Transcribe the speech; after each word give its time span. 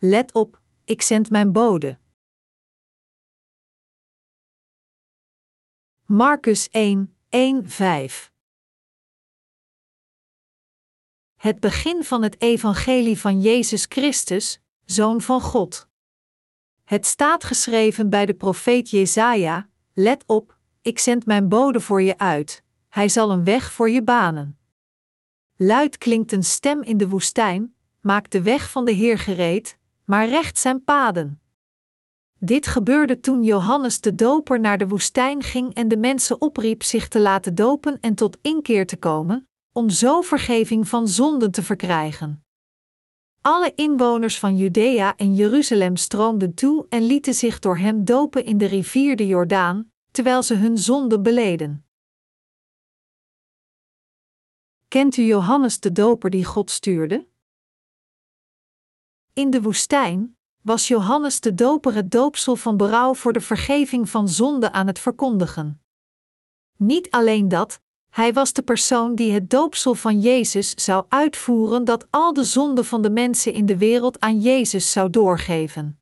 Let 0.00 0.32
op, 0.32 0.60
ik 0.84 1.02
zend 1.02 1.30
mijn 1.30 1.52
bode. 1.52 1.98
Marcus 6.04 6.68
1, 6.68 7.16
1, 7.28 7.68
5 7.68 8.32
Het 11.36 11.60
begin 11.60 12.04
van 12.04 12.22
het 12.22 12.40
evangelie 12.40 13.18
van 13.18 13.40
Jezus 13.40 13.86
Christus, 13.88 14.60
Zoon 14.84 15.20
van 15.20 15.40
God. 15.40 15.88
Het 16.84 17.06
staat 17.06 17.44
geschreven 17.44 18.10
bij 18.10 18.26
de 18.26 18.34
profeet 18.34 18.90
Jesaja: 18.90 19.68
Let 19.92 20.24
op, 20.26 20.58
ik 20.82 20.98
zend 20.98 21.26
mijn 21.26 21.48
bode 21.48 21.80
voor 21.80 22.02
je 22.02 22.18
uit, 22.18 22.62
hij 22.88 23.08
zal 23.08 23.30
een 23.30 23.44
weg 23.44 23.72
voor 23.72 23.90
je 23.90 24.02
banen. 24.02 24.58
Luid 25.56 25.98
klinkt 25.98 26.32
een 26.32 26.44
stem 26.44 26.82
in 26.82 26.96
de 26.96 27.08
woestijn: 27.08 27.74
Maak 28.00 28.30
de 28.30 28.42
weg 28.42 28.70
van 28.70 28.84
de 28.84 28.92
Heer 28.92 29.18
gereed, 29.18 29.78
maar 30.08 30.28
recht 30.28 30.58
zijn 30.58 30.84
paden. 30.84 31.40
Dit 32.38 32.66
gebeurde 32.66 33.20
toen 33.20 33.42
Johannes 33.42 34.00
de 34.00 34.14
Doper 34.14 34.60
naar 34.60 34.78
de 34.78 34.88
woestijn 34.88 35.42
ging 35.42 35.74
en 35.74 35.88
de 35.88 35.96
mensen 35.96 36.40
opriep 36.40 36.82
zich 36.82 37.08
te 37.08 37.20
laten 37.20 37.54
dopen 37.54 38.00
en 38.00 38.14
tot 38.14 38.38
inkeer 38.42 38.86
te 38.86 38.96
komen, 38.96 39.48
om 39.72 39.90
zo 39.90 40.20
vergeving 40.20 40.88
van 40.88 41.08
zonden 41.08 41.50
te 41.50 41.62
verkrijgen. 41.62 42.44
Alle 43.40 43.72
inwoners 43.74 44.38
van 44.38 44.56
Judea 44.56 45.16
en 45.16 45.34
Jeruzalem 45.34 45.96
stroomden 45.96 46.54
toe 46.54 46.86
en 46.88 47.02
lieten 47.02 47.34
zich 47.34 47.58
door 47.58 47.78
hem 47.78 48.04
dopen 48.04 48.44
in 48.44 48.58
de 48.58 48.66
rivier 48.66 49.16
de 49.16 49.26
Jordaan, 49.26 49.92
terwijl 50.10 50.42
ze 50.42 50.54
hun 50.54 50.78
zonden 50.78 51.22
beleden. 51.22 51.86
Kent 54.88 55.16
u 55.16 55.22
Johannes 55.22 55.80
de 55.80 55.92
Doper 55.92 56.30
die 56.30 56.44
God 56.44 56.70
stuurde? 56.70 57.27
In 59.38 59.50
de 59.50 59.62
woestijn 59.62 60.36
was 60.62 60.88
Johannes 60.88 61.40
de 61.40 61.54
Doper 61.54 61.94
het 61.94 62.10
doopsel 62.10 62.56
van 62.56 62.76
berouw 62.76 63.14
voor 63.14 63.32
de 63.32 63.40
vergeving 63.40 64.10
van 64.10 64.28
zonde 64.28 64.72
aan 64.72 64.86
het 64.86 64.98
verkondigen. 64.98 65.82
Niet 66.76 67.10
alleen 67.10 67.48
dat, 67.48 67.80
hij 68.10 68.32
was 68.32 68.52
de 68.52 68.62
persoon 68.62 69.14
die 69.14 69.32
het 69.32 69.50
doopsel 69.50 69.94
van 69.94 70.20
Jezus 70.20 70.74
zou 70.74 71.04
uitvoeren 71.08 71.84
dat 71.84 72.06
al 72.10 72.32
de 72.32 72.44
zonden 72.44 72.84
van 72.84 73.02
de 73.02 73.10
mensen 73.10 73.52
in 73.52 73.66
de 73.66 73.76
wereld 73.76 74.20
aan 74.20 74.40
Jezus 74.40 74.92
zou 74.92 75.10
doorgeven. 75.10 76.00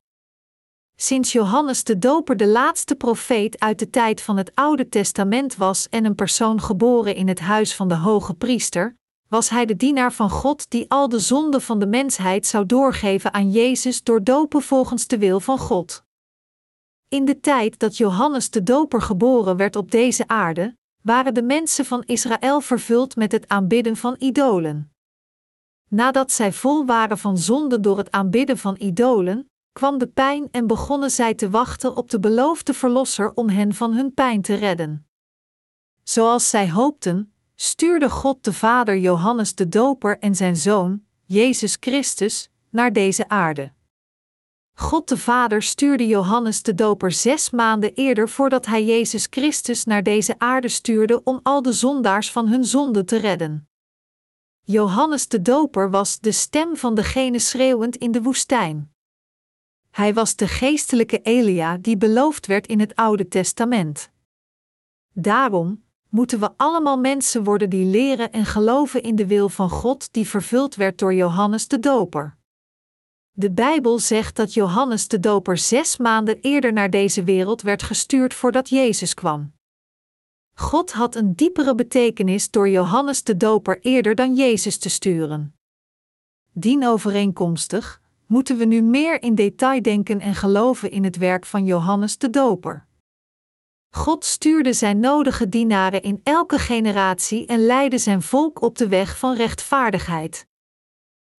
Sinds 0.95 1.31
Johannes 1.31 1.83
de 1.83 1.97
Doper 1.97 2.37
de 2.37 2.47
laatste 2.47 2.95
profeet 2.95 3.59
uit 3.59 3.79
de 3.79 3.89
tijd 3.89 4.21
van 4.21 4.37
het 4.37 4.51
Oude 4.55 4.89
Testament 4.89 5.55
was 5.55 5.89
en 5.89 6.05
een 6.05 6.15
persoon 6.15 6.61
geboren 6.61 7.15
in 7.15 7.27
het 7.27 7.39
huis 7.39 7.75
van 7.75 7.87
de 7.87 7.95
hoge 7.95 8.33
priester, 8.33 8.97
was 9.29 9.49
hij 9.49 9.65
de 9.65 9.75
dienaar 9.75 10.13
van 10.13 10.29
God 10.29 10.69
die 10.69 10.85
al 10.89 11.09
de 11.09 11.19
zonden 11.19 11.61
van 11.61 11.79
de 11.79 11.87
mensheid 11.87 12.45
zou 12.45 12.65
doorgeven 12.65 13.33
aan 13.33 13.51
Jezus 13.51 14.03
door 14.03 14.23
dopen 14.23 14.61
volgens 14.61 15.07
de 15.07 15.17
wil 15.17 15.39
van 15.39 15.57
God. 15.57 16.03
In 17.07 17.25
de 17.25 17.39
tijd 17.39 17.79
dat 17.79 17.97
Johannes 17.97 18.49
de 18.49 18.63
Doper 18.63 19.01
geboren 19.01 19.57
werd 19.57 19.75
op 19.75 19.91
deze 19.91 20.27
aarde, 20.27 20.77
waren 21.01 21.33
de 21.33 21.43
mensen 21.43 21.85
van 21.85 22.03
Israël 22.03 22.61
vervuld 22.61 23.15
met 23.15 23.31
het 23.31 23.47
aanbidden 23.47 23.95
van 23.95 24.15
idolen. 24.19 24.91
Nadat 25.89 26.31
zij 26.31 26.53
vol 26.53 26.85
waren 26.85 27.17
van 27.17 27.37
zonde 27.37 27.79
door 27.79 27.97
het 27.97 28.11
aanbidden 28.11 28.57
van 28.57 28.75
idolen, 28.79 29.49
kwam 29.71 29.97
de 29.97 30.07
pijn 30.07 30.47
en 30.51 30.67
begonnen 30.67 31.11
zij 31.11 31.33
te 31.33 31.49
wachten 31.49 31.95
op 31.95 32.09
de 32.09 32.19
beloofde 32.19 32.73
Verlosser 32.73 33.33
om 33.33 33.49
hen 33.49 33.73
van 33.73 33.93
hun 33.93 34.13
pijn 34.13 34.41
te 34.41 34.53
redden. 34.53 35.07
Zoals 36.03 36.49
zij 36.49 36.69
hoopten, 36.69 37.33
stuurde 37.59 38.09
God 38.09 38.43
de 38.43 38.53
Vader 38.53 38.97
Johannes 38.97 39.55
de 39.55 39.69
Doper 39.69 40.19
en 40.19 40.35
zijn 40.35 40.55
zoon, 40.55 41.03
Jezus 41.25 41.77
Christus, 41.79 42.49
naar 42.69 42.93
deze 42.93 43.29
aarde. 43.29 43.71
God 44.73 45.07
de 45.07 45.17
Vader 45.17 45.61
stuurde 45.61 46.07
Johannes 46.07 46.61
de 46.63 46.75
Doper 46.75 47.11
zes 47.11 47.49
maanden 47.49 47.93
eerder 47.93 48.29
voordat 48.29 48.65
hij 48.65 48.85
Jezus 48.85 49.27
Christus 49.29 49.83
naar 49.83 50.03
deze 50.03 50.39
aarde 50.39 50.67
stuurde 50.67 51.23
om 51.23 51.39
al 51.43 51.61
de 51.61 51.73
zondaars 51.73 52.31
van 52.31 52.47
hun 52.47 52.65
zonde 52.65 53.03
te 53.03 53.17
redden. 53.17 53.69
Johannes 54.61 55.27
de 55.27 55.41
Doper 55.41 55.89
was 55.89 56.19
de 56.19 56.31
stem 56.31 56.75
van 56.75 56.95
degene 56.95 57.39
schreeuwend 57.39 57.95
in 57.95 58.11
de 58.11 58.21
woestijn. 58.21 58.93
Hij 59.91 60.13
was 60.13 60.35
de 60.35 60.47
geestelijke 60.47 61.21
Elia 61.21 61.77
die 61.77 61.97
beloofd 61.97 62.45
werd 62.45 62.67
in 62.67 62.79
het 62.79 62.95
Oude 62.95 63.27
Testament. 63.27 64.11
Daarom 65.13 65.85
moeten 66.09 66.39
we 66.39 66.49
allemaal 66.57 66.97
mensen 66.97 67.43
worden 67.43 67.69
die 67.69 67.85
leren 67.85 68.31
en 68.31 68.45
geloven 68.45 69.03
in 69.03 69.15
de 69.15 69.27
wil 69.27 69.49
van 69.49 69.69
God 69.69 70.13
die 70.13 70.27
vervuld 70.27 70.75
werd 70.75 70.99
door 70.99 71.13
Johannes 71.13 71.67
de 71.67 71.79
Doper. 71.79 72.37
De 73.31 73.51
Bijbel 73.51 73.99
zegt 73.99 74.35
dat 74.35 74.53
Johannes 74.53 75.07
de 75.07 75.19
Doper 75.19 75.57
zes 75.57 75.97
maanden 75.97 76.39
eerder 76.41 76.73
naar 76.73 76.89
deze 76.89 77.23
wereld 77.23 77.61
werd 77.61 77.83
gestuurd 77.83 78.33
voordat 78.33 78.69
Jezus 78.69 79.13
kwam. 79.13 79.53
God 80.53 80.91
had 80.91 81.15
een 81.15 81.35
diepere 81.35 81.75
betekenis 81.75 82.51
door 82.51 82.69
Johannes 82.69 83.23
de 83.23 83.37
Doper 83.37 83.79
eerder 83.81 84.15
dan 84.15 84.35
Jezus 84.35 84.77
te 84.77 84.89
sturen. 84.89 85.55
Dienovereenkomstig 86.51 88.01
moeten 88.25 88.57
we 88.57 88.65
nu 88.65 88.81
meer 88.81 89.21
in 89.21 89.35
detail 89.35 89.81
denken 89.81 90.19
en 90.19 90.35
geloven 90.35 90.91
in 90.91 91.03
het 91.03 91.17
werk 91.17 91.45
van 91.45 91.65
Johannes 91.65 92.17
de 92.17 92.29
Doper. 92.29 92.86
God 93.97 94.25
stuurde 94.25 94.73
zijn 94.73 94.99
nodige 94.99 95.49
dienaren 95.49 96.01
in 96.01 96.21
elke 96.23 96.59
generatie 96.59 97.45
en 97.45 97.65
leidde 97.65 97.97
zijn 97.97 98.21
volk 98.21 98.61
op 98.61 98.77
de 98.77 98.87
weg 98.87 99.17
van 99.17 99.35
rechtvaardigheid. 99.35 100.47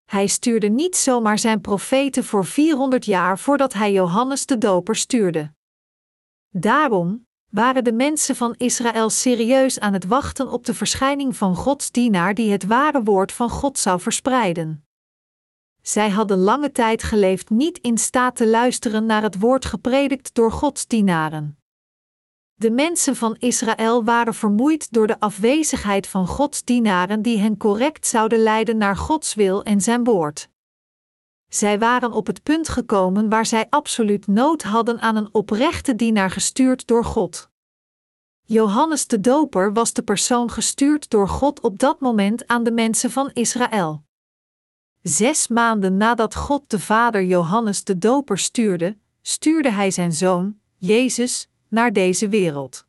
Hij 0.04 0.26
stuurde 0.26 0.68
niet 0.68 0.96
zomaar 0.96 1.38
zijn 1.38 1.60
profeten 1.60 2.24
voor 2.24 2.44
400 2.44 3.04
jaar 3.04 3.38
voordat 3.38 3.72
hij 3.72 3.92
Johannes 3.92 4.46
de 4.46 4.58
Doper 4.58 4.96
stuurde. 4.96 5.52
Daarom 6.48 7.26
waren 7.50 7.84
de 7.84 7.92
mensen 7.92 8.36
van 8.36 8.54
Israël 8.56 9.10
serieus 9.10 9.80
aan 9.80 9.92
het 9.92 10.06
wachten 10.06 10.50
op 10.50 10.66
de 10.66 10.74
verschijning 10.74 11.36
van 11.36 11.56
Gods 11.56 11.90
dienaar 11.90 12.34
die 12.34 12.52
het 12.52 12.66
ware 12.66 13.02
woord 13.02 13.32
van 13.32 13.50
God 13.50 13.78
zou 13.78 14.00
verspreiden. 14.00 14.86
Zij 15.82 16.10
hadden 16.10 16.38
lange 16.38 16.72
tijd 16.72 17.02
geleefd 17.02 17.50
niet 17.50 17.78
in 17.78 17.98
staat 17.98 18.36
te 18.36 18.46
luisteren 18.46 19.06
naar 19.06 19.22
het 19.22 19.38
woord 19.38 19.64
gepredikt 19.64 20.34
door 20.34 20.52
Gods 20.52 20.86
dienaren. 20.86 21.57
De 22.58 22.70
mensen 22.70 23.16
van 23.16 23.36
Israël 23.38 24.04
waren 24.04 24.34
vermoeid 24.34 24.92
door 24.92 25.06
de 25.06 25.20
afwezigheid 25.20 26.06
van 26.06 26.26
Gods 26.26 26.64
dienaren 26.64 27.22
die 27.22 27.38
hen 27.38 27.56
correct 27.56 28.06
zouden 28.06 28.38
leiden 28.38 28.76
naar 28.76 28.96
Gods 28.96 29.34
wil 29.34 29.62
en 29.62 29.80
zijn 29.80 30.04
woord. 30.04 30.48
Zij 31.48 31.78
waren 31.78 32.12
op 32.12 32.26
het 32.26 32.42
punt 32.42 32.68
gekomen 32.68 33.28
waar 33.28 33.46
zij 33.46 33.66
absoluut 33.70 34.26
nood 34.26 34.62
hadden 34.62 35.00
aan 35.00 35.16
een 35.16 35.34
oprechte 35.34 35.94
dienaar 35.94 36.30
gestuurd 36.30 36.86
door 36.86 37.04
God. 37.04 37.50
Johannes 38.42 39.06
de 39.06 39.20
Doper 39.20 39.72
was 39.72 39.92
de 39.92 40.02
persoon 40.02 40.50
gestuurd 40.50 41.10
door 41.10 41.28
God 41.28 41.60
op 41.60 41.78
dat 41.78 42.00
moment 42.00 42.46
aan 42.46 42.62
de 42.62 42.72
mensen 42.72 43.10
van 43.10 43.30
Israël. 43.32 44.04
Zes 45.02 45.48
maanden 45.48 45.96
nadat 45.96 46.34
God 46.34 46.70
de 46.70 46.80
Vader 46.80 47.24
Johannes 47.24 47.84
de 47.84 47.98
Doper 47.98 48.38
stuurde, 48.38 48.98
stuurde 49.22 49.70
hij 49.70 49.90
zijn 49.90 50.12
zoon, 50.12 50.58
Jezus, 50.76 51.48
naar 51.68 51.92
deze 51.92 52.28
wereld. 52.28 52.86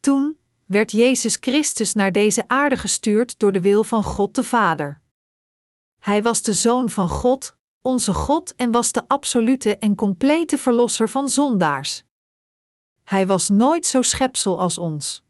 Toen 0.00 0.38
werd 0.66 0.92
Jezus 0.92 1.36
Christus 1.40 1.94
naar 1.94 2.12
deze 2.12 2.48
aarde 2.48 2.76
gestuurd 2.76 3.38
door 3.38 3.52
de 3.52 3.60
wil 3.60 3.84
van 3.84 4.02
God 4.02 4.34
de 4.34 4.44
Vader. 4.44 5.00
Hij 5.98 6.22
was 6.22 6.42
de 6.42 6.52
Zoon 6.52 6.90
van 6.90 7.08
God, 7.08 7.56
onze 7.82 8.14
God, 8.14 8.54
en 8.54 8.70
was 8.70 8.92
de 8.92 9.08
absolute 9.08 9.76
en 9.76 9.94
complete 9.94 10.58
Verlosser 10.58 11.08
van 11.08 11.28
zondaars. 11.28 12.02
Hij 13.04 13.26
was 13.26 13.48
nooit 13.48 13.86
zo 13.86 14.02
schepsel 14.02 14.60
als 14.60 14.78
ons. 14.78 15.22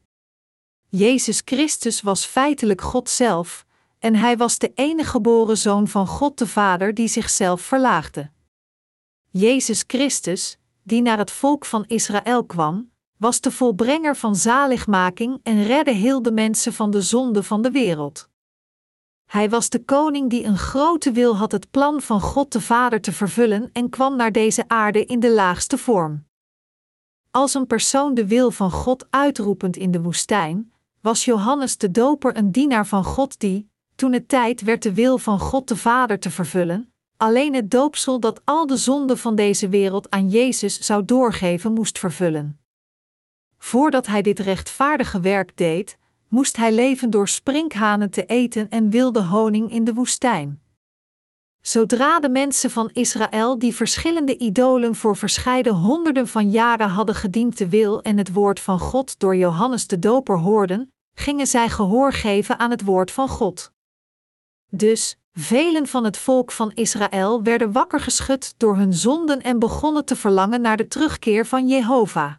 Jezus 0.89 1.43
Christus 1.45 2.01
was 2.01 2.25
feitelijk 2.25 2.81
God 2.81 3.09
zelf, 3.09 3.67
en 3.99 4.15
hij 4.15 4.37
was 4.37 4.59
de 4.59 4.73
enige 4.75 5.11
geboren 5.11 5.59
zoon 5.59 5.89
van 5.89 6.07
God 6.07 6.39
de 6.39 6.47
Vader 6.47 6.95
die 6.95 7.09
zichzelf 7.09 7.61
verlaagde. 7.61 8.31
Jezus 9.31 9.85
Christus, 9.87 10.59
die 10.89 11.03
naar 11.03 11.19
het 11.19 11.31
volk 11.31 11.65
van 11.65 11.85
Israël 11.87 12.45
kwam, 12.45 12.91
was 13.17 13.41
de 13.41 13.51
volbrenger 13.51 14.17
van 14.17 14.37
zaligmaking 14.37 15.41
en 15.43 15.65
redde 15.65 15.91
heel 15.91 16.23
de 16.23 16.33
mensen 16.33 16.73
van 16.73 16.91
de 16.91 17.03
zonde 17.03 17.43
van 17.43 17.63
de 17.63 17.71
wereld. 17.71 18.29
Hij 19.25 19.51
was 19.51 19.69
de 19.69 19.85
koning 19.85 20.31
die 20.31 20.45
een 20.45 20.59
grote 20.59 21.13
wil 21.13 21.37
had 21.37 21.53
het 21.53 21.71
plan 21.71 22.01
van 22.01 22.21
God 22.21 22.53
de 22.53 22.61
Vader 22.61 23.01
te 23.01 23.13
vervullen 23.13 23.71
en 23.73 23.89
kwam 23.89 24.17
naar 24.17 24.33
deze 24.33 24.65
aarde 24.69 25.05
in 25.05 25.21
de 25.21 25.31
laagste 25.31 25.79
vorm. 25.79 26.27
Als 27.31 27.55
een 27.55 27.67
persoon 27.67 28.15
de 28.15 28.27
wil 28.27 28.51
van 28.51 28.71
God 28.71 29.07
uitroepend 29.11 29.77
in 29.77 29.91
de 29.91 30.01
woestijn, 30.01 30.73
was 31.01 31.25
Johannes 31.25 31.79
de 31.79 31.91
Doper 31.91 32.37
een 32.37 32.53
dienaar 32.53 32.87
van 32.87 33.05
God 33.05 33.39
die, 33.39 33.71
toen 33.95 34.13
het 34.13 34.29
tijd 34.29 34.63
werd 34.63 34.83
de 34.83 34.95
wil 34.95 35.19
van 35.19 35.39
God 35.39 35.69
de 35.69 35.77
Vader 35.77 36.19
te 36.19 36.31
vervullen, 36.31 36.93
alleen 37.19 37.55
het 37.55 37.71
doopsel 37.71 38.21
dat 38.21 38.41
al 38.45 38.67
de 38.67 38.77
zonden 38.77 39.19
van 39.19 39.35
deze 39.35 39.69
wereld 39.69 40.11
aan 40.11 40.29
Jezus 40.29 40.81
zou 40.81 41.05
doorgeven 41.05 41.73
moest 41.73 41.99
vervullen. 41.99 42.61
Voordat 43.59 44.07
hij 44.07 44.23
dit 44.23 44.39
rechtvaardige 44.39 45.21
werk 45.21 45.57
deed, 45.57 45.99
moest 46.29 46.57
hij 46.57 46.73
leven 46.73 47.11
door 47.11 47.29
sprinkhanen 47.29 48.11
te 48.11 48.25
eten 48.25 48.69
en 48.71 48.91
wilde 48.91 49.23
honing 49.23 49.73
in 49.73 49.85
de 49.85 49.95
woestijn. 49.95 50.61
Zodra 51.61 52.21
de 52.21 52.29
mensen 52.29 52.71
van 52.71 52.91
Israël 52.93 53.59
die 53.59 53.75
verschillende 53.75 54.39
idolen 54.39 54.95
voor 54.95 55.17
verscheiden 55.17 55.75
honderden 55.75 56.29
van 56.29 56.51
jaren 56.51 56.89
hadden 56.89 57.15
gediend 57.15 57.59
de 57.59 57.69
wil 57.69 58.03
en 58.03 58.19
het 58.19 58.33
woord 58.33 58.61
van 58.61 58.79
God 58.79 59.19
door 59.19 59.37
Johannes 59.37 59.87
de 59.87 59.99
Doper 59.99 60.39
hoorden, 60.39 60.93
gingen 61.15 61.47
zij 61.47 61.69
gehoor 61.69 62.13
geven 62.13 62.59
aan 62.59 62.71
het 62.71 62.85
woord 62.85 63.11
van 63.11 63.29
God. 63.29 63.73
Dus, 64.71 65.17
velen 65.33 65.87
van 65.87 66.05
het 66.05 66.17
volk 66.17 66.53
van 66.53 66.73
Israël 66.75 67.43
werden 67.43 67.73
wakker 67.73 68.01
geschud 68.01 68.55
door 68.57 68.77
hun 68.77 68.95
zonden 68.95 69.43
en 69.43 69.59
begonnen 69.59 70.05
te 70.05 70.17
verlangen 70.17 70.61
naar 70.61 70.77
de 70.77 70.89
terugkeer 70.89 71.47
van 71.47 71.69
Jehovah. 71.69 72.33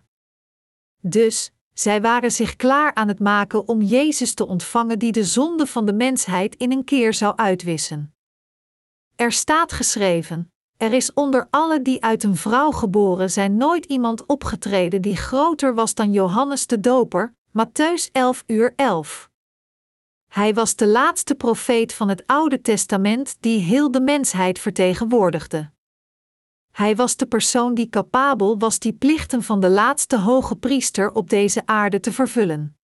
Dus, 1.01 1.51
zij 1.73 2.01
waren 2.01 2.31
zich 2.31 2.55
klaar 2.55 2.93
aan 2.93 3.07
het 3.07 3.19
maken 3.19 3.67
om 3.67 3.81
Jezus 3.81 4.33
te 4.33 4.47
ontvangen 4.47 4.99
die 4.99 5.11
de 5.11 5.23
zonde 5.23 5.67
van 5.67 5.85
de 5.85 5.93
mensheid 5.93 6.55
in 6.55 6.71
een 6.71 6.83
keer 6.83 7.13
zou 7.13 7.35
uitwissen. 7.35 8.13
Er 9.15 9.31
staat 9.31 9.71
geschreven: 9.71 10.51
Er 10.77 10.93
is 10.93 11.13
onder 11.13 11.47
alle 11.49 11.81
die 11.81 12.03
uit 12.03 12.23
een 12.23 12.35
vrouw 12.35 12.71
geboren 12.71 13.31
zijn 13.31 13.57
nooit 13.57 13.85
iemand 13.85 14.25
opgetreden 14.25 15.01
die 15.01 15.15
groter 15.15 15.73
was 15.75 15.93
dan 15.93 16.11
Johannes 16.11 16.67
de 16.67 16.79
Doper, 16.79 17.35
Matthäus 17.49 18.11
11 18.11 18.43
uur 18.47 18.73
11. 18.75 19.28
Hij 20.29 20.53
was 20.53 20.75
de 20.75 20.87
laatste 20.87 21.35
profeet 21.35 21.93
van 21.93 22.09
het 22.09 22.23
Oude 22.27 22.61
Testament 22.61 23.37
die 23.39 23.59
heel 23.59 23.91
de 23.91 24.01
mensheid 24.01 24.59
vertegenwoordigde. 24.59 25.71
Hij 26.71 26.95
was 26.95 27.15
de 27.15 27.25
persoon 27.25 27.73
die 27.73 27.89
capabel 27.89 28.57
was 28.57 28.79
die 28.79 28.93
plichten 28.93 29.43
van 29.43 29.59
de 29.59 29.69
laatste 29.69 30.19
hoge 30.19 30.55
priester 30.55 31.11
op 31.11 31.29
deze 31.29 31.65
aarde 31.65 31.99
te 31.99 32.11
vervullen. 32.11 32.77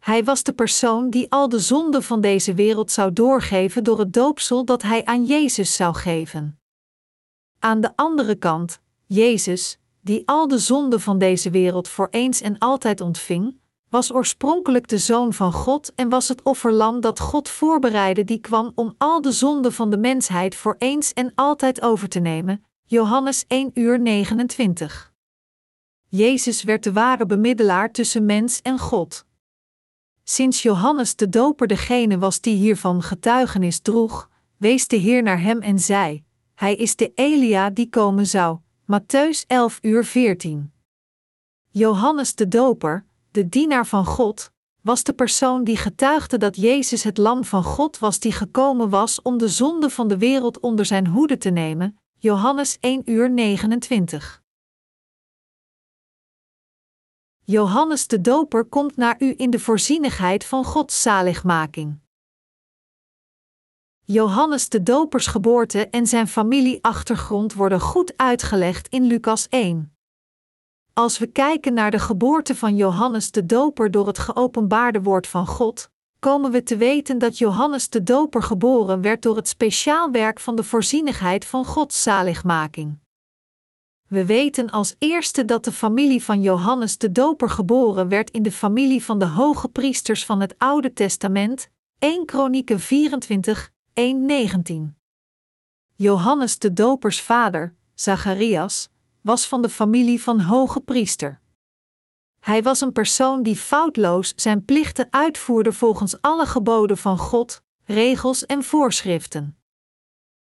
Hij 0.00 0.24
was 0.24 0.42
de 0.42 0.52
persoon 0.52 1.10
die 1.10 1.30
al 1.30 1.48
de 1.48 1.58
zonden 1.58 2.02
van 2.02 2.20
deze 2.20 2.54
wereld 2.54 2.90
zou 2.90 3.12
doorgeven 3.12 3.84
door 3.84 3.98
het 3.98 4.12
doopsel 4.12 4.64
dat 4.64 4.82
hij 4.82 5.04
aan 5.04 5.24
Jezus 5.24 5.76
zou 5.76 5.94
geven. 5.94 6.60
Aan 7.58 7.80
de 7.80 7.96
andere 7.96 8.34
kant, 8.34 8.80
Jezus, 9.06 9.78
die 10.00 10.22
al 10.28 10.48
de 10.48 10.58
zonden 10.58 11.00
van 11.00 11.18
deze 11.18 11.50
wereld 11.50 11.88
voor 11.88 12.08
eens 12.10 12.40
en 12.40 12.58
altijd 12.58 13.00
ontving, 13.00 13.58
was 13.94 14.12
oorspronkelijk 14.12 14.88
de 14.88 14.98
Zoon 14.98 15.32
van 15.32 15.52
God 15.52 15.92
en 15.94 16.08
was 16.08 16.28
het 16.28 16.42
offerlam 16.42 17.00
dat 17.00 17.20
God 17.20 17.48
voorbereidde 17.48 18.24
die 18.24 18.38
kwam 18.38 18.72
om 18.74 18.94
al 18.98 19.20
de 19.20 19.32
zonden 19.32 19.72
van 19.72 19.90
de 19.90 19.96
mensheid 19.96 20.54
voor 20.54 20.76
eens 20.78 21.12
en 21.12 21.32
altijd 21.34 21.82
over 21.82 22.08
te 22.08 22.18
nemen. 22.18 22.64
Johannes 22.84 23.44
1 23.48 23.70
uur 23.74 24.00
29. 24.00 25.12
Jezus 26.08 26.62
werd 26.62 26.84
de 26.84 26.92
ware 26.92 27.26
bemiddelaar 27.26 27.90
tussen 27.92 28.24
mens 28.24 28.62
en 28.62 28.78
God. 28.78 29.26
Sinds 30.24 30.62
Johannes 30.62 31.16
de 31.16 31.28
Doper 31.28 31.66
degene 31.66 32.18
was 32.18 32.40
die 32.40 32.56
hiervan 32.56 33.02
getuigenis 33.02 33.80
droeg, 33.80 34.30
wees 34.56 34.88
de 34.88 34.96
Heer 34.96 35.22
naar 35.22 35.40
hem 35.40 35.60
en 35.60 35.78
zei: 35.78 36.24
Hij 36.54 36.74
is 36.74 36.96
de 36.96 37.12
Elia 37.14 37.70
die 37.70 37.88
komen 37.88 38.26
zou. 38.26 38.58
Matthäus 38.92 39.46
11 39.46 39.78
uur 39.82 40.04
14. 40.04 40.72
Johannes 41.70 42.34
de 42.34 42.48
Doper, 42.48 43.04
de 43.34 43.48
dienaar 43.48 43.86
van 43.86 44.04
God, 44.04 44.50
was 44.80 45.02
de 45.02 45.12
persoon 45.12 45.64
die 45.64 45.76
getuigde 45.76 46.38
dat 46.38 46.56
Jezus 46.56 47.02
het 47.02 47.18
Lam 47.18 47.44
van 47.44 47.64
God 47.64 47.98
was 47.98 48.18
die 48.18 48.32
gekomen 48.32 48.88
was 48.88 49.22
om 49.22 49.38
de 49.38 49.48
zonde 49.48 49.90
van 49.90 50.08
de 50.08 50.18
wereld 50.18 50.60
onder 50.60 50.84
zijn 50.84 51.06
hoede 51.06 51.36
te 51.36 51.50
nemen. 51.50 51.98
Johannes 52.18 52.76
1 52.80 53.10
uur 53.10 53.30
29. 53.30 54.42
Johannes 57.40 58.06
de 58.06 58.20
Doper 58.20 58.64
komt 58.64 58.96
naar 58.96 59.16
u 59.18 59.34
in 59.36 59.50
de 59.50 59.58
voorzienigheid 59.58 60.44
van 60.44 60.64
Gods 60.64 61.02
zaligmaking. 61.02 62.00
Johannes 64.04 64.68
de 64.68 64.82
Dopers 64.82 65.26
geboorte 65.26 65.88
en 65.88 66.06
zijn 66.06 66.28
familieachtergrond 66.28 67.54
worden 67.54 67.80
goed 67.80 68.16
uitgelegd 68.16 68.88
in 68.88 69.04
Lucas 69.04 69.48
1. 69.48 69.93
Als 70.94 71.18
we 71.18 71.26
kijken 71.26 71.74
naar 71.74 71.90
de 71.90 71.98
geboorte 71.98 72.54
van 72.54 72.76
Johannes 72.76 73.30
de 73.30 73.46
Doper 73.46 73.90
door 73.90 74.06
het 74.06 74.18
geopenbaarde 74.18 75.02
woord 75.02 75.26
van 75.26 75.46
God, 75.46 75.90
komen 76.18 76.50
we 76.50 76.62
te 76.62 76.76
weten 76.76 77.18
dat 77.18 77.38
Johannes 77.38 77.88
de 77.88 78.02
Doper 78.02 78.42
geboren 78.42 79.00
werd 79.00 79.22
door 79.22 79.36
het 79.36 79.48
speciaal 79.48 80.10
werk 80.10 80.40
van 80.40 80.56
de 80.56 80.64
voorzienigheid 80.64 81.44
van 81.44 81.64
Gods 81.64 82.02
zaligmaking. 82.02 82.98
We 84.08 84.24
weten 84.24 84.70
als 84.70 84.94
eerste 84.98 85.44
dat 85.44 85.64
de 85.64 85.72
familie 85.72 86.24
van 86.24 86.42
Johannes 86.42 86.98
de 86.98 87.12
Doper 87.12 87.50
geboren 87.50 88.08
werd 88.08 88.30
in 88.30 88.42
de 88.42 88.52
familie 88.52 89.04
van 89.04 89.18
de 89.18 89.26
hoge 89.26 89.68
priesters 89.68 90.24
van 90.24 90.40
het 90.40 90.54
Oude 90.58 90.92
Testament, 90.92 91.70
1 91.98 92.24
Kronieken 92.24 92.80
24, 92.80 93.70
1-19. 94.00 94.74
Johannes 95.94 96.58
de 96.58 96.72
Dopers 96.72 97.20
vader, 97.20 97.74
Zacharias, 97.94 98.88
was 99.24 99.48
van 99.48 99.62
de 99.62 99.68
familie 99.68 100.22
van 100.22 100.40
hoge 100.40 100.80
priester. 100.80 101.40
Hij 102.40 102.62
was 102.62 102.80
een 102.80 102.92
persoon 102.92 103.42
die 103.42 103.56
foutloos 103.56 104.32
zijn 104.36 104.64
plichten 104.64 105.06
uitvoerde 105.10 105.72
volgens 105.72 106.20
alle 106.20 106.46
geboden 106.46 106.98
van 106.98 107.18
God, 107.18 107.62
regels 107.84 108.46
en 108.46 108.62
voorschriften. 108.62 109.58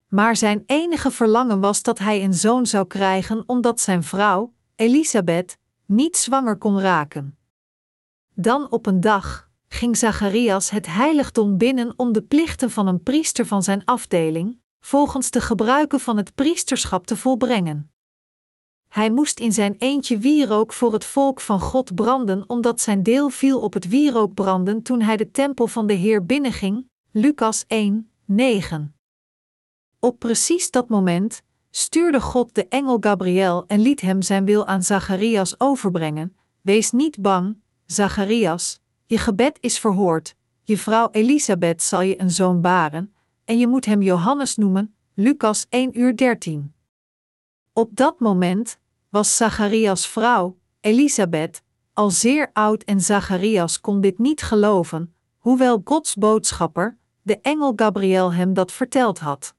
Maar 0.07 0.35
zijn 0.35 0.63
enige 0.65 1.11
verlangen 1.11 1.59
was 1.59 1.81
dat 1.81 1.99
hij 1.99 2.23
een 2.23 2.33
zoon 2.33 2.65
zou 2.65 2.87
krijgen 2.87 3.43
omdat 3.45 3.79
zijn 3.79 4.03
vrouw, 4.03 4.53
Elisabeth, 4.75 5.57
niet 5.85 6.17
zwanger 6.17 6.57
kon 6.57 6.79
raken. 6.79 7.37
Dan 8.33 8.71
op 8.71 8.85
een 8.85 8.99
dag 9.01 9.49
ging 9.67 9.97
Zacharias 9.97 10.69
het 10.69 10.85
heiligdom 10.85 11.57
binnen 11.57 11.93
om 11.95 12.13
de 12.13 12.21
plichten 12.21 12.71
van 12.71 12.87
een 12.87 13.03
priester 13.03 13.45
van 13.45 13.63
zijn 13.63 13.85
afdeling, 13.85 14.59
volgens 14.79 15.29
de 15.29 15.41
gebruiken 15.41 15.99
van 15.99 16.17
het 16.17 16.35
priesterschap 16.35 17.07
te 17.07 17.17
volbrengen. 17.17 17.94
Hij 18.95 19.11
moest 19.11 19.39
in 19.39 19.51
zijn 19.51 19.75
eentje 19.77 20.17
wierook 20.17 20.73
voor 20.73 20.93
het 20.93 21.05
volk 21.05 21.41
van 21.41 21.59
God 21.59 21.95
branden, 21.95 22.43
omdat 22.47 22.81
zijn 22.81 23.03
deel 23.03 23.29
viel 23.29 23.59
op 23.59 23.73
het 23.73 23.87
wierookbranden 23.87 24.81
toen 24.81 25.01
hij 25.01 25.17
de 25.17 25.31
tempel 25.31 25.67
van 25.67 25.87
de 25.87 25.93
Heer 25.93 26.25
binnenging. 26.25 26.87
Lucas 27.11 27.63
1, 27.67 28.09
9. 28.25 28.95
Op 29.99 30.19
precies 30.19 30.71
dat 30.71 30.89
moment 30.89 31.41
stuurde 31.69 32.21
God 32.21 32.55
de 32.55 32.67
engel 32.67 32.97
Gabriel 32.99 33.63
en 33.67 33.79
liet 33.79 34.01
hem 34.01 34.21
zijn 34.21 34.45
wil 34.45 34.65
aan 34.67 34.83
Zacharias 34.83 35.59
overbrengen. 35.59 36.35
Wees 36.61 36.91
niet 36.91 37.21
bang, 37.21 37.57
Zacharias, 37.85 38.79
je 39.05 39.17
gebed 39.17 39.57
is 39.61 39.79
verhoord. 39.79 40.35
Je 40.63 40.77
vrouw 40.77 41.09
Elisabeth 41.11 41.81
zal 41.81 42.01
je 42.01 42.21
een 42.21 42.31
zoon 42.31 42.61
baren, 42.61 43.13
en 43.45 43.57
je 43.57 43.67
moet 43.67 43.85
hem 43.85 44.01
Johannes 44.01 44.55
noemen. 44.55 44.95
Lucas 45.13 45.65
1 45.69 45.99
uur 45.99 46.15
13. 46.15 46.73
Op 47.73 47.89
dat 47.95 48.19
moment 48.19 48.79
was 49.15 49.35
Zacharias 49.35 50.07
vrouw, 50.07 50.57
Elisabeth, 50.81 51.61
al 51.93 52.09
zeer 52.11 52.49
oud 52.53 52.83
en 52.83 53.01
Zacharias 53.01 53.81
kon 53.81 54.01
dit 54.01 54.17
niet 54.17 54.41
geloven, 54.41 55.15
hoewel 55.37 55.81
Gods 55.83 56.15
boodschapper, 56.15 56.97
de 57.21 57.39
engel 57.41 57.73
Gabriel 57.75 58.33
hem 58.33 58.53
dat 58.53 58.71
verteld 58.71 59.19
had. 59.19 59.55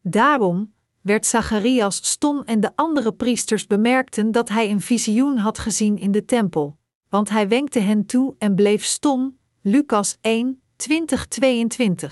Daarom 0.00 0.72
werd 1.00 1.26
Zacharias 1.26 1.96
stom 1.96 2.42
en 2.42 2.60
de 2.60 2.72
andere 2.74 3.12
priesters 3.12 3.66
bemerkten 3.66 4.32
dat 4.32 4.48
hij 4.48 4.70
een 4.70 4.80
visioen 4.80 5.36
had 5.36 5.58
gezien 5.58 5.98
in 5.98 6.10
de 6.10 6.24
tempel, 6.24 6.78
want 7.08 7.28
hij 7.28 7.48
wenkte 7.48 7.80
hen 7.80 8.06
toe 8.06 8.34
en 8.38 8.54
bleef 8.54 8.84
stom. 8.84 9.38
Lucas 9.60 10.18
1, 10.20 10.62
20-22. 10.76 12.06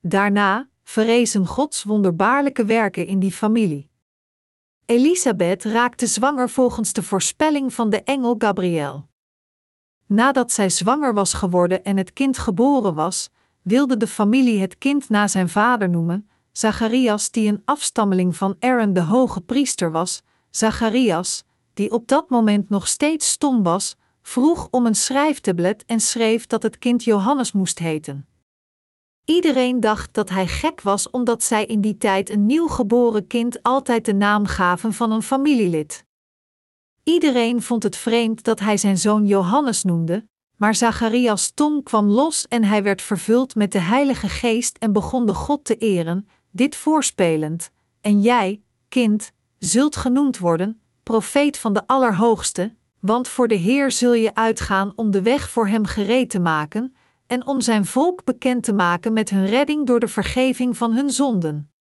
Daarna 0.00 0.68
verrezen 0.82 1.46
Gods 1.46 1.82
wonderbaarlijke 1.82 2.64
werken 2.64 3.06
in 3.06 3.18
die 3.18 3.32
familie. 3.32 3.89
Elisabeth 4.90 5.64
raakte 5.64 6.06
zwanger 6.06 6.50
volgens 6.50 6.92
de 6.92 7.02
voorspelling 7.02 7.74
van 7.74 7.90
de 7.90 8.02
engel 8.02 8.34
Gabriel. 8.38 9.08
Nadat 10.06 10.52
zij 10.52 10.70
zwanger 10.70 11.14
was 11.14 11.32
geworden 11.32 11.84
en 11.84 11.96
het 11.96 12.12
kind 12.12 12.38
geboren 12.38 12.94
was, 12.94 13.30
wilde 13.62 13.96
de 13.96 14.06
familie 14.06 14.60
het 14.60 14.78
kind 14.78 15.08
na 15.08 15.28
zijn 15.28 15.48
vader 15.48 15.88
noemen, 15.88 16.28
Zacharias, 16.52 17.30
die 17.30 17.48
een 17.48 17.62
afstammeling 17.64 18.36
van 18.36 18.56
Aaron 18.58 18.92
de 18.92 19.02
hoge 19.02 19.40
priester 19.40 19.90
was. 19.90 20.22
Zacharias, 20.50 21.44
die 21.74 21.90
op 21.90 22.08
dat 22.08 22.30
moment 22.30 22.68
nog 22.68 22.88
steeds 22.88 23.30
stom 23.30 23.62
was, 23.62 23.96
vroeg 24.22 24.68
om 24.70 24.86
een 24.86 24.94
schrijftablet 24.94 25.84
en 25.84 26.00
schreef 26.00 26.46
dat 26.46 26.62
het 26.62 26.78
kind 26.78 27.04
Johannes 27.04 27.52
moest 27.52 27.78
heten. 27.78 28.26
Iedereen 29.24 29.80
dacht 29.80 30.14
dat 30.14 30.28
hij 30.28 30.46
gek 30.46 30.80
was 30.80 31.10
omdat 31.10 31.42
zij 31.42 31.66
in 31.66 31.80
die 31.80 31.96
tijd 31.96 32.30
een 32.30 32.46
nieuw 32.46 32.68
geboren 32.68 33.26
kind 33.26 33.62
altijd 33.62 34.04
de 34.04 34.14
naam 34.14 34.46
gaven 34.46 34.92
van 34.92 35.12
een 35.12 35.22
familielid. 35.22 36.04
Iedereen 37.04 37.62
vond 37.62 37.82
het 37.82 37.96
vreemd 37.96 38.44
dat 38.44 38.60
hij 38.60 38.76
zijn 38.76 38.98
zoon 38.98 39.26
Johannes 39.26 39.84
noemde, 39.84 40.28
maar 40.56 40.74
Zacharias' 40.74 41.50
tong 41.54 41.84
kwam 41.84 42.06
los 42.06 42.48
en 42.48 42.64
hij 42.64 42.82
werd 42.82 43.02
vervuld 43.02 43.54
met 43.54 43.72
de 43.72 43.78
Heilige 43.78 44.28
Geest 44.28 44.78
en 44.78 44.92
begon 44.92 45.26
de 45.26 45.34
God 45.34 45.64
te 45.64 45.76
eren, 45.76 46.28
dit 46.50 46.76
voorspelend: 46.76 47.70
En 48.00 48.20
jij, 48.20 48.62
kind, 48.88 49.32
zult 49.58 49.96
genoemd 49.96 50.38
worden, 50.38 50.80
profeet 51.02 51.58
van 51.58 51.72
de 51.72 51.86
Allerhoogste, 51.86 52.74
want 53.00 53.28
voor 53.28 53.48
de 53.48 53.54
Heer 53.54 53.90
zul 53.90 54.14
je 54.14 54.34
uitgaan 54.34 54.92
om 54.96 55.10
de 55.10 55.22
weg 55.22 55.50
voor 55.50 55.68
hem 55.68 55.84
gereed 55.84 56.30
te 56.30 56.40
maken, 56.40 56.94
en 57.30 57.46
om 57.46 57.60
zijn 57.60 57.86
volk 57.86 58.24
bekend 58.24 58.64
te 58.64 58.72
maken 58.72 59.12
met 59.12 59.30
hun 59.30 59.46
redding 59.46 59.86
door 59.86 60.00
de 60.00 60.08
vergeving 60.08 60.76
van 60.76 60.92
hun 60.92 61.10
zonden. 61.10 61.72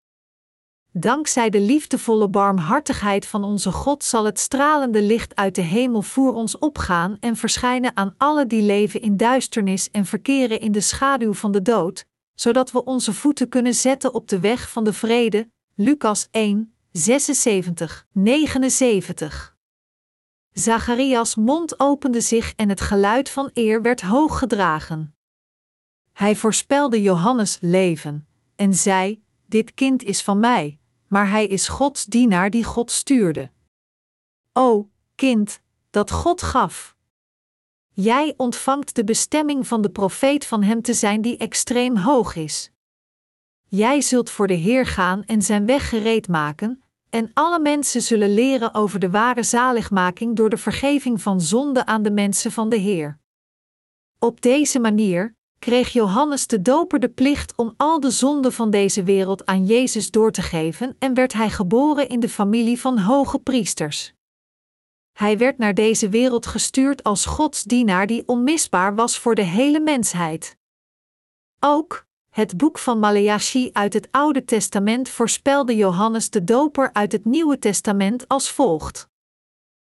Dankzij 0.92 1.50
de 1.50 1.60
liefdevolle 1.60 2.28
barmhartigheid 2.28 3.26
van 3.26 3.44
onze 3.44 3.72
God 3.72 4.04
zal 4.04 4.24
het 4.24 4.38
stralende 4.38 5.02
licht 5.02 5.36
uit 5.36 5.54
de 5.54 5.62
hemel 5.62 6.02
voor 6.02 6.34
ons 6.34 6.58
opgaan 6.58 7.16
en 7.20 7.36
verschijnen 7.36 7.96
aan 7.96 8.14
alle 8.16 8.46
die 8.46 8.62
leven 8.62 9.00
in 9.00 9.16
duisternis 9.16 9.90
en 9.90 10.06
verkeren 10.06 10.60
in 10.60 10.72
de 10.72 10.80
schaduw 10.80 11.32
van 11.34 11.52
de 11.52 11.62
dood, 11.62 12.06
zodat 12.34 12.70
we 12.70 12.84
onze 12.84 13.12
voeten 13.12 13.48
kunnen 13.48 13.74
zetten 13.74 14.14
op 14.14 14.28
de 14.28 14.40
weg 14.40 14.70
van 14.70 14.84
de 14.84 14.92
vrede. 14.92 15.50
Lucas 15.74 16.28
1, 16.30 16.74
76, 16.92 18.06
79. 18.12 19.56
Zacharias 20.52 21.34
mond 21.34 21.80
opende 21.80 22.20
zich 22.20 22.52
en 22.56 22.68
het 22.68 22.80
geluid 22.80 23.30
van 23.30 23.50
eer 23.52 23.82
werd 23.82 24.00
hoog 24.00 24.38
gedragen. 24.38 25.17
Hij 26.18 26.36
voorspelde 26.36 27.02
Johannes 27.02 27.58
leven 27.60 28.28
en 28.56 28.74
zei: 28.74 29.22
Dit 29.46 29.74
kind 29.74 30.02
is 30.02 30.22
van 30.22 30.38
mij, 30.38 30.78
maar 31.06 31.30
hij 31.30 31.46
is 31.46 31.68
Gods 31.68 32.04
dienaar 32.04 32.50
die 32.50 32.64
God 32.64 32.90
stuurde. 32.90 33.50
O, 34.52 34.88
kind, 35.14 35.60
dat 35.90 36.10
God 36.10 36.42
gaf. 36.42 36.96
Jij 37.92 38.34
ontvangt 38.36 38.94
de 38.94 39.04
bestemming 39.04 39.66
van 39.66 39.82
de 39.82 39.90
profeet 39.90 40.46
van 40.46 40.62
hem 40.62 40.82
te 40.82 40.94
zijn 40.94 41.22
die 41.22 41.36
extreem 41.36 41.96
hoog 41.96 42.34
is. 42.34 42.70
Jij 43.64 44.00
zult 44.00 44.30
voor 44.30 44.46
de 44.46 44.54
Heer 44.54 44.86
gaan 44.86 45.24
en 45.24 45.42
zijn 45.42 45.66
weg 45.66 45.88
gereed 45.88 46.28
maken, 46.28 46.82
en 47.10 47.30
alle 47.34 47.60
mensen 47.60 48.02
zullen 48.02 48.34
leren 48.34 48.74
over 48.74 48.98
de 48.98 49.10
ware 49.10 49.42
zaligmaking 49.42 50.36
door 50.36 50.50
de 50.50 50.58
vergeving 50.58 51.22
van 51.22 51.40
zonde 51.40 51.86
aan 51.86 52.02
de 52.02 52.10
mensen 52.10 52.52
van 52.52 52.68
de 52.68 52.76
Heer. 52.76 53.18
Op 54.18 54.40
deze 54.40 54.78
manier 54.78 55.36
kreeg 55.58 55.88
Johannes 55.88 56.46
de 56.46 56.62
Doper 56.62 57.00
de 57.00 57.08
plicht 57.08 57.52
om 57.56 57.74
al 57.76 58.00
de 58.00 58.10
zonden 58.10 58.52
van 58.52 58.70
deze 58.70 59.02
wereld 59.02 59.46
aan 59.46 59.64
Jezus 59.66 60.10
door 60.10 60.32
te 60.32 60.42
geven 60.42 60.96
en 60.98 61.14
werd 61.14 61.32
hij 61.32 61.50
geboren 61.50 62.08
in 62.08 62.20
de 62.20 62.28
familie 62.28 62.80
van 62.80 62.98
hoge 62.98 63.38
priesters. 63.38 64.12
Hij 65.12 65.38
werd 65.38 65.58
naar 65.58 65.74
deze 65.74 66.08
wereld 66.08 66.46
gestuurd 66.46 67.02
als 67.02 67.26
Gods 67.26 67.62
dienaar 67.62 68.06
die 68.06 68.22
onmisbaar 68.26 68.94
was 68.94 69.18
voor 69.18 69.34
de 69.34 69.42
hele 69.42 69.80
mensheid. 69.80 70.56
Ook, 71.60 72.06
het 72.30 72.56
boek 72.56 72.78
van 72.78 72.98
Maleachi 72.98 73.70
uit 73.72 73.92
het 73.92 74.08
Oude 74.10 74.44
Testament 74.44 75.08
voorspelde 75.08 75.76
Johannes 75.76 76.30
de 76.30 76.44
Doper 76.44 76.92
uit 76.92 77.12
het 77.12 77.24
Nieuwe 77.24 77.58
Testament 77.58 78.28
als 78.28 78.50
volgt: 78.50 79.08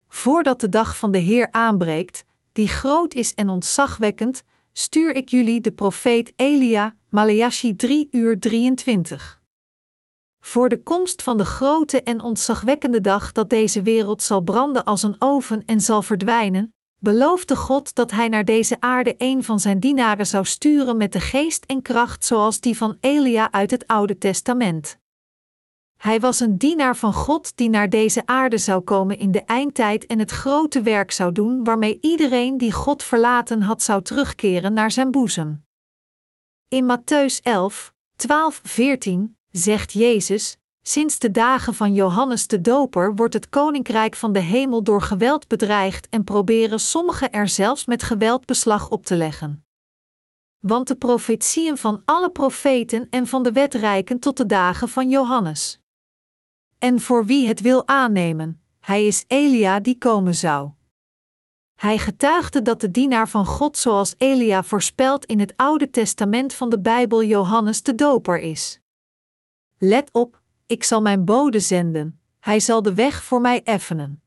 Voordat 0.08 0.60
de 0.60 0.68
dag 0.68 0.96
van 0.96 1.12
de 1.12 1.18
Heer 1.18 1.48
aanbreekt, 1.50 2.24
die 2.52 2.68
groot 2.68 3.14
is 3.14 3.34
en 3.34 3.48
ontzagwekkend, 3.48 4.42
stuur 4.80 5.14
ik 5.14 5.28
jullie 5.28 5.60
de 5.60 5.72
profeet 5.72 6.32
Elia, 6.36 6.96
Maleachi 7.08 7.76
3 7.76 8.08
uur 8.10 8.38
23. 8.38 9.40
Voor 10.40 10.68
de 10.68 10.82
komst 10.82 11.22
van 11.22 11.36
de 11.36 11.44
grote 11.44 12.02
en 12.02 12.20
ontzagwekkende 12.20 13.00
dag 13.00 13.32
dat 13.32 13.50
deze 13.50 13.82
wereld 13.82 14.22
zal 14.22 14.40
branden 14.40 14.84
als 14.84 15.02
een 15.02 15.16
oven 15.18 15.62
en 15.66 15.80
zal 15.80 16.02
verdwijnen, 16.02 16.74
beloofde 16.98 17.56
God 17.56 17.94
dat 17.94 18.10
hij 18.10 18.28
naar 18.28 18.44
deze 18.44 18.76
aarde 18.80 19.14
een 19.18 19.44
van 19.44 19.60
zijn 19.60 19.80
dienaren 19.80 20.26
zou 20.26 20.44
sturen 20.44 20.96
met 20.96 21.12
de 21.12 21.20
geest 21.20 21.64
en 21.64 21.82
kracht 21.82 22.24
zoals 22.24 22.60
die 22.60 22.76
van 22.76 22.96
Elia 23.00 23.52
uit 23.52 23.70
het 23.70 23.86
Oude 23.86 24.18
Testament. 24.18 24.98
Hij 26.00 26.20
was 26.20 26.40
een 26.40 26.58
dienaar 26.58 26.96
van 26.96 27.12
God 27.12 27.56
die 27.56 27.68
naar 27.68 27.88
deze 27.88 28.22
aarde 28.26 28.58
zou 28.58 28.80
komen 28.80 29.18
in 29.18 29.30
de 29.30 29.44
eindtijd 29.44 30.06
en 30.06 30.18
het 30.18 30.30
grote 30.30 30.82
werk 30.82 31.10
zou 31.10 31.32
doen 31.32 31.64
waarmee 31.64 31.98
iedereen 32.00 32.58
die 32.58 32.72
God 32.72 33.02
verlaten 33.02 33.62
had 33.62 33.82
zou 33.82 34.02
terugkeren 34.02 34.72
naar 34.72 34.90
zijn 34.90 35.10
boezem. 35.10 35.64
In 36.68 36.96
Matthäus 36.96 37.42
11, 37.42 37.94
12, 38.16 38.60
14 38.64 39.36
zegt 39.50 39.92
Jezus: 39.92 40.56
Sinds 40.82 41.18
de 41.18 41.30
dagen 41.30 41.74
van 41.74 41.94
Johannes 41.94 42.46
de 42.46 42.60
Doper 42.60 43.14
wordt 43.14 43.34
het 43.34 43.48
koninkrijk 43.48 44.14
van 44.16 44.32
de 44.32 44.40
hemel 44.40 44.82
door 44.82 45.02
geweld 45.02 45.48
bedreigd 45.48 46.08
en 46.08 46.24
proberen 46.24 46.80
sommigen 46.80 47.30
er 47.32 47.48
zelfs 47.48 47.84
met 47.84 48.02
geweld 48.02 48.46
beslag 48.46 48.90
op 48.90 49.06
te 49.06 49.16
leggen. 49.16 49.64
Want 50.58 50.88
de 50.88 50.96
profetieën 50.96 51.76
van 51.76 52.02
alle 52.04 52.30
profeten 52.30 53.06
en 53.10 53.26
van 53.26 53.42
de 53.42 53.52
wet 53.52 53.74
reiken 53.74 54.18
tot 54.18 54.36
de 54.36 54.46
dagen 54.46 54.88
van 54.88 55.08
Johannes. 55.08 55.80
En 56.80 57.00
voor 57.00 57.24
wie 57.24 57.46
het 57.46 57.60
wil 57.60 57.88
aannemen, 57.88 58.62
hij 58.80 59.06
is 59.06 59.24
Elia 59.26 59.80
die 59.80 59.98
komen 59.98 60.34
zou. 60.34 60.70
Hij 61.74 61.98
getuigde 61.98 62.62
dat 62.62 62.80
de 62.80 62.90
dienaar 62.90 63.28
van 63.28 63.46
God 63.46 63.76
zoals 63.76 64.14
Elia 64.18 64.62
voorspelt 64.62 65.24
in 65.24 65.40
het 65.40 65.56
Oude 65.56 65.90
Testament 65.90 66.54
van 66.54 66.70
de 66.70 66.80
Bijbel 66.80 67.24
Johannes 67.24 67.82
de 67.82 67.94
Doper 67.94 68.38
is. 68.38 68.80
Let 69.78 70.12
op, 70.12 70.40
ik 70.66 70.84
zal 70.84 71.02
mijn 71.02 71.24
bode 71.24 71.60
zenden, 71.60 72.20
hij 72.38 72.60
zal 72.60 72.82
de 72.82 72.94
weg 72.94 73.24
voor 73.24 73.40
mij 73.40 73.62
effenen. 73.62 74.22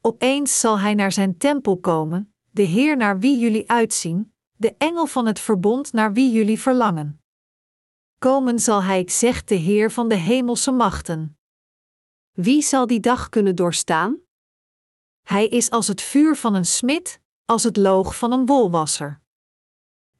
Opeens 0.00 0.60
zal 0.60 0.78
hij 0.78 0.94
naar 0.94 1.12
zijn 1.12 1.38
tempel 1.38 1.78
komen, 1.78 2.34
de 2.50 2.62
Heer 2.62 2.96
naar 2.96 3.18
wie 3.18 3.38
jullie 3.38 3.70
uitzien, 3.70 4.32
de 4.56 4.74
engel 4.78 5.06
van 5.06 5.26
het 5.26 5.40
verbond 5.40 5.92
naar 5.92 6.12
wie 6.12 6.32
jullie 6.32 6.60
verlangen. 6.60 7.20
Komen 8.18 8.58
zal 8.58 8.82
hij, 8.82 9.04
zegt 9.06 9.48
de 9.48 9.54
Heer 9.54 9.90
van 9.90 10.08
de 10.08 10.16
hemelse 10.16 10.70
machten. 10.72 11.37
Wie 12.40 12.62
zal 12.62 12.86
die 12.86 13.00
dag 13.00 13.28
kunnen 13.28 13.56
doorstaan? 13.56 14.18
Hij 15.22 15.48
is 15.48 15.70
als 15.70 15.88
het 15.88 16.02
vuur 16.02 16.36
van 16.36 16.54
een 16.54 16.64
smid, 16.64 17.20
als 17.44 17.62
het 17.62 17.76
loog 17.76 18.16
van 18.16 18.32
een 18.32 18.46
wolwasser. 18.46 19.20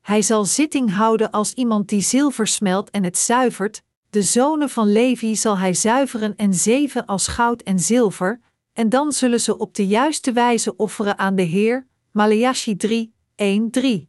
Hij 0.00 0.22
zal 0.22 0.44
zitting 0.44 0.94
houden 0.94 1.30
als 1.30 1.52
iemand 1.52 1.88
die 1.88 2.00
zilver 2.00 2.46
smelt 2.46 2.90
en 2.90 3.04
het 3.04 3.18
zuivert, 3.18 3.82
de 4.10 4.22
zonen 4.22 4.68
van 4.68 4.92
Levi 4.92 5.36
zal 5.36 5.58
hij 5.58 5.74
zuiveren 5.74 6.36
en 6.36 6.54
zeven 6.54 7.06
als 7.06 7.28
goud 7.28 7.62
en 7.62 7.78
zilver, 7.78 8.40
en 8.72 8.88
dan 8.88 9.12
zullen 9.12 9.40
ze 9.40 9.58
op 9.58 9.74
de 9.74 9.86
juiste 9.86 10.32
wijze 10.32 10.76
offeren 10.76 11.18
aan 11.18 11.34
de 11.34 11.42
Heer. 11.42 11.86
Maleachi 12.10 12.76
3, 12.76 13.14
1, 13.34 13.70
3. 13.70 14.08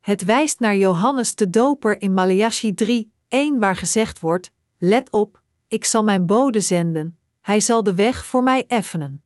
Het 0.00 0.24
wijst 0.24 0.60
naar 0.60 0.76
Johannes 0.76 1.34
de 1.34 1.50
Doper 1.50 2.00
in 2.00 2.14
Maleachi 2.14 2.74
3, 2.74 3.12
1 3.28 3.58
waar 3.58 3.76
gezegd 3.76 4.20
wordt: 4.20 4.50
Let 4.78 5.10
op, 5.10 5.44
ik 5.68 5.84
zal 5.84 6.04
mijn 6.04 6.26
bode 6.26 6.60
zenden, 6.60 7.18
hij 7.40 7.60
zal 7.60 7.82
de 7.82 7.94
weg 7.94 8.26
voor 8.26 8.42
mij 8.42 8.64
effenen. 8.66 9.24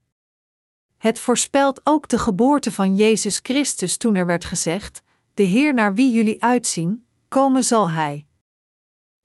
Het 0.97 1.19
voorspelt 1.19 1.81
ook 1.85 2.09
de 2.09 2.19
geboorte 2.19 2.73
van 2.73 2.97
Jezus 2.97 3.41
Christus 3.43 3.97
toen 3.97 4.15
er 4.15 4.27
werd 4.27 4.45
gezegd: 4.45 5.03
De 5.35 5.43
Heer 5.43 5.75
naar 5.75 5.95
wie 5.95 6.13
jullie 6.13 6.43
uitzien, 6.43 7.07
komen 7.29 7.65
zal 7.65 7.91
hij. 7.91 8.27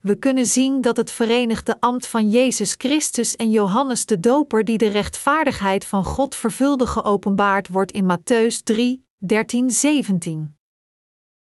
We 0.06 0.16
kunnen 0.16 0.46
zien 0.46 0.82
dat 0.82 0.98
het 0.98 1.12
verenigde 1.12 1.80
ambt 1.80 2.08
van 2.08 2.30
Jezus 2.30 2.76
Christus 2.78 3.36
en 3.36 3.52
Johannes 3.52 4.06
de 4.06 4.20
Doper, 4.20 4.64
die 4.64 4.78
de 4.78 4.88
rechtvaardigheid 4.88 5.86
van 5.86 6.04
God 6.04 6.36
vervulde, 6.36 6.88
geopenbaard 6.88 7.68
wordt 7.68 7.92
in 7.92 8.18
Matthäus 8.18 8.64
3, 8.64 9.08
13, 9.18 9.72
17. 9.72 10.58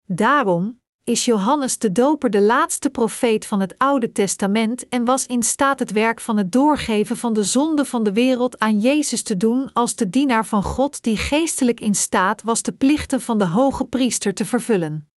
Daarom, 0.05 0.81
is 1.09 1.25
Johannes 1.25 1.79
de 1.79 1.93
Doper 1.93 2.31
de 2.31 2.41
laatste 2.41 2.91
profeet 2.91 3.47
van 3.47 3.61
het 3.61 3.75
Oude 3.79 4.13
Testament 4.13 4.89
en 4.89 5.05
was 5.05 5.27
in 5.27 5.43
staat 5.43 5.79
het 5.79 5.93
werk 5.93 6.21
van 6.21 6.37
het 6.37 6.53
doorgeven 6.53 7.17
van 7.17 7.33
de 7.33 7.45
zonde 7.45 7.85
van 7.85 8.03
de 8.03 8.13
wereld 8.13 8.59
aan 8.59 8.81
Jezus 8.81 9.23
te 9.23 9.37
doen 9.37 9.71
als 9.73 9.95
de 9.95 10.11
dienaar 10.11 10.47
van 10.47 10.63
God 10.63 11.03
die 11.03 11.17
geestelijk 11.17 11.81
in 11.81 11.95
staat 11.95 12.43
was 12.43 12.63
de 12.63 12.73
plichten 12.73 13.21
van 13.21 13.39
de 13.39 13.47
hoge 13.47 13.85
priester 13.85 14.35
te 14.35 14.45
vervullen. 14.45 15.09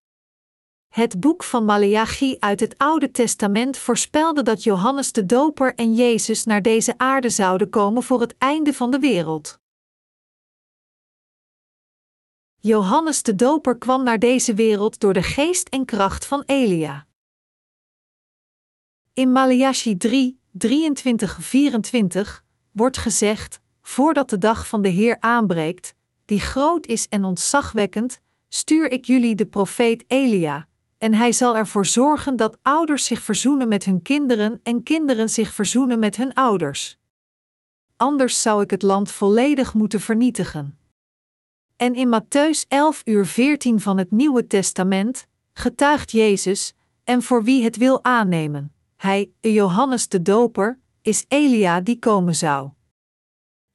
Het 0.87 1.19
boek 1.19 1.43
van 1.43 1.65
Maleachi 1.65 2.35
uit 2.39 2.59
het 2.59 2.77
Oude 2.77 3.11
Testament 3.11 3.77
voorspelde 3.77 4.43
dat 4.43 4.63
Johannes 4.63 5.11
de 5.11 5.25
Doper 5.25 5.75
en 5.75 5.93
Jezus 5.93 6.43
naar 6.43 6.61
deze 6.61 6.93
aarde 6.97 7.29
zouden 7.29 7.69
komen 7.69 8.03
voor 8.03 8.21
het 8.21 8.35
einde 8.37 8.73
van 8.73 8.91
de 8.91 8.99
wereld. 8.99 9.60
Johannes 12.63 13.23
de 13.23 13.35
Doper 13.35 13.77
kwam 13.77 14.03
naar 14.03 14.19
deze 14.19 14.53
wereld 14.53 14.99
door 14.99 15.13
de 15.13 15.23
geest 15.23 15.69
en 15.69 15.85
kracht 15.85 16.25
van 16.25 16.43
Elia. 16.45 17.07
In 19.13 19.31
Malachi 19.31 19.97
3, 19.97 20.39
23-24 20.67 20.67
wordt 22.71 22.97
gezegd: 22.97 23.59
Voordat 23.81 24.29
de 24.29 24.37
dag 24.37 24.67
van 24.67 24.81
de 24.81 24.89
Heer 24.89 25.17
aanbreekt, 25.19 25.93
die 26.25 26.39
groot 26.39 26.85
is 26.85 27.07
en 27.07 27.23
ontzagwekkend, 27.23 28.21
stuur 28.47 28.91
ik 28.91 29.05
jullie 29.05 29.35
de 29.35 29.45
profeet 29.45 30.03
Elia, 30.07 30.67
en 30.97 31.13
hij 31.13 31.31
zal 31.31 31.57
ervoor 31.57 31.85
zorgen 31.85 32.35
dat 32.35 32.57
ouders 32.61 33.05
zich 33.05 33.21
verzoenen 33.21 33.67
met 33.67 33.85
hun 33.85 34.01
kinderen 34.01 34.59
en 34.63 34.83
kinderen 34.83 35.29
zich 35.29 35.53
verzoenen 35.53 35.99
met 35.99 36.15
hun 36.15 36.33
ouders. 36.33 36.99
Anders 37.95 38.41
zou 38.41 38.61
ik 38.61 38.71
het 38.71 38.81
land 38.81 39.11
volledig 39.11 39.73
moeten 39.73 39.99
vernietigen. 39.99 40.80
En 41.81 41.95
in 41.95 42.09
Matthäus 42.09 42.67
11 42.67 43.01
uur 43.05 43.25
14 43.25 43.79
van 43.79 43.97
het 43.97 44.11
Nieuwe 44.11 44.47
Testament 44.47 45.27
getuigt 45.53 46.11
Jezus, 46.11 46.73
en 47.03 47.21
voor 47.21 47.43
wie 47.43 47.63
het 47.63 47.77
wil 47.77 48.03
aannemen, 48.03 48.73
hij, 48.97 49.31
Johannes 49.39 50.07
de 50.07 50.21
Doper, 50.21 50.79
is 51.01 51.25
Elia 51.27 51.81
die 51.81 51.99
komen 51.99 52.35
zou. 52.35 52.69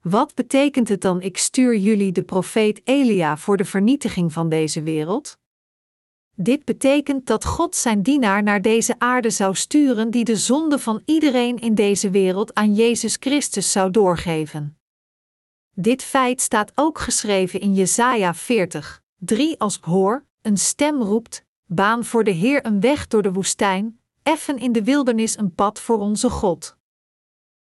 Wat 0.02 0.34
betekent 0.34 0.88
het 0.88 1.00
dan 1.00 1.22
ik 1.22 1.38
stuur 1.38 1.76
jullie 1.76 2.12
de 2.12 2.22
profeet 2.22 2.80
Elia 2.84 3.36
voor 3.36 3.56
de 3.56 3.64
vernietiging 3.64 4.32
van 4.32 4.48
deze 4.48 4.82
wereld? 4.82 5.38
Dit 6.34 6.64
betekent 6.64 7.26
dat 7.26 7.44
God 7.44 7.76
zijn 7.76 8.02
dienaar 8.02 8.42
naar 8.42 8.62
deze 8.62 8.94
aarde 8.98 9.30
zou 9.30 9.54
sturen 9.54 10.10
die 10.10 10.24
de 10.24 10.36
zonde 10.36 10.78
van 10.78 11.02
iedereen 11.04 11.58
in 11.58 11.74
deze 11.74 12.10
wereld 12.10 12.54
aan 12.54 12.74
Jezus 12.74 13.16
Christus 13.20 13.72
zou 13.72 13.90
doorgeven. 13.90 14.75
Dit 15.78 16.02
feit 16.02 16.40
staat 16.40 16.72
ook 16.74 16.98
geschreven 16.98 17.60
in 17.60 17.74
Jesaja 17.74 18.34
40, 18.34 19.02
3 19.16 19.60
als 19.60 19.78
hoor, 19.80 20.24
een 20.42 20.56
stem 20.56 21.02
roept, 21.02 21.44
baan 21.66 22.04
voor 22.04 22.24
de 22.24 22.30
Heer 22.30 22.66
een 22.66 22.80
weg 22.80 23.06
door 23.06 23.22
de 23.22 23.32
woestijn, 23.32 24.00
effen 24.22 24.58
in 24.58 24.72
de 24.72 24.84
wildernis 24.84 25.38
een 25.38 25.54
pad 25.54 25.80
voor 25.80 25.98
onze 25.98 26.30
God. 26.30 26.76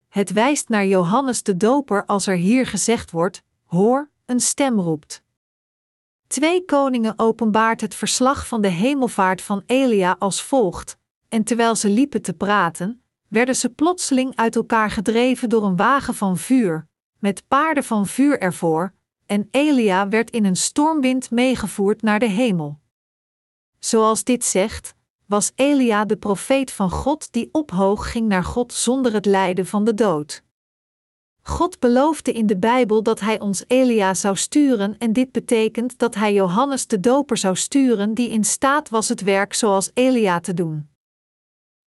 Het 0.09 0.33
wijst 0.33 0.69
naar 0.69 0.87
Johannes 0.87 1.43
de 1.43 1.57
Doper 1.57 2.07
als 2.07 2.26
er 2.26 2.37
hier 2.37 2.67
gezegd 2.67 3.11
wordt: 3.11 3.43
hoor, 3.64 4.11
een 4.26 4.40
stem 4.40 4.81
roept. 4.81 5.23
Twee 6.26 6.64
koningen 6.64 7.19
openbaart 7.19 7.81
het 7.81 7.95
verslag 7.95 8.47
van 8.47 8.61
de 8.61 8.69
hemelvaart 8.69 9.43
van 9.43 9.62
Elia 9.67 10.17
als 10.19 10.43
volgt: 10.43 10.97
En 11.29 11.45
terwijl 11.45 11.75
ze 11.75 11.88
liepen 11.88 12.23
te 12.23 12.33
praten, 12.33 13.02
werden 13.29 13.57
ze 13.57 13.69
plotseling 13.69 14.37
uit 14.37 14.57
elkaar 14.57 14.90
gedreven 14.90 15.49
door 15.49 15.64
een 15.64 15.76
wagen 15.76 16.14
van 16.14 16.38
vuur, 16.38 16.88
met 17.20 17.42
paarden 17.48 17.84
van 17.84 18.06
vuur 18.06 18.40
ervoor, 18.40 18.92
en 19.26 19.48
Elia 19.50 20.08
werd 20.08 20.30
in 20.30 20.44
een 20.44 20.56
stormwind 20.56 21.30
meegevoerd 21.30 22.02
naar 22.02 22.18
de 22.18 22.28
hemel. 22.28 22.78
Zoals 23.78 24.24
dit 24.24 24.44
zegt, 24.44 24.94
was 25.26 25.52
Elia 25.54 26.04
de 26.04 26.16
profeet 26.16 26.72
van 26.72 26.90
God 26.90 27.32
die 27.32 27.48
ophoog 27.52 28.10
ging 28.10 28.28
naar 28.28 28.44
God 28.44 28.72
zonder 28.72 29.12
het 29.12 29.26
lijden 29.26 29.66
van 29.66 29.84
de 29.84 29.94
dood. 29.94 30.42
God 31.42 31.78
beloofde 31.78 32.32
in 32.32 32.46
de 32.46 32.58
Bijbel 32.58 33.02
dat 33.02 33.20
Hij 33.20 33.40
ons 33.40 33.64
Elia 33.66 34.14
zou 34.14 34.36
sturen, 34.36 34.98
en 34.98 35.12
dit 35.12 35.32
betekent 35.32 35.98
dat 35.98 36.14
Hij 36.14 36.32
Johannes 36.34 36.86
de 36.86 37.00
Doper 37.00 37.36
zou 37.36 37.56
sturen, 37.56 38.14
die 38.14 38.30
in 38.30 38.44
staat 38.44 38.88
was 38.88 39.08
het 39.08 39.22
werk 39.22 39.54
zoals 39.54 39.90
Elia 39.94 40.40
te 40.40 40.54
doen. 40.54 40.89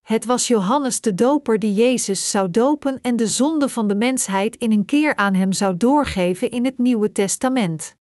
Het 0.04 0.26
was 0.26 0.48
Johannes 0.48 1.02
de 1.02 1.14
Doper 1.14 1.60
die 1.60 1.74
Jezus 1.74 2.32
zou 2.32 2.50
dopen 2.52 3.02
en 3.02 3.16
de 3.16 3.28
zonde 3.28 3.70
van 3.70 3.88
de 3.88 3.96
mensheid 3.96 4.56
in 4.56 4.72
een 4.72 4.86
keer 4.86 5.16
aan 5.16 5.34
hem 5.34 5.52
zou 5.52 5.78
doorgeven 5.78 6.52
in 6.52 6.66
het 6.66 6.78
Nieuwe 6.78 7.12
Testament. 7.12 7.96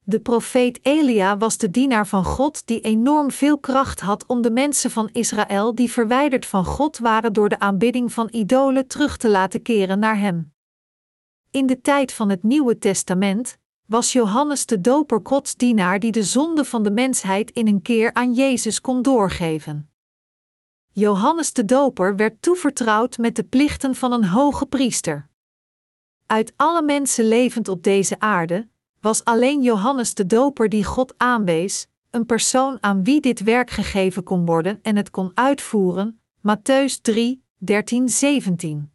De 0.00 0.20
profeet 0.20 0.78
Elia 0.82 1.36
was 1.36 1.58
de 1.58 1.70
dienaar 1.70 2.06
van 2.06 2.24
God 2.24 2.66
die 2.66 2.80
enorm 2.80 3.30
veel 3.30 3.58
kracht 3.58 4.00
had 4.00 4.26
om 4.26 4.42
de 4.42 4.50
mensen 4.50 4.90
van 4.90 5.08
Israël 5.12 5.74
die 5.74 5.90
verwijderd 5.90 6.46
van 6.46 6.64
God 6.64 6.98
waren 6.98 7.32
door 7.32 7.48
de 7.48 7.58
aanbidding 7.58 8.12
van 8.12 8.28
idolen 8.30 8.86
terug 8.86 9.16
te 9.16 9.28
laten 9.28 9.62
keren 9.62 9.98
naar 9.98 10.18
hem. 10.18 10.52
In 11.50 11.66
de 11.66 11.80
tijd 11.80 12.12
van 12.12 12.28
het 12.28 12.42
Nieuwe 12.42 12.78
Testament 12.78 13.58
was 13.86 14.12
Johannes 14.12 14.66
de 14.66 14.80
Doper 14.80 15.20
Gods 15.22 15.56
dienaar 15.56 15.98
die 15.98 16.12
de 16.12 16.22
zonde 16.22 16.64
van 16.64 16.82
de 16.82 16.90
mensheid 16.90 17.50
in 17.50 17.66
een 17.66 17.82
keer 17.82 18.12
aan 18.14 18.32
Jezus 18.32 18.80
kon 18.80 19.02
doorgeven. 19.02 19.93
Johannes 20.96 21.52
de 21.52 21.64
Doper 21.64 22.16
werd 22.16 22.42
toevertrouwd 22.42 23.18
met 23.18 23.36
de 23.36 23.44
plichten 23.44 23.94
van 23.94 24.12
een 24.12 24.24
hoge 24.24 24.66
priester. 24.66 25.28
Uit 26.26 26.52
alle 26.56 26.82
mensen 26.82 27.24
levend 27.24 27.68
op 27.68 27.82
deze 27.82 28.20
aarde 28.20 28.68
was 29.00 29.24
alleen 29.24 29.62
Johannes 29.62 30.14
de 30.14 30.26
Doper 30.26 30.68
die 30.68 30.84
God 30.84 31.14
aanwees, 31.16 31.86
een 32.10 32.26
persoon 32.26 32.78
aan 32.80 33.04
wie 33.04 33.20
dit 33.20 33.42
werk 33.42 33.70
gegeven 33.70 34.22
kon 34.22 34.46
worden 34.46 34.78
en 34.82 34.96
het 34.96 35.10
kon 35.10 35.30
uitvoeren. 35.34 36.20
Matthäus 36.38 37.00
3, 37.02 37.44
13, 37.56 38.08
17. 38.08 38.92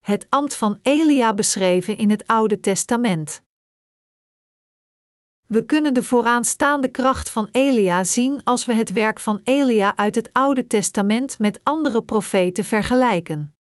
Het 0.00 0.26
ambt 0.28 0.54
van 0.54 0.78
Elia 0.82 1.34
beschreven 1.34 1.96
in 1.98 2.10
het 2.10 2.26
Oude 2.26 2.60
Testament. 2.60 3.42
We 5.48 5.64
kunnen 5.64 5.94
de 5.94 6.02
vooraanstaande 6.02 6.88
kracht 6.88 7.30
van 7.30 7.48
Elia 7.52 8.04
zien 8.04 8.40
als 8.44 8.64
we 8.64 8.74
het 8.74 8.92
werk 8.92 9.20
van 9.20 9.40
Elia 9.44 9.96
uit 9.96 10.14
het 10.14 10.30
Oude 10.32 10.66
Testament 10.66 11.38
met 11.38 11.60
andere 11.62 12.02
profeten 12.02 12.64
vergelijken. 12.64 13.56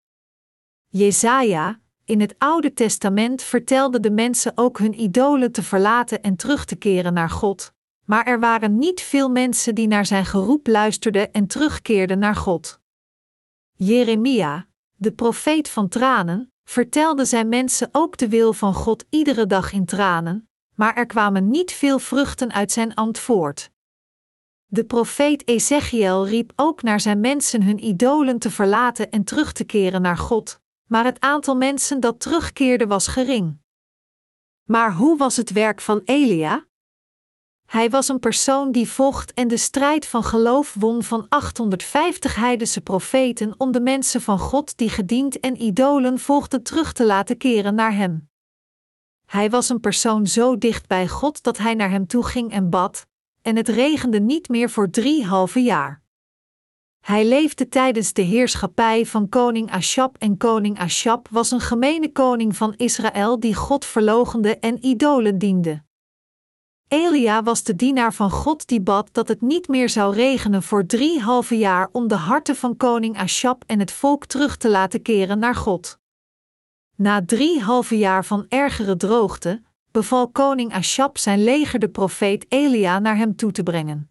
Jesaja, 0.88 1.80
in 2.06 2.22
het 2.22 2.36
Oude 2.38 2.74
Testament 2.74 3.42
vertelde 3.42 4.00
de 4.00 4.12
mensen 4.12 4.52
ook 4.56 4.78
hun 4.78 5.02
idolen 5.02 5.52
te 5.52 5.64
verlaten 5.64 6.22
en 6.22 6.36
terug 6.36 6.66
te 6.66 6.76
keren 6.76 7.14
naar 7.14 7.30
God, 7.30 7.74
maar 8.06 8.26
er 8.26 8.40
waren 8.40 8.78
niet 8.78 9.02
veel 9.02 9.30
mensen 9.30 9.76
die 9.76 9.88
naar 9.88 10.06
zijn 10.06 10.26
geroep 10.26 10.68
luisterden 10.68 11.32
en 11.34 11.48
terugkeerden 11.48 12.20
naar 12.20 12.36
God. 12.36 12.80
Jeremia, 13.74 14.68
de 14.94 15.12
profeet 15.12 15.70
van 15.70 15.88
tranen, 15.88 16.52
vertelde 16.64 17.26
zijn 17.26 17.50
mensen 17.50 17.90
ook 17.92 18.18
de 18.18 18.28
wil 18.28 18.54
van 18.54 18.74
God 18.74 19.06
iedere 19.10 19.46
dag 19.46 19.74
in 19.74 19.86
tranen, 19.86 20.50
maar 20.78 20.96
er 20.96 21.06
kwamen 21.06 21.50
niet 21.50 21.72
veel 21.72 22.00
vruchten 22.00 22.54
uit 22.54 22.72
zijn 22.72 22.94
ambt 22.94 23.20
voort. 23.20 23.72
De 24.66 24.84
profeet 24.84 25.48
Ezechiel 25.48 26.28
riep 26.28 26.52
ook 26.56 26.82
naar 26.82 27.00
zijn 27.00 27.20
mensen 27.20 27.64
hun 27.64 27.86
idolen 27.86 28.40
te 28.40 28.52
verlaten 28.52 29.12
en 29.12 29.24
terug 29.24 29.52
te 29.52 29.64
keren 29.64 30.02
naar 30.02 30.18
God, 30.18 30.60
maar 30.88 31.06
het 31.06 31.20
aantal 31.20 31.56
mensen 31.56 32.00
dat 32.00 32.20
terugkeerde 32.20 32.88
was 32.88 33.08
gering. 33.08 33.58
Maar 34.64 34.94
hoe 34.94 35.18
was 35.18 35.38
het 35.38 35.52
werk 35.52 35.82
van 35.82 36.02
Elia? 36.06 36.66
Hij 37.66 37.90
was 37.90 38.08
een 38.08 38.20
persoon 38.20 38.72
die 38.72 38.90
vocht 38.90 39.34
en 39.34 39.48
de 39.48 39.58
strijd 39.58 40.06
van 40.06 40.24
geloof 40.24 40.74
won 40.80 41.04
van 41.04 41.26
850 41.30 42.36
heidense 42.36 42.82
profeten 42.82 43.54
om 43.58 43.72
de 43.72 43.82
mensen 43.82 44.22
van 44.22 44.40
God 44.40 44.78
die 44.78 44.90
gediend 44.90 45.40
en 45.40 45.62
idolen 45.62 46.20
volgden 46.20 46.64
terug 46.64 46.94
te 46.94 47.06
laten 47.06 47.38
keren 47.38 47.76
naar 47.76 47.96
hem. 47.96 48.30
Hij 49.32 49.50
was 49.50 49.70
een 49.70 49.80
persoon 49.80 50.28
zo 50.28 50.58
dicht 50.58 50.88
bij 50.88 51.08
God 51.08 51.44
dat 51.44 51.58
hij 51.58 51.74
naar 51.74 51.90
hem 51.90 52.08
toe 52.08 52.24
ging 52.24 52.52
en 52.52 52.70
bad, 52.70 53.08
en 53.42 53.56
het 53.56 53.68
regende 53.68 54.20
niet 54.20 54.50
meer 54.50 54.70
voor 54.70 54.90
drie 54.90 55.26
halve 55.26 55.60
jaar. 55.60 56.02
Hij 57.00 57.26
leefde 57.26 57.68
tijdens 57.68 58.14
de 58.14 58.22
heerschappij 58.22 59.06
van 59.06 59.30
koning 59.30 59.72
Ashab 59.72 60.16
en 60.18 60.38
koning 60.38 60.80
Ashab 60.80 61.28
was 61.32 61.52
een 61.52 61.60
gemene 61.60 62.12
koning 62.12 62.56
van 62.56 62.74
Israël 62.76 63.40
die 63.40 63.56
God 63.56 63.86
verlogende 63.86 64.60
en 64.60 64.86
idolen 64.86 65.38
diende. 65.38 65.84
Elia 66.88 67.44
was 67.44 67.64
de 67.64 67.76
dienaar 67.76 68.14
van 68.14 68.32
God 68.32 68.68
die 68.68 68.82
bad 68.82 69.10
dat 69.12 69.28
het 69.28 69.42
niet 69.42 69.68
meer 69.68 69.90
zou 69.90 70.14
regenen 70.14 70.64
voor 70.64 70.86
drie 70.86 71.22
halve 71.22 71.58
jaar 71.58 71.90
om 71.92 72.08
de 72.08 72.16
harten 72.16 72.56
van 72.56 72.78
koning 72.78 73.18
Ashab 73.18 73.64
en 73.66 73.80
het 73.80 73.92
volk 73.92 74.26
terug 74.26 74.58
te 74.58 74.70
laten 74.70 75.02
keren 75.02 75.40
naar 75.40 75.56
God. 75.56 76.00
Na 76.98 77.22
drie 77.26 77.62
halve 77.62 77.98
jaar 77.98 78.26
van 78.26 78.46
ergere 78.50 78.98
droogte, 78.98 79.62
beval 79.92 80.30
koning 80.30 80.74
Ashab 80.74 81.18
zijn 81.18 81.44
leger 81.44 81.80
de 81.80 81.90
profeet 81.90 82.46
Elia 82.50 83.00
naar 83.00 83.18
hem 83.18 83.36
toe 83.36 83.52
te 83.52 83.64
brengen. 83.64 84.10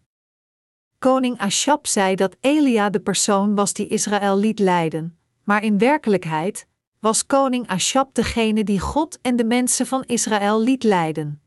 Koning 0.99 1.37
Ashab 1.37 1.87
zei 1.87 2.15
dat 2.15 2.35
Elia 2.39 2.89
de 2.89 2.99
persoon 2.99 3.55
was 3.55 3.73
die 3.73 3.87
Israël 3.87 4.37
liet 4.37 4.59
leiden, 4.59 5.17
maar 5.43 5.63
in 5.63 5.77
werkelijkheid 5.77 6.67
was 6.99 7.25
koning 7.25 7.67
Ashab 7.67 8.13
degene 8.13 8.63
die 8.63 8.79
God 8.79 9.19
en 9.21 9.35
de 9.35 9.45
mensen 9.45 9.85
van 9.85 10.03
Israël 10.03 10.61
liet 10.61 10.83
leiden. 10.83 11.41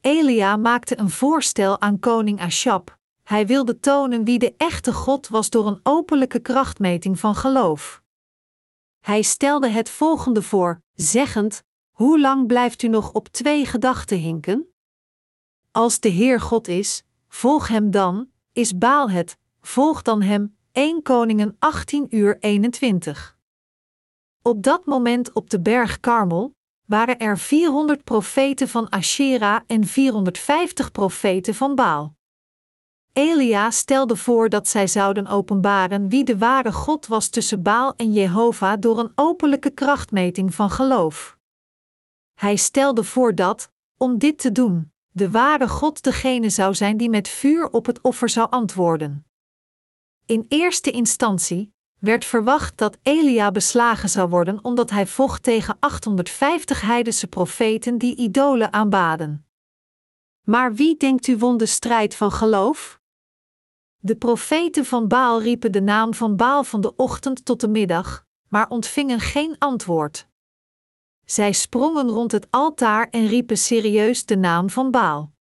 Elia 0.00 0.56
maakte 0.56 0.98
een 0.98 1.10
voorstel 1.10 1.80
aan 1.80 1.98
koning 1.98 2.40
Ashab. 2.40 2.98
Hij 3.22 3.46
wilde 3.46 3.80
tonen 3.80 4.24
wie 4.24 4.38
de 4.38 4.54
echte 4.56 4.92
God 4.92 5.28
was 5.28 5.50
door 5.50 5.66
een 5.66 5.80
openlijke 5.82 6.38
krachtmeting 6.38 7.20
van 7.20 7.34
geloof. 7.34 8.02
Hij 9.00 9.22
stelde 9.22 9.68
het 9.68 9.90
volgende 9.90 10.42
voor, 10.42 10.82
zeggend: 10.94 11.62
Hoe 11.90 12.20
lang 12.20 12.46
blijft 12.46 12.82
u 12.82 12.88
nog 12.88 13.12
op 13.12 13.28
twee 13.28 13.66
gedachten 13.66 14.18
hinken? 14.18 14.72
Als 15.70 16.00
de 16.00 16.08
Heer 16.08 16.40
God 16.40 16.68
is, 16.68 17.02
volg 17.28 17.68
hem 17.68 17.90
dan, 17.90 18.30
is 18.52 18.78
Baal 18.78 19.10
het, 19.10 19.36
volg 19.60 20.02
dan 20.02 20.22
hem, 20.22 20.56
1 20.72 21.02
Koningen 21.02 21.56
18 21.58 22.06
uur 22.16 22.36
21. 22.40 23.38
Op 24.42 24.62
dat 24.62 24.86
moment 24.86 25.32
op 25.32 25.50
de 25.50 25.60
berg 25.60 26.00
Karmel 26.00 26.56
waren 26.84 27.18
er 27.18 27.38
400 27.38 28.04
profeten 28.04 28.68
van 28.68 28.90
Ashera 28.90 29.64
en 29.66 29.86
450 29.86 30.92
profeten 30.92 31.54
van 31.54 31.74
Baal. 31.74 32.17
Elia 33.12 33.70
stelde 33.70 34.16
voor 34.16 34.48
dat 34.48 34.68
zij 34.68 34.86
zouden 34.86 35.26
openbaren 35.26 36.08
wie 36.08 36.24
de 36.24 36.38
ware 36.38 36.72
God 36.72 37.06
was 37.06 37.28
tussen 37.28 37.62
Baal 37.62 37.94
en 37.96 38.12
Jehovah 38.12 38.80
door 38.80 38.98
een 38.98 39.12
openlijke 39.14 39.70
krachtmeting 39.70 40.54
van 40.54 40.70
geloof. 40.70 41.38
Hij 42.34 42.56
stelde 42.56 43.04
voor 43.04 43.34
dat, 43.34 43.70
om 43.96 44.18
dit 44.18 44.38
te 44.38 44.52
doen, 44.52 44.92
de 45.08 45.30
ware 45.30 45.68
God 45.68 46.02
degene 46.02 46.50
zou 46.50 46.74
zijn 46.74 46.96
die 46.96 47.10
met 47.10 47.28
vuur 47.28 47.70
op 47.70 47.86
het 47.86 48.00
offer 48.00 48.28
zou 48.28 48.50
antwoorden. 48.50 49.26
In 50.26 50.44
eerste 50.48 50.90
instantie 50.90 51.72
werd 51.98 52.24
verwacht 52.24 52.76
dat 52.76 52.98
Elia 53.02 53.50
beslagen 53.50 54.08
zou 54.08 54.28
worden 54.28 54.64
omdat 54.64 54.90
hij 54.90 55.06
vocht 55.06 55.42
tegen 55.42 55.76
850 55.80 56.80
heidense 56.80 57.26
profeten 57.26 57.98
die 57.98 58.16
idolen 58.16 58.72
aanbaden. 58.72 59.46
Maar 60.42 60.74
wie 60.74 60.96
denkt 60.96 61.26
u 61.26 61.36
won 61.36 61.56
de 61.56 61.66
strijd 61.66 62.14
van 62.14 62.32
geloof? 62.32 62.97
De 64.00 64.16
profeten 64.16 64.84
van 64.84 65.08
Baal 65.08 65.42
riepen 65.42 65.72
de 65.72 65.80
naam 65.80 66.14
van 66.14 66.36
Baal 66.36 66.64
van 66.64 66.80
de 66.80 66.96
ochtend 66.96 67.44
tot 67.44 67.60
de 67.60 67.68
middag, 67.68 68.24
maar 68.48 68.68
ontvingen 68.68 69.20
geen 69.20 69.56
antwoord. 69.58 70.26
Zij 71.24 71.52
sprongen 71.52 72.08
rond 72.08 72.32
het 72.32 72.46
altaar 72.50 73.08
en 73.10 73.26
riepen 73.26 73.58
serieus 73.58 74.24
de 74.24 74.36
naam 74.36 74.70
van 74.70 74.90
Baal. 74.90 75.32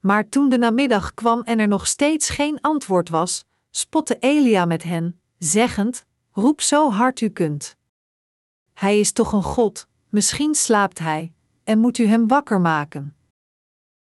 Maar 0.00 0.28
toen 0.28 0.48
de 0.48 0.58
namiddag 0.58 1.14
kwam 1.14 1.42
en 1.42 1.58
er 1.58 1.68
nog 1.68 1.86
steeds 1.86 2.28
geen 2.28 2.60
antwoord 2.60 3.08
was, 3.08 3.44
spotte 3.70 4.16
Elia 4.18 4.64
met 4.64 4.82
hen, 4.82 5.20
zeggend: 5.38 6.04
Roep 6.32 6.60
zo 6.60 6.90
hard 6.90 7.20
u 7.20 7.28
kunt. 7.28 7.76
Hij 8.72 9.00
is 9.00 9.12
toch 9.12 9.32
een 9.32 9.42
God, 9.42 9.88
misschien 10.08 10.54
slaapt 10.54 10.98
hij, 10.98 11.32
en 11.64 11.78
moet 11.78 11.98
u 11.98 12.06
hem 12.06 12.28
wakker 12.28 12.60
maken. 12.60 13.16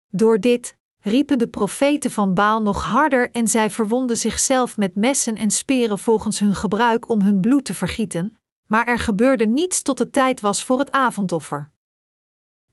Door 0.08 0.38
dit 0.38 0.76
riepen 1.02 1.38
de 1.38 1.48
profeten 1.48 2.10
van 2.10 2.34
Baal 2.34 2.62
nog 2.62 2.84
harder 2.84 3.30
en 3.30 3.48
zij 3.48 3.70
verwonden 3.70 4.16
zichzelf 4.16 4.76
met 4.76 4.94
messen 4.94 5.36
en 5.36 5.50
speren 5.50 5.98
volgens 5.98 6.38
hun 6.38 6.54
gebruik 6.54 7.08
om 7.08 7.20
hun 7.20 7.40
bloed 7.40 7.64
te 7.64 7.74
vergieten, 7.74 8.36
maar 8.66 8.86
er 8.86 8.98
gebeurde 8.98 9.46
niets 9.46 9.82
tot 9.82 9.98
het 9.98 10.12
tijd 10.12 10.40
was 10.40 10.64
voor 10.64 10.78
het 10.78 10.90
avondoffer. 10.90 11.70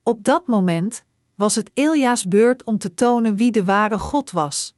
Op 0.04 0.24
dat 0.24 0.48
moment 0.48 1.04
was 1.36 1.56
het 1.56 1.72
Elia's 1.74 2.28
beurt 2.28 2.64
om 2.64 2.78
te 2.78 2.94
tonen 2.94 3.36
wie 3.36 3.52
de 3.52 3.66
ware 3.66 4.00
God 4.00 4.32
was. 4.32 4.76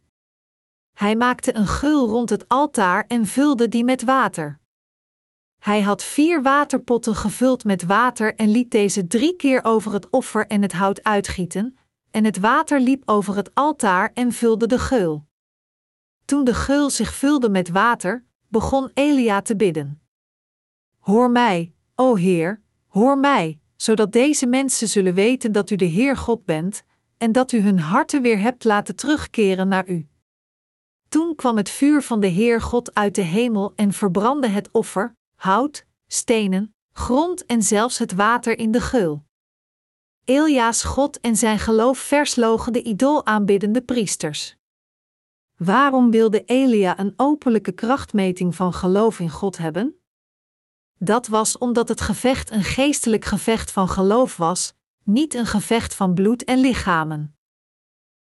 Hij 0.94 1.16
maakte 1.16 1.56
een 1.56 1.68
geul 1.68 2.08
rond 2.08 2.30
het 2.30 2.48
altaar 2.48 3.06
en 3.08 3.26
vulde 3.26 3.68
die 3.68 3.84
met 3.84 4.04
water. 4.04 4.60
Hij 5.60 5.82
had 5.82 6.04
vier 6.04 6.42
waterpotten 6.42 7.16
gevuld 7.16 7.64
met 7.64 7.84
water 7.84 8.36
en 8.36 8.50
liet 8.50 8.72
deze 8.72 9.08
drie 9.08 9.36
keer 9.36 9.64
over 9.64 9.94
het 9.94 10.10
offer 10.10 10.48
en 10.48 10.62
het 10.62 10.74
hout 10.74 11.04
uitgieten, 11.04 11.78
en 12.12 12.26
het 12.26 12.40
water 12.40 12.80
liep 12.80 13.04
over 13.06 13.36
het 13.36 13.52
altaar 13.54 14.12
en 14.14 14.32
vulde 14.32 14.68
de 14.68 14.80
geul. 14.80 15.26
Toen 16.26 16.44
de 16.44 16.54
geul 16.54 16.90
zich 16.90 17.14
vulde 17.14 17.50
met 17.50 17.70
water, 17.70 18.26
begon 18.48 18.92
Elia 18.94 19.42
te 19.42 19.56
bidden. 19.56 20.02
Hoor 21.00 21.32
mij, 21.32 21.74
o 21.96 22.16
Heer, 22.16 22.62
hoor 22.88 23.18
mij, 23.18 23.60
zodat 23.76 24.12
deze 24.12 24.46
mensen 24.46 24.88
zullen 24.88 25.14
weten 25.14 25.52
dat 25.52 25.70
u 25.70 25.76
de 25.76 25.86
Heer 25.86 26.18
God 26.18 26.46
bent, 26.46 26.84
en 27.18 27.32
dat 27.32 27.52
u 27.52 27.60
hun 27.60 27.80
harten 27.80 28.22
weer 28.22 28.40
hebt 28.40 28.64
laten 28.64 28.96
terugkeren 28.96 29.68
naar 29.68 29.90
u. 29.90 30.08
Toen 31.10 31.36
kwam 31.36 31.58
het 31.58 31.70
vuur 31.70 32.02
van 32.02 32.20
de 32.20 32.28
Heer 32.28 32.62
God 32.62 32.94
uit 32.94 33.16
de 33.16 33.22
hemel 33.22 33.74
en 33.76 33.94
verbrandde 33.94 34.48
het 34.48 34.70
offer, 34.72 35.16
hout, 35.36 35.86
stenen, 36.08 36.76
grond 36.94 37.46
en 37.46 37.64
zelfs 37.64 37.98
het 37.98 38.14
water 38.14 38.58
in 38.58 38.72
de 38.72 38.82
geul. 38.82 39.26
Elia's 40.26 40.84
God 40.84 41.20
en 41.20 41.36
zijn 41.36 41.60
geloof 41.60 41.98
verslogen 41.98 42.74
de 42.74 42.84
idool 42.84 43.26
aanbiddende 43.26 43.82
priesters. 43.82 44.56
Waarom 45.58 46.12
wilde 46.12 46.44
Elia 46.46 47.00
een 47.00 47.14
openlijke 47.16 47.72
krachtmeting 47.72 48.56
van 48.56 48.74
geloof 48.74 49.20
in 49.20 49.30
God 49.30 49.58
hebben? 49.58 49.96
Dat 50.98 51.28
was 51.28 51.58
omdat 51.58 51.88
het 51.88 52.02
gevecht 52.02 52.52
een 52.52 52.64
geestelijk 52.64 53.26
gevecht 53.26 53.72
van 53.72 53.90
geloof 53.90 54.38
was, 54.38 54.74
niet 55.04 55.34
een 55.34 55.46
gevecht 55.46 55.96
van 55.96 56.14
bloed 56.14 56.44
en 56.44 56.60
lichamen. 56.60 57.36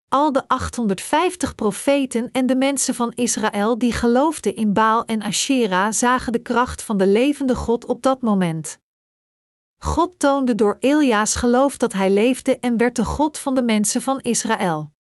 Al 0.08 0.32
de 0.32 0.48
850 0.48 1.56
profeten 1.56 2.32
en 2.32 2.46
de 2.46 2.56
mensen 2.56 2.96
van 2.96 3.12
Israël 3.16 3.78
die 3.78 3.94
geloofden 3.94 4.56
in 4.56 4.74
Baal 4.74 5.06
en 5.06 5.22
Asherah 5.22 5.92
zagen 5.92 6.32
de 6.32 6.40
kracht 6.40 6.84
van 6.84 6.98
de 6.98 7.08
levende 7.08 7.56
God 7.56 7.86
op 7.86 8.02
dat 8.02 8.22
moment. 8.22 8.80
God 9.84 10.20
toonde 10.20 10.56
door 10.56 10.78
Elia's 10.80 11.36
geloof 11.36 11.78
dat 11.78 11.94
hij 11.94 12.12
leefde 12.12 12.60
en 12.60 12.78
werd 12.78 12.96
de 12.96 13.06
God 13.06 13.38
van 13.38 13.56
de 13.56 13.64
mensen 13.64 14.02
van 14.02 14.20
Israël. 14.20 14.92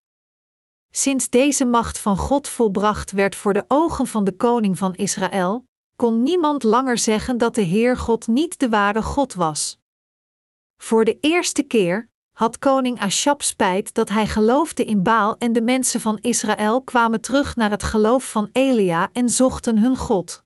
Sinds 0.91 1.29
deze 1.29 1.65
macht 1.65 1.97
van 1.97 2.17
God 2.17 2.47
volbracht 2.47 3.11
werd 3.11 3.35
voor 3.35 3.53
de 3.53 3.65
ogen 3.67 4.07
van 4.07 4.23
de 4.23 4.35
koning 4.35 4.77
van 4.77 4.95
Israël, 4.95 5.65
kon 5.95 6.23
niemand 6.23 6.63
langer 6.63 6.97
zeggen 6.97 7.37
dat 7.37 7.55
de 7.55 7.61
Heer 7.61 7.97
God 7.97 8.27
niet 8.27 8.59
de 8.59 8.69
ware 8.69 9.01
God 9.01 9.33
was. 9.33 9.79
Voor 10.77 11.05
de 11.05 11.17
eerste 11.19 11.63
keer 11.63 12.09
had 12.31 12.59
koning 12.59 12.99
Ashab 12.99 13.41
spijt 13.41 13.93
dat 13.93 14.09
hij 14.09 14.27
geloofde 14.27 14.85
in 14.85 15.03
Baal 15.03 15.37
en 15.37 15.53
de 15.53 15.61
mensen 15.61 16.01
van 16.01 16.17
Israël 16.21 16.81
kwamen 16.81 17.21
terug 17.21 17.55
naar 17.55 17.69
het 17.69 17.83
geloof 17.83 18.31
van 18.31 18.49
Elia 18.51 19.09
en 19.13 19.29
zochten 19.29 19.77
hun 19.77 19.97
God. 19.97 20.43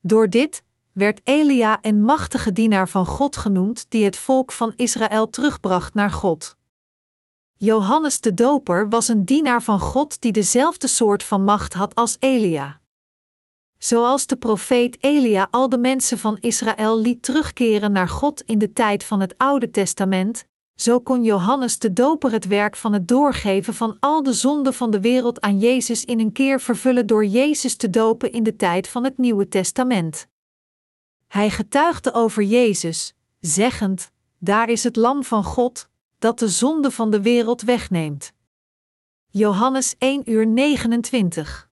Door 0.00 0.28
dit 0.28 0.64
werd 0.92 1.20
Elia 1.24 1.78
een 1.82 2.02
machtige 2.02 2.52
dienaar 2.52 2.88
van 2.88 3.06
God 3.06 3.36
genoemd 3.36 3.86
die 3.88 4.04
het 4.04 4.16
volk 4.16 4.52
van 4.52 4.72
Israël 4.76 5.30
terugbracht 5.30 5.94
naar 5.94 6.10
God. 6.10 6.56
Johannes 7.56 8.20
de 8.20 8.34
Doper 8.34 8.88
was 8.88 9.08
een 9.08 9.24
dienaar 9.24 9.62
van 9.62 9.80
God 9.80 10.20
die 10.20 10.32
dezelfde 10.32 10.86
soort 10.86 11.22
van 11.22 11.44
macht 11.44 11.72
had 11.72 11.94
als 11.94 12.16
Elia. 12.18 12.80
Zoals 13.78 14.26
de 14.26 14.36
profeet 14.36 14.96
Elia 15.00 15.48
al 15.50 15.68
de 15.68 15.78
mensen 15.78 16.18
van 16.18 16.38
Israël 16.40 17.00
liet 17.00 17.22
terugkeren 17.22 17.92
naar 17.92 18.08
God 18.08 18.40
in 18.40 18.58
de 18.58 18.72
tijd 18.72 19.04
van 19.04 19.20
het 19.20 19.34
Oude 19.36 19.70
Testament, 19.70 20.44
zo 20.74 21.00
kon 21.00 21.24
Johannes 21.24 21.78
de 21.78 21.92
Doper 21.92 22.32
het 22.32 22.46
werk 22.46 22.76
van 22.76 22.92
het 22.92 23.08
doorgeven 23.08 23.74
van 23.74 23.96
al 24.00 24.22
de 24.22 24.32
zonden 24.32 24.74
van 24.74 24.90
de 24.90 25.00
wereld 25.00 25.40
aan 25.40 25.58
Jezus 25.58 26.04
in 26.04 26.20
een 26.20 26.32
keer 26.32 26.60
vervullen 26.60 27.06
door 27.06 27.24
Jezus 27.24 27.76
te 27.76 27.90
dopen 27.90 28.32
in 28.32 28.42
de 28.42 28.56
tijd 28.56 28.88
van 28.88 29.04
het 29.04 29.18
Nieuwe 29.18 29.48
Testament. 29.48 30.30
Hij 31.32 31.50
getuigde 31.50 32.12
over 32.12 32.42
Jezus, 32.42 33.14
zeggend: 33.40 34.10
Daar 34.38 34.68
is 34.68 34.84
het 34.84 34.96
Lam 34.96 35.24
van 35.24 35.44
God, 35.44 35.88
dat 36.18 36.38
de 36.38 36.48
zonde 36.48 36.90
van 36.90 37.10
de 37.10 37.22
wereld 37.22 37.62
wegneemt. 37.62 38.32
Johannes 39.28 39.94
1 39.98 40.30
uur 40.30 40.46
29. 40.46 41.70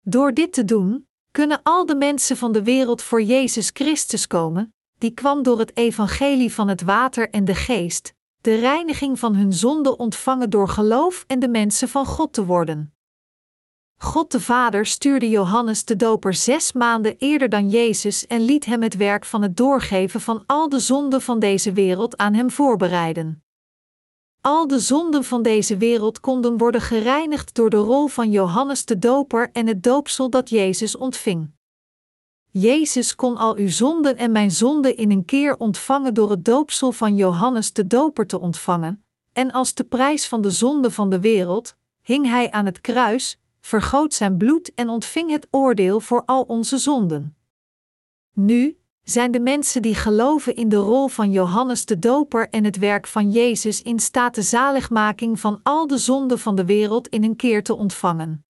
Door 0.00 0.34
dit 0.34 0.52
te 0.52 0.64
doen, 0.64 1.08
kunnen 1.30 1.60
al 1.62 1.86
de 1.86 1.94
mensen 1.94 2.36
van 2.36 2.52
de 2.52 2.62
wereld 2.62 3.02
voor 3.02 3.22
Jezus 3.22 3.70
Christus 3.72 4.26
komen, 4.26 4.74
die 4.98 5.10
kwam 5.10 5.42
door 5.42 5.58
het 5.58 5.76
evangelie 5.76 6.52
van 6.52 6.68
het 6.68 6.82
water 6.82 7.30
en 7.30 7.44
de 7.44 7.54
geest, 7.54 8.12
de 8.40 8.54
reiniging 8.54 9.18
van 9.18 9.34
hun 9.34 9.52
zonde 9.52 9.96
ontvangen 9.96 10.50
door 10.50 10.68
geloof 10.68 11.24
en 11.26 11.38
de 11.38 11.48
mensen 11.48 11.88
van 11.88 12.06
God 12.06 12.32
te 12.32 12.44
worden. 12.44 12.97
God 14.00 14.30
de 14.30 14.40
Vader 14.40 14.86
stuurde 14.86 15.28
Johannes 15.28 15.84
de 15.84 15.96
Doper 15.96 16.34
zes 16.34 16.72
maanden 16.72 17.16
eerder 17.18 17.48
dan 17.48 17.68
Jezus 17.68 18.26
en 18.26 18.40
liet 18.40 18.64
hem 18.64 18.82
het 18.82 18.96
werk 18.96 19.24
van 19.24 19.42
het 19.42 19.56
doorgeven 19.56 20.20
van 20.20 20.42
al 20.46 20.68
de 20.68 20.78
zonden 20.78 21.22
van 21.22 21.38
deze 21.38 21.72
wereld 21.72 22.16
aan 22.16 22.34
hem 22.34 22.50
voorbereiden. 22.50 23.42
Al 24.40 24.66
de 24.66 24.78
zonden 24.78 25.24
van 25.24 25.42
deze 25.42 25.76
wereld 25.76 26.20
konden 26.20 26.58
worden 26.58 26.80
gereinigd 26.80 27.54
door 27.54 27.70
de 27.70 27.76
rol 27.76 28.06
van 28.06 28.30
Johannes 28.30 28.84
de 28.84 28.98
Doper 28.98 29.50
en 29.52 29.66
het 29.66 29.82
doopsel 29.82 30.30
dat 30.30 30.48
Jezus 30.48 30.96
ontving. 30.96 31.50
Jezus 32.50 33.14
kon 33.14 33.36
al 33.36 33.56
uw 33.56 33.68
zonden 33.68 34.16
en 34.16 34.32
mijn 34.32 34.50
zonden 34.50 34.96
in 34.96 35.10
een 35.10 35.24
keer 35.24 35.56
ontvangen 35.56 36.14
door 36.14 36.30
het 36.30 36.44
doopsel 36.44 36.92
van 36.92 37.16
Johannes 37.16 37.72
de 37.72 37.86
Doper 37.86 38.26
te 38.26 38.40
ontvangen, 38.40 39.04
en 39.32 39.50
als 39.52 39.74
de 39.74 39.84
prijs 39.84 40.28
van 40.28 40.40
de 40.40 40.50
zonde 40.50 40.90
van 40.90 41.10
de 41.10 41.20
wereld, 41.20 41.76
hing 42.02 42.26
hij 42.26 42.50
aan 42.50 42.66
het 42.66 42.80
kruis, 42.80 43.38
vergoot 43.68 44.14
zijn 44.14 44.36
bloed 44.36 44.74
en 44.74 44.88
ontving 44.88 45.30
het 45.30 45.46
oordeel 45.50 46.00
voor 46.00 46.22
al 46.24 46.42
onze 46.42 46.78
zonden. 46.78 47.36
Nu 48.32 48.78
zijn 49.02 49.30
de 49.30 49.40
mensen 49.40 49.82
die 49.82 49.94
geloven 49.94 50.56
in 50.56 50.68
de 50.68 50.76
rol 50.76 51.08
van 51.08 51.30
Johannes 51.32 51.84
de 51.84 51.98
Doper 51.98 52.48
en 52.48 52.64
het 52.64 52.78
werk 52.78 53.06
van 53.06 53.30
Jezus 53.30 53.82
in 53.82 53.98
staat 53.98 54.34
de 54.34 54.42
zaligmaking 54.42 55.40
van 55.40 55.60
al 55.62 55.86
de 55.86 55.98
zonden 55.98 56.38
van 56.38 56.54
de 56.56 56.64
wereld 56.64 57.08
in 57.08 57.24
een 57.24 57.36
keer 57.36 57.62
te 57.62 57.76
ontvangen. 57.76 58.44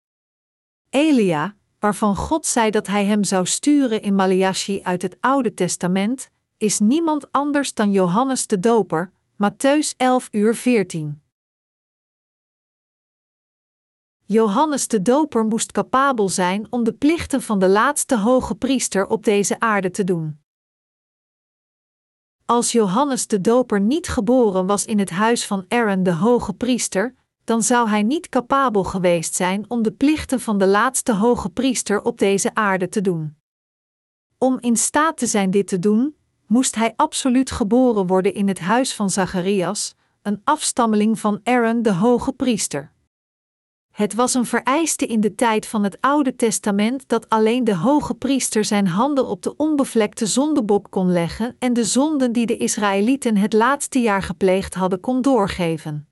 Elia, 0.90 1.54
waarvan 1.78 2.16
God 2.16 2.46
zei 2.46 2.70
dat 2.70 2.86
hij 2.86 3.04
hem 3.04 3.24
zou 3.24 3.46
sturen 3.46 4.02
in 4.02 4.14
Malachi 4.14 4.80
uit 4.82 5.02
het 5.02 5.16
Oude 5.20 5.54
Testament, 5.54 6.30
is 6.56 6.78
niemand 6.78 7.32
anders 7.32 7.74
dan 7.74 7.92
Johannes 7.92 8.46
de 8.46 8.58
Doper, 8.58 9.12
Matthäus 9.32 9.96
11 9.96 10.28
uur 10.30 10.54
14. 10.54 11.22
Johannes 14.30 14.88
de 14.88 15.02
Doper 15.02 15.44
moest 15.44 15.72
capabel 15.72 16.28
zijn 16.28 16.66
om 16.70 16.84
de 16.84 16.92
plichten 16.92 17.42
van 17.42 17.58
de 17.58 17.68
laatste 17.68 18.18
hoge 18.18 18.54
priester 18.54 19.06
op 19.06 19.24
deze 19.24 19.60
aarde 19.60 19.90
te 19.90 20.04
doen. 20.04 20.40
Als 22.44 22.72
Johannes 22.72 23.26
de 23.26 23.40
Doper 23.40 23.80
niet 23.80 24.08
geboren 24.08 24.66
was 24.66 24.84
in 24.84 24.98
het 24.98 25.10
huis 25.10 25.46
van 25.46 25.64
Aaron 25.68 26.02
de 26.02 26.12
hoge 26.12 26.52
priester, 26.52 27.14
dan 27.44 27.62
zou 27.62 27.88
hij 27.88 28.02
niet 28.02 28.28
capabel 28.28 28.84
geweest 28.84 29.34
zijn 29.34 29.64
om 29.68 29.82
de 29.82 29.92
plichten 29.92 30.40
van 30.40 30.58
de 30.58 30.66
laatste 30.66 31.14
hoge 31.14 31.50
priester 31.50 32.02
op 32.02 32.18
deze 32.18 32.54
aarde 32.54 32.88
te 32.88 33.00
doen. 33.00 33.36
Om 34.38 34.58
in 34.60 34.76
staat 34.76 35.16
te 35.16 35.26
zijn 35.26 35.50
dit 35.50 35.66
te 35.66 35.78
doen, 35.78 36.16
moest 36.46 36.74
hij 36.74 36.92
absoluut 36.96 37.50
geboren 37.50 38.06
worden 38.06 38.34
in 38.34 38.48
het 38.48 38.58
huis 38.58 38.94
van 38.94 39.10
Zacharias, 39.10 39.94
een 40.22 40.40
afstammeling 40.44 41.18
van 41.18 41.40
Aaron 41.42 41.82
de 41.82 41.92
hoge 41.92 42.32
priester. 42.32 42.96
Het 43.98 44.14
was 44.14 44.34
een 44.34 44.46
vereiste 44.46 45.06
in 45.06 45.20
de 45.20 45.34
tijd 45.34 45.66
van 45.66 45.84
het 45.84 46.00
Oude 46.00 46.36
Testament 46.36 47.08
dat 47.08 47.28
alleen 47.28 47.64
de 47.64 47.74
hoge 47.74 48.14
priester 48.14 48.64
zijn 48.64 48.86
handen 48.86 49.26
op 49.26 49.42
de 49.42 49.56
onbevlekte 49.56 50.26
zondebok 50.26 50.86
kon 50.90 51.12
leggen 51.12 51.56
en 51.58 51.72
de 51.72 51.84
zonden 51.84 52.32
die 52.32 52.46
de 52.46 52.56
Israëlieten 52.56 53.36
het 53.36 53.52
laatste 53.52 53.98
jaar 53.98 54.22
gepleegd 54.22 54.74
hadden 54.74 55.00
kon 55.00 55.22
doorgeven. 55.22 56.08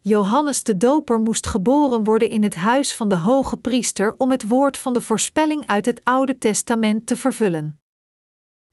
Johannes 0.00 0.62
de 0.62 0.76
Doper 0.76 1.20
moest 1.20 1.46
geboren 1.46 2.04
worden 2.04 2.30
in 2.30 2.42
het 2.42 2.54
huis 2.54 2.94
van 2.94 3.08
de 3.08 3.16
hoge 3.16 3.56
priester 3.56 4.14
om 4.18 4.30
het 4.30 4.48
woord 4.48 4.76
van 4.76 4.92
de 4.92 5.00
voorspelling 5.00 5.66
uit 5.66 5.86
het 5.86 6.00
Oude 6.04 6.38
Testament 6.38 7.06
te 7.06 7.16
vervullen. 7.16 7.80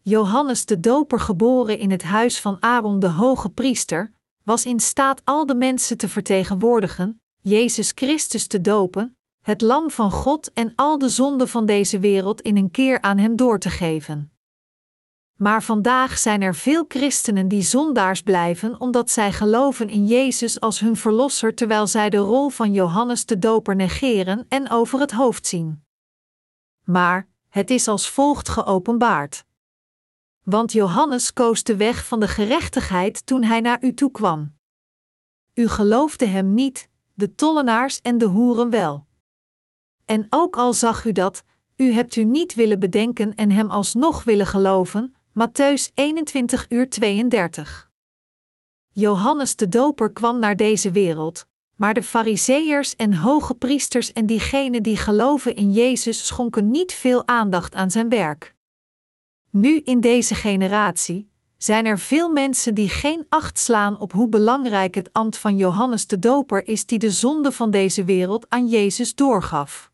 Johannes 0.01 0.65
de 0.65 0.79
Doper 0.79 1.19
geboren 1.19 1.77
in 1.77 1.91
het 1.91 2.03
huis 2.03 2.41
van 2.41 2.57
Aaron 2.59 2.99
de 2.99 3.09
hoge 3.09 3.49
priester, 3.49 4.13
was 4.43 4.65
in 4.65 4.79
staat 4.79 5.21
al 5.23 5.45
de 5.45 5.55
mensen 5.55 5.97
te 5.97 6.09
vertegenwoordigen, 6.09 7.21
Jezus 7.41 7.91
Christus 7.95 8.47
te 8.47 8.61
dopen, 8.61 9.17
het 9.41 9.61
Lam 9.61 9.91
van 9.91 10.11
God 10.11 10.53
en 10.53 10.73
al 10.75 10.97
de 10.97 11.09
zonden 11.09 11.47
van 11.47 11.65
deze 11.65 11.99
wereld 11.99 12.41
in 12.41 12.57
een 12.57 12.71
keer 12.71 13.01
aan 13.01 13.17
Hem 13.17 13.35
door 13.35 13.59
te 13.59 13.69
geven. 13.69 14.31
Maar 15.35 15.63
vandaag 15.63 16.17
zijn 16.17 16.41
er 16.41 16.55
veel 16.55 16.85
christenen 16.87 17.47
die 17.47 17.61
zondaars 17.61 18.21
blijven 18.21 18.79
omdat 18.79 19.09
zij 19.09 19.31
geloven 19.31 19.89
in 19.89 20.07
Jezus 20.07 20.59
als 20.59 20.79
hun 20.79 20.95
verlosser 20.95 21.55
terwijl 21.55 21.87
zij 21.87 22.09
de 22.09 22.17
rol 22.17 22.49
van 22.49 22.73
Johannes 22.73 23.25
de 23.25 23.39
Doper 23.39 23.75
negeren 23.75 24.45
en 24.49 24.69
over 24.69 24.99
het 24.99 25.11
hoofd 25.11 25.47
zien. 25.47 25.83
Maar 26.83 27.27
het 27.49 27.69
is 27.69 27.87
als 27.87 28.09
volgt 28.09 28.49
geopenbaard. 28.49 29.45
Want 30.43 30.71
Johannes 30.71 31.33
koos 31.33 31.63
de 31.63 31.75
weg 31.75 32.05
van 32.05 32.19
de 32.19 32.27
gerechtigheid 32.27 33.25
toen 33.25 33.43
hij 33.43 33.61
naar 33.61 33.83
u 33.83 33.93
toe 33.93 34.11
kwam. 34.11 34.57
U 35.53 35.67
geloofde 35.67 36.25
hem 36.25 36.53
niet, 36.53 36.88
de 37.19 37.35
tollenaars 37.35 38.01
en 38.01 38.17
de 38.17 38.25
hoeren 38.25 38.69
wel. 38.69 39.07
En 40.05 40.27
ook 40.29 40.57
al 40.57 40.73
zag 40.73 41.05
u 41.05 41.11
dat, 41.11 41.43
u 41.75 41.91
hebt 41.91 42.15
u 42.15 42.23
niet 42.23 42.53
willen 42.53 42.79
bedenken 42.79 43.35
en 43.35 43.51
hem 43.51 43.69
alsnog 43.69 44.23
willen 44.23 44.45
geloven, 44.45 45.15
Matthäus 45.39 45.93
21 45.93 46.65
uur 46.69 46.89
32. 46.89 47.91
Johannes 48.89 49.55
de 49.55 49.67
Doper 49.67 50.11
kwam 50.11 50.39
naar 50.39 50.55
deze 50.55 50.91
wereld, 50.91 51.45
maar 51.75 51.93
de 51.93 52.03
Fariseërs 52.03 52.95
en 52.95 53.13
hoge 53.13 53.55
priesters 53.55 54.13
en 54.13 54.25
diegenen 54.25 54.83
die 54.83 54.97
geloven 54.97 55.55
in 55.55 55.71
Jezus 55.71 56.27
schonken 56.27 56.71
niet 56.71 56.93
veel 56.93 57.27
aandacht 57.27 57.75
aan 57.75 57.91
zijn 57.91 58.09
werk. 58.09 58.55
Nu 59.49 59.79
in 59.79 59.99
deze 59.99 60.35
generatie 60.35 61.28
zijn 61.63 61.85
er 61.85 61.99
veel 61.99 62.29
mensen 62.29 62.73
die 62.73 62.89
geen 62.89 63.25
acht 63.29 63.59
slaan 63.59 63.99
op 63.99 64.11
hoe 64.11 64.29
belangrijk 64.29 64.95
het 64.95 65.13
ambt 65.13 65.37
van 65.37 65.57
Johannes 65.57 66.07
de 66.07 66.19
Doper 66.19 66.67
is 66.67 66.85
die 66.85 66.99
de 66.99 67.11
zonde 67.11 67.51
van 67.51 67.71
deze 67.71 68.03
wereld 68.03 68.45
aan 68.49 68.67
Jezus 68.67 69.15
doorgaf. 69.15 69.91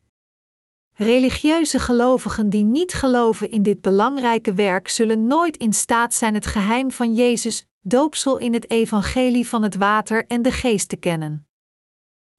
Religieuze 0.94 1.80
gelovigen 1.80 2.50
die 2.50 2.64
niet 2.64 2.94
geloven 2.94 3.52
in 3.52 3.64
dit 3.64 3.82
belangrijke 3.82 4.54
werk 4.54 4.88
zullen 4.88 5.28
nooit 5.28 5.58
in 5.58 5.74
staat 5.74 6.14
zijn 6.14 6.34
het 6.34 6.46
geheim 6.46 6.92
van 6.92 7.14
Jezus, 7.14 7.68
doopsel 7.82 8.38
in 8.38 8.54
het 8.54 8.70
evangelie 8.70 9.48
van 9.48 9.64
het 9.64 9.76
water 9.76 10.26
en 10.28 10.42
de 10.42 10.52
geest 10.52 10.90
te 10.90 10.96
kennen. 10.96 11.48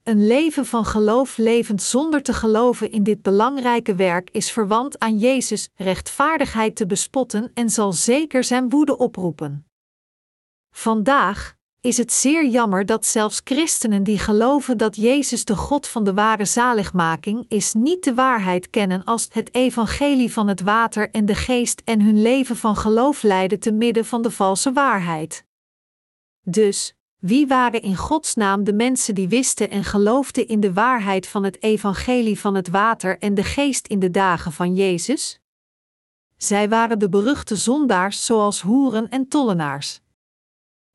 Een 0.06 0.26
leven 0.26 0.66
van 0.66 0.84
geloof 0.84 1.36
levend 1.36 1.82
zonder 1.82 2.22
te 2.22 2.32
geloven 2.32 2.90
in 2.90 3.02
dit 3.02 3.22
belangrijke 3.22 3.94
werk 3.94 4.30
is 4.30 4.50
verwant 4.50 4.98
aan 4.98 5.18
Jezus' 5.18 5.68
rechtvaardigheid 5.74 6.76
te 6.76 6.86
bespotten 6.86 7.50
en 7.54 7.70
zal 7.70 7.92
zeker 7.92 8.44
zijn 8.44 8.68
woede 8.68 8.96
oproepen. 8.98 9.66
Vandaag, 10.70 11.56
is 11.80 11.96
het 11.96 12.12
zeer 12.12 12.46
jammer 12.46 12.86
dat 12.86 13.06
zelfs 13.06 13.40
christenen 13.44 14.02
die 14.02 14.18
geloven 14.18 14.76
dat 14.76 14.96
Jezus 14.96 15.44
de 15.44 15.56
God 15.56 15.86
van 15.86 16.04
de 16.04 16.14
ware 16.14 16.44
zaligmaking 16.44 17.44
is, 17.48 17.72
niet 17.72 18.04
de 18.04 18.14
waarheid 18.14 18.70
kennen 18.70 19.04
als 19.04 19.28
het 19.30 19.54
evangelie 19.54 20.32
van 20.32 20.48
het 20.48 20.60
water 20.60 21.10
en 21.10 21.26
de 21.26 21.34
geest 21.34 21.82
en 21.84 22.00
hun 22.00 22.22
leven 22.22 22.56
van 22.56 22.76
geloof 22.76 23.22
leiden 23.22 23.60
te 23.60 23.72
midden 23.72 24.04
van 24.04 24.22
de 24.22 24.30
valse 24.30 24.72
waarheid. 24.72 25.44
Dus, 26.42 26.95
wie 27.26 27.46
waren 27.46 27.82
in 27.82 27.96
Gods 27.96 28.34
naam 28.34 28.64
de 28.64 28.72
mensen 28.72 29.14
die 29.14 29.28
wisten 29.28 29.70
en 29.70 29.84
geloofden 29.84 30.48
in 30.48 30.60
de 30.60 30.72
waarheid 30.72 31.26
van 31.26 31.44
het 31.44 31.62
evangelie 31.62 32.40
van 32.40 32.54
het 32.54 32.68
water 32.68 33.18
en 33.18 33.34
de 33.34 33.44
geest 33.44 33.86
in 33.86 33.98
de 33.98 34.10
dagen 34.10 34.52
van 34.52 34.74
Jezus? 34.74 35.40
Zij 36.36 36.68
waren 36.68 36.98
de 36.98 37.08
beruchte 37.08 37.56
zondaars 37.56 38.24
zoals 38.24 38.60
hoeren 38.60 39.08
en 39.08 39.28
tollenaars. 39.28 40.00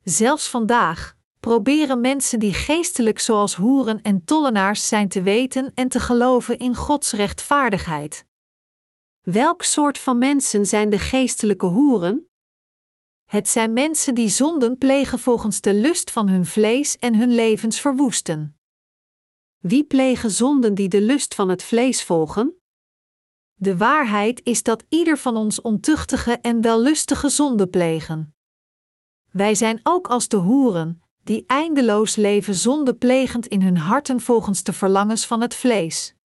Zelfs 0.04 0.50
vandaag 0.50 1.15
proberen 1.39 2.02
mensen 2.02 2.39
die 2.39 2.54
geestelijk 2.54 3.20
zoals 3.20 3.56
hoeren 3.56 4.02
en 4.02 4.24
tollenaars 4.24 4.88
zijn 4.88 5.08
te 5.08 5.22
weten 5.22 5.72
en 5.74 5.88
te 5.88 6.00
geloven 6.00 6.58
in 6.58 6.76
Gods 6.76 7.12
rechtvaardigheid. 7.12 8.26
Welk 9.22 9.63
soort 9.63 9.98
van 9.98 10.17
mensen 10.17 10.65
zijn 10.65 10.89
de 10.89 11.00
geestelijke 11.00 11.65
hoeren? 11.65 12.31
Het 13.32 13.50
zijn 13.50 13.74
mensen 13.74 14.15
die 14.15 14.30
zonden 14.30 14.78
plegen 14.78 15.20
volgens 15.20 15.62
de 15.62 15.74
lust 15.74 16.12
van 16.12 16.30
hun 16.30 16.46
vlees 16.46 16.98
en 16.98 17.15
hun 17.15 17.36
levens 17.36 17.80
verwoesten. 17.80 18.60
Wie 19.58 19.84
plegen 19.84 20.32
zonden 20.32 20.76
die 20.76 20.89
de 20.89 21.02
lust 21.02 21.36
van 21.36 21.50
het 21.50 21.63
vlees 21.63 22.04
volgen? 22.04 22.62
De 23.54 23.78
waarheid 23.78 24.41
is 24.44 24.63
dat 24.63 24.86
ieder 24.89 25.17
van 25.17 25.36
ons 25.36 25.62
ontuchtige 25.62 26.38
en 26.38 26.62
wellustige 26.62 27.30
zonden 27.30 27.70
plegen. 27.70 28.36
Wij 29.30 29.56
zijn 29.56 29.80
ook 29.84 30.08
als 30.08 30.28
de 30.28 30.38
hoeren, 30.38 31.02
die 31.24 31.44
eindeloos 31.48 32.15
leven 32.15 32.56
zonde 32.56 32.96
plegend 32.96 33.48
in 33.48 33.62
hun 33.62 33.78
harten 33.78 34.20
volgens 34.20 34.63
de 34.63 34.74
verlangens 34.74 35.28
van 35.28 35.41
het 35.41 35.56
vlees. 35.56 36.15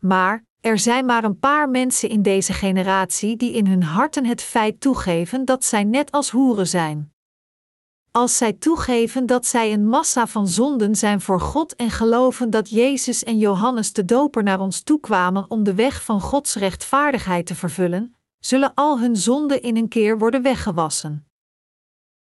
Maar 0.00 0.45
er 0.66 0.78
zijn 0.78 1.04
maar 1.04 1.24
een 1.24 1.38
paar 1.38 1.68
mensen 1.68 2.08
in 2.08 2.22
deze 2.22 2.52
generatie 2.52 3.36
die 3.36 3.52
in 3.52 3.66
hun 3.66 3.82
harten 3.82 4.24
het 4.24 4.42
feit 4.42 4.80
toegeven 4.80 5.44
dat 5.44 5.64
zij 5.64 5.84
net 5.84 6.10
als 6.10 6.30
hoeren 6.30 6.66
zijn. 6.66 7.12
Als 8.10 8.36
zij 8.36 8.52
toegeven 8.52 9.26
dat 9.26 9.46
zij 9.46 9.72
een 9.72 9.88
massa 9.88 10.26
van 10.26 10.48
zonden 10.48 10.94
zijn 10.94 11.20
voor 11.20 11.40
God 11.40 11.74
en 11.74 11.90
geloven 11.90 12.50
dat 12.50 12.70
Jezus 12.70 13.24
en 13.24 13.38
Johannes 13.38 13.92
de 13.92 14.04
Doper 14.04 14.42
naar 14.42 14.60
ons 14.60 14.80
toekwamen 14.82 15.50
om 15.50 15.62
de 15.62 15.74
weg 15.74 16.04
van 16.04 16.20
Gods 16.20 16.54
rechtvaardigheid 16.54 17.46
te 17.46 17.54
vervullen, 17.54 18.16
zullen 18.38 18.72
al 18.74 19.00
hun 19.00 19.16
zonden 19.16 19.62
in 19.62 19.76
een 19.76 19.88
keer 19.88 20.18
worden 20.18 20.42
weggewassen. 20.42 21.28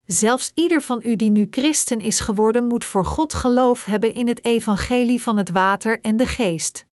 Zelfs 0.06 0.52
ieder 0.54 0.82
van 0.82 1.02
u 1.04 1.16
die 1.16 1.30
nu 1.30 1.48
christen 1.50 2.00
is 2.00 2.20
geworden, 2.20 2.68
moet 2.68 2.86
voor 2.86 3.06
God 3.06 3.34
geloof 3.34 3.86
hebben 3.86 4.14
in 4.14 4.28
het 4.28 4.46
evangelie 4.46 5.22
van 5.22 5.38
het 5.38 5.50
water 5.50 6.02
en 6.02 6.18
de 6.18 6.28
geest. 6.28 6.90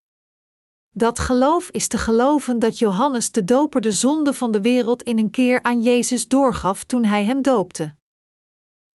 Dat 0.99 1.19
geloof 1.19 1.69
is 1.69 1.87
te 1.87 1.97
geloven 1.97 2.59
dat 2.59 2.79
Johannes 2.79 3.31
de 3.31 3.43
Doper 3.43 3.81
de 3.81 3.91
zonde 3.91 4.33
van 4.33 4.51
de 4.51 4.61
wereld 4.61 5.03
in 5.03 5.17
een 5.17 5.29
keer 5.29 5.63
aan 5.63 5.81
Jezus 5.81 6.27
doorgaf 6.27 6.83
toen 6.83 7.03
hij 7.03 7.23
hem 7.23 7.41
doopte. 7.41 7.95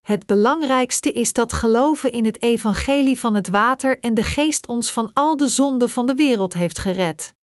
Het 0.01 0.25
belangrijkste 0.25 1.11
is 1.11 1.33
dat 1.33 1.53
geloven 1.53 2.11
in 2.11 2.25
het 2.25 2.41
evangelie 2.41 3.19
van 3.19 3.35
het 3.35 3.49
water 3.49 3.99
en 3.99 4.13
de 4.13 4.23
geest 4.23 4.67
ons 4.67 4.91
van 4.91 5.11
al 5.13 5.37
de 5.37 5.47
zonden 5.47 5.89
van 5.89 6.05
de 6.05 6.15
wereld 6.15 6.53
heeft 6.53 6.79
gered. 6.79 7.33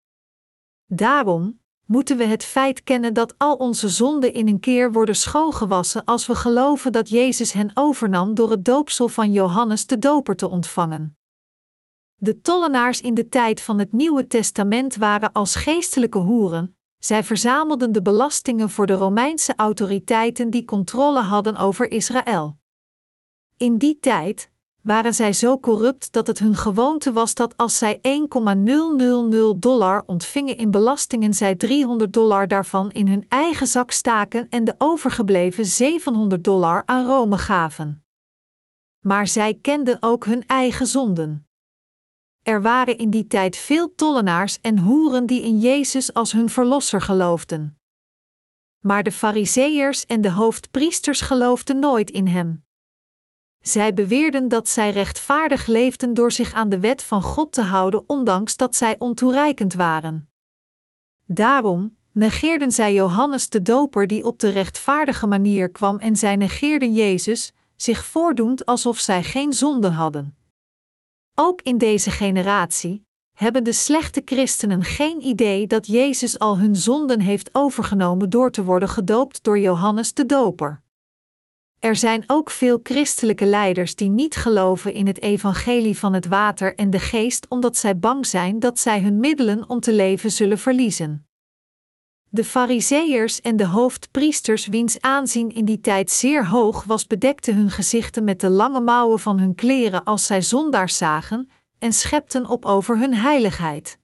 Daarom, 0.87 1.61
moeten 1.87 2.16
we 2.16 2.25
het 2.25 2.44
feit 2.44 2.83
kennen 2.83 3.14
dat 3.14 3.35
al 3.38 3.55
onze 3.55 3.88
zonden 3.88 4.33
in 4.33 4.48
een 4.48 4.61
keer 4.61 4.92
worden 4.92 5.16
schoongewassen 5.16 6.05
als 6.05 6.27
we 6.27 6.35
geloven 6.35 6.92
dat 6.92 7.09
Jezus 7.09 7.53
hen 7.53 7.70
overnam 7.75 8.35
door 8.35 8.51
het 8.51 8.64
doopsel 8.64 9.09
van 9.09 9.33
Johannes 9.33 9.87
de 9.87 9.98
Doper 9.98 10.37
te 10.37 10.48
ontvangen. 10.48 11.16
De 12.22 12.40
tollenaars 12.40 13.00
in 13.00 13.14
de 13.14 13.28
tijd 13.28 13.61
van 13.61 13.78
het 13.78 13.92
Nieuwe 13.92 14.26
Testament 14.26 14.96
waren 14.96 15.32
als 15.32 15.54
geestelijke 15.54 16.18
hoeren, 16.18 16.76
zij 16.98 17.24
verzamelden 17.24 17.92
de 17.92 18.02
belastingen 18.02 18.70
voor 18.70 18.87
de 18.87 18.92
Romeinse 18.92 19.52
autoriteiten 19.56 20.50
die 20.50 20.64
controle 20.64 21.20
hadden 21.20 21.56
over 21.56 21.90
Israël. 21.90 22.58
In 23.56 23.78
die 23.78 23.98
tijd, 23.98 24.50
waren 24.82 25.14
zij 25.14 25.32
zo 25.32 25.58
corrupt 25.58 26.12
dat 26.12 26.26
het 26.26 26.38
hun 26.38 26.56
gewoonte 26.56 27.12
was 27.12 27.35
dat 27.35 27.56
als 27.56 27.78
zij 27.78 27.98
1,000 28.02 29.62
dollar 29.62 30.02
ontvingen 30.06 30.56
in 30.56 30.70
belastingen, 30.70 31.35
zij 31.35 31.54
300 31.54 32.12
dollar 32.12 32.48
daarvan 32.48 32.90
in 32.90 33.08
hun 33.08 33.24
eigen 33.28 33.66
zak 33.66 33.90
staken 33.90 34.48
en 34.48 34.64
de 34.64 34.74
overgebleven 34.78 35.64
700 35.66 36.44
dollar 36.44 36.82
aan 36.85 37.06
Rome 37.06 37.38
gaven. 37.38 38.04
Maar 39.00 39.26
zij 39.26 39.58
kenden 39.61 39.96
ook 40.00 40.24
hun 40.24 40.46
eigen 40.46 40.87
zonden. 40.87 41.46
Er 42.42 42.62
waren 42.62 42.98
in 42.98 43.11
die 43.11 43.26
tijd 43.26 43.57
veel 43.57 43.94
tollenaars 43.94 44.61
en 44.61 44.78
hoeren 44.78 45.26
die 45.26 45.42
in 45.42 45.59
Jezus 45.59 46.14
als 46.14 46.33
hun 46.33 46.48
verlosser 46.48 47.00
geloofden. 47.00 47.78
Maar 48.81 49.02
de 49.02 49.12
Fariseërs 49.12 50.07
en 50.07 50.20
de 50.20 50.31
hoofdpriesters 50.31 51.20
geloofden 51.20 51.78
nooit 51.78 52.11
in 52.11 52.26
hem. 52.26 52.64
Zij 53.61 53.94
beweerden 53.94 54.48
dat 54.48 54.68
zij 54.68 54.90
rechtvaardig 54.90 55.66
leefden 55.66 56.14
door 56.14 56.33
zich 56.33 56.52
aan 56.52 56.68
de 56.68 56.81
wet 56.81 57.02
van 57.02 57.22
God 57.22 57.52
te 57.52 57.62
houden, 57.62 58.05
ondanks 58.07 58.57
dat 58.57 58.76
zij 58.76 58.98
ontoereikend 58.98 59.74
waren. 59.74 60.31
Daarom 61.26 61.96
negeerden 62.12 62.72
zij 62.72 62.92
Johannes 62.94 63.48
de 63.48 63.62
Doper, 63.62 64.07
die 64.07 64.24
op 64.24 64.38
de 64.38 64.48
rechtvaardige 64.48 65.26
manier 65.26 65.70
kwam, 65.70 65.98
en 65.98 66.16
zij 66.16 66.37
negeerden 66.37 66.92
Jezus, 66.94 67.52
zich 67.76 68.05
voordoend 68.05 68.66
alsof 68.66 68.98
zij 68.98 69.22
geen 69.22 69.52
zonde 69.52 69.88
hadden. 69.90 70.37
Ook 71.35 71.62
in 71.62 71.79
deze 71.79 72.11
generatie 72.11 73.07
hebben 73.33 73.64
de 73.64 73.73
slechte 73.73 74.23
christenen 74.25 74.83
geen 74.83 75.23
idee 75.23 75.66
dat 75.66 75.87
Jezus 75.87 76.38
al 76.38 76.59
hun 76.59 76.77
zonden 76.77 77.21
heeft 77.21 77.55
overgenomen 77.55 78.31
door 78.31 78.51
te 78.51 78.64
worden 78.64 78.88
gedoopt 78.88 79.42
door 79.42 79.59
Johannes 79.59 80.14
de 80.14 80.27
Doper. 80.27 80.83
Er 81.79 81.97
zijn 81.97 82.25
ook 82.27 82.51
veel 82.51 82.81
christelijke 82.83 83.47
leiders 83.47 83.95
die 83.95 84.09
niet 84.09 84.37
geloven 84.37 84.92
in 84.92 85.07
het 85.07 85.21
evangelie 85.21 85.99
van 85.99 86.12
het 86.12 86.27
water 86.27 86.75
en 86.75 86.90
de 86.90 86.99
geest 86.99 87.47
omdat 87.49 87.77
zij 87.77 87.99
bang 87.99 88.27
zijn 88.27 88.59
dat 88.59 88.79
zij 88.79 89.01
hun 89.01 89.21
middelen 89.21 89.68
om 89.68 89.81
te 89.81 89.92
leven 89.92 90.31
zullen 90.31 90.59
verliezen. 90.59 91.27
De 92.35 92.45
Fariseërs 92.45 93.40
en 93.40 93.57
de 93.57 93.66
hoofdpriesters, 93.66 94.66
wiens 94.66 95.01
aanzien 95.01 95.51
in 95.51 95.64
die 95.64 95.81
tijd 95.81 96.11
zeer 96.11 96.47
hoog 96.47 96.85
was, 96.85 97.07
bedekten 97.07 97.55
hun 97.55 97.71
gezichten 97.71 98.25
met 98.25 98.40
de 98.40 98.49
lange 98.49 98.81
mouwen 98.81 99.18
van 99.18 99.38
hun 99.38 99.55
kleren 99.55 100.05
als 100.05 100.27
zij 100.27 100.42
zondaars 100.42 100.97
zagen, 100.97 101.51
en 101.79 101.92
schepten 101.92 102.47
op 102.47 102.64
over 102.64 102.99
hun 102.99 103.14
heiligheid. 103.14 103.99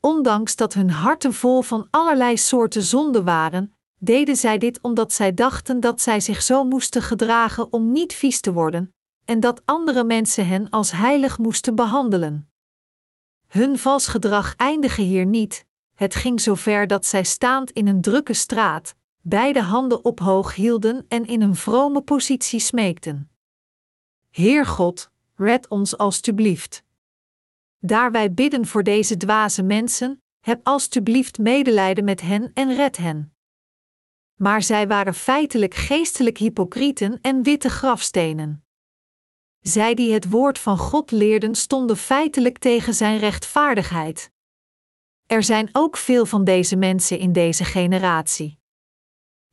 Ondanks 0.00 0.56
dat 0.56 0.74
hun 0.74 0.90
harten 0.90 1.32
vol 1.32 1.62
van 1.62 1.86
allerlei 1.90 2.36
soorten 2.36 2.82
zonde 2.82 3.22
waren, 3.22 3.74
deden 3.98 4.36
zij 4.36 4.58
dit 4.58 4.78
omdat 4.82 5.12
zij 5.12 5.34
dachten 5.34 5.80
dat 5.80 6.00
zij 6.00 6.20
zich 6.20 6.42
zo 6.42 6.64
moesten 6.64 7.02
gedragen 7.02 7.72
om 7.72 7.92
niet 7.92 8.12
vies 8.12 8.40
te 8.40 8.52
worden, 8.52 8.94
en 9.24 9.40
dat 9.40 9.62
andere 9.64 10.04
mensen 10.04 10.46
hen 10.46 10.70
als 10.70 10.90
heilig 10.90 11.38
moesten 11.38 11.74
behandelen. 11.74 12.50
Hun 13.46 13.78
vals 13.78 14.06
gedrag 14.06 14.54
eindigde 14.56 15.02
hier 15.02 15.26
niet, 15.26 15.66
het 15.94 16.14
ging 16.14 16.40
zover 16.40 16.86
dat 16.86 17.06
zij 17.06 17.24
staand 17.24 17.70
in 17.70 17.86
een 17.86 18.00
drukke 18.00 18.32
straat, 18.32 18.94
beide 19.20 19.62
handen 19.62 20.04
ophoog 20.04 20.54
hielden 20.54 21.04
en 21.08 21.26
in 21.26 21.40
een 21.40 21.56
vrome 21.56 22.00
positie 22.00 22.60
smeekten. 22.60 23.30
Heer 24.30 24.66
God, 24.66 25.10
red 25.34 25.68
ons 25.68 25.96
alstublieft. 25.96 26.84
Daar 27.78 28.10
wij 28.10 28.34
bidden 28.34 28.66
voor 28.66 28.82
deze 28.82 29.16
dwaze 29.16 29.62
mensen, 29.62 30.22
heb 30.40 30.60
alstublieft 30.62 31.38
medelijden 31.38 32.04
met 32.04 32.20
hen 32.20 32.50
en 32.54 32.74
red 32.74 32.96
hen. 32.96 33.34
Maar 34.34 34.62
zij 34.62 34.86
waren 34.86 35.14
feitelijk 35.14 35.74
geestelijk 35.74 36.38
hypocrieten 36.38 37.18
en 37.20 37.42
witte 37.42 37.68
grafstenen. 37.68 38.64
Zij 39.60 39.94
die 39.94 40.12
het 40.12 40.30
woord 40.30 40.58
van 40.58 40.78
God 40.78 41.10
leerden, 41.10 41.54
stonden 41.54 41.96
feitelijk 41.96 42.58
tegen 42.58 42.94
zijn 42.94 43.18
rechtvaardigheid. 43.18 44.32
Er 45.34 45.42
zijn 45.42 45.68
ook 45.72 45.96
veel 45.96 46.26
van 46.26 46.44
deze 46.44 46.76
mensen 46.76 47.18
in 47.18 47.32
deze 47.32 47.64
generatie. 47.64 48.58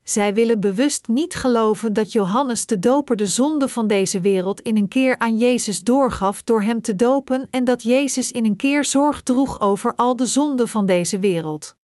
Zij 0.04 0.34
willen 0.34 0.60
bewust 0.60 1.08
niet 1.08 1.36
geloven 1.36 1.94
dat 1.94 2.12
Johannes 2.12 2.65
de 2.65 2.80
Doper 2.80 3.15
de 3.15 3.28
zonde 3.28 3.67
van 3.67 3.88
deze 3.88 4.20
wereld 4.20 4.62
in 4.62 4.78
een 4.78 4.88
keer 4.88 5.17
aan 5.17 5.38
Jezus 5.38 5.84
doorgaf 5.84 6.44
door 6.44 6.62
hem 6.62 6.82
te 6.82 6.96
dopen 6.96 7.48
en 7.50 7.63
dat 7.63 7.84
Jezus 7.84 8.32
in 8.32 8.46
een 8.46 8.56
keer 8.56 8.86
zorg 8.86 9.22
droeg 9.22 9.60
over 9.60 9.96
al 9.96 10.15
de 10.15 10.26
zonden 10.26 10.67
van 10.67 10.86
deze 10.86 11.20
wereld. 11.20 11.76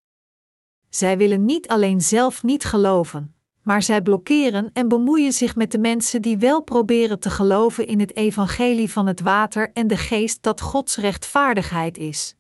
Zij 0.89 1.19
willen 1.19 1.45
niet 1.45 1.69
alleen 1.69 2.01
zelf 2.01 2.43
niet 2.43 2.65
geloven, 2.65 3.35
maar 3.63 3.83
zij 3.83 4.03
blokkeren 4.03 4.71
en 4.73 4.89
bemoeien 4.89 5.33
zich 5.33 5.57
met 5.57 5.73
de 5.73 5.79
mensen 5.79 6.23
die 6.23 6.39
wel 6.39 6.63
proberen 6.63 7.19
te 7.19 7.31
geloven 7.31 7.87
in 7.87 8.01
het 8.01 8.17
evangelie 8.17 8.93
van 8.93 9.07
het 9.07 9.21
water 9.21 9.71
en 9.73 9.87
de 9.87 9.97
geest 9.97 10.43
dat 10.43 10.61
Gods 10.61 10.97
rechtvaardigheid 10.97 11.99
is. 11.99 12.37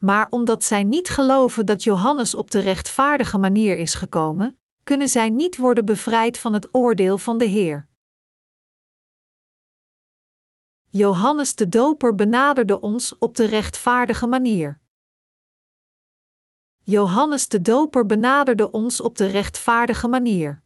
Maar 0.00 0.26
omdat 0.30 0.64
zij 0.64 0.84
niet 0.84 1.08
geloven 1.08 1.66
dat 1.66 1.82
Johannes 1.82 2.34
op 2.34 2.50
de 2.50 2.58
rechtvaardige 2.58 3.38
manier 3.38 3.78
is 3.78 3.94
gekomen, 3.94 4.58
kunnen 4.82 5.08
zij 5.08 5.30
niet 5.30 5.56
worden 5.56 5.84
bevrijd 5.84 6.38
van 6.38 6.52
het 6.52 6.68
oordeel 6.74 7.18
van 7.18 7.38
de 7.38 7.44
Heer. 7.44 7.88
Johannes 10.88 11.54
de 11.54 11.68
Doper 11.68 12.14
benaderde 12.14 12.80
ons 12.80 13.18
op 13.18 13.36
de 13.36 13.44
rechtvaardige 13.44 14.26
manier. 14.26 14.80
Johannes 16.82 17.48
de 17.48 17.60
Doper 17.60 18.06
benaderde 18.06 18.70
ons 18.70 19.00
op 19.00 19.16
de 19.16 19.26
rechtvaardige 19.26 20.08
manier. 20.08 20.62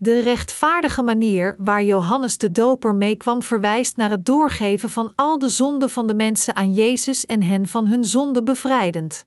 De 0.00 0.20
rechtvaardige 0.20 1.02
manier 1.02 1.54
waar 1.58 1.84
Johannes 1.84 2.38
de 2.38 2.50
Doper 2.50 2.94
mee 2.94 3.16
kwam 3.16 3.42
verwijst 3.42 3.96
naar 3.96 4.10
het 4.10 4.24
doorgeven 4.24 4.90
van 4.90 5.12
al 5.14 5.38
de 5.38 5.48
zonden 5.48 5.90
van 5.90 6.06
de 6.06 6.14
mensen 6.14 6.56
aan 6.56 6.72
Jezus 6.72 7.26
en 7.26 7.42
hen 7.42 7.68
van 7.68 7.86
hun 7.86 8.04
zonde 8.04 8.42
bevrijdend. 8.42 9.26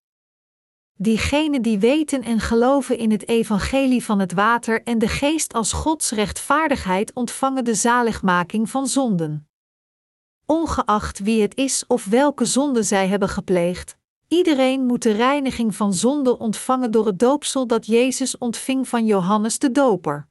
Diegenen 0.93 1.61
die 1.61 1.79
weten 1.79 2.23
en 2.23 2.39
geloven 2.39 2.97
in 2.97 3.11
het 3.11 3.27
evangelie 3.27 4.03
van 4.03 4.19
het 4.19 4.33
water 4.33 4.83
en 4.83 4.99
de 4.99 5.07
geest 5.07 5.53
als 5.53 5.73
Gods 5.73 6.11
rechtvaardigheid 6.11 7.13
ontvangen 7.13 7.63
de 7.63 7.75
zaligmaking 7.75 8.69
van 8.69 8.87
zonden. 8.87 9.49
Ongeacht 10.45 11.19
wie 11.19 11.41
het 11.41 11.55
is 11.55 11.83
of 11.87 12.05
welke 12.05 12.45
zonde 12.45 12.83
zij 12.83 13.07
hebben 13.07 13.29
gepleegd, 13.29 13.97
iedereen 14.27 14.85
moet 14.85 15.03
de 15.03 15.11
reiniging 15.11 15.75
van 15.75 15.93
zonde 15.93 16.37
ontvangen 16.37 16.91
door 16.91 17.05
het 17.05 17.19
doopsel 17.19 17.67
dat 17.67 17.85
Jezus 17.85 18.37
ontving 18.37 18.87
van 18.87 19.05
Johannes 19.05 19.59
de 19.59 19.71
Doper. 19.71 20.29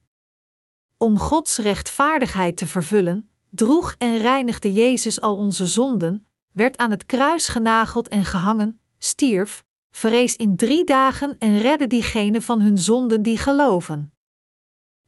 Om 1.01 1.19
Gods 1.19 1.57
rechtvaardigheid 1.57 2.57
te 2.57 2.67
vervullen, 2.67 3.29
droeg 3.49 3.95
en 3.97 4.17
reinigde 4.17 4.73
Jezus 4.73 5.21
al 5.21 5.35
onze 5.35 5.67
zonden, 5.67 6.27
werd 6.51 6.77
aan 6.77 6.91
het 6.91 7.05
kruis 7.05 7.47
genageld 7.47 8.07
en 8.07 8.25
gehangen, 8.25 8.79
stierf, 8.97 9.63
vrees 9.91 10.35
in 10.35 10.55
drie 10.55 10.83
dagen 10.83 11.35
en 11.39 11.59
redde 11.59 11.87
diegenen 11.87 12.41
van 12.41 12.61
hun 12.61 12.77
zonden 12.77 13.21
die 13.21 13.37
geloven. 13.37 14.13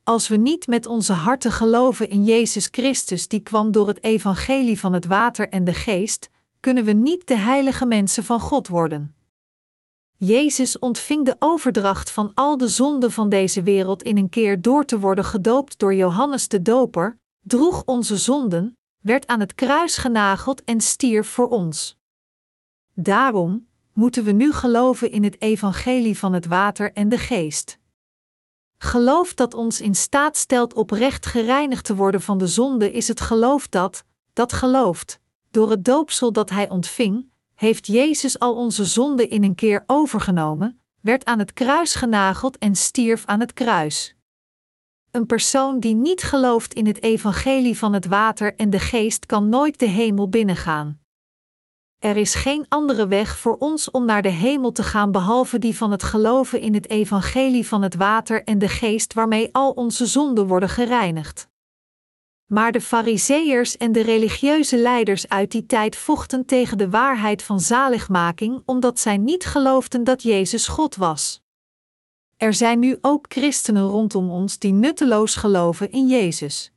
Als 0.03 0.27
we 0.27 0.35
niet 0.35 0.67
met 0.67 0.85
onze 0.85 1.13
harten 1.13 1.51
geloven 1.51 2.09
in 2.09 2.23
Jezus 2.23 2.67
Christus, 2.71 3.27
die 3.27 3.39
kwam 3.39 3.71
door 3.71 3.87
het 3.87 4.03
evangelie 4.03 4.79
van 4.79 4.93
het 4.93 5.05
water 5.05 5.49
en 5.49 5.63
de 5.63 5.73
geest, 5.73 6.29
kunnen 6.59 6.83
we 6.85 6.93
niet 6.93 7.27
de 7.27 7.37
heilige 7.37 7.85
mensen 7.85 8.23
van 8.23 8.39
God 8.39 8.67
worden. 8.67 9.15
Jezus 10.25 10.79
ontving 10.79 11.25
de 11.25 11.35
overdracht 11.39 12.11
van 12.11 12.31
al 12.33 12.57
de 12.57 12.67
zonden 12.67 13.11
van 13.11 13.29
deze 13.29 13.63
wereld 13.63 14.03
in 14.03 14.17
een 14.17 14.29
keer 14.29 14.61
door 14.61 14.85
te 14.85 14.99
worden 14.99 15.25
gedoopt 15.25 15.79
door 15.79 15.95
Johannes 15.95 16.47
de 16.47 16.61
Doper, 16.61 17.19
droeg 17.41 17.83
onze 17.85 18.17
zonden, 18.17 18.77
werd 18.99 19.27
aan 19.27 19.39
het 19.39 19.55
kruis 19.55 19.97
genageld 19.97 20.63
en 20.63 20.81
stierf 20.81 21.27
voor 21.27 21.49
ons. 21.49 21.97
Daarom, 22.93 23.67
moeten 23.93 24.23
we 24.23 24.31
nu 24.31 24.51
geloven 24.51 25.11
in 25.11 25.23
het 25.23 25.41
evangelie 25.41 26.17
van 26.17 26.33
het 26.33 26.45
water 26.45 26.93
en 26.93 27.09
de 27.09 27.17
geest. 27.17 27.79
Geloof 28.77 29.33
dat 29.33 29.53
ons 29.53 29.81
in 29.81 29.95
staat 29.95 30.37
stelt 30.37 30.73
oprecht 30.73 31.25
gereinigd 31.25 31.85
te 31.85 31.95
worden 31.95 32.21
van 32.21 32.37
de 32.37 32.47
zonde 32.47 32.91
is 32.91 33.07
het 33.07 33.21
geloof 33.21 33.67
dat, 33.67 34.03
dat 34.33 34.53
gelooft, 34.53 35.19
door 35.51 35.69
het 35.69 35.85
doopsel 35.85 36.31
dat 36.31 36.49
hij 36.49 36.69
ontving, 36.69 37.31
heeft 37.63 37.87
Jezus 37.87 38.39
al 38.39 38.55
onze 38.55 38.85
zonde 38.85 39.27
in 39.27 39.43
een 39.43 39.55
keer 39.55 39.83
overgenomen, 39.85 40.81
werd 41.01 41.25
aan 41.25 41.39
het 41.39 41.53
kruis 41.53 41.95
genageld 41.95 42.57
en 42.57 42.75
stierf 42.75 43.25
aan 43.25 43.39
het 43.39 43.53
kruis. 43.53 44.15
Een 45.11 45.25
persoon 45.25 45.79
die 45.79 45.95
niet 45.95 46.23
gelooft 46.23 46.73
in 46.73 46.87
het 46.87 47.03
evangelie 47.03 47.77
van 47.77 47.93
het 47.93 48.05
water 48.05 48.55
en 48.55 48.69
de 48.69 48.79
geest 48.79 49.25
kan 49.25 49.49
nooit 49.49 49.79
de 49.79 49.85
hemel 49.85 50.29
binnengaan. 50.29 50.99
Er 51.99 52.17
is 52.17 52.35
geen 52.35 52.65
andere 52.69 53.07
weg 53.07 53.37
voor 53.37 53.57
ons 53.57 53.91
om 53.91 54.05
naar 54.05 54.21
de 54.21 54.29
hemel 54.29 54.71
te 54.71 54.83
gaan 54.83 55.11
behalve 55.11 55.59
die 55.59 55.77
van 55.77 55.91
het 55.91 56.03
geloven 56.03 56.61
in 56.61 56.73
het 56.73 56.89
evangelie 56.89 57.67
van 57.67 57.81
het 57.81 57.95
water 57.95 58.43
en 58.43 58.59
de 58.59 58.69
geest 58.69 59.13
waarmee 59.13 59.49
al 59.51 59.71
onze 59.71 60.05
zonden 60.05 60.47
worden 60.47 60.69
gereinigd. 60.69 61.51
Maar 62.53 62.71
de 62.71 62.81
Fariseërs 62.81 63.77
en 63.77 63.91
de 63.91 64.01
religieuze 64.01 64.77
leiders 64.77 65.29
uit 65.29 65.51
die 65.51 65.65
tijd 65.65 65.95
vochten 65.95 66.45
tegen 66.45 66.77
de 66.77 66.89
waarheid 66.89 67.43
van 67.43 67.59
zaligmaking 67.59 68.61
omdat 68.65 68.99
zij 68.99 69.17
niet 69.17 69.45
geloofden 69.45 70.03
dat 70.03 70.23
Jezus 70.23 70.67
God 70.67 70.95
was. 70.95 71.41
Er 72.37 72.53
zijn 72.53 72.79
nu 72.79 72.97
ook 73.01 73.25
christenen 73.29 73.83
rondom 73.83 74.29
ons 74.31 74.59
die 74.59 74.71
nutteloos 74.71 75.35
geloven 75.35 75.91
in 75.91 76.07
Jezus. 76.07 76.71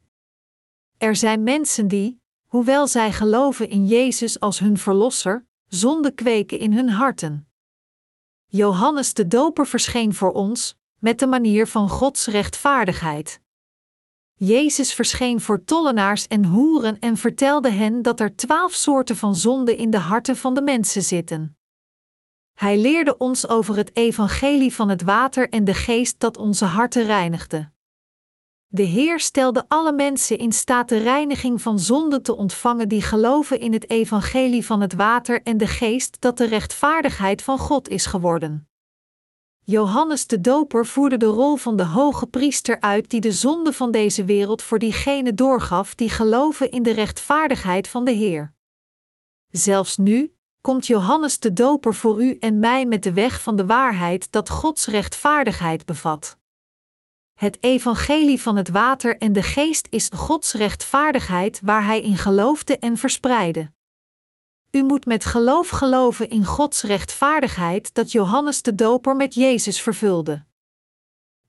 Er 0.99 1.17
zijn 1.17 1.43
mensen 1.43 1.89
die, 1.89 2.21
hoewel 2.47 2.87
zij 2.87 3.13
geloven 3.13 3.69
in 3.69 3.87
Jezus 3.87 4.41
als 4.41 4.59
hun 4.59 4.79
verlosser, 4.79 5.47
zonde 5.67 6.11
kweken 6.11 6.59
in 6.59 6.73
hun 6.73 6.89
harten. 6.89 7.49
Johannes 8.47 9.15
de 9.15 9.27
Doper 9.27 9.67
verscheen 9.67 10.15
voor 10.15 10.33
ons, 10.33 10.77
met 10.99 11.19
de 11.19 11.27
manier 11.27 11.67
van 11.67 11.89
Gods 11.89 12.27
rechtvaardigheid. 12.27 13.41
Jezus 14.39 14.95
verscheen 14.95 15.41
voor 15.41 15.65
tollenaars 15.65 16.27
en 16.27 16.45
hoeren 16.45 16.99
en 16.99 17.17
vertelde 17.17 17.71
hen 17.71 18.03
dat 18.03 18.21
er 18.21 18.37
twaalf 18.37 18.73
soorten 18.73 19.17
van 19.17 19.37
zonde 19.37 19.77
in 19.77 19.91
de 19.91 19.99
harten 19.99 20.37
van 20.37 20.55
de 20.55 20.63
mensen 20.63 21.03
zitten. 21.03 21.57
Hij 22.55 22.79
leerde 22.79 23.17
ons 23.17 23.49
over 23.49 23.77
het 23.77 23.97
evangelie 23.97 24.75
van 24.75 24.89
het 24.89 25.03
water 25.03 25.49
en 25.49 25.65
de 25.65 25.75
geest 25.75 26.21
dat 26.21 26.37
onze 26.37 26.65
harten 26.65 27.05
reinigde. 27.05 27.71
De 28.67 28.83
Heer 28.83 29.21
stelde 29.21 29.65
alle 29.69 29.93
mensen 29.93 30.39
in 30.39 30.53
staat 30.53 30.89
de 30.89 30.99
reiniging 30.99 31.63
van 31.63 31.79
zonde 31.79 32.21
te 32.21 32.37
ontvangen 32.37 32.89
die 32.89 33.03
geloven 33.03 33.61
in 33.61 33.73
het 33.73 33.91
evangelie 33.91 34.67
van 34.67 34.81
het 34.81 34.95
water 34.95 35.43
en 35.43 35.57
de 35.57 35.67
geest 35.67 36.21
dat 36.21 36.39
de 36.39 36.47
rechtvaardigheid 36.47 37.43
van 37.43 37.59
God 37.59 37.89
is 37.89 38.07
geworden. 38.07 38.66
Johannes 39.69 40.27
de 40.27 40.41
Doper 40.41 40.87
voerde 40.87 41.17
de 41.17 41.27
rol 41.27 41.57
van 41.57 41.77
de 41.77 41.85
hoge 41.85 42.27
priester 42.27 42.81
uit 42.81 43.11
die 43.11 43.21
de 43.21 43.33
zonde 43.33 43.73
van 43.73 43.91
deze 43.91 44.25
wereld 44.25 44.63
voor 44.63 44.79
diegenen 44.79 45.37
doorgaf 45.37 45.95
die 45.95 46.11
geloven 46.11 46.71
in 46.71 46.83
de 46.83 46.93
rechtvaardigheid 46.93 47.89
van 47.89 48.05
de 48.05 48.11
Heer. 48.11 48.55
Zelfs 49.51 49.97
nu 49.97 50.35
komt 50.61 50.87
Johannes 50.87 51.39
de 51.39 51.53
Doper 51.53 51.95
voor 51.95 52.23
u 52.23 52.37
en 52.41 52.59
mij 52.59 52.87
met 52.87 53.03
de 53.03 53.13
weg 53.13 53.43
van 53.43 53.57
de 53.57 53.67
waarheid 53.67 54.33
dat 54.33 54.51
Gods 54.51 54.87
rechtvaardigheid 54.87 55.87
bevat. 55.87 56.39
Het 57.35 57.59
evangelie 57.61 58.43
van 58.43 58.57
het 58.57 58.69
water 58.69 59.19
en 59.19 59.33
de 59.33 59.43
geest 59.43 59.87
is 59.91 60.11
Gods 60.15 60.53
rechtvaardigheid 60.53 61.61
waar 61.65 61.85
Hij 61.85 62.01
in 62.01 62.17
geloofde 62.17 62.79
en 62.79 62.97
verspreidde. 62.97 63.75
U 64.77 64.83
moet 64.83 65.07
met 65.07 65.25
geloof 65.25 65.69
geloven 65.69 66.31
in 66.31 66.45
Gods 66.45 66.83
rechtvaardigheid 66.83 67.95
dat 67.95 68.13
Johannes 68.13 68.63
de 68.63 68.75
Doper 68.75 69.17
met 69.17 69.35
Jezus 69.35 69.81
vervulde. 69.81 70.45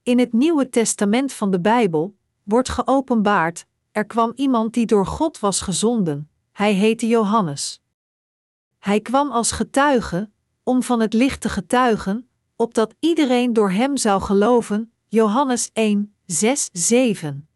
In 0.04 0.20
het 0.20 0.34
Nieuwe 0.34 0.70
Testament 0.70 1.34
van 1.34 1.52
de 1.52 1.60
Bijbel 1.60 2.18
wordt 2.44 2.70
geopenbaard: 2.70 3.66
er 3.92 4.06
kwam 4.06 4.32
iemand 4.36 4.74
die 4.74 4.86
door 4.86 5.06
God 5.06 5.40
was 5.40 5.62
gezonden. 5.62 6.30
Hij 6.52 6.74
heette 6.74 7.08
Johannes. 7.08 7.82
Hij 8.80 9.00
kwam 9.02 9.32
als 9.32 9.52
getuige, 9.52 10.32
om 10.64 10.84
van 10.84 11.00
het 11.00 11.14
licht 11.14 11.42
te 11.42 11.50
getuigen, 11.50 12.30
opdat 12.56 12.94
iedereen 13.00 13.54
door 13.54 13.72
hem 13.72 13.98
zou 13.98 14.22
geloven. 14.22 14.94
Johannes 15.08 15.70
1, 15.74 16.16
6, 16.26 16.70
7. 16.72 17.50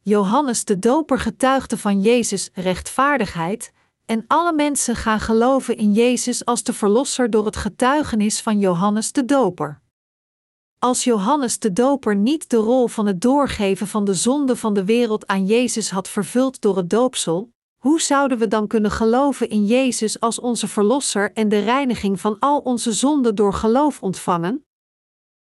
Johannes 0.00 0.64
de 0.64 0.78
Doper 0.78 1.18
getuigde 1.18 1.78
van 1.78 2.00
Jezus' 2.00 2.50
rechtvaardigheid, 2.52 3.72
en 4.06 4.24
alle 4.26 4.52
mensen 4.52 4.96
gaan 4.96 5.20
geloven 5.20 5.76
in 5.76 5.92
Jezus 5.92 6.44
als 6.44 6.62
de 6.62 6.72
Verlosser 6.72 7.30
door 7.30 7.44
het 7.44 7.56
getuigenis 7.56 8.40
van 8.40 8.58
Johannes 8.58 9.12
de 9.12 9.24
Doper. 9.24 9.82
Als 10.78 11.04
Johannes 11.04 11.58
de 11.58 11.72
Doper 11.72 12.16
niet 12.16 12.50
de 12.50 12.56
rol 12.56 12.86
van 12.88 13.06
het 13.06 13.20
doorgeven 13.20 13.86
van 13.86 14.04
de 14.04 14.14
zonde 14.14 14.56
van 14.56 14.74
de 14.74 14.84
wereld 14.84 15.26
aan 15.26 15.46
Jezus 15.46 15.90
had 15.90 16.08
vervuld 16.08 16.60
door 16.60 16.76
het 16.76 16.90
doopsel, 16.90 17.52
hoe 17.76 18.00
zouden 18.00 18.38
we 18.38 18.48
dan 18.48 18.66
kunnen 18.66 18.90
geloven 18.90 19.48
in 19.48 19.66
Jezus 19.66 20.20
als 20.20 20.40
onze 20.40 20.68
Verlosser 20.68 21.32
en 21.32 21.48
de 21.48 21.58
reiniging 21.58 22.20
van 22.20 22.38
al 22.38 22.58
onze 22.58 22.92
zonden 22.92 23.34
door 23.34 23.52
geloof 23.52 24.02
ontvangen? 24.02 24.66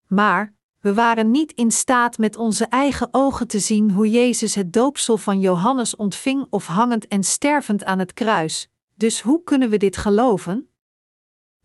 Maar, 0.07 0.56
we 0.79 0.93
waren 0.93 1.31
niet 1.31 1.51
in 1.51 1.71
staat 1.71 2.17
met 2.17 2.35
onze 2.35 2.65
eigen 2.65 3.07
ogen 3.11 3.47
te 3.47 3.59
zien 3.59 3.91
hoe 3.91 4.09
Jezus 4.09 4.55
het 4.55 4.73
doopsel 4.73 5.17
van 5.17 5.39
Johannes 5.39 5.95
ontving 5.95 6.47
of 6.49 6.67
hangend 6.67 7.07
en 7.07 7.23
stervend 7.23 7.83
aan 7.83 7.99
het 7.99 8.13
kruis, 8.13 8.69
dus 8.95 9.21
hoe 9.21 9.43
kunnen 9.43 9.69
we 9.69 9.77
dit 9.77 9.97
geloven? 9.97 10.69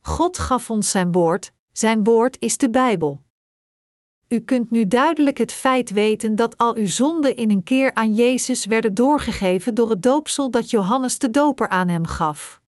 God 0.00 0.38
gaf 0.38 0.70
ons 0.70 0.90
zijn 0.90 1.12
woord, 1.12 1.52
zijn 1.72 2.04
woord 2.04 2.36
is 2.40 2.56
de 2.56 2.70
Bijbel. 2.70 3.22
U 4.28 4.40
kunt 4.40 4.70
nu 4.70 4.86
duidelijk 4.86 5.38
het 5.38 5.52
feit 5.52 5.90
weten 5.90 6.36
dat 6.36 6.56
al 6.56 6.76
uw 6.76 6.86
zonden 6.86 7.36
in 7.36 7.50
een 7.50 7.62
keer 7.62 7.94
aan 7.94 8.14
Jezus 8.14 8.66
werden 8.66 8.94
doorgegeven 8.94 9.74
door 9.74 9.90
het 9.90 10.02
doopsel 10.02 10.50
dat 10.50 10.70
Johannes 10.70 11.18
de 11.18 11.30
Doper 11.30 11.68
aan 11.68 11.88
hem 11.88 12.06
gaf. 12.06 12.61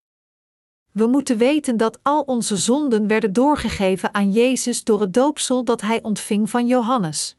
We 0.94 1.06
moeten 1.06 1.38
weten 1.38 1.76
dat 1.76 1.98
al 2.02 2.20
onze 2.20 2.56
zonden 2.56 3.06
werden 3.06 3.32
doorgegeven 3.32 4.14
aan 4.14 4.32
Jezus 4.32 4.84
door 4.84 5.00
het 5.00 5.14
doopsel 5.14 5.64
dat 5.64 5.80
hij 5.80 6.02
ontving 6.02 6.50
van 6.50 6.66
Johannes. 6.66 7.36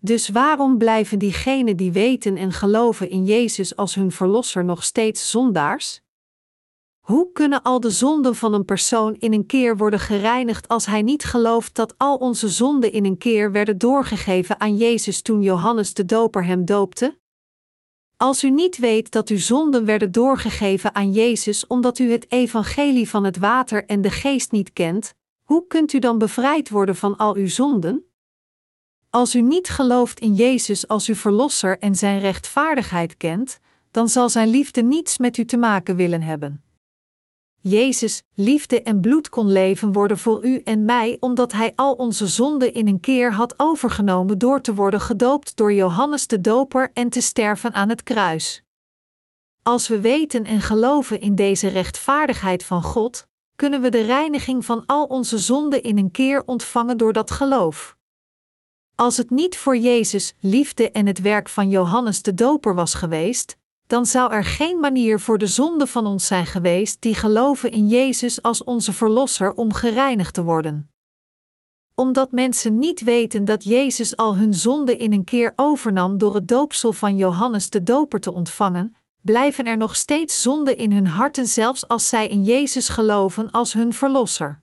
Dus 0.00 0.28
waarom 0.28 0.78
blijven 0.78 1.18
diegenen 1.18 1.76
die 1.76 1.92
weten 1.92 2.36
en 2.36 2.52
geloven 2.52 3.10
in 3.10 3.24
Jezus 3.24 3.76
als 3.76 3.94
hun 3.94 4.12
verlosser 4.12 4.64
nog 4.64 4.84
steeds 4.84 5.30
zondaars? 5.30 6.00
Hoe 7.00 7.32
kunnen 7.32 7.62
al 7.62 7.80
de 7.80 7.90
zonden 7.90 8.34
van 8.34 8.52
een 8.52 8.64
persoon 8.64 9.14
in 9.14 9.32
een 9.32 9.46
keer 9.46 9.76
worden 9.76 10.00
gereinigd 10.00 10.68
als 10.68 10.86
hij 10.86 11.02
niet 11.02 11.24
gelooft 11.24 11.74
dat 11.74 11.94
al 11.96 12.16
onze 12.16 12.48
zonden 12.48 12.92
in 12.92 13.04
een 13.04 13.18
keer 13.18 13.52
werden 13.52 13.78
doorgegeven 13.78 14.60
aan 14.60 14.76
Jezus 14.76 15.22
toen 15.22 15.42
Johannes 15.42 15.94
de 15.94 16.04
Doper 16.04 16.44
hem 16.44 16.64
doopte? 16.64 17.18
Als 18.20 18.44
u 18.44 18.50
niet 18.50 18.78
weet 18.78 19.10
dat 19.10 19.28
uw 19.28 19.38
zonden 19.38 19.84
werden 19.84 20.12
doorgegeven 20.12 20.94
aan 20.94 21.12
Jezus 21.12 21.66
omdat 21.66 21.98
u 21.98 22.10
het 22.10 22.30
evangelie 22.32 23.08
van 23.08 23.24
het 23.24 23.36
water 23.36 23.84
en 23.86 24.00
de 24.00 24.10
geest 24.10 24.52
niet 24.52 24.72
kent, 24.72 25.14
hoe 25.42 25.66
kunt 25.66 25.92
u 25.92 25.98
dan 25.98 26.18
bevrijd 26.18 26.68
worden 26.68 26.96
van 26.96 27.16
al 27.16 27.34
uw 27.34 27.48
zonden? 27.48 28.04
Als 29.10 29.34
u 29.34 29.40
niet 29.40 29.68
gelooft 29.68 30.20
in 30.20 30.34
Jezus 30.34 30.88
als 30.88 31.08
uw 31.08 31.14
verlosser 31.14 31.78
en 31.78 31.94
zijn 31.94 32.20
rechtvaardigheid 32.20 33.16
kent, 33.16 33.58
dan 33.90 34.08
zal 34.08 34.28
zijn 34.28 34.48
liefde 34.48 34.82
niets 34.82 35.18
met 35.18 35.36
u 35.36 35.44
te 35.44 35.56
maken 35.56 35.96
willen 35.96 36.22
hebben. 36.22 36.62
Jezus, 37.68 38.22
liefde 38.34 38.82
en 38.82 39.00
bloed 39.00 39.28
kon 39.28 39.52
leven 39.52 39.92
worden 39.92 40.18
voor 40.18 40.44
u 40.44 40.60
en 40.64 40.84
mij, 40.84 41.16
omdat 41.20 41.52
Hij 41.52 41.72
al 41.76 41.94
onze 41.94 42.26
zonden 42.26 42.74
in 42.74 42.88
een 42.88 43.00
keer 43.00 43.32
had 43.32 43.54
overgenomen 43.56 44.38
door 44.38 44.60
te 44.60 44.74
worden 44.74 45.00
gedoopt 45.00 45.56
door 45.56 45.72
Johannes 45.72 46.26
de 46.26 46.40
Doper 46.40 46.90
en 46.92 47.08
te 47.08 47.20
sterven 47.20 47.72
aan 47.72 47.88
het 47.88 48.02
kruis. 48.02 48.62
Als 49.62 49.88
we 49.88 50.00
weten 50.00 50.44
en 50.44 50.60
geloven 50.60 51.20
in 51.20 51.34
deze 51.34 51.68
rechtvaardigheid 51.68 52.64
van 52.64 52.82
God, 52.82 53.26
kunnen 53.56 53.80
we 53.80 53.88
de 53.88 54.02
reiniging 54.02 54.64
van 54.64 54.86
al 54.86 55.04
onze 55.04 55.38
zonden 55.38 55.82
in 55.82 55.98
een 55.98 56.10
keer 56.10 56.42
ontvangen 56.46 56.96
door 56.96 57.12
dat 57.12 57.30
geloof. 57.30 57.96
Als 58.94 59.16
het 59.16 59.30
niet 59.30 59.56
voor 59.56 59.76
Jezus, 59.76 60.34
liefde 60.40 60.90
en 60.90 61.06
het 61.06 61.20
werk 61.20 61.48
van 61.48 61.68
Johannes 61.70 62.22
de 62.22 62.34
Doper 62.34 62.74
was 62.74 62.94
geweest, 62.94 63.57
dan 63.88 64.06
zou 64.06 64.32
er 64.32 64.44
geen 64.44 64.80
manier 64.80 65.20
voor 65.20 65.38
de 65.38 65.46
zonde 65.46 65.86
van 65.86 66.06
ons 66.06 66.26
zijn 66.26 66.46
geweest 66.46 67.00
die 67.00 67.14
geloven 67.14 67.70
in 67.70 67.88
Jezus 67.88 68.42
als 68.42 68.64
onze 68.64 68.92
Verlosser 68.92 69.54
om 69.54 69.72
gereinigd 69.72 70.34
te 70.34 70.42
worden. 70.42 70.90
Omdat 71.94 72.32
mensen 72.32 72.78
niet 72.78 73.00
weten 73.00 73.44
dat 73.44 73.64
Jezus 73.64 74.16
al 74.16 74.36
hun 74.36 74.54
zonde 74.54 74.96
in 74.96 75.12
een 75.12 75.24
keer 75.24 75.52
overnam 75.56 76.18
door 76.18 76.34
het 76.34 76.48
doopsel 76.48 76.92
van 76.92 77.16
Johannes 77.16 77.70
de 77.70 77.82
Doper 77.82 78.20
te 78.20 78.32
ontvangen, 78.32 78.96
blijven 79.20 79.64
er 79.64 79.76
nog 79.76 79.96
steeds 79.96 80.42
zonden 80.42 80.76
in 80.76 80.92
hun 80.92 81.06
harten 81.06 81.46
zelfs 81.46 81.88
als 81.88 82.08
zij 82.08 82.28
in 82.28 82.44
Jezus 82.44 82.88
geloven 82.88 83.50
als 83.50 83.72
hun 83.72 83.92
Verlosser. 83.92 84.62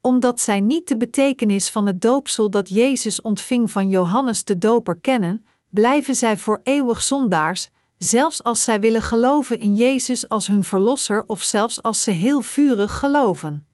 Omdat 0.00 0.40
zij 0.40 0.60
niet 0.60 0.88
de 0.88 0.96
betekenis 0.96 1.70
van 1.70 1.86
het 1.86 2.00
doopsel 2.00 2.50
dat 2.50 2.68
Jezus 2.68 3.20
ontving 3.20 3.70
van 3.70 3.88
Johannes 3.88 4.44
de 4.44 4.58
Doper 4.58 4.96
kennen, 4.96 5.46
blijven 5.68 6.14
zij 6.14 6.36
voor 6.36 6.60
eeuwig 6.62 7.02
zondaars, 7.02 7.70
zelfs 7.98 8.42
als 8.42 8.64
zij 8.64 8.80
willen 8.80 9.02
geloven 9.02 9.60
in 9.60 9.74
Jezus 9.74 10.28
als 10.28 10.46
hun 10.46 10.64
verlosser 10.64 11.24
of 11.26 11.42
zelfs 11.42 11.82
als 11.82 12.02
ze 12.02 12.10
heel 12.10 12.40
vurig 12.40 12.98
geloven. 12.98 13.66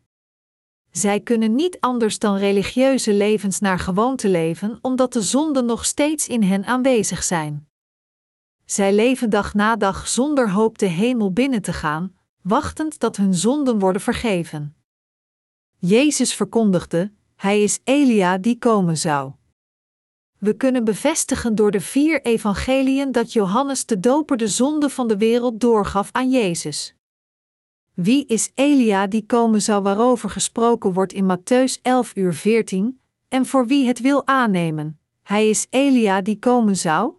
Zij 0.91 1.21
kunnen 1.21 1.55
niet 1.55 1.81
anders 1.81 2.19
dan 2.19 2.37
religieuze 2.37 3.13
levens 3.13 3.61
naar 3.61 3.79
gewoonte 3.79 4.29
leven, 4.29 4.79
omdat 4.81 5.13
de 5.13 5.23
zonden 5.23 5.65
nog 5.65 5.85
steeds 5.85 6.29
in 6.29 6.43
hen 6.43 6.65
aanwezig 6.65 7.23
zijn. 7.23 7.69
Zij 8.65 8.95
leven 8.95 9.31
dag 9.31 9.55
na 9.55 9.77
dag 9.77 10.09
zonder 10.09 10.51
hoop 10.51 10.79
de 10.79 10.87
hemel 10.87 11.33
binnen 11.33 11.63
te 11.63 11.73
gaan, 11.73 12.17
wachtend 12.43 12.99
dat 12.99 13.17
hun 13.17 13.35
zonden 13.35 13.79
worden 13.79 14.03
vergeven. 14.03 14.77
Jezus 15.79 16.35
verkondigde: 16.35 17.13
Hij 17.37 17.63
is 17.63 17.81
Elia 17.85 18.39
die 18.39 18.59
komen 18.59 18.99
zou. 18.99 19.33
We 20.45 20.57
kunnen 20.57 20.85
bevestigen 20.85 21.55
door 21.55 21.71
de 21.71 21.81
vier 21.81 22.23
evangeliën 22.23 23.13
dat 23.13 23.33
Johannes 23.33 23.87
de 23.87 24.01
Doper 24.01 24.37
de 24.37 24.49
zonde 24.49 24.91
van 24.91 25.09
de 25.09 25.17
wereld 25.17 25.61
doorgaf 25.61 26.09
aan 26.13 26.31
Jezus. 26.31 26.95
Wie 27.95 28.27
is 28.27 28.51
Elia 28.55 29.07
die 29.07 29.27
komen 29.27 29.63
zou 29.63 29.83
waarover 29.83 30.31
gesproken 30.31 30.93
wordt 30.93 31.13
in 31.13 31.37
Matthäus 31.37 31.83
11 31.83 32.17
uur 32.17 32.35
14, 32.35 33.01
en 33.29 33.47
voor 33.47 33.67
wie 33.67 33.87
het 33.87 34.01
wil 34.01 34.27
aannemen? 34.27 34.99
Hij 35.23 35.49
is 35.49 35.67
Elia 35.71 36.21
die 36.21 36.39
komen 36.39 36.77
zou? 36.77 37.13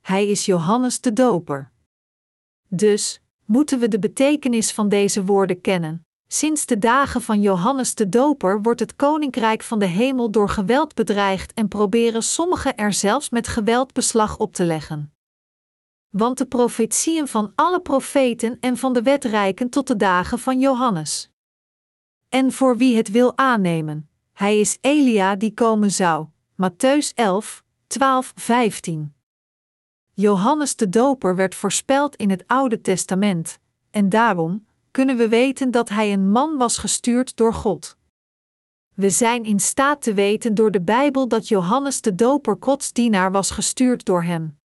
Hij 0.00 0.28
is 0.28 0.46
Johannes 0.46 1.00
de 1.00 1.12
Doper. 1.12 1.70
Dus 2.68 3.22
moeten 3.44 3.78
we 3.78 3.88
de 3.88 3.98
betekenis 3.98 4.72
van 4.72 4.88
deze 4.88 5.24
woorden 5.24 5.60
kennen. 5.60 6.06
Sinds 6.30 6.66
de 6.66 6.78
dagen 6.78 7.22
van 7.22 7.40
Johannes 7.40 7.94
de 7.94 8.08
Doper 8.08 8.62
wordt 8.62 8.80
het 8.80 8.96
koninkrijk 8.96 9.62
van 9.62 9.78
de 9.78 9.86
hemel 9.86 10.30
door 10.30 10.48
geweld 10.48 10.94
bedreigd 10.94 11.54
en 11.54 11.68
proberen 11.68 12.22
sommigen 12.22 12.76
er 12.76 12.92
zelfs 12.92 13.30
met 13.30 13.48
geweld 13.48 13.92
beslag 13.92 14.38
op 14.38 14.54
te 14.54 14.64
leggen. 14.64 15.12
Want 16.08 16.38
de 16.38 16.46
profetieën 16.46 17.28
van 17.28 17.52
alle 17.54 17.80
profeten 17.80 18.56
en 18.60 18.76
van 18.76 18.92
de 18.92 19.02
wet 19.02 19.24
reiken 19.24 19.70
tot 19.70 19.86
de 19.86 19.96
dagen 19.96 20.38
van 20.38 20.60
Johannes. 20.60 21.30
En 22.28 22.52
voor 22.52 22.76
wie 22.76 22.96
het 22.96 23.10
wil 23.10 23.36
aannemen, 23.36 24.08
hij 24.32 24.60
is 24.60 24.78
Elia 24.80 25.36
die 25.36 25.54
komen 25.54 25.90
zou. 25.90 26.26
Matthäus 26.52 27.14
11, 27.14 27.64
12, 27.86 28.32
15. 28.36 29.14
Johannes 30.12 30.76
de 30.76 30.88
Doper 30.88 31.36
werd 31.36 31.54
voorspeld 31.54 32.16
in 32.16 32.30
het 32.30 32.44
Oude 32.46 32.80
Testament, 32.80 33.58
en 33.90 34.08
daarom, 34.08 34.66
kunnen 34.90 35.16
we 35.16 35.28
weten 35.28 35.70
dat 35.70 35.88
hij 35.88 36.12
een 36.12 36.30
man 36.30 36.56
was 36.56 36.78
gestuurd 36.78 37.36
door 37.36 37.54
God. 37.54 37.96
We 38.94 39.10
zijn 39.10 39.44
in 39.44 39.60
staat 39.60 40.02
te 40.02 40.14
weten 40.14 40.54
door 40.54 40.70
de 40.70 40.80
Bijbel 40.80 41.28
dat 41.28 41.48
Johannes 41.48 42.00
de 42.00 42.14
Doper 42.14 42.56
Gods 42.60 42.92
dienaar 42.92 43.32
was 43.32 43.50
gestuurd 43.50 44.04
door 44.04 44.22
hem. 44.22 44.58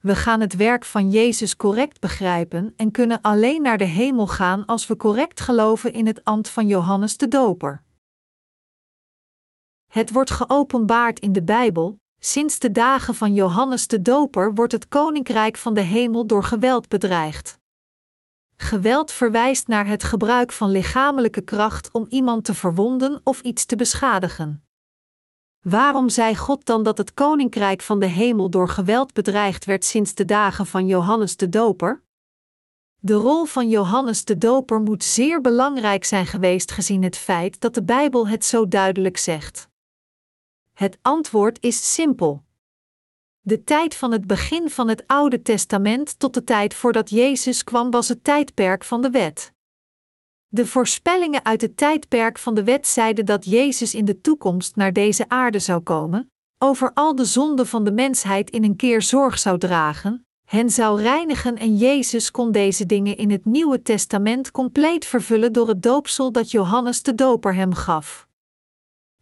We 0.00 0.14
gaan 0.16 0.40
het 0.40 0.56
werk 0.56 0.84
van 0.84 1.10
Jezus 1.10 1.56
correct 1.56 2.00
begrijpen 2.00 2.72
en 2.76 2.90
kunnen 2.90 3.20
alleen 3.20 3.62
naar 3.62 3.78
de 3.78 3.84
hemel 3.84 4.26
gaan 4.26 4.66
als 4.66 4.86
we 4.86 4.96
correct 4.96 5.40
geloven 5.40 5.92
in 5.92 6.06
het 6.06 6.24
ambt 6.24 6.48
van 6.48 6.66
Johannes 6.66 7.16
de 7.16 7.28
Doper. 7.28 7.82
Het 9.86 10.12
wordt 10.12 10.30
geopenbaard 10.30 11.20
in 11.20 11.32
de 11.32 11.42
Bijbel, 11.42 12.00
Sinds 12.26 12.58
de 12.58 12.72
dagen 12.72 13.14
van 13.14 13.34
Johannes 13.34 13.86
de 13.86 14.02
Doper 14.02 14.54
wordt 14.54 14.72
het 14.72 14.88
koninkrijk 14.88 15.56
van 15.56 15.74
de 15.74 15.80
hemel 15.80 16.26
door 16.26 16.44
geweld 16.44 16.88
bedreigd. 16.88 17.58
Geweld 18.56 19.12
verwijst 19.12 19.66
naar 19.66 19.86
het 19.86 20.04
gebruik 20.04 20.52
van 20.52 20.70
lichamelijke 20.70 21.40
kracht 21.40 21.92
om 21.92 22.06
iemand 22.08 22.44
te 22.44 22.54
verwonden 22.54 23.20
of 23.24 23.40
iets 23.40 23.64
te 23.64 23.76
beschadigen. 23.76 24.64
Waarom 25.60 26.08
zei 26.08 26.36
God 26.36 26.66
dan 26.66 26.82
dat 26.82 26.98
het 26.98 27.14
koninkrijk 27.14 27.82
van 27.82 28.00
de 28.00 28.06
hemel 28.06 28.50
door 28.50 28.68
geweld 28.68 29.12
bedreigd 29.12 29.64
werd 29.64 29.84
sinds 29.84 30.14
de 30.14 30.24
dagen 30.24 30.66
van 30.66 30.86
Johannes 30.86 31.36
de 31.36 31.48
Doper? 31.48 32.02
De 32.98 33.14
rol 33.14 33.44
van 33.44 33.68
Johannes 33.68 34.24
de 34.24 34.38
Doper 34.38 34.80
moet 34.80 35.04
zeer 35.04 35.40
belangrijk 35.40 36.04
zijn 36.04 36.26
geweest 36.26 36.70
gezien 36.70 37.02
het 37.02 37.16
feit 37.16 37.60
dat 37.60 37.74
de 37.74 37.82
Bijbel 37.82 38.28
het 38.28 38.44
zo 38.44 38.68
duidelijk 38.68 39.16
zegt. 39.16 39.68
Het 40.76 40.98
antwoord 41.02 41.58
is 41.60 41.94
simpel. 41.94 42.44
De 43.40 43.64
tijd 43.64 43.94
van 43.94 44.12
het 44.12 44.26
begin 44.26 44.70
van 44.70 44.88
het 44.88 45.06
Oude 45.06 45.42
Testament 45.42 46.18
tot 46.18 46.34
de 46.34 46.44
tijd 46.44 46.74
voordat 46.74 47.10
Jezus 47.10 47.64
kwam 47.64 47.90
was 47.90 48.08
het 48.08 48.24
tijdperk 48.24 48.84
van 48.84 49.02
de 49.02 49.10
wet. 49.10 49.52
De 50.48 50.66
voorspellingen 50.66 51.44
uit 51.44 51.60
het 51.60 51.76
tijdperk 51.76 52.38
van 52.38 52.54
de 52.54 52.64
wet 52.64 52.86
zeiden 52.86 53.26
dat 53.26 53.44
Jezus 53.44 53.94
in 53.94 54.04
de 54.04 54.20
toekomst 54.20 54.76
naar 54.76 54.92
deze 54.92 55.28
aarde 55.28 55.58
zou 55.58 55.80
komen, 55.80 56.30
over 56.58 56.90
al 56.94 57.14
de 57.14 57.24
zonden 57.24 57.66
van 57.66 57.84
de 57.84 57.92
mensheid 57.92 58.50
in 58.50 58.64
een 58.64 58.76
keer 58.76 59.02
zorg 59.02 59.38
zou 59.38 59.58
dragen, 59.58 60.26
hen 60.44 60.70
zou 60.70 61.02
reinigen 61.02 61.56
en 61.56 61.76
Jezus 61.76 62.30
kon 62.30 62.52
deze 62.52 62.86
dingen 62.86 63.16
in 63.16 63.30
het 63.30 63.44
Nieuwe 63.44 63.82
Testament 63.82 64.50
compleet 64.50 65.04
vervullen 65.04 65.52
door 65.52 65.68
het 65.68 65.82
doopsel 65.82 66.32
dat 66.32 66.50
Johannes 66.50 67.02
de 67.02 67.14
Doper 67.14 67.54
hem 67.54 67.74
gaf. 67.74 68.25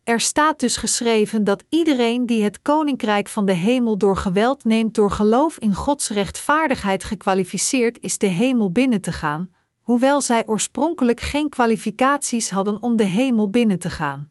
Er 0.04 0.20
staat 0.20 0.60
dus 0.60 0.76
geschreven 0.76 1.44
dat 1.44 1.64
iedereen 1.68 2.26
die 2.26 2.42
het 2.42 2.62
koninkrijk 2.62 3.28
van 3.28 3.46
de 3.46 3.52
hemel 3.52 3.98
door 3.98 4.16
geweld 4.16 4.64
neemt 4.64 4.94
door 4.94 5.10
geloof 5.10 5.58
in 5.58 5.74
Gods 5.74 6.08
rechtvaardigheid 6.08 7.04
gekwalificeerd 7.04 8.00
is 8.00 8.18
de 8.18 8.26
hemel 8.26 8.70
binnen 8.70 9.00
te 9.00 9.12
gaan, 9.12 9.54
hoewel 9.80 10.20
zij 10.20 10.46
oorspronkelijk 10.46 11.20
geen 11.20 11.48
kwalificaties 11.48 12.50
hadden 12.50 12.82
om 12.82 12.96
de 12.96 13.04
hemel 13.04 13.50
binnen 13.50 13.78
te 13.78 13.90
gaan. 13.90 14.30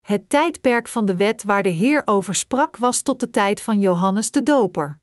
Het 0.00 0.28
tijdperk 0.28 0.88
van 0.88 1.04
de 1.04 1.16
wet 1.16 1.42
waar 1.42 1.62
de 1.62 1.68
Heer 1.68 2.02
over 2.04 2.34
sprak 2.34 2.76
was 2.76 3.02
tot 3.02 3.20
de 3.20 3.30
tijd 3.30 3.60
van 3.60 3.80
Johannes 3.80 4.30
de 4.30 4.42
Doper. 4.42 5.00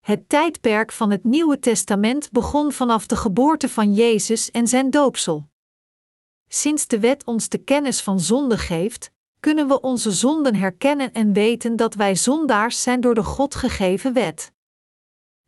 Het 0.00 0.28
tijdperk 0.28 0.92
van 0.92 1.10
het 1.10 1.24
Nieuwe 1.24 1.58
Testament 1.58 2.32
begon 2.32 2.72
vanaf 2.72 3.06
de 3.06 3.16
geboorte 3.16 3.68
van 3.68 3.92
Jezus 3.92 4.50
en 4.50 4.66
zijn 4.66 4.90
doopsel. 4.90 5.48
Sinds 6.54 6.86
de 6.86 7.00
wet 7.00 7.24
ons 7.24 7.48
de 7.48 7.58
kennis 7.58 8.00
van 8.00 8.20
zonde 8.20 8.58
geeft, 8.58 9.10
kunnen 9.40 9.68
we 9.68 9.80
onze 9.80 10.12
zonden 10.12 10.54
herkennen 10.54 11.12
en 11.12 11.32
weten 11.32 11.76
dat 11.76 11.94
wij 11.94 12.16
zondaars 12.16 12.82
zijn 12.82 13.00
door 13.00 13.14
de 13.14 13.22
God 13.22 13.54
gegeven 13.54 14.12
wet. 14.12 14.52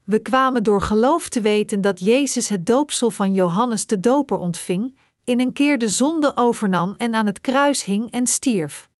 We 0.04 0.18
kwamen 0.18 0.62
door 0.62 0.80
geloof 0.82 1.28
te 1.28 1.40
weten 1.40 1.80
dat 1.80 2.00
Jezus 2.00 2.48
het 2.48 2.66
doopsel 2.66 3.10
van 3.10 3.34
Johannes 3.34 3.86
de 3.86 4.00
Doper 4.00 4.38
ontving, 4.38 4.98
in 5.24 5.40
een 5.40 5.52
keer 5.52 5.78
de 5.78 5.88
zonde 5.88 6.36
overnam 6.36 6.94
en 6.96 7.14
aan 7.14 7.26
het 7.26 7.40
kruis 7.40 7.84
hing 7.84 8.10
en 8.10 8.26
stierf. 8.26 8.90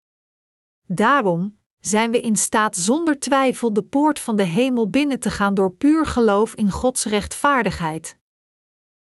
Daarom 0.86 1.58
zijn 1.80 2.10
we 2.10 2.20
in 2.20 2.36
staat 2.36 2.76
zonder 2.76 3.18
twijfel 3.18 3.72
de 3.72 3.82
poort 3.82 4.18
van 4.18 4.36
de 4.36 4.42
hemel 4.42 4.90
binnen 4.90 5.20
te 5.20 5.30
gaan 5.30 5.54
door 5.54 5.72
puur 5.72 6.06
geloof 6.06 6.54
in 6.54 6.70
Gods 6.70 7.04
rechtvaardigheid. 7.04 8.18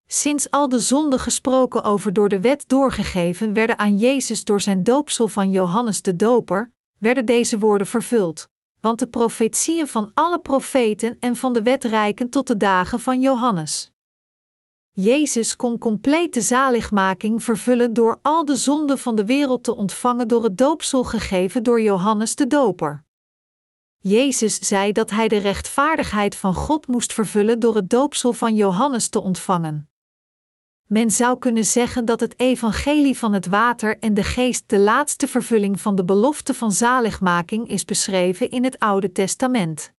Sinds 0.08 0.51
al 0.51 0.70
de 0.70 0.80
zonden 0.80 1.20
gesproken 1.20 1.84
over 1.84 2.14
door 2.14 2.30
de 2.30 2.41
wet 2.41 2.64
doorgegeven 2.68 3.53
werden 3.53 3.78
aan 3.78 3.97
Jezus 3.97 4.43
door 4.43 4.62
zijn 4.62 4.84
doopsel 4.84 5.28
van 5.28 5.51
Johannes 5.51 6.01
de 6.01 6.16
Doper, 6.16 6.72
werden 6.97 7.26
deze 7.26 7.60
woorden 7.60 7.88
vervuld 7.88 8.47
want 8.80 8.99
de 8.99 9.08
profetieën 9.08 9.88
van 9.88 10.12
alle 10.14 10.39
profeten 10.39 11.18
en 11.20 11.36
van 11.36 11.53
de 11.53 11.62
wet 11.62 11.84
reiken 11.84 12.30
tot 12.30 12.47
de 12.47 12.58
dagen 12.58 12.99
van 12.99 13.22
Johannes. 13.22 13.91
Jezus 14.91 15.55
kon 15.55 15.78
complete 15.78 16.41
zaligmaking 16.41 17.43
vervullen 17.43 17.93
door 17.93 18.20
al 18.22 18.45
de 18.45 18.55
zonden 18.55 18.97
van 18.97 19.16
de 19.16 19.26
wereld 19.26 19.64
te 19.64 19.76
ontvangen 19.76 20.28
door 20.28 20.43
het 20.43 20.58
doopsel 20.58 21.03
gegeven 21.03 21.64
door 21.64 21.82
Johannes 21.82 22.36
de 22.36 22.47
Doper. 22.47 23.05
Jezus 23.97 24.60
zei 24.60 24.91
dat 24.91 25.10
hij 25.10 25.28
de 25.28 25.38
rechtvaardigheid 25.38 26.36
van 26.36 26.53
God 26.53 26.88
moest 26.88 27.14
vervullen 27.14 27.60
door 27.60 27.76
het 27.76 27.89
doopsel 27.89 28.34
van 28.34 28.55
Johannes 28.55 29.10
te 29.10 29.22
ontvangen. 29.22 29.89
Men 30.88 31.12
zou 31.12 31.38
kunnen 31.38 31.66
zeggen 31.66 32.06
dat 32.06 32.20
het 32.20 32.40
evangelie 32.40 33.18
van 33.18 33.34
het 33.34 33.48
water 33.48 34.00
en 34.00 34.14
de 34.14 34.24
geest 34.24 34.64
de 34.70 34.80
laatste 34.80 35.28
vervulling 35.28 35.82
van 35.82 35.96
de 35.96 36.06
belofte 36.06 36.54
van 36.54 36.72
zaligmaking 36.72 37.70
is 37.70 37.86
beschreven 37.86 38.50
in 38.50 38.64
het 38.64 38.80
Oude 38.80 39.12
Testament. 39.12 39.94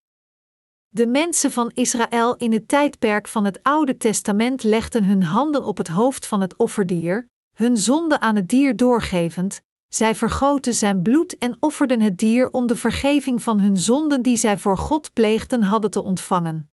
De 0.88 1.06
mensen 1.06 1.52
van 1.52 1.70
Israël 1.74 2.36
in 2.36 2.52
het 2.52 2.68
tijdperk 2.68 3.28
van 3.28 3.44
het 3.44 3.62
Oude 3.62 3.96
Testament 3.96 4.62
legden 4.62 5.04
hun 5.04 5.22
handen 5.22 5.64
op 5.64 5.76
het 5.76 5.88
hoofd 5.88 6.26
van 6.26 6.40
het 6.40 6.56
offerdier, 6.56 7.28
hun 7.54 7.76
zonde 7.76 8.20
aan 8.20 8.36
het 8.36 8.48
dier 8.48 8.76
doorgevend, 8.76 9.60
zij 9.88 10.14
vergoten 10.14 10.74
zijn 10.74 11.02
bloed 11.02 11.38
en 11.38 11.56
offerden 11.60 12.00
het 12.00 12.18
dier 12.18 12.50
om 12.50 12.66
de 12.66 12.76
vergeving 12.76 13.42
van 13.42 13.60
hun 13.60 13.76
zonden 13.76 14.22
die 14.22 14.36
zij 14.36 14.58
voor 14.58 14.78
God 14.78 15.12
pleegden 15.12 15.62
hadden 15.62 15.90
te 15.90 16.02
ontvangen. 16.02 16.70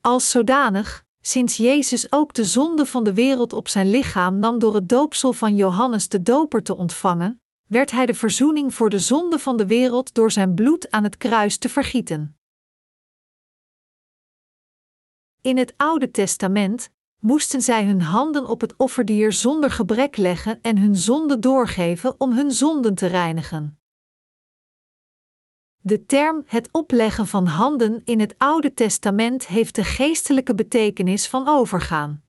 Als 0.00 0.30
zodanig, 0.30 1.04
sinds 1.22 1.56
Jezus 1.56 2.12
ook 2.12 2.34
de 2.34 2.44
zonde 2.44 2.86
van 2.86 3.04
de 3.04 3.14
wereld 3.14 3.52
op 3.52 3.68
zijn 3.68 3.90
lichaam 3.90 4.38
nam 4.38 4.58
door 4.58 4.74
het 4.74 4.88
doopsel 4.88 5.32
van 5.32 5.56
Johannes 5.56 6.08
de 6.08 6.22
Doper 6.22 6.62
te 6.62 6.76
ontvangen, 6.76 7.40
werd 7.68 7.90
hij 7.90 8.06
de 8.06 8.14
verzoening 8.14 8.74
voor 8.74 8.90
de 8.90 8.98
zonde 8.98 9.38
van 9.38 9.56
de 9.56 9.66
wereld 9.66 10.14
door 10.14 10.30
zijn 10.30 10.54
bloed 10.54 10.90
aan 10.90 11.04
het 11.04 11.16
kruis 11.16 11.58
te 11.58 11.68
vergieten. 11.68 12.36
In 15.40 15.56
het 15.56 15.74
Oude 15.76 16.10
Testament 16.10 16.90
moesten 17.18 17.62
zij 17.62 17.84
hun 17.84 18.00
handen 18.00 18.46
op 18.46 18.60
het 18.60 18.76
offerdier 18.76 19.32
zonder 19.32 19.70
gebrek 19.70 20.16
leggen 20.16 20.58
en 20.62 20.78
hun 20.78 20.96
zonde 20.96 21.38
doorgeven 21.38 22.14
om 22.20 22.32
hun 22.32 22.50
zonden 22.50 22.94
te 22.94 23.06
reinigen. 23.06 23.81
De 25.84 26.06
term 26.06 26.42
het 26.46 26.68
opleggen 26.72 27.26
van 27.26 27.46
handen 27.46 28.00
in 28.04 28.20
het 28.20 28.34
Oude 28.38 28.74
Testament 28.74 29.46
heeft 29.46 29.74
de 29.74 29.84
geestelijke 29.84 30.54
betekenis 30.54 31.28
van 31.28 31.48
overgaan. 31.48 32.22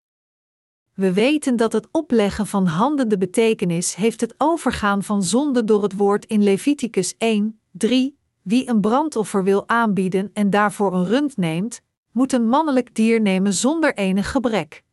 We 0.93 1.13
weten 1.13 1.55
dat 1.55 1.73
het 1.73 1.87
opleggen 1.91 2.47
van 2.47 2.65
handen 2.65 3.09
de 3.09 3.17
betekenis 3.17 3.95
heeft 3.95 4.21
het 4.21 4.33
overgaan 4.37 5.03
van 5.03 5.23
zonde 5.23 5.63
door 5.63 5.83
het 5.83 5.95
woord 5.95 6.25
in 6.25 6.43
Leviticus 6.43 7.15
1, 7.17 7.59
3. 7.71 8.17
Wie 8.41 8.69
een 8.69 8.81
brandoffer 8.81 9.43
wil 9.43 9.67
aanbieden 9.67 10.29
en 10.33 10.49
daarvoor 10.49 10.93
een 10.93 11.05
rund 11.05 11.37
neemt, 11.37 11.81
moet 12.11 12.33
een 12.33 12.47
mannelijk 12.47 12.95
dier 12.95 13.21
nemen 13.21 13.53
zonder 13.53 13.93
enig 13.93 14.31
gebrek. 14.31 14.83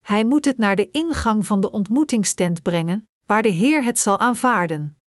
Hij 0.00 0.24
moet 0.24 0.44
het 0.44 0.58
naar 0.58 0.76
de 0.76 0.90
ingang 0.90 1.46
van 1.46 1.60
de 1.60 1.70
ontmoetingstent 1.70 2.62
brengen, 2.62 3.08
waar 3.26 3.42
de 3.42 3.48
Heer 3.48 3.84
het 3.84 3.98
zal 3.98 4.18
aanvaarden. 4.18 4.98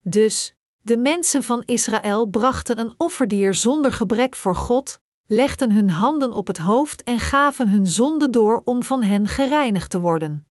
Dus, 0.00 0.54
de 0.82 0.96
mensen 0.96 1.42
van 1.42 1.62
Israël 1.64 2.26
brachten 2.26 2.78
een 2.78 2.94
offerdier 2.96 3.54
zonder 3.54 3.92
gebrek 3.92 4.36
voor 4.36 4.54
God, 4.54 5.00
legden 5.26 5.72
hun 5.72 5.90
handen 5.90 6.32
op 6.32 6.46
het 6.46 6.58
hoofd 6.58 7.02
en 7.02 7.18
gaven 7.18 7.68
hun 7.68 7.86
zonde 7.86 8.30
door 8.30 8.62
om 8.64 8.82
van 8.82 9.02
hen 9.02 9.28
gereinigd 9.28 9.90
te 9.90 10.00
worden. 10.00 10.46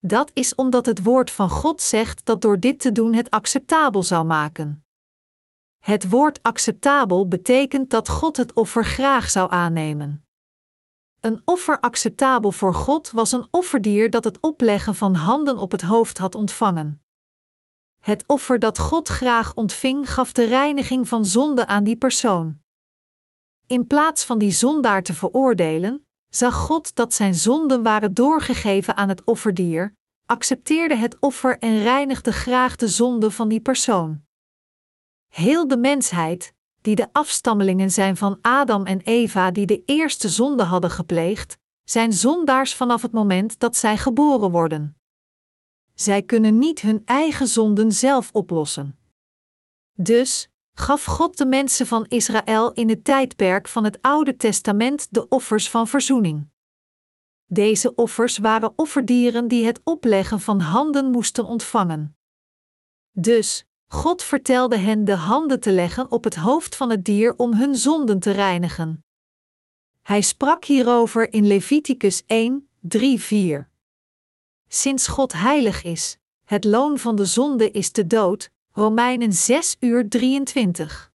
Dat 0.00 0.30
is 0.34 0.54
omdat 0.54 0.86
het 0.86 1.02
woord 1.02 1.30
van 1.30 1.50
God 1.50 1.82
zegt 1.82 2.24
dat 2.24 2.40
door 2.40 2.60
dit 2.60 2.80
te 2.80 2.92
doen 2.92 3.14
het 3.14 3.30
acceptabel 3.30 4.02
zou 4.02 4.24
maken. 4.24 4.84
Het 5.78 6.10
woord 6.10 6.42
acceptabel 6.42 7.28
betekent 7.28 7.90
dat 7.90 8.08
God 8.08 8.36
het 8.36 8.52
offer 8.52 8.84
graag 8.84 9.30
zou 9.30 9.50
aannemen. 9.50 10.24
Een 11.20 11.42
offer 11.44 11.80
acceptabel 11.80 12.52
voor 12.52 12.74
God 12.74 13.10
was 13.10 13.32
een 13.32 13.46
offerdier 13.50 14.10
dat 14.10 14.24
het 14.24 14.40
opleggen 14.40 14.94
van 14.94 15.14
handen 15.14 15.58
op 15.58 15.72
het 15.72 15.82
hoofd 15.82 16.18
had 16.18 16.34
ontvangen. 16.34 17.02
Het 18.08 18.24
offer 18.26 18.58
dat 18.58 18.78
God 18.78 19.08
graag 19.08 19.54
ontving 19.54 20.12
gaf 20.12 20.32
de 20.32 20.44
reiniging 20.44 21.08
van 21.08 21.24
zonde 21.24 21.66
aan 21.66 21.84
die 21.84 21.96
persoon. 21.96 22.58
In 23.66 23.86
plaats 23.86 24.24
van 24.24 24.38
die 24.38 24.50
zondaar 24.50 25.02
te 25.02 25.14
veroordelen, 25.14 26.06
zag 26.28 26.54
God 26.54 26.94
dat 26.94 27.14
zijn 27.14 27.34
zonden 27.34 27.82
waren 27.82 28.14
doorgegeven 28.14 28.96
aan 28.96 29.08
het 29.08 29.24
offerdier, 29.24 29.94
accepteerde 30.26 30.96
het 30.96 31.16
offer 31.20 31.58
en 31.58 31.82
reinigde 31.82 32.32
graag 32.32 32.76
de 32.76 32.88
zonde 32.88 33.30
van 33.30 33.48
die 33.48 33.60
persoon. 33.60 34.22
Heel 35.34 35.68
de 35.68 35.76
mensheid, 35.76 36.54
die 36.80 36.94
de 36.94 37.08
afstammelingen 37.12 37.90
zijn 37.90 38.16
van 38.16 38.38
Adam 38.40 38.86
en 38.86 39.00
Eva 39.00 39.50
die 39.50 39.66
de 39.66 39.82
eerste 39.84 40.28
zonde 40.28 40.62
hadden 40.62 40.90
gepleegd, 40.90 41.58
zijn 41.84 42.12
zondaars 42.12 42.74
vanaf 42.74 43.02
het 43.02 43.12
moment 43.12 43.58
dat 43.58 43.76
zij 43.76 43.96
geboren 43.96 44.50
worden 44.50 44.97
zij 46.00 46.22
kunnen 46.22 46.58
niet 46.58 46.80
hun 46.80 47.02
eigen 47.04 47.48
zonden 47.48 47.92
zelf 47.92 48.30
oplossen. 48.32 48.98
Dus 49.92 50.48
gaf 50.72 51.04
God 51.04 51.38
de 51.38 51.46
mensen 51.46 51.86
van 51.86 52.06
Israël 52.08 52.72
in 52.72 52.88
het 52.88 53.04
tijdperk 53.04 53.68
van 53.68 53.84
het 53.84 54.02
Oude 54.02 54.36
Testament 54.36 55.06
de 55.10 55.28
offers 55.28 55.70
van 55.70 55.88
verzoening. 55.88 56.48
Deze 57.46 57.94
offers 57.94 58.38
waren 58.38 58.72
offerdieren 58.76 59.48
die 59.48 59.66
het 59.66 59.80
opleggen 59.84 60.40
van 60.40 60.60
handen 60.60 61.10
moesten 61.10 61.44
ontvangen. 61.44 62.16
Dus, 63.12 63.66
God 63.86 64.22
vertelde 64.22 64.76
hen 64.76 65.04
de 65.04 65.14
handen 65.14 65.60
te 65.60 65.72
leggen 65.72 66.10
op 66.10 66.24
het 66.24 66.34
hoofd 66.34 66.76
van 66.76 66.90
het 66.90 67.04
dier 67.04 67.36
om 67.36 67.54
hun 67.54 67.76
zonden 67.76 68.18
te 68.18 68.30
reinigen. 68.30 69.04
Hij 70.02 70.20
sprak 70.20 70.64
hierover 70.64 71.32
in 71.32 71.46
Leviticus 71.46 72.22
1, 72.26 72.68
3, 72.80 73.20
4. 73.20 73.70
Sinds 74.68 75.06
God 75.06 75.32
heilig 75.32 75.82
is, 75.82 76.16
Het 76.44 76.64
loon 76.64 76.98
van 76.98 77.16
de 77.16 77.24
zonde 77.24 77.70
is 77.70 77.92
de 77.92 78.06
dood. 78.06 78.50
Romeinen 78.72 79.32
6 79.32 79.76
uur 79.80 80.08
23. 80.08 81.12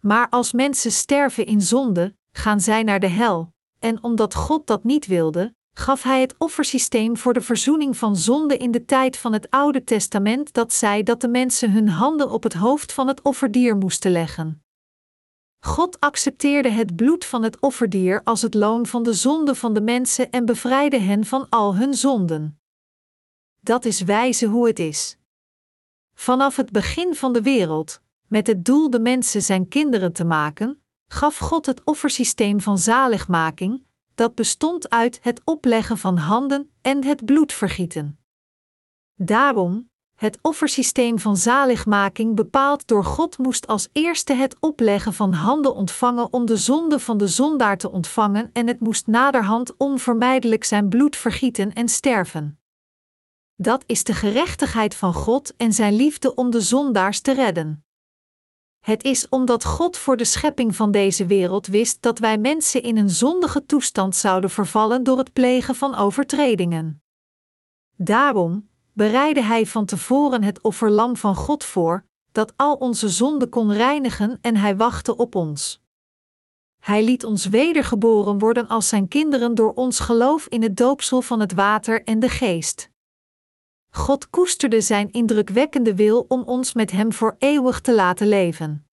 Maar 0.00 0.28
als 0.28 0.52
mensen 0.52 0.92
sterven 0.92 1.46
in 1.46 1.60
zonde, 1.60 2.16
gaan 2.32 2.60
zij 2.60 2.82
naar 2.82 3.00
de 3.00 3.08
hel, 3.08 3.52
en 3.78 4.02
omdat 4.02 4.34
God 4.34 4.66
dat 4.66 4.84
niet 4.84 5.06
wilde, 5.06 5.54
gaf 5.72 6.02
Hij 6.02 6.20
het 6.20 6.34
offersysteem 6.38 7.16
voor 7.16 7.32
de 7.32 7.40
verzoening 7.40 7.96
van 7.96 8.16
zonde 8.16 8.56
in 8.56 8.70
de 8.70 8.84
tijd 8.84 9.16
van 9.16 9.32
het 9.32 9.50
Oude 9.50 9.84
Testament 9.84 10.52
dat 10.52 10.72
zei 10.72 11.02
dat 11.02 11.20
de 11.20 11.28
mensen 11.28 11.72
hun 11.72 11.88
handen 11.88 12.30
op 12.30 12.42
het 12.42 12.54
hoofd 12.54 12.92
van 12.92 13.08
het 13.08 13.22
offerdier 13.22 13.76
moesten 13.76 14.10
leggen. 14.10 14.62
God 15.60 16.00
accepteerde 16.00 16.68
het 16.68 16.96
bloed 16.96 17.24
van 17.24 17.42
het 17.42 17.60
offerdier 17.60 18.20
als 18.24 18.42
het 18.42 18.54
loon 18.54 18.86
van 18.86 19.02
de 19.02 19.12
zonde 19.12 19.54
van 19.54 19.74
de 19.74 19.80
mensen 19.80 20.30
en 20.30 20.44
bevrijdde 20.44 20.98
hen 20.98 21.24
van 21.24 21.46
al 21.48 21.76
hun 21.76 21.94
zonden. 21.94 22.60
Dat 23.60 23.84
is 23.84 24.00
wijze 24.00 24.46
hoe 24.46 24.66
het 24.66 24.78
is. 24.78 25.16
Vanaf 26.14 26.56
het 26.56 26.72
begin 26.72 27.14
van 27.14 27.32
de 27.32 27.42
wereld, 27.42 28.00
met 28.26 28.46
het 28.46 28.64
doel 28.64 28.90
de 28.90 29.00
mensen 29.00 29.42
zijn 29.42 29.68
kinderen 29.68 30.12
te 30.12 30.24
maken, 30.24 30.82
gaf 31.06 31.38
God 31.38 31.66
het 31.66 31.84
offersysteem 31.84 32.60
van 32.60 32.78
zaligmaking, 32.78 33.86
dat 34.14 34.34
bestond 34.34 34.90
uit 34.90 35.18
het 35.22 35.40
opleggen 35.44 35.98
van 35.98 36.16
handen 36.16 36.70
en 36.80 37.04
het 37.04 37.24
bloed 37.24 37.52
vergieten. 37.52 38.18
Daarom, 39.14 39.90
het 40.18 40.38
offersysteem 40.42 41.18
van 41.18 41.36
zaligmaking 41.36 42.34
bepaald 42.34 42.86
door 42.86 43.04
God 43.04 43.38
moest 43.38 43.66
als 43.66 43.88
eerste 43.92 44.32
het 44.32 44.56
opleggen 44.60 45.14
van 45.14 45.32
handen 45.32 45.74
ontvangen 45.74 46.32
om 46.32 46.46
de 46.46 46.56
zonde 46.56 46.98
van 46.98 47.18
de 47.18 47.26
zondaar 47.26 47.78
te 47.78 47.90
ontvangen 47.90 48.50
en 48.52 48.66
het 48.66 48.80
moest 48.80 49.06
naderhand 49.06 49.76
onvermijdelijk 49.76 50.64
zijn 50.64 50.88
bloed 50.88 51.16
vergieten 51.16 51.72
en 51.72 51.88
sterven. 51.88 52.60
Dat 53.54 53.84
is 53.86 54.04
de 54.04 54.14
gerechtigheid 54.14 54.94
van 54.94 55.14
God 55.14 55.56
en 55.56 55.72
zijn 55.72 55.94
liefde 55.94 56.34
om 56.34 56.50
de 56.50 56.60
zondaars 56.60 57.20
te 57.20 57.32
redden. 57.32 57.84
Het 58.78 59.04
is 59.04 59.28
omdat 59.28 59.64
God 59.64 59.96
voor 59.96 60.16
de 60.16 60.24
schepping 60.24 60.76
van 60.76 60.90
deze 60.90 61.26
wereld 61.26 61.66
wist 61.66 62.02
dat 62.02 62.18
wij 62.18 62.38
mensen 62.38 62.82
in 62.82 62.96
een 62.96 63.10
zondige 63.10 63.66
toestand 63.66 64.16
zouden 64.16 64.50
vervallen 64.50 65.02
door 65.02 65.18
het 65.18 65.32
plegen 65.32 65.74
van 65.74 65.94
overtredingen. 65.94 67.02
Daarom 67.96 68.68
bereidde 68.98 69.42
Hij 69.42 69.66
van 69.66 69.84
tevoren 69.84 70.42
het 70.42 70.60
offerlam 70.60 71.16
van 71.16 71.34
God 71.34 71.64
voor, 71.64 72.04
dat 72.32 72.52
al 72.56 72.74
onze 72.74 73.08
zonden 73.08 73.48
kon 73.48 73.72
reinigen 73.72 74.38
en 74.40 74.56
Hij 74.56 74.76
wachtte 74.76 75.16
op 75.16 75.34
ons. 75.34 75.80
Hij 76.78 77.04
liet 77.04 77.24
ons 77.24 77.46
wedergeboren 77.46 78.38
worden 78.38 78.68
als 78.68 78.88
Zijn 78.88 79.08
kinderen 79.08 79.54
door 79.54 79.72
ons 79.74 80.00
geloof 80.00 80.46
in 80.46 80.62
het 80.62 80.76
doopsel 80.76 81.22
van 81.22 81.40
het 81.40 81.52
water 81.52 82.04
en 82.04 82.20
de 82.20 82.28
geest. 82.28 82.90
God 83.90 84.30
koesterde 84.30 84.80
zijn 84.80 85.10
indrukwekkende 85.10 85.94
wil 85.94 86.24
om 86.28 86.42
ons 86.42 86.74
met 86.74 86.90
Hem 86.90 87.12
voor 87.12 87.36
eeuwig 87.38 87.80
te 87.80 87.94
laten 87.94 88.28
leven. 88.28 88.86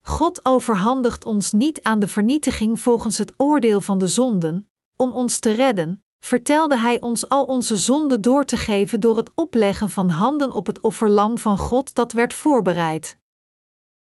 God 0.00 0.44
overhandigt 0.44 1.24
ons 1.24 1.52
niet 1.52 1.82
aan 1.82 1.98
de 1.98 2.08
vernietiging 2.08 2.80
volgens 2.80 3.18
het 3.18 3.32
oordeel 3.36 3.80
van 3.80 3.98
de 3.98 4.08
zonden, 4.08 4.70
om 4.96 5.12
ons 5.12 5.38
te 5.38 5.52
redden, 5.52 6.04
vertelde 6.20 6.78
Hij 6.78 7.00
ons 7.00 7.28
al 7.28 7.44
onze 7.44 7.76
zonden 7.76 8.20
door 8.20 8.44
te 8.44 8.56
geven 8.56 9.00
door 9.00 9.16
het 9.16 9.30
opleggen 9.34 9.90
van 9.90 10.08
handen 10.08 10.52
op 10.52 10.66
het 10.66 10.80
offerlam 10.80 11.38
van 11.38 11.58
God 11.58 11.94
dat 11.94 12.12
werd 12.12 12.34
voorbereid. 12.34 13.18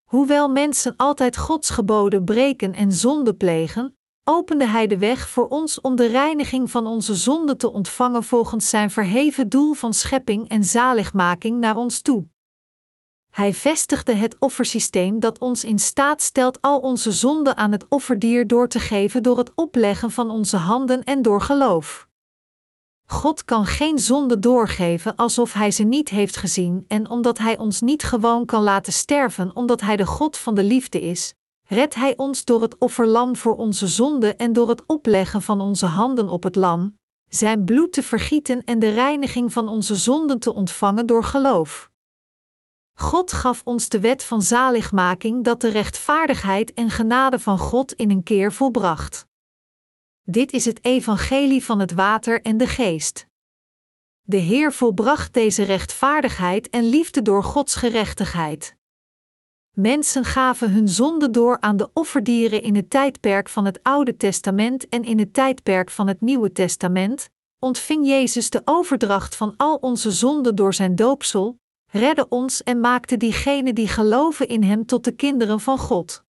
Hoewel 0.03 0.49
mensen 0.49 0.93
altijd 0.97 1.38
Gods 1.38 1.70
geboden 1.70 2.26
breken 2.26 2.74
en 2.74 2.91
zonde 2.91 3.34
plegen, 3.34 3.97
opende 4.24 4.68
Hij 4.68 4.88
de 4.88 4.97
weg 4.97 5.30
voor 5.30 5.47
ons 5.47 5.82
om 5.82 5.95
de 5.95 6.07
reiniging 6.07 6.72
van 6.72 6.88
onze 6.88 7.16
zonden 7.16 7.57
te 7.57 7.72
ontvangen 7.72 8.24
volgens 8.24 8.70
Zijn 8.70 8.91
verheven 8.91 9.49
doel 9.49 9.74
van 9.74 9.93
schepping 9.93 10.49
en 10.49 10.64
zaligmaking 10.64 11.60
naar 11.60 11.76
ons 11.76 12.01
toe. 12.01 12.28
Hij 13.30 13.53
vestigde 13.53 14.13
het 14.13 14.36
offersysteem 14.39 15.19
dat 15.19 15.39
ons 15.39 15.63
in 15.63 15.80
staat 15.80 16.21
stelt 16.21 16.61
al 16.61 16.80
onze 16.80 17.11
zonden 17.11 17.57
aan 17.57 17.71
het 17.71 17.86
offerdier 17.89 18.47
door 18.47 18.67
te 18.67 18.80
geven 18.80 19.23
door 19.23 19.38
het 19.38 19.51
opleggen 19.55 20.11
van 20.11 20.30
onze 20.30 20.57
handen 20.57 21.03
en 21.03 21.21
door 21.21 21.41
geloof. 21.41 22.07
God 23.05 23.45
kan 23.45 23.65
geen 23.65 23.99
zonde 23.99 24.39
doorgeven 24.39 25.15
alsof 25.15 25.53
Hij 25.53 25.71
ze 25.71 25.84
niet 25.84 26.09
heeft 26.09 26.38
gezien 26.38 26.86
en 26.88 27.09
omdat 27.09 27.38
Hij 27.38 27.57
ons 27.57 27.82
niet 27.82 28.03
gewoon 28.03 28.45
kan 28.45 28.63
laten 28.63 28.93
sterven 28.93 29.55
omdat 29.55 29.82
Hij 29.82 29.95
de 29.95 30.05
God 30.05 30.38
van 30.38 30.55
de 30.55 30.63
liefde 30.63 31.01
is, 31.01 31.34
redt 31.67 31.95
Hij 31.95 32.17
ons 32.17 32.45
door 32.45 32.61
het 32.61 32.77
offerlam 32.77 33.36
voor 33.36 33.55
onze 33.55 33.88
zonde 33.88 34.36
en 34.36 34.53
door 34.53 34.69
het 34.69 34.84
opleggen 34.86 35.41
van 35.41 35.61
onze 35.61 35.86
handen 35.86 36.30
op 36.30 36.43
het 36.43 36.55
lam, 36.55 36.97
Zijn 37.30 37.65
bloed 37.65 37.93
te 37.93 38.03
vergieten 38.03 38.63
en 38.63 38.80
de 38.80 38.89
reiniging 38.89 39.53
van 39.53 39.67
onze 39.67 39.95
zonden 39.95 40.39
te 40.39 40.53
ontvangen 40.53 41.05
door 41.05 41.23
geloof. 41.23 41.88
God 42.99 43.31
gaf 43.31 43.61
ons 43.63 43.89
de 43.89 43.99
wet 43.99 44.23
van 44.23 44.41
zaligmaking 44.41 45.43
dat 45.43 45.61
de 45.61 45.69
rechtvaardigheid 45.69 46.73
en 46.73 46.89
genade 46.89 47.39
van 47.39 47.57
God 47.57 47.93
in 47.93 48.09
een 48.09 48.23
keer 48.23 48.53
volbracht. 48.53 49.27
Dit 50.23 50.51
is 50.51 50.65
het 50.65 50.85
evangelie 50.85 51.63
van 51.63 51.79
het 51.79 51.93
water 51.93 52.41
en 52.41 52.57
de 52.57 52.67
geest. 52.67 53.27
De 54.21 54.37
Heer 54.37 54.73
volbracht 54.73 55.33
deze 55.33 55.63
rechtvaardigheid 55.63 56.69
en 56.69 56.83
liefde 56.83 57.21
door 57.21 57.43
Gods 57.43 57.75
gerechtigheid. 57.75 58.75
Mensen 59.75 60.25
gaven 60.25 60.71
hun 60.71 60.87
zonde 60.87 61.29
door 61.29 61.59
aan 61.59 61.77
de 61.77 61.89
offerdieren 61.93 62.61
in 62.61 62.75
het 62.75 62.89
tijdperk 62.89 63.49
van 63.49 63.65
het 63.65 63.79
Oude 63.83 64.17
Testament 64.17 64.89
en 64.89 65.03
in 65.03 65.19
het 65.19 65.33
tijdperk 65.33 65.89
van 65.89 66.07
het 66.07 66.21
Nieuwe 66.21 66.51
Testament, 66.51 67.29
ontving 67.59 68.07
Jezus 68.07 68.49
de 68.49 68.61
overdracht 68.65 69.35
van 69.35 69.53
al 69.57 69.75
onze 69.75 70.11
zonden 70.11 70.55
door 70.55 70.73
zijn 70.73 70.95
doopsel, 70.95 71.59
redde 71.91 72.27
ons 72.29 72.63
en 72.63 72.79
maakte 72.79 73.17
diegenen 73.17 73.75
die 73.75 73.87
geloven 73.87 74.47
in 74.47 74.63
Hem 74.63 74.85
tot 74.85 75.03
de 75.03 75.11
kinderen 75.11 75.59
van 75.59 75.77
God. 75.77 76.23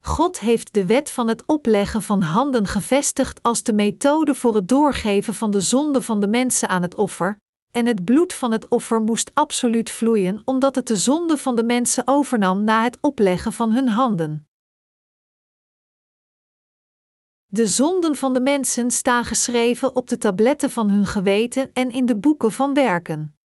God 0.00 0.40
heeft 0.40 0.74
de 0.74 0.86
wet 0.86 1.10
van 1.10 1.28
het 1.28 1.42
opleggen 1.46 2.02
van 2.02 2.22
handen 2.22 2.66
gevestigd 2.66 3.42
als 3.42 3.62
de 3.62 3.72
methode 3.72 4.34
voor 4.34 4.54
het 4.54 4.68
doorgeven 4.68 5.34
van 5.34 5.50
de 5.50 5.60
zonde 5.60 6.02
van 6.02 6.20
de 6.20 6.28
mensen 6.28 6.68
aan 6.68 6.82
het 6.82 6.94
offer, 6.94 7.38
en 7.70 7.86
het 7.86 8.04
bloed 8.04 8.32
van 8.32 8.52
het 8.52 8.68
offer 8.68 9.00
moest 9.00 9.30
absoluut 9.34 9.90
vloeien 9.90 10.42
omdat 10.44 10.74
het 10.74 10.86
de 10.86 10.96
zonde 10.96 11.36
van 11.36 11.56
de 11.56 11.64
mensen 11.64 12.06
overnam 12.06 12.64
na 12.64 12.82
het 12.82 12.98
opleggen 13.00 13.52
van 13.52 13.72
hun 13.72 13.88
handen. 13.88 14.48
De 17.46 17.66
zonden 17.66 18.16
van 18.16 18.32
de 18.34 18.40
mensen 18.40 18.90
staan 18.90 19.24
geschreven 19.24 19.96
op 19.96 20.08
de 20.08 20.18
tabletten 20.18 20.70
van 20.70 20.90
hun 20.90 21.06
geweten 21.06 21.70
en 21.72 21.90
in 21.90 22.06
de 22.06 22.16
boeken 22.16 22.52
van 22.52 22.74
werken. 22.74 23.37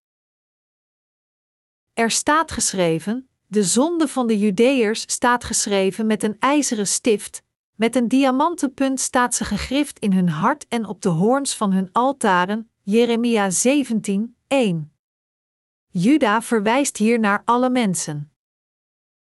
Er 1.94 2.12
staat 2.12 2.52
geschreven: 2.52 3.30
de 3.48 3.64
zonde 3.64 4.08
van 4.08 4.28
de 4.28 4.38
Judeërs 4.38 5.02
staat 5.02 5.44
geschreven 5.44 6.06
met 6.06 6.24
een 6.24 6.36
ijzeren 6.39 6.88
stift, 6.88 7.44
met 7.76 7.96
een 7.96 8.08
diamantenpunt 8.08 9.00
staat 9.00 9.36
ze 9.36 9.46
gegrift 9.46 10.00
in 10.00 10.14
hun 10.14 10.30
hart 10.30 10.68
en 10.68 10.86
op 10.86 11.02
de 11.02 11.10
hoorns 11.10 11.56
van 11.56 11.72
hun 11.72 11.89
altaren. 11.91 12.72
Jeremia 12.82 13.50
17, 13.50 14.36
1. 14.48 14.94
Juda 15.88 16.41
verwijst 16.41 16.98
hier 16.98 17.20
naar 17.20 17.41
alle 17.46 17.70
mensen. 17.70 18.32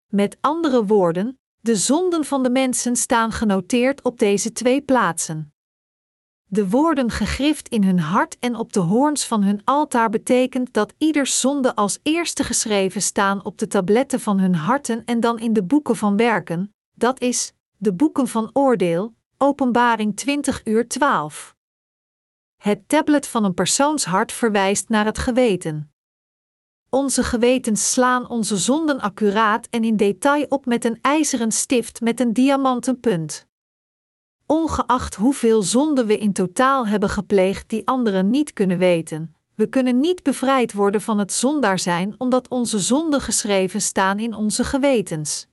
Met 0.07 0.37
andere 0.41 0.85
woorden, 0.85 1.39
de 1.59 1.75
zonden 1.75 2.25
van 2.25 2.43
de 2.43 2.49
mensen 2.49 2.95
staan 2.95 3.31
genoteerd 3.31 4.01
op 4.01 4.19
deze 4.19 4.51
twee 4.51 4.81
plaatsen. 4.81 5.52
De 6.53 6.69
woorden 6.69 7.11
gegrift 7.11 7.67
in 7.69 7.83
hun 7.83 7.99
hart 7.99 8.37
en 8.39 8.55
op 8.55 8.73
de 8.73 8.79
hoorns 8.79 9.25
van 9.25 9.43
hun 9.43 9.61
altaar 9.63 10.09
betekent 10.09 10.73
dat 10.73 10.93
ieders 10.97 11.39
zonde 11.39 11.75
als 11.75 11.99
eerste 12.03 12.43
geschreven 12.43 13.01
staan 13.01 13.45
op 13.45 13.57
de 13.57 13.67
tabletten 13.67 14.19
van 14.19 14.39
hun 14.39 14.55
harten 14.55 15.05
en 15.05 15.19
dan 15.19 15.39
in 15.39 15.53
de 15.53 15.63
boeken 15.63 15.95
van 15.95 16.17
werken, 16.17 16.73
dat 16.93 17.21
is, 17.21 17.53
de 17.77 17.93
boeken 17.93 18.27
van 18.27 18.49
oordeel, 18.53 19.13
Openbaring 19.37 20.15
20 20.15 20.65
uur 20.65 20.87
12. 20.87 21.55
Het 22.61 22.87
tablet 22.87 23.27
van 23.27 23.43
een 23.43 23.53
persoonshart 23.53 24.31
verwijst 24.31 24.89
naar 24.89 25.05
het 25.05 25.17
geweten. 25.17 25.93
Onze 26.89 27.23
gewetens 27.23 27.91
slaan 27.91 28.29
onze 28.29 28.57
zonden 28.57 28.99
accuraat 28.99 29.67
en 29.69 29.83
in 29.83 29.97
detail 29.97 30.45
op 30.49 30.65
met 30.65 30.85
een 30.85 30.99
ijzeren 31.01 31.51
stift 31.51 32.01
met 32.01 32.19
een 32.19 32.33
diamanten 32.33 32.99
punt 32.99 33.47
ongeacht 34.53 35.15
hoeveel 35.15 35.63
zonden 35.63 36.05
we 36.05 36.17
in 36.17 36.33
totaal 36.33 36.87
hebben 36.87 37.09
gepleegd 37.09 37.69
die 37.69 37.87
anderen 37.87 38.29
niet 38.29 38.53
kunnen 38.53 38.77
weten. 38.77 39.35
We 39.55 39.67
kunnen 39.67 39.99
niet 39.99 40.23
bevrijd 40.23 40.73
worden 40.73 41.01
van 41.01 41.19
het 41.19 41.33
zondaar 41.33 41.79
zijn 41.79 42.15
omdat 42.17 42.47
onze 42.47 42.79
zonden 42.79 43.21
geschreven 43.21 43.81
staan 43.81 44.19
in 44.19 44.33
onze 44.33 44.63
gewetens. 44.63 45.47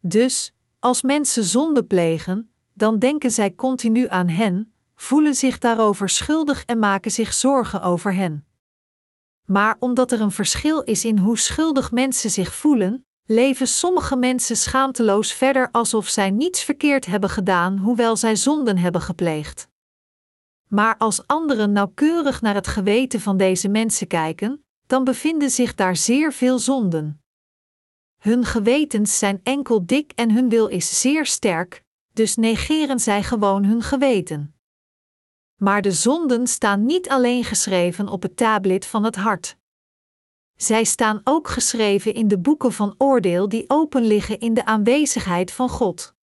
Dus, 0.00 0.54
als 0.78 1.02
mensen 1.02 1.44
zonde 1.44 1.84
plegen, 1.84 2.50
dan 2.74 2.98
denken 2.98 3.30
zij 3.30 3.54
continu 3.54 4.08
aan 4.08 4.28
hen, 4.28 4.72
voelen 4.94 5.34
zich 5.34 5.58
daarover 5.58 6.08
schuldig 6.08 6.64
en 6.64 6.78
maken 6.78 7.10
zich 7.10 7.32
zorgen 7.32 7.82
over 7.82 8.14
hen. 8.14 8.46
Maar 9.44 9.76
omdat 9.78 10.12
er 10.12 10.20
een 10.20 10.30
verschil 10.30 10.82
is 10.82 11.04
in 11.04 11.18
hoe 11.18 11.38
schuldig 11.38 11.90
mensen 11.90 12.30
zich 12.30 12.54
voelen, 12.54 13.05
leven 13.26 13.66
sommige 13.66 14.16
mensen 14.16 14.56
schaamteloos 14.56 15.32
verder 15.32 15.68
alsof 15.70 16.08
zij 16.08 16.30
niets 16.30 16.62
verkeerd 16.62 17.06
hebben 17.06 17.30
gedaan, 17.30 17.78
hoewel 17.78 18.16
zij 18.16 18.36
zonden 18.36 18.78
hebben 18.78 19.00
gepleegd. 19.00 19.68
Maar 20.68 20.96
als 20.96 21.26
anderen 21.26 21.72
nauwkeurig 21.72 22.40
naar 22.40 22.54
het 22.54 22.66
geweten 22.66 23.20
van 23.20 23.36
deze 23.36 23.68
mensen 23.68 24.06
kijken, 24.06 24.64
dan 24.86 25.04
bevinden 25.04 25.50
zich 25.50 25.74
daar 25.74 25.96
zeer 25.96 26.32
veel 26.32 26.58
zonden. 26.58 27.20
Hun 28.16 28.44
gewetens 28.44 29.18
zijn 29.18 29.40
enkel 29.42 29.86
dik 29.86 30.12
en 30.14 30.30
hun 30.30 30.48
wil 30.48 30.66
is 30.66 31.00
zeer 31.00 31.26
sterk, 31.26 31.84
dus 32.12 32.36
negeren 32.36 33.00
zij 33.00 33.22
gewoon 33.22 33.64
hun 33.64 33.82
geweten. 33.82 34.54
Maar 35.56 35.82
de 35.82 35.92
zonden 35.92 36.46
staan 36.46 36.86
niet 36.86 37.08
alleen 37.08 37.44
geschreven 37.44 38.08
op 38.08 38.22
het 38.22 38.36
tablet 38.36 38.86
van 38.86 39.04
het 39.04 39.16
hart. 39.16 39.56
Zij 40.56 40.84
staan 40.84 41.20
ook 41.24 41.48
geschreven 41.48 42.14
in 42.14 42.28
de 42.28 42.38
boeken 42.38 42.72
van 42.72 42.94
oordeel 42.98 43.48
die 43.48 43.64
open 43.66 44.02
liggen 44.02 44.40
in 44.40 44.54
de 44.54 44.64
aanwezigheid 44.64 45.52
van 45.52 45.68
God. 45.68 46.14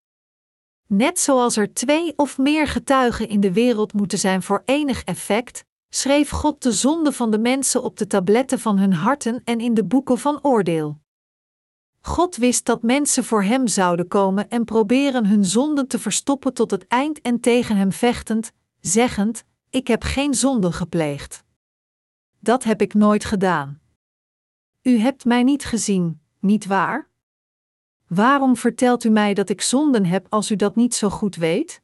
Net 0.86 1.18
zoals 1.18 1.56
er 1.56 1.74
twee 1.74 2.12
of 2.16 2.38
meer 2.38 2.68
getuigen 2.68 3.28
in 3.28 3.40
de 3.40 3.52
wereld 3.52 3.92
moeten 3.92 4.18
zijn 4.18 4.42
voor 4.42 4.62
enig 4.64 5.04
effect, 5.04 5.64
schreef 5.88 6.30
God 6.30 6.62
de 6.62 6.72
zonde 6.72 7.12
van 7.12 7.30
de 7.30 7.38
mensen 7.38 7.82
op 7.82 7.96
de 7.96 8.06
tabletten 8.06 8.58
van 8.58 8.78
hun 8.78 8.92
harten 8.92 9.40
en 9.44 9.60
in 9.60 9.74
de 9.74 9.84
boeken 9.84 10.18
van 10.18 10.38
oordeel. 10.42 10.98
God 12.00 12.36
wist 12.36 12.64
dat 12.64 12.82
mensen 12.82 13.24
voor 13.24 13.42
Hem 13.42 13.66
zouden 13.66 14.08
komen 14.08 14.48
en 14.48 14.64
proberen 14.64 15.26
hun 15.26 15.44
zonden 15.44 15.88
te 15.88 15.98
verstoppen 15.98 16.54
tot 16.54 16.70
het 16.70 16.86
eind 16.86 17.20
en 17.20 17.40
tegen 17.40 17.76
Hem 17.76 17.92
vechtend, 17.92 18.52
zeggend: 18.80 19.44
Ik 19.70 19.86
heb 19.86 20.02
geen 20.02 20.34
zonde 20.34 20.72
gepleegd. 20.72 21.44
Dat 22.40 22.64
heb 22.64 22.80
ik 22.80 22.94
nooit 22.94 23.24
gedaan. 23.24 23.82
U 24.84 24.98
hebt 24.98 25.24
mij 25.24 25.42
niet 25.42 25.64
gezien, 25.64 26.20
niet 26.40 26.66
waar? 26.66 27.08
Waarom 28.06 28.56
vertelt 28.56 29.04
u 29.04 29.08
mij 29.08 29.34
dat 29.34 29.48
ik 29.48 29.60
zonden 29.60 30.04
heb 30.04 30.26
als 30.28 30.50
u 30.50 30.56
dat 30.56 30.76
niet 30.76 30.94
zo 30.94 31.10
goed 31.10 31.36
weet? 31.36 31.82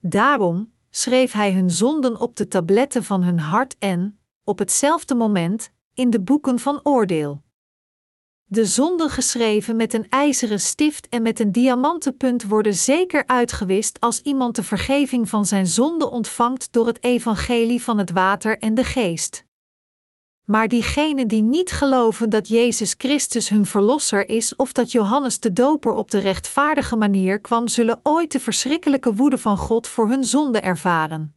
Daarom 0.00 0.72
schreef 0.90 1.32
hij 1.32 1.52
hun 1.52 1.70
zonden 1.70 2.20
op 2.20 2.36
de 2.36 2.48
tabletten 2.48 3.04
van 3.04 3.22
hun 3.22 3.38
hart 3.38 3.76
en, 3.78 4.18
op 4.44 4.58
hetzelfde 4.58 5.14
moment, 5.14 5.70
in 5.94 6.10
de 6.10 6.20
boeken 6.20 6.58
van 6.58 6.80
oordeel. 6.82 7.42
De 8.44 8.64
zonden 8.64 9.10
geschreven 9.10 9.76
met 9.76 9.94
een 9.94 10.08
ijzeren 10.08 10.60
stift 10.60 11.08
en 11.08 11.22
met 11.22 11.40
een 11.40 11.52
diamantenpunt 11.52 12.44
worden 12.44 12.74
zeker 12.74 13.26
uitgewist 13.26 14.00
als 14.00 14.20
iemand 14.20 14.56
de 14.56 14.62
vergeving 14.62 15.28
van 15.28 15.46
zijn 15.46 15.66
zonde 15.66 16.10
ontvangt 16.10 16.72
door 16.72 16.86
het 16.86 17.04
evangelie 17.04 17.82
van 17.82 17.98
het 17.98 18.10
water 18.10 18.58
en 18.58 18.74
de 18.74 18.84
geest. 18.84 19.45
Maar 20.46 20.68
diegenen 20.68 21.28
die 21.28 21.42
niet 21.42 21.70
geloven 21.70 22.30
dat 22.30 22.48
Jezus 22.48 22.94
Christus 22.98 23.48
hun 23.48 23.66
verlosser 23.66 24.28
is 24.28 24.56
of 24.56 24.72
dat 24.72 24.92
Johannes 24.92 25.40
de 25.40 25.52
Doper 25.52 25.92
op 25.92 26.10
de 26.10 26.18
rechtvaardige 26.18 26.96
manier 26.96 27.40
kwam, 27.40 27.68
zullen 27.68 28.00
ooit 28.02 28.32
de 28.32 28.40
verschrikkelijke 28.40 29.14
woede 29.14 29.38
van 29.38 29.56
God 29.56 29.86
voor 29.86 30.08
hun 30.08 30.24
zonde 30.24 30.60
ervaren. 30.60 31.36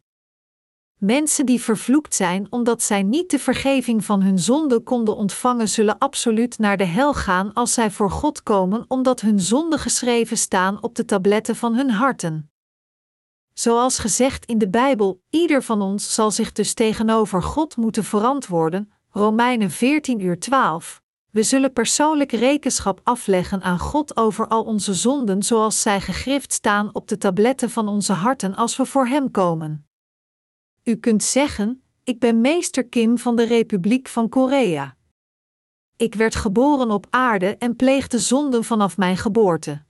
Mensen 0.96 1.46
die 1.46 1.60
vervloekt 1.60 2.14
zijn 2.14 2.46
omdat 2.50 2.82
zij 2.82 3.02
niet 3.02 3.30
de 3.30 3.38
vergeving 3.38 4.04
van 4.04 4.22
hun 4.22 4.38
zonde 4.38 4.80
konden 4.80 5.16
ontvangen, 5.16 5.68
zullen 5.68 5.98
absoluut 5.98 6.58
naar 6.58 6.76
de 6.76 6.84
hel 6.84 7.14
gaan 7.14 7.52
als 7.52 7.74
zij 7.74 7.90
voor 7.90 8.10
God 8.10 8.42
komen, 8.42 8.84
omdat 8.88 9.20
hun 9.20 9.40
zonden 9.40 9.78
geschreven 9.78 10.38
staan 10.38 10.82
op 10.82 10.94
de 10.94 11.04
tabletten 11.04 11.56
van 11.56 11.74
hun 11.74 11.90
harten. 11.90 12.50
Zoals 13.52 13.98
gezegd 13.98 14.44
in 14.44 14.58
de 14.58 14.68
Bijbel, 14.68 15.22
ieder 15.30 15.62
van 15.62 15.82
ons 15.82 16.14
zal 16.14 16.30
zich 16.30 16.52
dus 16.52 16.74
tegenover 16.74 17.42
God 17.42 17.76
moeten 17.76 18.04
verantwoorden, 18.04 18.92
Romeinen 19.12 19.70
14 19.70 20.20
uur 20.20 20.38
12. 20.38 21.02
We 21.30 21.42
zullen 21.42 21.72
persoonlijk 21.72 22.32
rekenschap 22.32 23.00
afleggen 23.02 23.62
aan 23.62 23.78
God 23.78 24.16
over 24.16 24.48
al 24.48 24.64
onze 24.64 24.94
zonden 24.94 25.42
zoals 25.42 25.82
zij 25.82 26.00
gegrift 26.00 26.52
staan 26.52 26.90
op 26.92 27.08
de 27.08 27.18
tabletten 27.18 27.70
van 27.70 27.88
onze 27.88 28.12
harten 28.12 28.54
als 28.54 28.76
we 28.76 28.86
voor 28.86 29.06
Hem 29.06 29.30
komen. 29.30 29.86
U 30.84 30.96
kunt 30.96 31.22
zeggen: 31.22 31.82
Ik 32.04 32.18
ben 32.18 32.40
meester 32.40 32.86
Kim 32.88 33.18
van 33.18 33.36
de 33.36 33.42
Republiek 33.42 34.08
van 34.08 34.28
Korea. 34.28 34.96
Ik 35.96 36.14
werd 36.14 36.34
geboren 36.34 36.90
op 36.90 37.06
aarde 37.10 37.56
en 37.56 37.76
pleegde 37.76 38.18
zonden 38.18 38.64
vanaf 38.64 38.96
mijn 38.96 39.16
geboorte. 39.16 39.84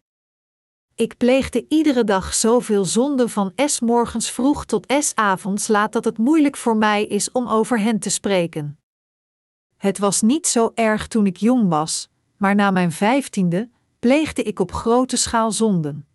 Ik 0.94 1.16
pleegde 1.16 1.66
iedere 1.68 2.04
dag 2.04 2.34
zoveel 2.34 2.84
zonden 2.84 3.30
van 3.30 3.52
S 3.56 3.80
morgens 3.80 4.30
vroeg 4.30 4.64
tot 4.64 4.94
S 4.98 5.12
avonds 5.14 5.68
laat 5.68 5.92
dat 5.92 6.04
het 6.04 6.18
moeilijk 6.18 6.56
voor 6.56 6.76
mij 6.76 7.04
is 7.04 7.32
om 7.32 7.48
over 7.48 7.80
hen 7.80 7.98
te 7.98 8.10
spreken. 8.10 8.79
Het 9.80 9.98
was 9.98 10.22
niet 10.22 10.46
zo 10.46 10.70
erg 10.74 11.08
toen 11.08 11.26
ik 11.26 11.36
jong 11.36 11.68
was, 11.68 12.08
maar 12.36 12.54
na 12.54 12.70
mijn 12.70 12.92
vijftiende 12.92 13.70
pleegde 13.98 14.42
ik 14.42 14.58
op 14.58 14.72
grote 14.72 15.16
schaal 15.16 15.52
zonden. 15.52 16.06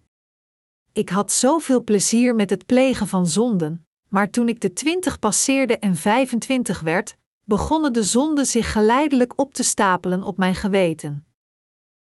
Ik 0.92 1.10
had 1.10 1.32
zoveel 1.32 1.84
plezier 1.84 2.36
met 2.36 2.50
het 2.50 2.66
plegen 2.66 3.08
van 3.08 3.28
zonden, 3.28 3.88
maar 4.08 4.30
toen 4.30 4.50
ik 4.50 4.62
de 4.62 4.74
twintig 4.74 5.20
passeerde 5.20 5.78
en 5.78 5.96
25 5.96 6.80
werd, 6.80 7.18
begonnen 7.44 7.94
de 7.94 8.04
zonden 8.04 8.46
zich 8.46 8.72
geleidelijk 8.72 9.40
op 9.40 9.54
te 9.54 9.64
stapelen 9.64 10.24
op 10.24 10.38
mijn 10.38 10.56
geweten. 10.56 11.26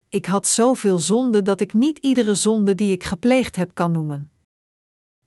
Ik 0.09 0.27
had 0.27 0.47
zoveel 0.47 0.99
zonden 0.99 1.45
dat 1.45 1.61
ik 1.61 1.73
niet 1.73 1.99
iedere 1.99 2.35
zonde 2.35 2.75
die 2.75 2.93
ik 2.93 3.05
gepleegd 3.05 3.57
heb 3.57 3.75
kan 3.75 3.93
noemen. 3.93 4.31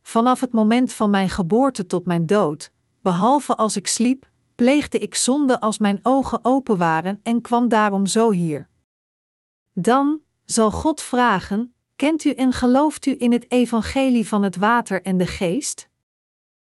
Vanaf 0.01 0.39
het 0.39 0.51
moment 0.51 0.93
van 0.93 1.09
mijn 1.09 1.29
geboorte 1.29 1.85
tot 1.85 2.05
mijn 2.05 2.25
dood, 2.25 2.71
behalve 3.01 3.55
als 3.55 3.75
ik 3.75 3.87
sliep, 3.87 4.29
pleegde 4.61 4.99
ik 4.99 5.15
zonde 5.15 5.59
als 5.59 5.77
mijn 5.77 5.99
ogen 6.03 6.39
open 6.45 6.77
waren 6.77 7.19
en 7.23 7.41
kwam 7.41 7.67
daarom 7.67 8.05
zo 8.05 8.31
hier. 8.31 8.69
Dan 9.73 10.21
zal 10.45 10.71
God 10.71 11.01
vragen: 11.01 11.73
Kent 11.95 12.23
u 12.23 12.31
en 12.31 12.53
gelooft 12.53 13.05
u 13.05 13.15
in 13.17 13.31
het 13.31 13.51
evangelie 13.51 14.27
van 14.27 14.43
het 14.43 14.55
water 14.55 15.01
en 15.01 15.17
de 15.17 15.27
geest? 15.27 15.89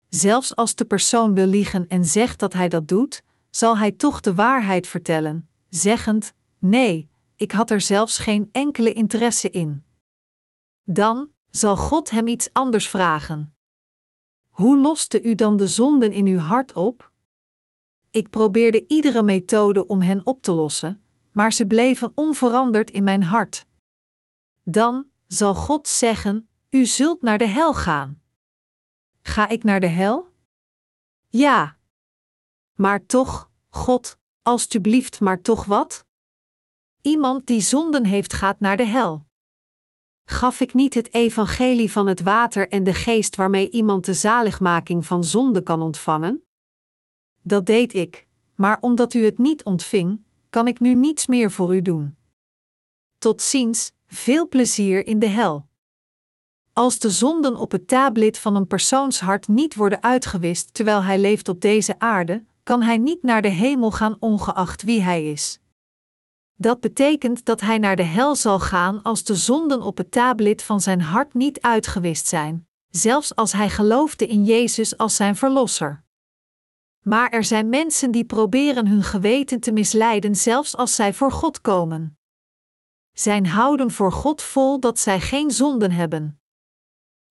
Zelfs 0.10 0.56
als 0.56 0.76
de 0.76 0.86
persoon 0.86 1.34
wil 1.34 1.46
liegen 1.46 1.88
en 1.88 2.06
zegt 2.06 2.40
dat 2.40 2.54
hij 2.54 2.70
dat 2.70 2.88
doet, 2.88 3.24
zal 3.50 3.78
hij 3.78 3.92
toch 3.92 4.22
de 4.22 4.34
waarheid 4.34 4.88
vertellen, 4.88 5.50
zeggend: 5.70 6.34
Nee, 6.60 7.10
ik 7.36 7.52
had 7.52 7.70
er 7.70 7.82
zelfs 7.82 8.18
geen 8.18 8.50
enkele 8.52 8.94
interesse 8.94 9.50
in. 9.50 9.84
Dan 10.84 11.30
zal 11.50 11.78
God 11.78 12.10
hem 12.10 12.28
iets 12.28 12.50
anders 12.54 12.90
vragen. 12.90 13.56
Hoe 14.50 14.78
loste 14.78 15.22
u 15.22 15.36
dan 15.36 15.58
de 15.58 15.68
zonden 15.68 16.12
in 16.12 16.26
uw 16.26 16.40
hart 16.40 16.74
op? 16.74 17.12
Ik 18.14 18.30
probeerde 18.30 18.88
iedere 18.88 19.24
methode 19.24 19.88
om 19.88 20.02
hen 20.02 20.26
op 20.26 20.42
te 20.42 20.52
lossen, 20.52 21.04
maar 21.32 21.54
ze 21.54 21.68
bleven 21.68 22.12
onveranderd 22.16 22.92
in 22.92 23.04
mijn 23.04 23.24
hart. 23.24 23.66
Dan 24.64 25.08
zal 25.28 25.56
God 25.56 25.88
zeggen: 25.88 26.50
U 26.70 26.86
zult 26.86 27.22
naar 27.22 27.38
de 27.38 27.48
hel 27.48 27.74
gaan. 27.74 28.22
Ga 29.22 29.48
ik 29.48 29.64
naar 29.64 29.80
de 29.80 29.88
hel? 29.88 30.28
Ja. 31.30 31.78
Maar 32.74 33.06
toch, 33.06 33.52
God, 33.70 34.18
alstublieft, 34.42 35.20
maar 35.20 35.42
toch 35.42 35.66
wat? 35.66 36.06
Iemand 37.02 37.46
die 37.46 37.62
zonden 37.62 38.06
heeft 38.06 38.34
gaat 38.34 38.60
naar 38.60 38.78
de 38.78 38.86
hel. 38.86 39.26
Gaf 40.26 40.60
ik 40.60 40.74
niet 40.74 40.94
het 40.94 41.14
evangelie 41.14 41.92
van 41.92 42.08
het 42.08 42.22
water 42.22 42.70
en 42.70 42.84
de 42.84 42.94
geest 42.94 43.36
waarmee 43.36 43.70
iemand 43.70 44.06
de 44.06 44.14
zaligmaking 44.14 45.06
van 45.06 45.24
zonde 45.24 45.64
kan 45.64 45.82
ontvangen? 45.82 46.44
Dat 47.44 47.66
deed 47.66 47.94
ik, 47.94 48.28
maar 48.56 48.78
omdat 48.82 49.14
u 49.14 49.26
het 49.26 49.38
niet 49.38 49.64
ontving, 49.64 50.22
kan 50.50 50.68
ik 50.68 50.80
nu 50.80 50.96
niets 50.96 51.28
meer 51.28 51.52
voor 51.52 51.76
u 51.76 51.82
doen. 51.82 52.16
Tot 53.18 53.42
ziens, 53.42 53.92
veel 54.08 54.48
plezier 54.48 55.08
in 55.08 55.20
de 55.20 55.28
hel. 55.28 55.68
Als 56.74 57.00
de 57.00 57.10
zonden 57.10 57.56
op 57.56 57.72
het 57.72 57.88
tablet 57.88 58.38
van 58.38 58.56
een 58.56 58.68
persoons 58.68 59.20
hart 59.20 59.48
niet 59.48 59.76
worden 59.76 60.04
uitgewist 60.04 60.74
terwijl 60.74 61.04
hij 61.04 61.20
leeft 61.20 61.50
op 61.50 61.62
deze 61.62 62.00
aarde, 62.00 62.44
kan 62.64 62.82
hij 62.82 62.98
niet 62.98 63.24
naar 63.24 63.42
de 63.42 63.48
hemel 63.50 63.92
gaan 63.92 64.16
ongeacht 64.20 64.84
wie 64.84 65.02
hij 65.02 65.32
is. 65.32 65.60
Dat 66.56 66.80
betekent 66.80 67.46
dat 67.46 67.62
hij 67.62 67.78
naar 67.78 67.96
de 67.96 68.04
hel 68.04 68.36
zal 68.36 68.60
gaan 68.60 69.02
als 69.02 69.24
de 69.24 69.36
zonden 69.36 69.82
op 69.82 69.98
het 69.98 70.12
tablet 70.12 70.64
van 70.64 70.82
zijn 70.82 71.02
hart 71.02 71.34
niet 71.34 71.62
uitgewist 71.62 72.28
zijn, 72.28 72.68
zelfs 72.90 73.36
als 73.36 73.52
hij 73.52 73.70
geloofde 73.70 74.28
in 74.28 74.44
Jezus 74.44 74.98
als 74.98 75.16
zijn 75.16 75.36
verlosser. 75.36 76.04
Maar 77.04 77.30
er 77.30 77.44
zijn 77.44 77.70
mensen 77.70 78.12
die 78.12 78.26
proberen 78.26 78.88
hun 78.88 79.04
geweten 79.04 79.60
te 79.60 79.72
misleiden 79.72 80.36
zelfs 80.36 80.76
als 80.76 80.96
zij 80.96 81.14
voor 81.14 81.32
God 81.32 81.62
komen. 81.62 82.18
Zijn 83.12 83.46
houden 83.46 83.92
voor 83.92 84.12
God 84.12 84.42
vol 84.42 84.80
dat 84.80 85.00
zij 85.00 85.20
geen 85.20 85.52
zonden 85.52 85.92
hebben. 85.92 86.42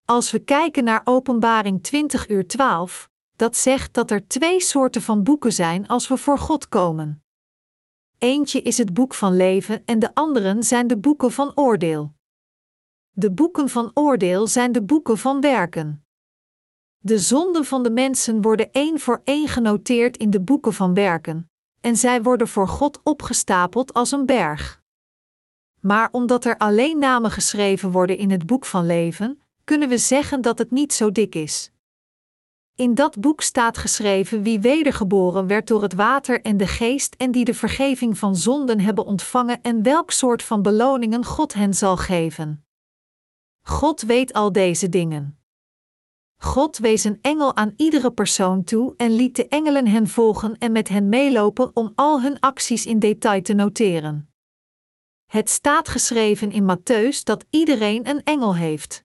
Als 0.05 0.31
we 0.31 0.39
kijken 0.39 0.83
naar 0.83 1.01
Openbaring 1.03 1.83
20 1.83 2.29
uur 2.29 2.47
12, 2.47 3.09
dat 3.35 3.55
zegt 3.55 3.93
dat 3.93 4.11
er 4.11 4.27
twee 4.27 4.61
soorten 4.61 5.01
van 5.01 5.23
boeken 5.23 5.53
zijn 5.53 5.87
als 5.87 6.07
we 6.07 6.17
voor 6.17 6.37
God 6.37 6.69
komen. 6.69 7.23
Eentje 8.17 8.61
is 8.61 8.77
het 8.77 8.93
boek 8.93 9.13
van 9.13 9.35
leven 9.35 9.85
en 9.85 9.99
de 9.99 10.13
anderen 10.13 10.63
zijn 10.63 10.87
de 10.87 10.97
boeken 10.97 11.31
van 11.31 11.51
oordeel. 11.55 12.13
De 13.11 13.31
boeken 13.31 13.69
van 13.69 13.91
oordeel 13.93 14.47
zijn 14.47 14.71
de 14.71 14.83
boeken 14.83 15.17
van 15.17 15.41
werken. 15.41 16.05
De 17.03 17.19
zonden 17.19 17.65
van 17.65 17.83
de 17.83 17.91
mensen 17.91 18.41
worden 18.41 18.71
één 18.71 18.99
voor 18.99 19.21
één 19.23 19.47
genoteerd 19.47 20.17
in 20.17 20.29
de 20.29 20.41
boeken 20.41 20.73
van 20.73 20.93
werken, 20.93 21.49
en 21.79 21.95
zij 21.97 22.21
worden 22.21 22.47
voor 22.47 22.67
God 22.67 22.99
opgestapeld 23.03 23.93
als 23.93 24.11
een 24.11 24.25
berg. 24.25 24.81
Maar 25.79 26.09
omdat 26.11 26.45
er 26.45 26.57
alleen 26.57 26.99
namen 26.99 27.31
geschreven 27.31 27.91
worden 27.91 28.17
in 28.17 28.31
het 28.31 28.45
boek 28.45 28.65
van 28.65 28.85
leven, 28.85 29.41
kunnen 29.63 29.89
we 29.89 29.97
zeggen 29.97 30.41
dat 30.41 30.57
het 30.57 30.71
niet 30.71 30.93
zo 30.93 31.11
dik 31.11 31.35
is. 31.35 31.71
In 32.75 32.95
dat 32.95 33.19
boek 33.19 33.41
staat 33.41 33.77
geschreven 33.77 34.43
wie 34.43 34.59
wedergeboren 34.59 35.47
werd 35.47 35.67
door 35.67 35.81
het 35.81 35.93
water 35.93 36.41
en 36.41 36.57
de 36.57 36.67
geest 36.67 37.15
en 37.15 37.31
die 37.31 37.45
de 37.45 37.53
vergeving 37.53 38.17
van 38.17 38.35
zonden 38.35 38.79
hebben 38.79 39.05
ontvangen 39.05 39.61
en 39.61 39.83
welk 39.83 40.11
soort 40.11 40.43
van 40.43 40.61
beloningen 40.61 41.25
God 41.25 41.53
hen 41.53 41.73
zal 41.73 41.97
geven. 41.97 42.65
God 43.61 44.01
weet 44.01 44.33
al 44.33 44.51
deze 44.51 44.89
dingen. 44.89 45.40
God 46.43 46.77
wees 46.77 47.03
een 47.03 47.19
engel 47.21 47.55
aan 47.55 47.73
iedere 47.77 48.11
persoon 48.11 48.63
toe 48.63 48.93
en 48.97 49.15
liet 49.15 49.35
de 49.35 49.47
engelen 49.47 49.87
hen 49.87 50.07
volgen 50.07 50.57
en 50.57 50.71
met 50.71 50.87
hen 50.87 51.09
meelopen 51.09 51.75
om 51.75 51.91
al 51.95 52.21
hun 52.21 52.39
acties 52.39 52.85
in 52.85 52.99
detail 52.99 53.41
te 53.41 53.53
noteren. 53.53 54.29
Het 55.25 55.49
staat 55.49 55.89
geschreven 55.89 56.51
in 56.51 56.63
Matthäus 56.63 57.23
dat 57.23 57.45
iedereen 57.49 58.09
een 58.09 58.23
engel 58.23 58.55
heeft. 58.55 59.03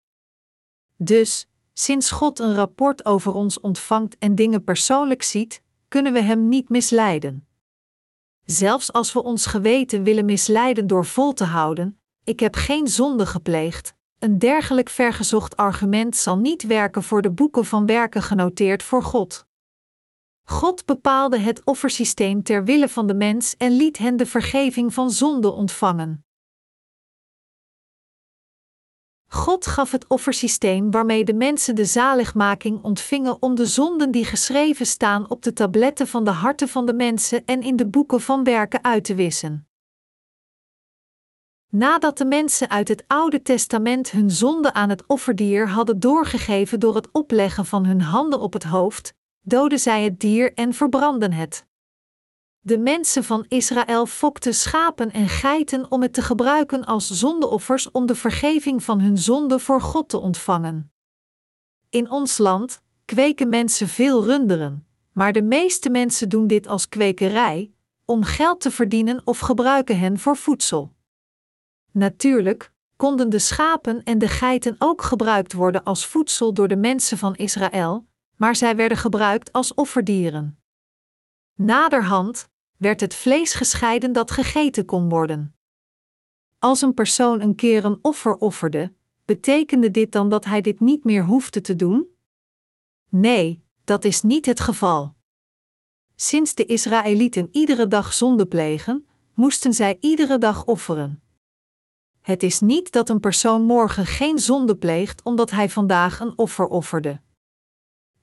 Dus, 0.96 1.48
sinds 1.72 2.10
God 2.10 2.38
een 2.38 2.54
rapport 2.54 3.04
over 3.04 3.34
ons 3.34 3.60
ontvangt 3.60 4.18
en 4.18 4.34
dingen 4.34 4.64
persoonlijk 4.64 5.22
ziet, 5.22 5.62
kunnen 5.88 6.12
we 6.12 6.20
Hem 6.20 6.48
niet 6.48 6.68
misleiden. 6.68 7.46
Zelfs 8.44 8.92
als 8.92 9.12
we 9.12 9.22
ons 9.22 9.46
geweten 9.46 10.02
willen 10.02 10.24
misleiden 10.24 10.86
door 10.86 11.04
vol 11.04 11.32
te 11.32 11.44
houden: 11.44 12.00
Ik 12.24 12.40
heb 12.40 12.54
geen 12.54 12.88
zonde 12.88 13.26
gepleegd, 13.26 13.95
een 14.18 14.38
dergelijk 14.38 14.88
vergezocht 14.88 15.56
argument 15.56 16.16
zal 16.16 16.38
niet 16.38 16.62
werken 16.62 17.02
voor 17.02 17.22
de 17.22 17.30
boeken 17.30 17.64
van 17.64 17.86
werken 17.86 18.22
genoteerd 18.22 18.82
voor 18.82 19.02
God. 19.02 19.46
God 20.44 20.84
bepaalde 20.84 21.38
het 21.38 21.64
offersysteem 21.64 22.42
ter 22.42 22.64
wille 22.64 22.88
van 22.88 23.06
de 23.06 23.14
mens 23.14 23.56
en 23.56 23.72
liet 23.72 23.98
hen 23.98 24.16
de 24.16 24.26
vergeving 24.26 24.94
van 24.94 25.10
zonde 25.10 25.50
ontvangen. 25.50 26.24
God 29.28 29.66
gaf 29.66 29.90
het 29.90 30.08
offersysteem 30.08 30.90
waarmee 30.90 31.24
de 31.24 31.34
mensen 31.34 31.74
de 31.74 31.84
zaligmaking 31.84 32.82
ontvingen 32.82 33.42
om 33.42 33.54
de 33.54 33.66
zonden 33.66 34.10
die 34.10 34.24
geschreven 34.24 34.86
staan 34.86 35.30
op 35.30 35.42
de 35.42 35.52
tabletten 35.52 36.06
van 36.06 36.24
de 36.24 36.30
harten 36.30 36.68
van 36.68 36.86
de 36.86 36.94
mensen 36.94 37.44
en 37.44 37.62
in 37.62 37.76
de 37.76 37.86
boeken 37.86 38.20
van 38.20 38.44
werken 38.44 38.84
uit 38.84 39.04
te 39.04 39.14
wissen. 39.14 39.65
Nadat 41.76 42.18
de 42.18 42.24
mensen 42.24 42.70
uit 42.70 42.88
het 42.88 43.04
Oude 43.06 43.42
Testament 43.42 44.10
hun 44.10 44.30
zonde 44.30 44.72
aan 44.72 44.88
het 44.88 45.04
offerdier 45.06 45.68
hadden 45.68 46.00
doorgegeven 46.00 46.80
door 46.80 46.94
het 46.94 47.08
opleggen 47.12 47.66
van 47.66 47.86
hun 47.86 48.00
handen 48.00 48.40
op 48.40 48.52
het 48.52 48.62
hoofd, 48.62 49.14
doden 49.40 49.78
zij 49.78 50.04
het 50.04 50.20
dier 50.20 50.54
en 50.54 50.74
verbrandden 50.74 51.32
het. 51.32 51.66
De 52.60 52.78
mensen 52.78 53.24
van 53.24 53.44
Israël 53.48 54.06
fokten 54.06 54.54
schapen 54.54 55.12
en 55.12 55.28
geiten 55.28 55.90
om 55.90 56.02
het 56.02 56.12
te 56.12 56.22
gebruiken 56.22 56.84
als 56.84 57.10
zondeoffers 57.10 57.90
om 57.90 58.06
de 58.06 58.14
vergeving 58.14 58.82
van 58.82 59.00
hun 59.00 59.18
zonde 59.18 59.58
voor 59.58 59.80
God 59.80 60.08
te 60.08 60.18
ontvangen. 60.18 60.92
In 61.90 62.10
ons 62.10 62.38
land 62.38 62.82
kweken 63.04 63.48
mensen 63.48 63.88
veel 63.88 64.24
runderen, 64.24 64.86
maar 65.12 65.32
de 65.32 65.42
meeste 65.42 65.90
mensen 65.90 66.28
doen 66.28 66.46
dit 66.46 66.66
als 66.66 66.88
kwekerij, 66.88 67.72
om 68.04 68.22
geld 68.22 68.60
te 68.60 68.70
verdienen 68.70 69.20
of 69.24 69.38
gebruiken 69.38 69.98
hen 69.98 70.18
voor 70.18 70.36
voedsel. 70.36 70.94
Natuurlijk 71.96 72.72
konden 72.96 73.30
de 73.30 73.38
schapen 73.38 74.02
en 74.02 74.18
de 74.18 74.28
geiten 74.28 74.76
ook 74.78 75.02
gebruikt 75.02 75.52
worden 75.52 75.84
als 75.84 76.06
voedsel 76.06 76.54
door 76.54 76.68
de 76.68 76.76
mensen 76.76 77.18
van 77.18 77.34
Israël, 77.34 78.06
maar 78.36 78.56
zij 78.56 78.76
werden 78.76 78.98
gebruikt 78.98 79.52
als 79.52 79.74
offerdieren. 79.74 80.58
Naderhand 81.54 82.48
werd 82.76 83.00
het 83.00 83.14
vlees 83.14 83.54
gescheiden 83.54 84.12
dat 84.12 84.30
gegeten 84.30 84.84
kon 84.84 85.08
worden. 85.08 85.54
Als 86.58 86.82
een 86.82 86.94
persoon 86.94 87.40
een 87.40 87.54
keer 87.54 87.84
een 87.84 87.98
offer 88.02 88.36
offerde, 88.36 88.92
betekende 89.24 89.90
dit 89.90 90.12
dan 90.12 90.28
dat 90.28 90.44
hij 90.44 90.60
dit 90.60 90.80
niet 90.80 91.04
meer 91.04 91.24
hoefde 91.24 91.60
te 91.60 91.76
doen? 91.76 92.06
Nee, 93.08 93.64
dat 93.84 94.04
is 94.04 94.22
niet 94.22 94.46
het 94.46 94.60
geval. 94.60 95.14
Sinds 96.16 96.54
de 96.54 96.64
Israëlieten 96.66 97.48
iedere 97.52 97.86
dag 97.86 98.12
zonde 98.12 98.46
plegen, 98.46 99.06
moesten 99.34 99.74
zij 99.74 99.96
iedere 100.00 100.38
dag 100.38 100.64
offeren. 100.64 101.20
Het 102.26 102.42
is 102.42 102.60
niet 102.60 102.92
dat 102.92 103.08
een 103.08 103.20
persoon 103.20 103.62
morgen 103.62 104.06
geen 104.06 104.38
zonde 104.38 104.76
pleegt 104.76 105.22
omdat 105.22 105.50
hij 105.50 105.70
vandaag 105.70 106.20
een 106.20 106.32
offer 106.38 106.66
offerde. 106.66 107.20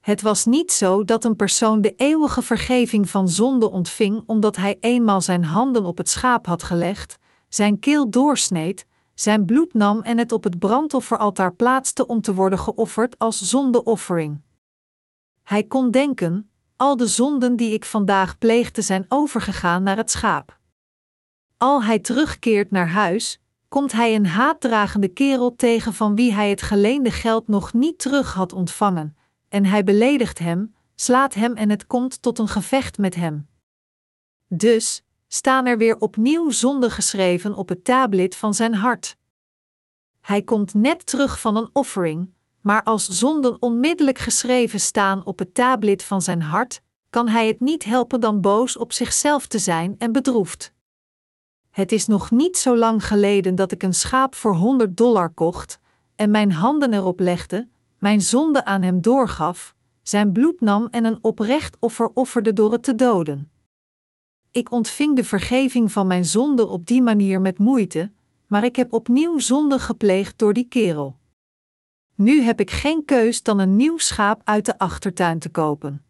Het 0.00 0.22
was 0.22 0.44
niet 0.44 0.72
zo 0.72 1.04
dat 1.04 1.24
een 1.24 1.36
persoon 1.36 1.80
de 1.80 1.94
eeuwige 1.94 2.42
vergeving 2.42 3.10
van 3.10 3.28
zonde 3.28 3.70
ontving 3.70 4.22
omdat 4.26 4.56
hij 4.56 4.76
eenmaal 4.80 5.20
zijn 5.20 5.44
handen 5.44 5.84
op 5.84 5.98
het 5.98 6.08
schaap 6.08 6.46
had 6.46 6.62
gelegd, 6.62 7.18
zijn 7.48 7.78
keel 7.78 8.10
doorsneed, 8.10 8.86
zijn 9.14 9.44
bloed 9.44 9.74
nam 9.74 10.00
en 10.00 10.18
het 10.18 10.32
op 10.32 10.44
het 10.44 10.58
brandofferaltaar 10.58 11.54
plaatste 11.54 12.06
om 12.06 12.20
te 12.20 12.34
worden 12.34 12.58
geofferd 12.58 13.18
als 13.18 13.40
zondeoffering. 13.40 14.40
Hij 15.42 15.64
kon 15.64 15.90
denken: 15.90 16.50
al 16.76 16.96
de 16.96 17.06
zonden 17.06 17.56
die 17.56 17.72
ik 17.72 17.84
vandaag 17.84 18.38
pleegde 18.38 18.82
zijn 18.82 19.04
overgegaan 19.08 19.82
naar 19.82 19.96
het 19.96 20.10
schaap. 20.10 20.58
Al 21.56 21.82
hij 21.82 21.98
terugkeert 21.98 22.70
naar 22.70 22.88
huis, 22.88 23.38
komt 23.74 23.92
hij 23.92 24.14
een 24.14 24.26
haatdragende 24.26 25.08
kerel 25.08 25.56
tegen 25.56 25.94
van 25.94 26.14
wie 26.14 26.32
hij 26.32 26.50
het 26.50 26.62
geleende 26.62 27.10
geld 27.10 27.48
nog 27.48 27.72
niet 27.72 27.98
terug 27.98 28.32
had 28.32 28.52
ontvangen, 28.52 29.16
en 29.48 29.64
hij 29.64 29.84
beledigt 29.84 30.38
hem, 30.38 30.74
slaat 30.94 31.34
hem 31.34 31.54
en 31.54 31.70
het 31.70 31.86
komt 31.86 32.22
tot 32.22 32.38
een 32.38 32.48
gevecht 32.48 32.98
met 32.98 33.14
hem. 33.14 33.48
Dus 34.48 35.02
staan 35.28 35.66
er 35.66 35.78
weer 35.78 35.96
opnieuw 35.96 36.50
zonden 36.50 36.90
geschreven 36.90 37.54
op 37.54 37.68
het 37.68 37.84
tablet 37.84 38.36
van 38.36 38.54
zijn 38.54 38.74
hart. 38.74 39.16
Hij 40.20 40.42
komt 40.42 40.74
net 40.74 41.06
terug 41.06 41.40
van 41.40 41.56
een 41.56 41.70
offering, 41.72 42.34
maar 42.60 42.82
als 42.82 43.08
zonden 43.08 43.62
onmiddellijk 43.62 44.18
geschreven 44.18 44.80
staan 44.80 45.24
op 45.24 45.38
het 45.38 45.54
tablet 45.54 46.02
van 46.02 46.22
zijn 46.22 46.42
hart, 46.42 46.80
kan 47.10 47.28
hij 47.28 47.46
het 47.46 47.60
niet 47.60 47.84
helpen 47.84 48.20
dan 48.20 48.40
boos 48.40 48.76
op 48.76 48.92
zichzelf 48.92 49.46
te 49.46 49.58
zijn 49.58 49.94
en 49.98 50.12
bedroefd. 50.12 50.73
Het 51.74 51.92
is 51.92 52.06
nog 52.06 52.30
niet 52.30 52.56
zo 52.56 52.76
lang 52.76 53.06
geleden 53.06 53.54
dat 53.54 53.72
ik 53.72 53.82
een 53.82 53.94
schaap 53.94 54.34
voor 54.34 54.54
100 54.54 54.96
dollar 54.96 55.30
kocht 55.30 55.78
en 56.16 56.30
mijn 56.30 56.52
handen 56.52 56.92
erop 56.92 57.20
legde, 57.20 57.68
mijn 57.98 58.20
zonde 58.20 58.64
aan 58.64 58.82
hem 58.82 59.00
doorgaf, 59.00 59.74
zijn 60.02 60.32
bloed 60.32 60.60
nam 60.60 60.88
en 60.90 61.04
een 61.04 61.18
oprecht 61.20 61.76
offer 61.80 62.10
offerde 62.14 62.52
door 62.52 62.72
het 62.72 62.82
te 62.82 62.94
doden. 62.94 63.50
Ik 64.50 64.70
ontving 64.70 65.16
de 65.16 65.24
vergeving 65.24 65.92
van 65.92 66.06
mijn 66.06 66.24
zonde 66.24 66.66
op 66.66 66.86
die 66.86 67.02
manier 67.02 67.40
met 67.40 67.58
moeite, 67.58 68.12
maar 68.46 68.64
ik 68.64 68.76
heb 68.76 68.92
opnieuw 68.92 69.38
zonde 69.38 69.78
gepleegd 69.78 70.38
door 70.38 70.52
die 70.52 70.68
kerel. 70.68 71.18
Nu 72.14 72.40
heb 72.40 72.60
ik 72.60 72.70
geen 72.70 73.04
keus 73.04 73.42
dan 73.42 73.58
een 73.58 73.76
nieuw 73.76 73.98
schaap 73.98 74.40
uit 74.44 74.66
de 74.66 74.78
achtertuin 74.78 75.38
te 75.38 75.48
kopen. 75.48 76.04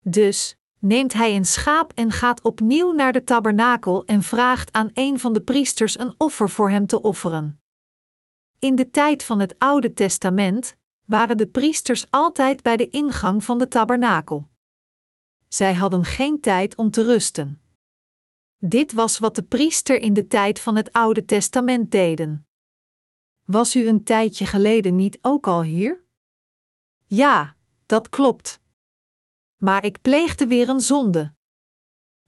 Dus 0.00 0.56
neemt 0.84 1.12
hij 1.12 1.36
een 1.36 1.44
schaap 1.44 1.92
en 1.92 2.10
gaat 2.10 2.42
opnieuw 2.42 2.92
naar 2.92 3.12
de 3.12 3.24
tabernakel 3.24 4.04
en 4.04 4.22
vraagt 4.22 4.72
aan 4.72 4.90
een 4.94 5.18
van 5.18 5.32
de 5.32 5.40
priesters 5.40 5.98
een 5.98 6.14
offer 6.18 6.50
voor 6.50 6.70
hem 6.70 6.86
te 6.86 7.02
offeren. 7.02 7.60
In 8.58 8.74
de 8.74 8.90
tijd 8.90 9.24
van 9.24 9.40
het 9.40 9.58
Oude 9.58 9.92
Testament 9.92 10.76
waren 11.04 11.36
de 11.36 11.46
priesters 11.46 12.10
altijd 12.10 12.62
bij 12.62 12.76
de 12.76 12.88
ingang 12.88 13.44
van 13.44 13.58
de 13.58 13.68
tabernakel. 13.68 14.48
Zij 15.48 15.74
hadden 15.74 16.04
geen 16.04 16.40
tijd 16.40 16.76
om 16.76 16.90
te 16.90 17.02
rusten. 17.02 17.62
Dit 18.58 18.92
was 18.92 19.18
wat 19.18 19.34
de 19.34 19.42
priester 19.42 20.00
in 20.00 20.12
de 20.12 20.26
tijd 20.26 20.60
van 20.60 20.76
het 20.76 20.92
Oude 20.92 21.24
Testament 21.24 21.90
deden. 21.90 22.46
Was 23.44 23.76
u 23.76 23.86
een 23.86 24.04
tijdje 24.04 24.46
geleden 24.46 24.96
niet 24.96 25.18
ook 25.22 25.46
al 25.46 25.62
hier? 25.62 26.04
Ja, 27.06 27.56
dat 27.86 28.08
klopt. 28.08 28.62
Maar 29.56 29.84
ik 29.84 30.00
pleegde 30.02 30.46
weer 30.46 30.68
een 30.68 30.80
zonde. 30.80 31.34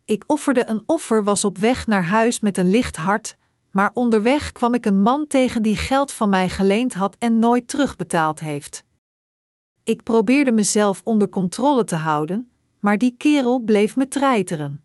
Ik 0.05 0.25
offerde 0.27 0.69
een 0.69 0.83
offer, 0.87 1.25
was 1.25 1.45
op 1.45 1.59
weg 1.59 1.87
naar 1.87 2.05
huis 2.05 2.41
met 2.41 2.59
een 2.59 2.71
licht 2.71 2.97
hart, 2.97 3.37
maar 3.71 3.91
onderweg 3.95 4.53
kwam 4.53 4.75
ik 4.75 4.87
een 4.87 5.03
man 5.03 5.27
tegen 5.27 5.63
die 5.63 5.77
geld 5.77 6.13
van 6.13 6.29
mij 6.29 6.49
geleend 6.49 6.95
had 6.95 7.17
en 7.19 7.39
nooit 7.39 7.69
terugbetaald 7.69 8.41
heeft. 8.41 8.85
Ik 9.85 10.03
probeerde 10.03 10.53
mezelf 10.53 11.01
onder 11.05 11.29
controle 11.29 11.85
te 11.85 11.97
houden, 11.97 12.51
maar 12.81 12.99
die 12.99 13.15
kerel 13.17 13.59
bleef 13.59 13.97
me 13.97 14.09
treiteren. 14.09 14.85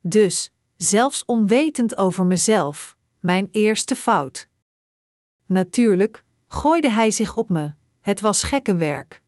Dus, 0.00 0.52
zelfs 0.76 1.24
onwetend 1.24 1.96
over 1.96 2.26
mezelf, 2.26 2.96
mijn 3.20 3.48
eerste 3.50 3.96
fout. 3.96 4.48
Natuurlijk 5.46 6.24
gooide 6.48 6.90
hij 6.90 7.10
zich 7.10 7.36
op 7.36 7.48
me, 7.48 7.72
het 8.00 8.20
was 8.20 8.42
gekkenwerk. 8.42 9.22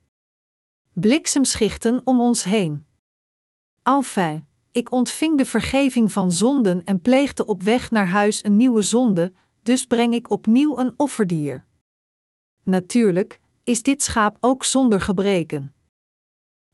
Bliksemschichten 1.01 2.01
om 2.05 2.20
ons 2.20 2.44
heen. 2.44 2.86
Enfin, 3.82 4.47
ik 4.70 4.92
ontving 4.92 5.38
de 5.38 5.44
vergeving 5.44 6.12
van 6.12 6.32
zonden 6.32 6.84
en 6.84 7.01
pleegde 7.01 7.47
op 7.47 7.62
weg 7.62 7.90
naar 7.90 8.09
huis 8.09 8.44
een 8.44 8.57
nieuwe 8.57 8.82
zonde, 8.82 9.32
dus 9.62 9.86
breng 9.86 10.14
ik 10.14 10.30
opnieuw 10.30 10.78
een 10.78 10.94
offerdier. 10.97 11.64
Natuurlijk 12.62 13.40
is 13.64 13.82
dit 13.82 14.03
schaap 14.03 14.36
ook 14.40 14.64
zonder 14.64 15.01
gebreken. 15.01 15.74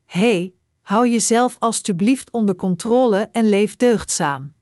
Hé, 0.05 0.19
hey, 0.19 0.53
hou 0.81 1.09
jezelf 1.09 1.55
alstublieft 1.59 2.31
onder 2.31 2.55
controle 2.55 3.29
en 3.31 3.49
leef 3.49 3.75
deugdzaam. 3.75 4.53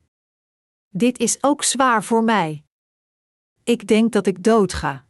Dit 0.89 1.19
is 1.19 1.43
ook 1.43 1.63
zwaar 1.63 2.03
voor 2.03 2.23
mij. 2.23 2.63
Ik 3.63 3.87
denk 3.87 4.11
dat 4.11 4.27
ik 4.27 4.43
doodga. 4.43 5.05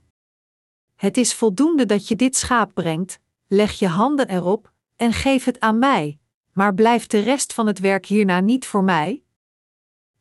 Het 0.95 1.17
is 1.17 1.33
voldoende 1.33 1.85
dat 1.85 2.07
je 2.07 2.15
dit 2.15 2.35
schaap 2.35 2.73
brengt, 2.73 3.20
leg 3.53 3.79
je 3.79 3.87
handen 3.87 4.29
erop 4.29 4.71
en 4.95 5.13
geef 5.13 5.45
het 5.45 5.59
aan 5.59 5.79
mij, 5.79 6.19
maar 6.51 6.73
blijft 6.73 7.11
de 7.11 7.19
rest 7.19 7.53
van 7.53 7.67
het 7.67 7.79
werk 7.79 8.05
hierna 8.05 8.39
niet 8.39 8.65
voor 8.65 8.83
mij? 8.83 9.23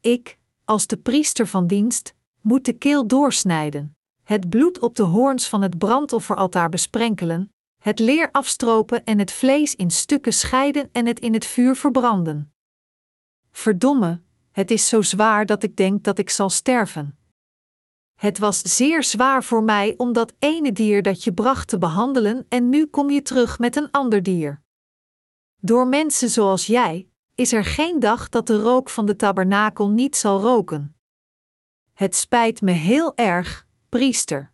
Ik, 0.01 0.39
als 0.64 0.87
de 0.87 0.97
priester 0.97 1.47
van 1.47 1.66
dienst, 1.66 2.14
moet 2.41 2.64
de 2.64 2.72
keel 2.72 3.07
doorsnijden, 3.07 3.97
het 4.22 4.49
bloed 4.49 4.78
op 4.78 4.97
de 4.97 5.03
hoorns 5.03 5.49
van 5.49 5.62
het 5.62 5.78
brandofferaltaar 5.78 6.68
besprenkelen, 6.68 7.53
het 7.78 7.99
leer 7.99 8.28
afstropen 8.31 9.05
en 9.05 9.18
het 9.18 9.33
vlees 9.33 9.74
in 9.74 9.91
stukken 9.91 10.33
scheiden 10.33 10.89
en 10.93 11.07
het 11.07 11.20
in 11.20 11.33
het 11.33 11.47
vuur 11.47 11.76
verbranden. 11.76 12.53
Verdomme, 13.51 14.20
het 14.53 14.70
is 14.70 14.89
zo 14.89 15.03
zwaar 15.03 15.47
dat 15.47 15.62
ik 15.62 15.76
denk 15.76 16.05
dat 16.05 16.18
ik 16.18 16.31
zal 16.31 16.51
sterven. 16.51 17.18
Het 18.21 18.39
was 18.39 18.61
zeer 18.62 19.03
zwaar 19.03 19.45
voor 19.45 19.62
mij 19.62 19.95
om 19.97 20.12
dat 20.12 20.33
ene 20.39 20.73
dier 20.73 21.03
dat 21.03 21.25
je 21.25 21.33
bracht 21.33 21.68
te 21.68 21.79
behandelen 21.79 22.47
en 22.49 22.68
nu 22.68 22.87
kom 22.87 23.11
je 23.11 23.23
terug 23.23 23.59
met 23.59 23.77
een 23.77 23.91
ander 23.91 24.23
dier. 24.23 24.62
Door 25.57 25.87
mensen 25.87 26.29
zoals 26.29 26.66
jij 26.66 27.09
is 27.35 27.53
er 27.53 27.64
geen 27.64 28.01
dag 28.01 28.29
dat 28.29 28.47
de 28.47 28.61
rook 28.61 28.91
van 28.91 29.07
de 29.07 29.16
tabernakel 29.16 29.89
niet 29.91 30.16
zal 30.16 30.41
roken. 30.41 30.97
Het 31.93 32.16
spijt 32.16 32.61
me 32.61 32.71
heel 32.71 33.16
erg, 33.16 33.66
priester. 33.89 34.53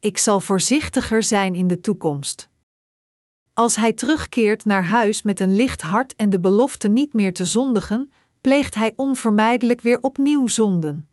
Ik 0.00 0.18
zal 0.18 0.40
voorzichtiger 0.40 1.22
zijn 1.22 1.54
in 1.54 1.66
de 1.66 1.80
toekomst. 1.80 2.48
Als 3.52 3.76
hij 3.76 3.92
terugkeert 3.92 4.64
naar 4.64 4.84
huis 4.84 5.22
met 5.22 5.40
een 5.40 5.54
licht 5.54 5.82
hart 5.82 6.16
en 6.16 6.30
de 6.30 6.40
belofte 6.40 6.88
niet 6.88 7.12
meer 7.12 7.32
te 7.32 7.44
zondigen, 7.44 8.12
pleegt 8.40 8.74
hij 8.74 8.92
onvermijdelijk 8.96 9.80
weer 9.80 10.00
opnieuw 10.00 10.46
zonden. 10.46 11.07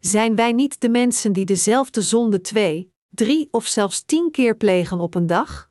Zijn 0.00 0.34
wij 0.36 0.52
niet 0.52 0.80
de 0.80 0.88
mensen 0.88 1.32
die 1.32 1.44
dezelfde 1.44 2.02
zonde 2.02 2.40
twee, 2.40 2.92
drie 3.08 3.48
of 3.50 3.66
zelfs 3.66 4.02
tien 4.02 4.30
keer 4.30 4.56
plegen 4.56 5.00
op 5.00 5.14
een 5.14 5.26
dag? 5.26 5.70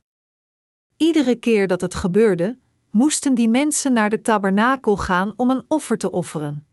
Iedere 0.96 1.34
keer 1.34 1.66
dat 1.66 1.80
het 1.80 1.94
gebeurde, 1.94 2.58
moesten 2.90 3.34
die 3.34 3.48
mensen 3.48 3.92
naar 3.92 4.10
de 4.10 4.20
tabernakel 4.20 4.96
gaan 4.96 5.32
om 5.36 5.50
een 5.50 5.64
offer 5.68 5.98
te 5.98 6.10
offeren. 6.10 6.66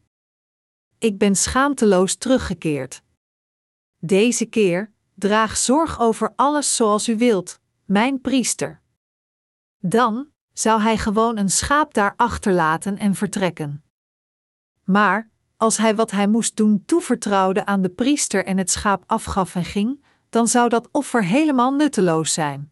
Ik 0.97 1.17
ben 1.17 1.35
schaamteloos 1.35 2.15
teruggekeerd. 2.15 3.01
Deze 3.99 4.45
keer, 4.45 4.91
draag 5.13 5.57
zorg 5.57 5.99
over 5.99 6.33
alles 6.35 6.75
zoals 6.75 7.07
u 7.07 7.17
wilt, 7.17 7.59
mijn 7.85 8.21
priester. 8.21 8.81
Dan 9.79 10.27
zou 10.53 10.81
hij 10.81 10.97
gewoon 10.97 11.37
een 11.37 11.49
schaap 11.49 11.93
daar 11.93 12.13
achterlaten 12.15 12.97
en 12.97 13.15
vertrekken. 13.15 13.83
Maar, 14.83 15.29
als 15.57 15.77
hij 15.77 15.95
wat 15.95 16.11
hij 16.11 16.27
moest 16.27 16.55
doen 16.55 16.83
toevertrouwde 16.85 17.65
aan 17.65 17.81
de 17.81 17.89
priester 17.89 18.45
en 18.45 18.57
het 18.57 18.71
schaap 18.71 19.03
afgaf 19.05 19.55
en 19.55 19.65
ging, 19.65 20.03
dan 20.29 20.47
zou 20.47 20.69
dat 20.69 20.89
offer 20.91 21.23
helemaal 21.23 21.71
nutteloos 21.71 22.33
zijn. 22.33 22.71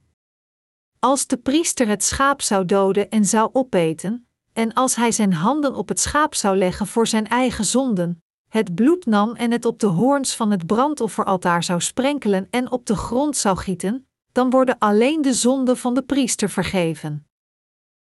Als 1.00 1.28
de 1.28 1.38
priester 1.38 1.88
het 1.88 2.04
schaap 2.04 2.42
zou 2.42 2.66
doden 2.66 3.10
en 3.10 3.26
zou 3.26 3.50
opeten, 3.54 4.28
en 4.54 4.74
als 4.74 4.96
hij 4.96 5.12
zijn 5.12 5.34
handen 5.34 5.76
op 5.76 5.88
het 5.88 6.00
schaap 6.00 6.36
zou 6.36 6.58
leggen 6.58 6.88
voor 6.88 7.08
zijn 7.08 7.28
eigen 7.28 7.66
zonden, 7.66 8.24
het 8.50 8.76
bloed 8.76 9.06
nam 9.06 9.36
en 9.36 9.52
het 9.52 9.66
op 9.66 9.80
de 9.80 9.88
hoorns 9.88 10.36
van 10.36 10.52
het 10.52 10.66
brandofferaltaar 10.66 11.64
zou 11.64 11.82
sprenkelen 11.82 12.48
en 12.50 12.72
op 12.72 12.86
de 12.86 12.96
grond 12.96 13.38
zou 13.38 13.58
gieten, 13.58 14.08
dan 14.32 14.50
worden 14.50 14.78
alleen 14.78 15.22
de 15.22 15.34
zonden 15.34 15.78
van 15.78 15.94
de 15.94 16.02
priester 16.02 16.50
vergeven. 16.50 17.28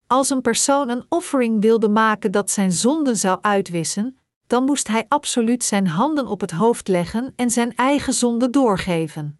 Als 0.07 0.29
een 0.29 0.41
persoon 0.41 0.89
een 0.89 1.05
offering 1.09 1.61
wilde 1.61 1.89
maken 1.89 2.31
dat 2.31 2.51
zijn 2.51 2.71
zonden 2.71 3.17
zou 3.17 3.37
uitwissen, 3.41 4.17
dan 4.47 4.63
moest 4.63 4.87
hij 4.87 5.05
absoluut 5.07 5.63
zijn 5.63 5.87
handen 5.87 6.27
op 6.27 6.41
het 6.41 6.51
hoofd 6.51 6.87
leggen 6.87 7.33
en 7.35 7.49
zijn 7.49 7.75
eigen 7.75 8.13
zonde 8.13 8.49
doorgeven. 8.49 9.39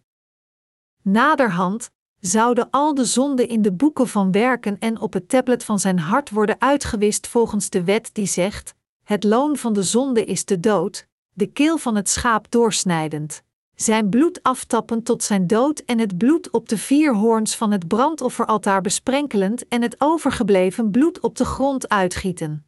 Naderhand 1.02 1.92
zouden 2.20 2.70
al 2.70 2.94
de 2.94 3.06
zonden 3.06 3.48
in 3.48 3.62
de 3.62 3.72
boeken 3.72 4.08
van 4.08 4.32
werken 4.32 4.80
en 4.80 5.00
op 5.00 5.14
het 5.14 5.30
tablet 5.30 5.64
van 5.64 5.80
zijn 5.80 6.00
hart 6.00 6.30
worden 6.30 6.62
uitgewist 6.62 7.28
volgens 7.28 7.70
de 7.70 7.84
wet 7.84 8.10
die 8.14 8.26
zegt: 8.26 8.74
Het 9.04 9.24
loon 9.24 9.58
van 9.58 9.74
de 9.74 9.84
zonde 9.84 10.26
is 10.26 10.46
de 10.46 10.60
dood, 10.60 11.08
de 11.34 11.48
keel 11.48 11.78
van 11.78 11.96
het 11.96 12.10
schaap 12.10 12.52
doorsnijdend, 12.52 13.44
zijn 13.76 14.10
bloed 14.10 14.44
aftappend 14.44 15.06
tot 15.06 15.24
zijn 15.24 15.48
dood 15.48 15.80
en 15.80 16.00
het 16.00 16.18
bloed 16.18 16.52
op 16.52 16.70
de 16.70 16.78
vier 16.78 17.16
hoorns 17.16 17.56
van 17.56 17.72
het 17.72 17.88
brandofferaltaar 17.88 18.82
besprenkelend 18.82 19.68
en 19.68 19.82
het 19.82 19.96
overgebleven 19.98 20.92
bloed 20.92 21.20
op 21.20 21.36
de 21.36 21.46
grond 21.46 21.90
uitgieten. 21.90 22.67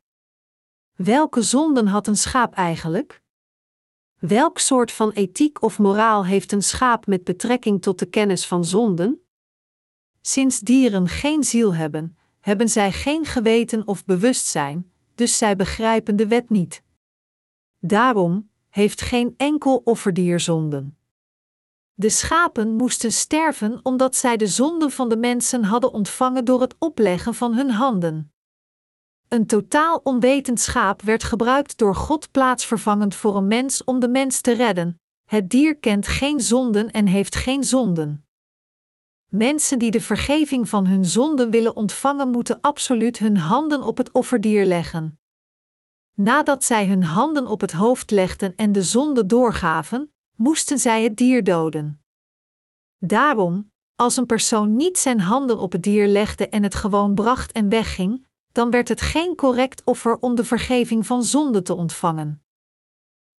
Welke 1.03 1.41
zonden 1.41 1.87
had 1.87 2.07
een 2.07 2.17
schaap 2.17 2.53
eigenlijk? 2.53 3.21
Welk 4.17 4.57
soort 4.57 4.91
van 4.91 5.11
ethiek 5.11 5.61
of 5.61 5.79
moraal 5.79 6.25
heeft 6.25 6.51
een 6.51 6.63
schaap 6.63 7.07
met 7.07 7.23
betrekking 7.23 7.81
tot 7.81 7.99
de 7.99 8.05
kennis 8.05 8.47
van 8.47 8.65
zonden? 8.65 9.21
Sinds 10.21 10.59
dieren 10.59 11.07
geen 11.07 11.43
ziel 11.43 11.75
hebben, 11.75 12.17
hebben 12.39 12.69
zij 12.69 12.91
geen 12.91 13.25
geweten 13.25 13.87
of 13.87 14.05
bewustzijn, 14.05 14.91
dus 15.15 15.37
zij 15.37 15.55
begrijpen 15.55 16.15
de 16.15 16.27
wet 16.27 16.49
niet. 16.49 16.83
Daarom 17.79 18.49
heeft 18.69 19.01
geen 19.01 19.33
enkel 19.37 19.81
offerdier 19.83 20.39
zonden. 20.39 20.97
De 21.93 22.09
schapen 22.09 22.75
moesten 22.75 23.11
sterven 23.11 23.79
omdat 23.83 24.15
zij 24.15 24.37
de 24.37 24.47
zonden 24.47 24.91
van 24.91 25.09
de 25.09 25.17
mensen 25.17 25.63
hadden 25.63 25.93
ontvangen 25.93 26.45
door 26.45 26.61
het 26.61 26.75
opleggen 26.79 27.33
van 27.33 27.53
hun 27.53 27.69
handen. 27.69 28.33
Een 29.29 29.45
totaal 29.45 30.01
onwetend 30.03 30.59
schaap 30.59 31.01
werd 31.01 31.23
gebruikt 31.23 31.77
door 31.77 31.95
God 31.95 32.31
plaatsvervangend 32.31 33.15
voor 33.15 33.35
een 33.35 33.47
mens 33.47 33.83
om 33.83 33.99
de 33.99 34.07
mens 34.07 34.41
te 34.41 34.51
redden. 34.51 35.01
Het 35.25 35.49
dier 35.49 35.77
kent 35.77 36.07
geen 36.07 36.39
zonden 36.39 36.91
en 36.91 37.05
heeft 37.05 37.35
geen 37.35 37.63
zonden. 37.63 38.25
Mensen 39.25 39.79
die 39.79 39.91
de 39.91 40.01
vergeving 40.01 40.69
van 40.69 40.87
hun 40.87 41.05
zonden 41.05 41.49
willen 41.49 41.75
ontvangen, 41.75 42.29
moeten 42.29 42.61
absoluut 42.61 43.17
hun 43.17 43.37
handen 43.37 43.83
op 43.83 43.97
het 43.97 44.11
offerdier 44.11 44.65
leggen. 44.65 45.19
Nadat 46.13 46.63
zij 46.63 46.87
hun 46.87 47.03
handen 47.03 47.47
op 47.47 47.61
het 47.61 47.71
hoofd 47.71 48.11
legden 48.11 48.55
en 48.55 48.71
de 48.71 48.83
zonde 48.83 49.25
doorgaven, 49.25 50.13
moesten 50.35 50.79
zij 50.79 51.03
het 51.03 51.17
dier 51.17 51.43
doden. 51.43 52.03
Daarom, 52.97 53.71
als 53.95 54.17
een 54.17 54.25
persoon 54.25 54.75
niet 54.75 54.97
zijn 54.97 55.19
handen 55.19 55.59
op 55.59 55.71
het 55.71 55.83
dier 55.83 56.07
legde 56.07 56.49
en 56.49 56.63
het 56.63 56.75
gewoon 56.75 57.13
bracht 57.15 57.51
en 57.51 57.69
wegging, 57.69 58.27
dan 58.51 58.69
werd 58.69 58.87
het 58.87 59.01
geen 59.01 59.35
correct 59.35 59.81
offer 59.83 60.17
om 60.17 60.35
de 60.35 60.45
vergeving 60.45 61.05
van 61.05 61.23
zonde 61.23 61.61
te 61.61 61.73
ontvangen. 61.73 62.43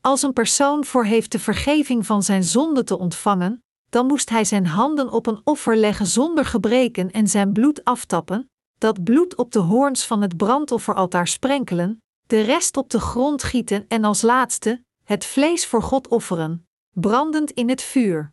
Als 0.01 0.23
een 0.23 0.33
persoon 0.33 0.85
voor 0.85 1.05
heeft 1.05 1.33
de 1.33 1.39
vergeving 1.39 2.07
van 2.07 2.23
zijn 2.23 2.45
zonde 2.45 2.85
te 2.85 2.99
ontvangen, 2.99 3.63
dan 3.89 4.07
moest 4.07 4.31
hij 4.31 4.45
zijn 4.45 4.67
handen 4.67 5.11
op 5.11 5.27
een 5.27 5.41
offer 5.45 5.77
leggen 5.77 6.07
zonder 6.07 6.45
gebreken 6.45 7.11
en 7.11 7.29
zijn 7.29 7.53
bloed 7.53 7.85
aftappen, 7.85 8.51
dat 8.79 9.05
bloed 9.05 9.35
op 9.35 9.53
de 9.53 9.59
hoorns 9.59 10.07
van 10.07 10.23
het 10.23 10.37
brandofferaltaar 10.37 11.27
sprenkelen, 11.29 12.03
de 12.27 12.41
rest 12.41 12.77
op 12.77 12.91
de 12.91 13.01
grond 13.01 13.43
gieten 13.43 13.85
en 13.89 14.05
als 14.05 14.23
laatste 14.23 14.85
het 15.05 15.25
vlees 15.25 15.67
voor 15.67 15.83
God 15.83 16.09
offeren, 16.09 16.69
brandend 16.91 17.51
in 17.51 17.69
het 17.69 17.83
vuur. 17.83 18.33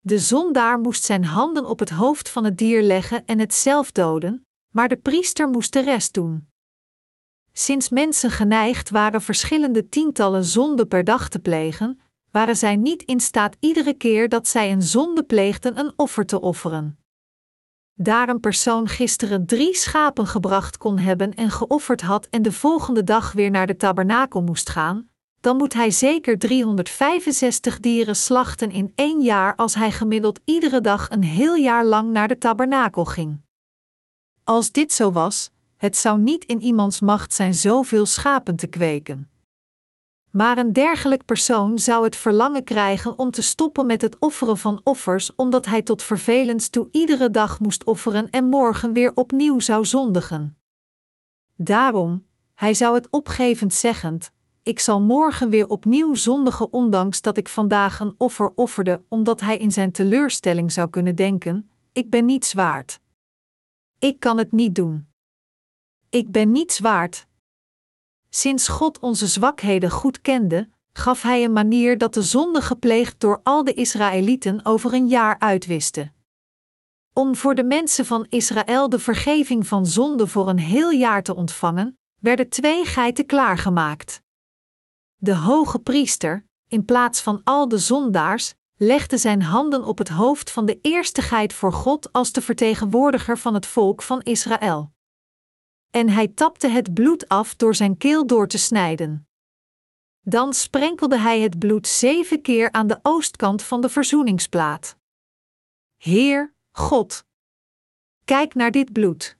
De 0.00 0.18
zondaar 0.18 0.78
moest 0.78 1.04
zijn 1.04 1.24
handen 1.24 1.64
op 1.64 1.78
het 1.78 1.90
hoofd 1.90 2.28
van 2.28 2.44
het 2.44 2.58
dier 2.58 2.82
leggen 2.82 3.26
en 3.26 3.38
het 3.38 3.54
zelf 3.54 3.92
doden, 3.92 4.46
maar 4.70 4.88
de 4.88 4.96
priester 4.96 5.48
moest 5.48 5.72
de 5.72 5.80
rest 5.80 6.14
doen. 6.14 6.48
Sinds 7.52 7.88
mensen 7.88 8.30
geneigd 8.30 8.90
waren 8.90 9.22
verschillende 9.22 9.88
tientallen 9.88 10.44
zonden 10.44 10.88
per 10.88 11.04
dag 11.04 11.28
te 11.28 11.38
plegen, 11.38 12.00
waren 12.30 12.56
zij 12.56 12.76
niet 12.76 13.02
in 13.02 13.20
staat 13.20 13.56
iedere 13.60 13.94
keer 13.94 14.28
dat 14.28 14.48
zij 14.48 14.72
een 14.72 14.82
zonde 14.82 15.22
pleegden 15.22 15.78
een 15.78 15.92
offer 15.96 16.26
te 16.26 16.40
offeren. 16.40 16.98
Daar 17.94 18.28
een 18.28 18.40
persoon 18.40 18.88
gisteren 18.88 19.46
drie 19.46 19.74
schapen 19.74 20.26
gebracht 20.26 20.76
kon 20.76 20.98
hebben 20.98 21.34
en 21.34 21.50
geofferd 21.50 22.00
had 22.00 22.26
en 22.26 22.42
de 22.42 22.52
volgende 22.52 23.04
dag 23.04 23.32
weer 23.32 23.50
naar 23.50 23.66
de 23.66 23.76
tabernakel 23.76 24.42
moest 24.42 24.68
gaan, 24.68 25.08
dan 25.40 25.56
moet 25.56 25.74
hij 25.74 25.90
zeker 25.90 26.38
365 26.38 27.80
dieren 27.80 28.16
slachten 28.16 28.70
in 28.70 28.92
één 28.94 29.20
jaar 29.20 29.56
als 29.56 29.74
hij 29.74 29.90
gemiddeld 29.90 30.40
iedere 30.44 30.80
dag 30.80 31.10
een 31.10 31.24
heel 31.24 31.54
jaar 31.54 31.84
lang 31.84 32.10
naar 32.10 32.28
de 32.28 32.38
tabernakel 32.38 33.04
ging. 33.04 33.46
Als 34.48 34.72
dit 34.72 34.92
zo 34.92 35.12
was, 35.12 35.50
het 35.76 35.96
zou 35.96 36.18
niet 36.18 36.44
in 36.44 36.60
iemands 36.60 37.00
macht 37.00 37.34
zijn 37.34 37.54
zoveel 37.54 38.06
schapen 38.06 38.56
te 38.56 38.66
kweken. 38.66 39.30
Maar 40.30 40.58
een 40.58 40.72
dergelijk 40.72 41.24
persoon 41.24 41.78
zou 41.78 42.04
het 42.04 42.16
verlangen 42.16 42.64
krijgen 42.64 43.18
om 43.18 43.30
te 43.30 43.42
stoppen 43.42 43.86
met 43.86 44.02
het 44.02 44.18
offeren 44.18 44.58
van 44.58 44.80
offers, 44.84 45.34
omdat 45.34 45.66
hij 45.66 45.82
tot 45.82 46.02
vervelens 46.02 46.68
toe 46.68 46.88
iedere 46.90 47.30
dag 47.30 47.60
moest 47.60 47.84
offeren 47.84 48.30
en 48.30 48.44
morgen 48.44 48.92
weer 48.92 49.12
opnieuw 49.14 49.60
zou 49.60 49.84
zondigen. 49.84 50.56
Daarom, 51.56 52.26
hij 52.54 52.74
zou 52.74 52.94
het 52.94 53.08
opgevend 53.10 53.74
zeggend: 53.74 54.32
Ik 54.62 54.78
zal 54.78 55.00
morgen 55.00 55.50
weer 55.50 55.68
opnieuw 55.68 56.14
zondigen, 56.14 56.72
ondanks 56.72 57.20
dat 57.20 57.36
ik 57.36 57.48
vandaag 57.48 58.00
een 58.00 58.14
offer 58.18 58.52
offerde, 58.54 59.02
omdat 59.08 59.40
hij 59.40 59.56
in 59.56 59.72
zijn 59.72 59.92
teleurstelling 59.92 60.72
zou 60.72 60.90
kunnen 60.90 61.14
denken: 61.14 61.70
Ik 61.92 62.10
ben 62.10 62.24
niets 62.24 62.52
waard. 62.52 63.00
Ik 63.98 64.20
kan 64.20 64.38
het 64.38 64.52
niet 64.52 64.74
doen. 64.74 65.08
Ik 66.08 66.30
ben 66.32 66.52
niets 66.52 66.78
waard. 66.78 67.26
Sinds 68.28 68.68
God 68.68 68.98
onze 68.98 69.26
zwakheden 69.26 69.90
goed 69.90 70.20
kende, 70.20 70.68
gaf 70.92 71.22
Hij 71.22 71.44
een 71.44 71.52
manier 71.52 71.98
dat 71.98 72.14
de 72.14 72.22
zonde 72.22 72.62
gepleegd 72.62 73.20
door 73.20 73.40
al 73.42 73.64
de 73.64 73.74
Israëlieten 73.74 74.64
over 74.64 74.92
een 74.92 75.08
jaar 75.08 75.38
uitwiste. 75.38 76.12
Om 77.12 77.36
voor 77.36 77.54
de 77.54 77.64
mensen 77.64 78.06
van 78.06 78.26
Israël 78.28 78.88
de 78.88 78.98
vergeving 78.98 79.66
van 79.66 79.86
zonde 79.86 80.26
voor 80.26 80.48
een 80.48 80.58
heel 80.58 80.90
jaar 80.90 81.22
te 81.22 81.34
ontvangen, 81.34 81.98
werden 82.20 82.48
twee 82.48 82.84
geiten 82.84 83.26
klaargemaakt. 83.26 84.22
De 85.16 85.34
hoge 85.34 85.78
priester, 85.78 86.46
in 86.68 86.84
plaats 86.84 87.20
van 87.20 87.40
al 87.44 87.68
de 87.68 87.78
zondaars, 87.78 88.54
legde 88.78 89.16
zijn 89.16 89.42
handen 89.42 89.84
op 89.84 89.98
het 89.98 90.08
hoofd 90.08 90.50
van 90.50 90.66
de 90.66 90.78
eerste 90.82 91.22
geit 91.22 91.52
voor 91.52 91.72
God 91.72 92.12
als 92.12 92.32
de 92.32 92.42
vertegenwoordiger 92.42 93.38
van 93.38 93.54
het 93.54 93.66
volk 93.66 94.02
van 94.02 94.22
Israël. 94.22 94.92
En 95.90 96.08
hij 96.08 96.28
tapte 96.28 96.68
het 96.68 96.94
bloed 96.94 97.28
af 97.28 97.56
door 97.56 97.74
zijn 97.74 97.96
keel 97.96 98.26
door 98.26 98.48
te 98.48 98.58
snijden. 98.58 99.28
Dan 100.20 100.54
sprenkelde 100.54 101.18
hij 101.18 101.40
het 101.40 101.58
bloed 101.58 101.86
zeven 101.86 102.42
keer 102.42 102.72
aan 102.72 102.86
de 102.86 102.98
oostkant 103.02 103.62
van 103.62 103.80
de 103.80 103.88
verzoeningsplaat. 103.88 104.96
Heer, 105.96 106.54
God, 106.70 107.24
kijk 108.24 108.54
naar 108.54 108.70
dit 108.70 108.92
bloed. 108.92 109.36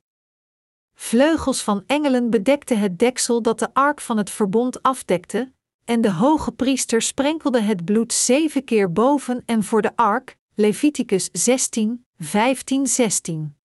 Vleugels 0.94 1.62
van 1.62 1.84
engelen 1.86 2.30
bedekten 2.30 2.78
het 2.78 2.98
deksel 2.98 3.42
dat 3.42 3.58
de 3.58 3.74
ark 3.74 4.00
van 4.00 4.16
het 4.16 4.30
verbond 4.30 4.82
afdekte, 4.82 5.52
en 5.88 6.00
de 6.00 6.12
hoge 6.12 6.52
priester 6.52 7.02
sprenkelde 7.02 7.60
het 7.60 7.84
bloed 7.84 8.12
zeven 8.12 8.64
keer 8.64 8.92
boven 8.92 9.42
en 9.46 9.64
voor 9.64 9.82
de 9.82 9.96
ark, 9.96 10.36
Leviticus 10.54 11.28
16, 11.32 12.06
15, 12.18 12.86
16. 12.86 13.56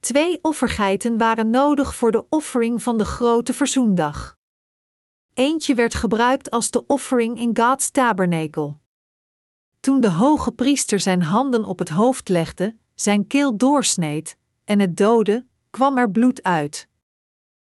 Twee 0.00 0.38
offergeiten 0.42 1.18
waren 1.18 1.50
nodig 1.50 1.94
voor 1.94 2.12
de 2.12 2.24
offering 2.28 2.82
van 2.82 2.98
de 2.98 3.04
grote 3.04 3.52
verzoendag. 3.52 4.36
Eentje 5.34 5.74
werd 5.74 5.94
gebruikt 5.94 6.50
als 6.50 6.70
de 6.70 6.86
offering 6.86 7.38
in 7.38 7.56
God's 7.56 7.90
tabernakel. 7.90 8.80
Toen 9.80 10.00
de 10.00 10.10
hoge 10.10 10.52
priester 10.52 11.00
zijn 11.00 11.22
handen 11.22 11.64
op 11.64 11.78
het 11.78 11.88
hoofd 11.88 12.28
legde, 12.28 12.76
zijn 12.94 13.26
keel 13.26 13.56
doorsneed 13.56 14.36
en 14.64 14.80
het 14.80 14.96
doodde, 14.96 15.46
kwam 15.70 15.98
er 15.98 16.10
bloed 16.10 16.42
uit. 16.42 16.88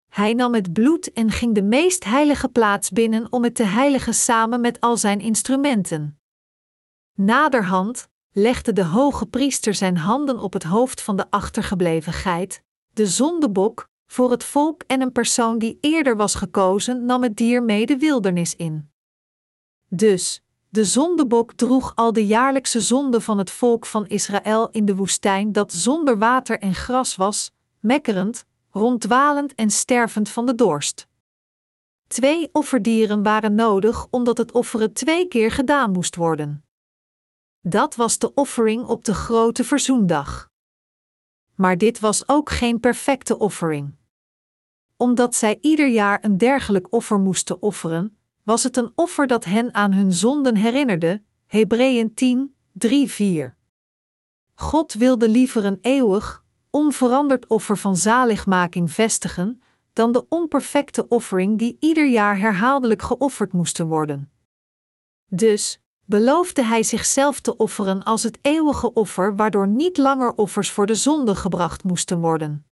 Hij 0.10 0.34
nam 0.34 0.53
het 0.53 0.74
bloed 0.74 1.14
en 1.14 1.32
ging 1.32 1.55
de 1.55 1.64
meest 1.64 2.03
heilige 2.03 2.49
plaats 2.49 2.89
binnen 2.89 3.32
om 3.32 3.43
het 3.43 3.55
te 3.55 3.64
heiligen 3.64 4.14
samen 4.14 4.62
met 4.62 4.80
al 4.80 4.97
zijn 4.97 5.20
instrumenten. 5.20 6.20
Naderhand 7.14 8.07
legde 8.32 8.74
de 8.74 8.84
hoge 8.84 9.26
priester 9.26 9.74
zijn 9.74 9.97
handen 9.97 10.39
op 10.39 10.53
het 10.53 10.64
hoofd 10.64 11.01
van 11.01 11.16
de 11.16 11.26
achtergebleven 11.30 12.14
geit, 12.14 12.64
de 12.93 13.07
zondebok, 13.07 13.89
voor 14.05 14.32
het 14.32 14.43
volk 14.43 14.84
en 14.88 15.01
een 15.01 15.12
persoon 15.12 15.57
die 15.57 15.78
eerder 15.82 16.18
was 16.18 16.36
gekozen 16.36 17.05
nam 17.05 17.24
het 17.24 17.36
dier 17.38 17.64
mee 17.64 17.86
de 17.86 17.97
wildernis 17.97 18.55
in. 18.55 18.91
Dus, 19.88 20.43
de 20.70 20.86
zondebok 20.86 21.53
droeg 21.53 21.91
al 21.95 22.14
de 22.14 22.26
jaarlijkse 22.26 22.82
zonde 22.82 23.22
van 23.22 23.38
het 23.38 23.51
volk 23.51 23.86
van 23.86 24.07
Israël 24.07 24.70
in 24.70 24.86
de 24.86 24.95
woestijn 24.95 25.51
dat 25.51 25.74
zonder 25.74 26.18
water 26.18 26.60
en 26.60 26.76
gras 26.76 27.16
was, 27.16 27.51
mekkerend, 27.80 28.45
ronddwalend 28.72 29.55
en 29.55 29.70
stervend 29.70 30.30
van 30.30 30.45
de 30.45 30.55
dorst. 30.55 31.07
Twee 32.07 32.49
offerdieren 32.51 33.24
waren 33.24 33.55
nodig 33.55 34.07
omdat 34.09 34.38
het 34.38 34.51
offeren 34.51 34.93
twee 34.93 35.28
keer 35.28 35.51
gedaan 35.51 35.91
moest 35.91 36.15
worden. 36.15 36.63
Dat 37.61 37.95
was 37.95 38.17
de 38.17 38.34
offering 38.34 38.86
op 38.86 39.05
de 39.05 39.13
grote 39.13 39.63
verzoendag. 39.63 40.49
Maar 41.55 41.78
dit 41.78 41.99
was 41.99 42.28
ook 42.28 42.49
geen 42.49 42.80
perfecte 42.80 43.38
offering. 43.38 43.95
Omdat 44.97 45.36
zij 45.36 45.57
ieder 45.61 45.88
jaar 45.88 46.24
een 46.24 46.38
dergelijk 46.38 46.93
offer 46.93 47.20
moesten 47.20 47.61
offeren, 47.61 48.17
was 48.43 48.63
het 48.63 48.78
een 48.78 48.91
offer 48.95 49.28
dat 49.28 49.45
hen 49.45 49.74
aan 49.74 49.93
hun 49.93 50.13
zonden 50.13 50.55
herinnerde. 50.55 51.24
Hebreeën 51.45 52.13
10, 52.13 52.55
3, 52.72 53.09
4. 53.09 53.55
God 54.53 54.93
wilde 54.93 55.30
liever 55.30 55.65
een 55.65 55.78
eeuwig, 55.82 56.38
onveranderd 56.70 57.47
offer 57.47 57.78
van 57.78 57.95
zaligmaking 57.95 58.91
vestigen, 58.91 59.61
dan 59.93 60.11
de 60.11 60.26
onperfecte 60.30 61.07
offering 61.07 61.57
die 61.57 61.78
ieder 61.80 62.09
jaar 62.09 62.39
herhaaldelijk 62.39 63.01
geofferd 63.01 63.53
moesten 63.53 63.88
worden. 63.88 64.32
Dus 65.26 65.82
beloofde 66.05 66.63
hij 66.63 66.84
zichzelf 66.84 67.39
te 67.39 67.57
offeren 67.57 68.03
als 68.03 68.24
het 68.24 68.39
eeuwige 68.41 68.93
offer, 68.93 69.36
waardoor 69.36 69.67
niet 69.67 69.97
langer 69.97 70.34
offers 70.34 70.72
voor 70.72 70.86
de 70.86 70.95
zonde 70.95 71.36
gebracht 71.36 71.84
moesten 71.84 72.20
worden. 72.20 72.63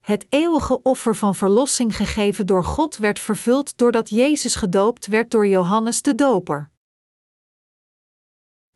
Het 0.00 0.26
eeuwige 0.28 0.82
offer 0.82 1.16
van 1.16 1.34
verlossing 1.34 1.96
gegeven 1.96 2.46
door 2.46 2.64
God 2.64 2.96
werd 2.96 3.18
vervuld 3.18 3.76
doordat 3.76 4.08
Jezus 4.08 4.54
gedoopt 4.54 5.06
werd 5.06 5.30
door 5.30 5.46
Johannes 5.46 6.02
de 6.02 6.14
Doper. 6.14 6.70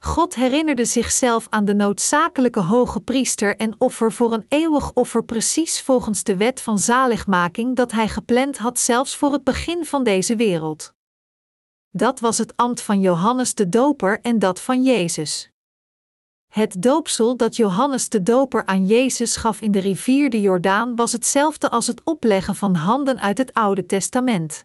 God 0.05 0.35
herinnerde 0.35 0.85
zichzelf 0.85 1.47
aan 1.51 1.65
de 1.65 1.75
noodzakelijke 1.75 2.61
hoge 2.61 3.01
priester 3.01 3.57
en 3.57 3.75
offer 3.79 4.13
voor 4.13 4.33
een 4.33 4.45
eeuwig 4.49 4.93
offer 4.93 5.25
precies 5.25 5.81
volgens 5.81 6.23
de 6.23 6.37
wet 6.37 6.61
van 6.61 6.79
zaligmaking 6.79 7.77
dat 7.77 7.93
hij 7.93 8.09
gepland 8.09 8.59
had 8.59 8.79
zelfs 8.79 9.17
voor 9.17 9.33
het 9.33 9.45
begin 9.45 9.85
van 9.85 10.05
deze 10.05 10.37
wereld. 10.37 10.95
Dat 11.91 12.21
was 12.21 12.39
het 12.39 12.57
ambt 12.57 12.81
van 12.81 13.01
Johannes 13.01 13.55
de 13.55 13.69
Doper 13.69 14.21
en 14.21 14.39
dat 14.39 14.61
van 14.61 14.83
Jezus. 14.83 15.51
Het 16.47 16.83
doopsel 16.83 17.37
dat 17.37 17.57
Johannes 17.57 18.09
de 18.09 18.23
Doper 18.23 18.67
aan 18.67 18.87
Jezus 18.87 19.37
gaf 19.37 19.61
in 19.61 19.71
de 19.71 19.81
rivier 19.81 20.31
de 20.31 20.41
Jordaan 20.41 20.97
was 20.97 21.13
hetzelfde 21.13 21.71
als 21.71 21.87
het 21.87 22.01
opleggen 22.05 22.55
van 22.55 22.75
handen 22.75 23.21
uit 23.21 23.39
het 23.39 23.53
Oude 23.53 23.87
Testament. 23.87 24.65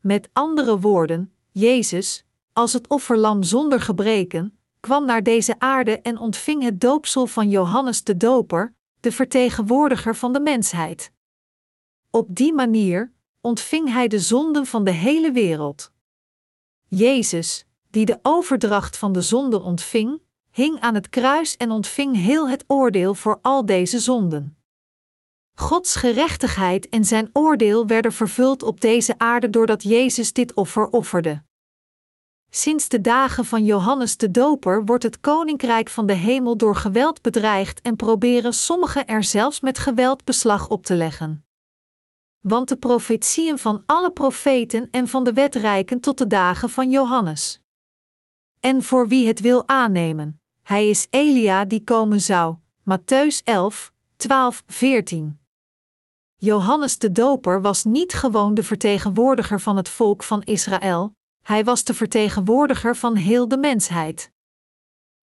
Met 0.00 0.28
andere 0.32 0.78
woorden, 0.78 1.34
Jezus, 1.50 2.24
als 2.52 2.72
het 2.72 2.88
offerlam 2.88 3.42
zonder 3.42 3.80
gebreken, 3.80 4.58
kwam 4.80 5.04
naar 5.04 5.22
deze 5.22 5.58
aarde 5.58 6.00
en 6.00 6.18
ontving 6.18 6.62
het 6.62 6.80
doopsel 6.80 7.26
van 7.26 7.50
Johannes 7.50 8.04
de 8.04 8.16
Doper, 8.16 8.74
de 9.00 9.12
vertegenwoordiger 9.12 10.16
van 10.16 10.32
de 10.32 10.40
mensheid. 10.40 11.12
Op 12.10 12.26
die 12.30 12.52
manier 12.52 13.12
ontving 13.40 13.92
hij 13.92 14.08
de 14.08 14.18
zonden 14.18 14.66
van 14.66 14.84
de 14.84 14.90
hele 14.90 15.32
wereld. 15.32 15.92
Jezus, 16.88 17.66
die 17.90 18.06
de 18.06 18.18
overdracht 18.22 18.96
van 18.96 19.12
de 19.12 19.22
zonde 19.22 19.60
ontving, 19.60 20.22
hing 20.50 20.80
aan 20.80 20.94
het 20.94 21.08
kruis 21.08 21.56
en 21.56 21.70
ontving 21.70 22.16
heel 22.16 22.48
het 22.48 22.64
oordeel 22.66 23.14
voor 23.14 23.38
al 23.42 23.66
deze 23.66 23.98
zonden. 23.98 24.56
Gods 25.54 25.96
gerechtigheid 25.96 26.88
en 26.88 27.04
zijn 27.04 27.30
oordeel 27.32 27.86
werden 27.86 28.12
vervuld 28.12 28.62
op 28.62 28.80
deze 28.80 29.18
aarde 29.18 29.50
doordat 29.50 29.82
Jezus 29.82 30.32
dit 30.32 30.54
offer 30.54 30.88
offerde. 30.88 31.42
Sinds 32.50 32.88
de 32.88 33.00
dagen 33.00 33.44
van 33.44 33.64
Johannes 33.64 34.16
de 34.16 34.30
Doper 34.30 34.84
wordt 34.84 35.02
het 35.02 35.20
koninkrijk 35.20 35.88
van 35.88 36.06
de 36.06 36.12
hemel 36.12 36.56
door 36.56 36.76
geweld 36.76 37.22
bedreigd 37.22 37.80
en 37.80 37.96
proberen 37.96 38.54
sommigen 38.54 39.06
er 39.06 39.24
zelfs 39.24 39.60
met 39.60 39.78
geweld 39.78 40.24
beslag 40.24 40.68
op 40.68 40.84
te 40.84 40.94
leggen. 40.94 41.44
Want 42.40 42.68
de 42.68 42.76
profetieën 42.76 43.58
van 43.58 43.82
alle 43.86 44.10
profeten 44.10 44.88
en 44.90 45.08
van 45.08 45.24
de 45.24 45.32
wet 45.32 45.54
reiken 45.54 46.00
tot 46.00 46.18
de 46.18 46.26
dagen 46.26 46.70
van 46.70 46.90
Johannes. 46.90 47.60
En 48.60 48.82
voor 48.82 49.08
wie 49.08 49.26
het 49.26 49.40
wil 49.40 49.68
aannemen, 49.68 50.40
hij 50.62 50.88
is 50.88 51.06
Elia 51.10 51.64
die 51.64 51.84
komen 51.84 52.20
zou. 52.20 52.56
Matthäus 52.80 53.44
11, 53.44 53.92
12, 54.16 54.62
14. 54.66 55.40
Johannes 56.36 56.98
de 56.98 57.12
Doper 57.12 57.62
was 57.62 57.84
niet 57.84 58.12
gewoon 58.12 58.54
de 58.54 58.62
vertegenwoordiger 58.62 59.60
van 59.60 59.76
het 59.76 59.88
volk 59.88 60.22
van 60.22 60.42
Israël, 60.42 61.14
hij 61.50 61.64
was 61.64 61.84
de 61.84 61.94
vertegenwoordiger 61.94 62.96
van 62.96 63.14
heel 63.16 63.48
de 63.48 63.58
mensheid. 63.58 64.32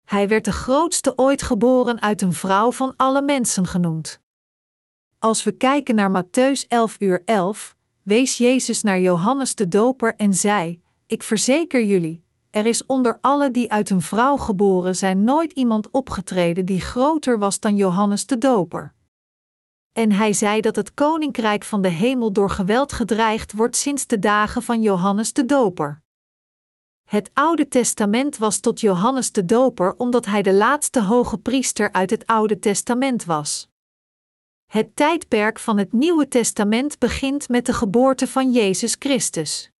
Hij 0.04 0.28
werd 0.28 0.44
de 0.44 0.52
grootste 0.52 1.12
ooit 1.18 1.42
geboren 1.42 2.00
uit 2.00 2.22
een 2.22 2.32
vrouw 2.32 2.72
van 2.72 2.94
alle 2.96 3.22
mensen 3.22 3.66
genoemd. 3.66 4.20
Als 5.18 5.44
we 5.44 5.52
kijken 5.52 5.94
naar 5.94 6.24
Matthäus 6.24 6.68
11 6.68 6.96
uur 6.98 7.22
11, 7.24 7.76
wees 8.02 8.36
Jezus 8.36 8.82
naar 8.82 9.00
Johannes 9.00 9.54
de 9.54 9.68
Doper 9.68 10.14
en 10.16 10.34
zei: 10.34 10.82
Ik 11.06 11.22
verzeker 11.22 11.84
jullie, 11.84 12.24
er 12.50 12.66
is 12.66 12.86
onder 12.86 13.18
alle 13.20 13.50
die 13.50 13.72
uit 13.72 13.90
een 13.90 14.02
vrouw 14.02 14.36
geboren 14.36 14.96
zijn 14.96 15.24
nooit 15.24 15.52
iemand 15.52 15.90
opgetreden 15.90 16.64
die 16.64 16.80
groter 16.80 17.38
was 17.38 17.60
dan 17.60 17.76
Johannes 17.76 18.26
de 18.26 18.38
Doper. 18.38 18.94
En 19.92 20.12
hij 20.12 20.32
zei 20.32 20.60
dat 20.60 20.76
het 20.76 20.94
koninkrijk 20.94 21.64
van 21.64 21.82
de 21.82 21.88
hemel 21.88 22.32
door 22.32 22.50
geweld 22.50 22.92
gedreigd 22.92 23.52
wordt 23.52 23.76
sinds 23.76 24.06
de 24.06 24.18
dagen 24.18 24.62
van 24.62 24.82
Johannes 24.82 25.32
de 25.32 25.44
Doper. 25.44 26.04
Het 27.06 27.30
Oude 27.34 27.68
Testament 27.68 28.38
was 28.38 28.60
tot 28.60 28.80
Johannes 28.80 29.32
de 29.32 29.44
Doper 29.44 29.94
omdat 29.96 30.26
hij 30.26 30.42
de 30.42 30.52
laatste 30.52 31.02
hoge 31.02 31.38
priester 31.38 31.92
uit 31.92 32.10
het 32.10 32.26
Oude 32.26 32.58
Testament 32.58 33.24
was. 33.24 33.68
Het 34.66 34.96
tijdperk 34.96 35.58
van 35.58 35.78
het 35.78 35.92
Nieuwe 35.92 36.28
Testament 36.28 36.98
begint 36.98 37.48
met 37.48 37.66
de 37.66 37.72
geboorte 37.72 38.26
van 38.26 38.52
Jezus 38.52 38.96
Christus. 38.98 39.70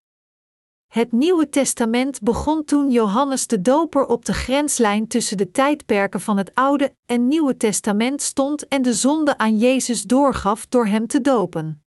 Het 0.87 1.13
Nieuwe 1.13 1.49
Testament 1.49 2.23
begon 2.23 2.65
toen 2.65 2.91
Johannes 2.91 3.47
de 3.47 3.61
Doper 3.61 4.07
op 4.07 4.25
de 4.25 4.33
grenslijn 4.33 5.07
tussen 5.07 5.37
de 5.37 5.51
tijdperken 5.51 6.21
van 6.21 6.37
het 6.37 6.55
Oude 6.55 6.95
en 7.07 7.29
Nieuwe 7.29 7.57
Testament 7.57 8.23
stond 8.23 8.69
en 8.69 8.83
de 8.83 8.95
zonde 8.95 9.39
aan 9.39 9.59
Jezus 9.59 10.03
doorgaf 10.03 10.67
door 10.67 10.87
hem 10.87 11.07
te 11.07 11.21
dopen. 11.21 11.86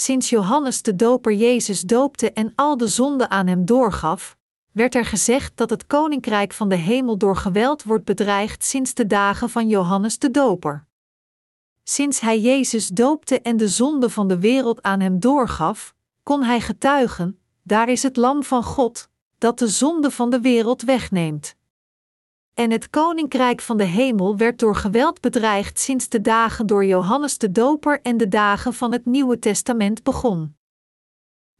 Sinds 0.00 0.28
Johannes 0.28 0.82
de 0.82 0.96
Doper 0.96 1.32
Jezus 1.32 1.80
doopte 1.80 2.32
en 2.32 2.52
al 2.54 2.76
de 2.76 2.86
zonde 2.86 3.28
aan 3.28 3.46
hem 3.46 3.64
doorgaf, 3.64 4.36
werd 4.72 4.94
er 4.94 5.04
gezegd 5.04 5.56
dat 5.56 5.70
het 5.70 5.86
koninkrijk 5.86 6.52
van 6.52 6.68
de 6.68 6.74
hemel 6.74 7.16
door 7.16 7.36
geweld 7.36 7.82
wordt 7.82 8.04
bedreigd 8.04 8.64
sinds 8.64 8.94
de 8.94 9.06
dagen 9.06 9.50
van 9.50 9.68
Johannes 9.68 10.18
de 10.18 10.30
Doper. 10.30 10.86
Sinds 11.82 12.20
hij 12.20 12.40
Jezus 12.40 12.88
doopte 12.88 13.40
en 13.40 13.56
de 13.56 13.68
zonde 13.68 14.10
van 14.10 14.28
de 14.28 14.38
wereld 14.38 14.82
aan 14.82 15.00
hem 15.00 15.20
doorgaf, 15.20 15.94
kon 16.22 16.42
hij 16.42 16.60
getuigen: 16.60 17.38
daar 17.62 17.88
is 17.88 18.02
het 18.02 18.16
Lam 18.16 18.42
van 18.42 18.62
God, 18.62 19.08
dat 19.38 19.58
de 19.58 19.68
zonde 19.68 20.10
van 20.10 20.30
de 20.30 20.40
wereld 20.40 20.82
wegneemt. 20.82 21.56
En 22.58 22.70
het 22.70 22.90
koninkrijk 22.90 23.60
van 23.60 23.76
de 23.76 23.84
hemel 23.84 24.36
werd 24.36 24.58
door 24.58 24.76
geweld 24.76 25.20
bedreigd 25.20 25.78
sinds 25.78 26.08
de 26.08 26.20
dagen 26.20 26.66
door 26.66 26.84
Johannes 26.84 27.38
de 27.38 27.50
Doper 27.50 28.00
en 28.02 28.16
de 28.16 28.28
dagen 28.28 28.74
van 28.74 28.92
het 28.92 29.06
Nieuwe 29.06 29.38
Testament 29.38 30.02
begon. 30.02 30.56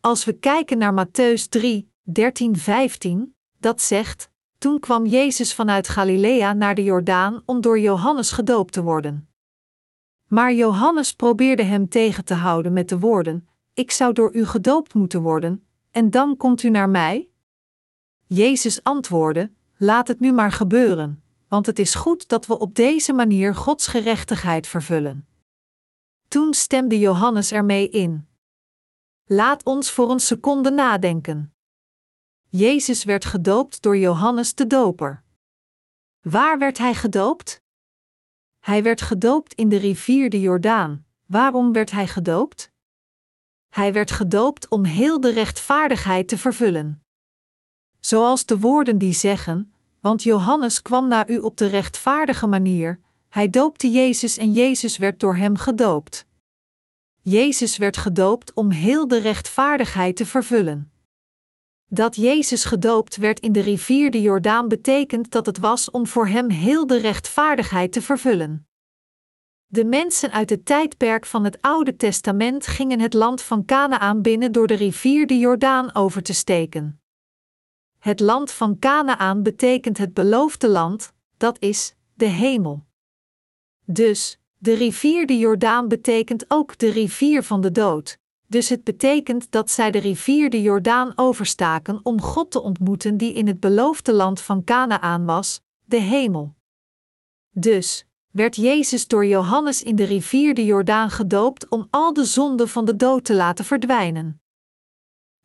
Als 0.01 0.25
we 0.25 0.33
kijken 0.33 0.79
naar 0.79 1.07
Matthäus 1.07 1.49
3, 1.49 1.93
13, 2.03 2.57
15, 2.57 3.35
dat 3.59 3.81
zegt: 3.81 4.31
Toen 4.59 4.81
kwam 4.81 5.07
Jezus 5.07 5.55
vanuit 5.55 5.89
Galilea 5.89 6.53
naar 6.53 6.75
de 6.75 6.83
Jordaan 6.83 7.43
om 7.45 7.61
door 7.61 7.79
Johannes 7.79 8.31
gedoopt 8.31 8.73
te 8.73 8.83
worden. 8.83 9.29
Maar 10.27 10.53
Johannes 10.53 11.13
probeerde 11.13 11.63
hem 11.63 11.89
tegen 11.89 12.25
te 12.25 12.35
houden 12.35 12.73
met 12.73 12.89
de 12.89 12.99
woorden: 12.99 13.49
Ik 13.75 13.91
zou 13.91 14.13
door 14.13 14.35
u 14.35 14.47
gedoopt 14.47 14.95
moeten 14.95 15.23
worden, 15.23 15.67
en 15.91 16.11
dan 16.11 16.37
komt 16.37 16.63
u 16.63 16.71
naar 16.71 16.89
mij? 16.89 17.29
Jezus 18.27 18.83
antwoordde: 18.83 19.57
Laat 19.81 20.09
het 20.09 20.21
nu 20.21 20.33
maar 20.33 20.53
gebeuren, 20.53 21.23
want 21.49 21.67
het 21.67 21.79
is 21.79 21.95
goed 21.95 22.29
dat 22.29 22.47
we 22.47 22.59
op 22.59 22.75
deze 22.75 23.13
manier 23.13 23.55
Gods 23.55 23.87
gerechtigheid 23.87 24.67
vervullen. 24.67 25.29
Toen 26.29 26.55
stemde 26.55 26.99
Johannes 26.99 27.53
ermee 27.53 27.89
in. 27.89 28.29
Laat 29.25 29.65
ons 29.65 29.91
voor 29.91 30.11
een 30.11 30.21
seconde 30.21 30.71
nadenken. 30.71 31.55
Jezus 32.49 33.05
werd 33.05 33.25
gedoopt 33.25 33.83
door 33.83 33.97
Johannes 33.97 34.55
de 34.55 34.67
Doper. 34.67 35.23
Waar 36.21 36.59
werd 36.59 36.79
hij 36.79 36.95
gedoopt? 36.95 37.63
Hij 38.59 38.83
werd 38.83 39.03
gedoopt 39.03 39.55
in 39.55 39.69
de 39.69 39.77
rivier 39.77 40.31
de 40.31 40.41
Jordaan. 40.41 41.07
Waarom 41.27 41.73
werd 41.73 41.91
hij 41.91 42.07
gedoopt? 42.07 42.73
Hij 43.69 43.93
werd 43.93 44.11
gedoopt 44.11 44.69
om 44.69 44.85
heel 44.85 45.21
de 45.21 45.31
rechtvaardigheid 45.31 46.29
te 46.29 46.39
vervullen. 46.39 47.03
Zoals 48.01 48.47
de 48.47 48.59
woorden 48.59 48.99
die 48.99 49.13
zeggen: 49.13 49.73
Want 50.01 50.23
Johannes 50.23 50.83
kwam 50.83 51.09
naar 51.09 51.31
u 51.31 51.39
op 51.39 51.57
de 51.57 51.67
rechtvaardige 51.67 52.47
manier, 52.47 53.01
hij 53.29 53.51
doopte 53.51 53.91
Jezus 53.91 54.37
en 54.37 54.53
Jezus 54.53 54.97
werd 54.97 55.21
door 55.21 55.37
hem 55.37 55.57
gedoopt. 55.57 56.27
Jezus 57.23 57.77
werd 57.77 57.97
gedoopt 57.97 58.53
om 58.55 58.71
heel 58.71 59.09
de 59.09 59.19
rechtvaardigheid 59.19 60.17
te 60.17 60.27
vervullen. 60.27 60.93
Dat 61.91 62.17
Jezus 62.17 62.65
gedoopt 62.65 63.17
werd 63.17 63.41
in 63.41 63.53
de 63.53 63.61
rivier 63.61 64.11
de 64.11 64.21
Jordaan 64.21 64.69
betekent 64.69 65.31
dat 65.31 65.47
het 65.47 65.59
was 65.59 65.91
om 65.91 66.07
voor 66.07 66.27
hem 66.27 66.51
heel 66.51 66.87
de 66.87 66.99
rechtvaardigheid 66.99 67.93
te 67.93 68.03
vervullen. 68.03 68.67
De 69.67 69.85
mensen 69.85 70.33
uit 70.33 70.51
het 70.51 70.65
tijdperk 70.65 71.27
van 71.27 71.45
het 71.45 71.59
Oude 71.61 71.97
Testament 71.97 72.67
gingen 72.67 73.01
het 73.01 73.15
land 73.15 73.43
van 73.43 73.65
Canaan 73.65 74.23
binnen 74.23 74.53
door 74.53 74.67
de 74.67 74.75
rivier 74.75 75.27
de 75.27 75.39
Jordaan 75.39 75.95
over 75.95 76.23
te 76.23 76.35
steken. 76.35 77.01
Het 77.99 78.21
land 78.21 78.51
van 78.51 78.79
Canaan 78.79 79.43
betekent 79.43 79.99
het 79.99 80.15
beloofde 80.15 80.69
land, 80.69 81.13
dat 81.37 81.57
is 81.61 81.95
de 82.15 82.27
hemel. 82.27 82.87
Dus, 83.85 84.39
de 84.59 84.75
rivier 84.75 85.27
de 85.27 85.39
Jordaan 85.39 85.89
betekent 85.89 86.45
ook 86.49 86.79
de 86.79 86.91
rivier 86.91 87.43
van 87.43 87.61
de 87.61 87.73
dood. 87.73 88.19
Dus 88.47 88.69
het 88.69 88.85
betekent 88.85 89.51
dat 89.51 89.71
zij 89.71 89.91
de 89.91 89.99
rivier 89.99 90.51
de 90.51 90.63
Jordaan 90.63 91.13
overstaken 91.17 92.01
om 92.03 92.21
God 92.21 92.51
te 92.51 92.63
ontmoeten 92.63 93.17
die 93.17 93.33
in 93.33 93.47
het 93.47 93.61
beloofde 93.61 94.13
land 94.13 94.41
van 94.41 94.65
Canaan 94.65 95.25
was, 95.25 95.61
de 95.85 96.01
hemel. 96.01 96.55
Dus 97.51 98.07
werd 98.31 98.57
Jezus 98.57 99.07
door 99.07 99.27
Johannes 99.27 99.83
in 99.83 99.97
de 99.97 100.05
rivier 100.05 100.55
de 100.55 100.65
Jordaan 100.65 101.11
gedoopt 101.11 101.69
om 101.69 101.87
al 101.91 102.13
de 102.13 102.25
zonden 102.25 102.69
van 102.69 102.85
de 102.85 102.97
dood 102.97 103.25
te 103.25 103.35
laten 103.35 103.65
verdwijnen. 103.65 104.41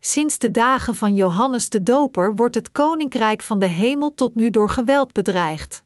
Sinds 0.06 0.38
de 0.38 0.52
dagen 0.52 0.96
van 0.96 1.16
Johannes 1.16 1.70
de 1.70 1.84
Doper 1.84 2.36
wordt 2.36 2.56
het 2.56 2.72
koninkrijk 2.72 3.42
van 3.42 3.60
de 3.60 3.66
hemel 3.66 4.14
tot 4.14 4.36
nu 4.36 4.50
door 4.50 4.70
geweld 4.70 5.12
bedreigd. 5.12 5.84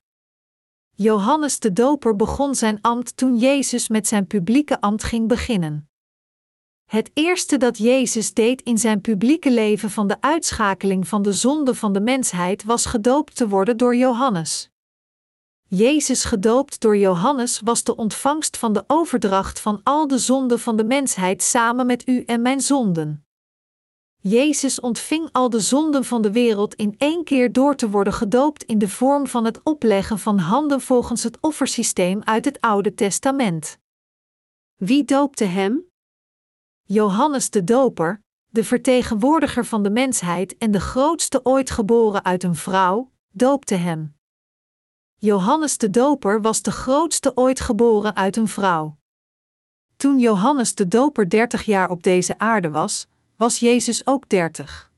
Johannes 0.95 1.60
de 1.60 1.73
Doper 1.73 2.15
begon 2.15 2.56
zijn 2.56 2.81
ambt 2.81 3.18
toen 3.18 3.38
Jezus 3.38 3.88
met 3.88 4.07
zijn 4.07 4.27
publieke 4.27 4.81
ambt 4.81 5.03
ging 5.03 5.27
beginnen. 5.27 5.89
Het 6.85 7.11
eerste 7.14 7.57
dat 7.57 7.77
Jezus 7.77 8.34
deed 8.34 8.61
in 8.61 8.77
zijn 8.77 9.02
publieke 9.02 9.52
leven 9.52 9.89
van 9.89 10.07
de 10.07 10.22
uitschakeling 10.22 11.07
van 11.07 11.22
de 11.22 11.34
zonde 11.34 11.76
van 11.76 11.94
de 11.94 12.02
mensheid 12.02 12.64
was 12.64 12.85
gedoopt 12.85 13.35
te 13.35 13.48
worden 13.48 13.77
door 13.77 13.95
Johannes. 13.95 14.69
Jezus 15.68 16.23
gedoopt 16.23 16.81
door 16.81 16.98
Johannes 16.98 17.60
was 17.64 17.84
de 17.84 17.95
ontvangst 17.95 18.57
van 18.57 18.73
de 18.73 18.84
overdracht 18.88 19.60
van 19.60 19.81
al 19.84 20.07
de 20.07 20.18
zonden 20.18 20.60
van 20.60 20.76
de 20.76 20.85
mensheid 20.85 21.44
samen 21.44 21.85
met 21.85 22.07
u 22.07 22.23
en 22.23 22.41
mijn 22.41 22.61
zonden. 22.61 23.27
Jezus 24.19 24.80
ontving 24.80 25.30
al 25.31 25.49
de 25.49 25.60
zonden 25.60 26.03
van 26.06 26.22
de 26.22 26.31
wereld 26.31 26.76
in 26.76 26.95
één 26.98 27.23
keer 27.23 27.52
door 27.52 27.76
te 27.76 27.89
worden 27.89 28.14
gedoopt 28.14 28.64
in 28.64 28.77
de 28.77 28.89
vorm 28.89 29.27
van 29.27 29.45
het 29.45 29.64
opleggen 29.64 30.19
van 30.19 30.38
handen 30.38 30.81
volgens 30.81 31.23
het 31.23 31.38
offersysteem 31.41 32.22
uit 32.23 32.45
het 32.45 32.61
Oude 32.61 32.94
Testament. 32.94 33.77
Wie 34.76 35.03
doopte 35.03 35.44
hem? 35.45 35.85
Johannes 36.84 37.49
de 37.49 37.64
Doper, 37.64 38.22
de 38.49 38.64
vertegenwoordiger 38.64 39.65
van 39.65 39.84
de 39.84 39.89
mensheid 39.89 40.57
en 40.57 40.72
de 40.72 40.80
grootste 40.80 41.39
ooit 41.44 41.69
geboren 41.69 42.26
uit 42.26 42.44
een 42.44 42.56
vrouw, 42.56 43.11
doopte 43.31 43.76
hem. 43.76 44.15
Johannes 45.15 45.77
de 45.77 45.89
Doper 45.89 46.41
was 46.41 46.61
de 46.61 46.72
grootste 46.72 47.31
ooit 47.35 47.60
geboren 47.60 48.15
uit 48.15 48.35
een 48.35 48.48
vrouw. 48.48 48.98
Toen 49.95 50.19
Johannes 50.19 50.76
de 50.76 50.88
Doper 50.88 51.30
dertig 51.30 51.64
jaar 51.64 51.89
op 51.89 52.03
deze 52.03 52.39
aarde 52.39 52.69
was, 52.69 53.07
was 53.38 53.60
Jezus 53.60 54.08
ook 54.08 54.30
dertig. 54.30 54.92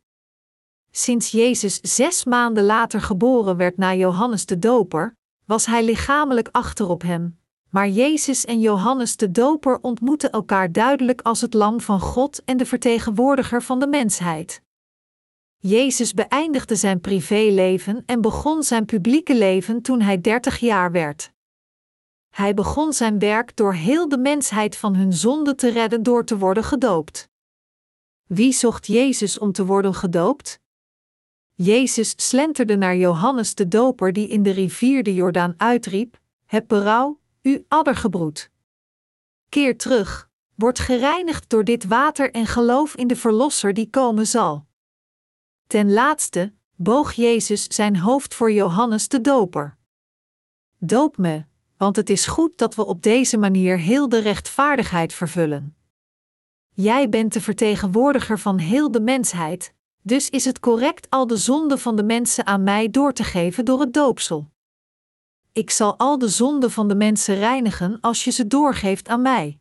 Sinds 0.91 1.32
Jezus 1.32 1.80
zes 1.82 2.24
maanden 2.24 2.64
later 2.64 3.02
geboren 3.02 3.57
werd 3.57 3.78
na 3.78 3.95
Johannes 3.95 4.45
de 4.45 4.60
Doper, 4.60 5.16
was 5.45 5.66
hij 5.66 5.84
lichamelijk 5.84 6.49
achterop 6.52 7.02
hem. 7.02 7.40
Maar 7.70 7.90
Jezus 7.90 8.45
en 8.45 8.60
Johannes 8.60 9.18
de 9.18 9.32
Doper 9.32 9.80
ontmoeten 9.82 10.32
elkaar 10.32 10.72
duidelijk 10.72 11.22
als 11.22 11.41
het 11.41 11.53
Lam 11.53 11.82
van 11.82 11.99
God 11.99 12.44
en 12.44 12.57
de 12.57 12.66
vertegenwoordiger 12.66 13.64
van 13.64 13.80
de 13.80 13.88
mensheid. 13.88 14.61
Jezus 15.57 16.14
beëindigde 16.14 16.76
zijn 16.76 17.02
privéleven 17.02 18.03
en 18.06 18.22
begon 18.22 18.64
zijn 18.64 18.86
publieke 18.86 19.36
leven 19.36 19.82
toen 19.82 20.02
hij 20.02 20.22
dertig 20.22 20.60
jaar 20.60 20.91
werd. 20.91 21.32
Hij 22.30 22.53
begon 22.53 22.94
zijn 22.94 23.20
werk 23.20 23.56
door 23.56 23.74
heel 23.74 24.10
de 24.10 24.18
mensheid 24.18 24.78
van 24.78 24.95
hun 24.95 25.14
zonde 25.14 25.56
te 25.56 25.70
redden 25.70 26.03
door 26.03 26.26
te 26.26 26.38
worden 26.38 26.64
gedoopt. 26.64 27.28
Wie 28.30 28.53
zocht 28.53 28.88
Jezus 28.88 29.39
om 29.39 29.51
te 29.51 29.65
worden 29.65 29.93
gedoopt? 29.93 30.60
Jezus 31.53 32.14
slenterde 32.15 32.76
naar 32.76 32.95
Johannes 32.95 33.56
de 33.56 33.68
Doper, 33.68 34.14
die 34.14 34.27
in 34.27 34.43
de 34.43 34.51
rivier 34.51 35.03
de 35.03 35.14
Jordaan 35.14 35.53
uitriep: 35.57 36.19
Heb 36.45 36.68
berouw, 36.68 37.19
u 37.41 37.65
addergebroed. 37.68 38.49
Keer 39.49 39.77
terug, 39.77 40.30
word 40.56 40.80
gereinigd 40.80 41.49
door 41.49 41.64
dit 41.64 41.85
water 41.85 42.31
en 42.31 42.45
geloof 42.45 42.95
in 42.95 43.07
de 43.07 43.15
Verlosser 43.15 43.73
die 43.73 43.89
komen 43.89 44.27
zal. 44.27 44.65
Ten 45.68 45.93
laatste 45.93 46.53
boog 46.76 47.11
Jezus 47.11 47.64
zijn 47.64 47.97
hoofd 47.97 48.35
voor 48.35 48.51
Johannes 48.51 49.07
de 49.07 49.22
Doper. 49.22 49.77
Doop 50.77 51.18
me, 51.18 51.45
want 51.77 51.95
het 51.95 52.10
is 52.10 52.26
goed 52.26 52.57
dat 52.57 52.76
we 52.76 52.85
op 52.85 53.03
deze 53.03 53.38
manier 53.38 53.77
heel 53.77 54.10
de 54.10 54.19
rechtvaardigheid 54.19 55.14
vervullen. 55.14 55.78
Jij 56.81 57.10
bent 57.10 57.34
de 57.34 57.41
vertegenwoordiger 57.41 58.39
van 58.39 58.57
heel 58.57 58.91
de 58.91 59.01
mensheid, 59.01 59.73
dus 60.01 60.30
is 60.30 60.45
het 60.45 60.60
correct 60.60 61.10
al 61.10 61.27
de 61.27 61.38
zonden 61.38 61.80
van 61.80 61.95
de 61.95 62.03
mensen 62.03 62.45
aan 62.45 62.64
mij 62.64 62.89
door 62.89 63.14
te 63.14 63.23
geven 63.23 63.65
door 63.65 63.80
het 63.80 63.93
doopsel. 63.93 64.49
Ik 65.53 65.69
zal 65.69 65.97
al 65.97 66.18
de 66.18 66.27
zonden 66.27 66.72
van 66.72 66.88
de 66.88 66.95
mensen 66.95 67.35
reinigen 67.35 67.97
als 68.01 68.23
je 68.23 68.31
ze 68.31 68.47
doorgeeft 68.47 69.07
aan 69.07 69.22
mij. 69.22 69.60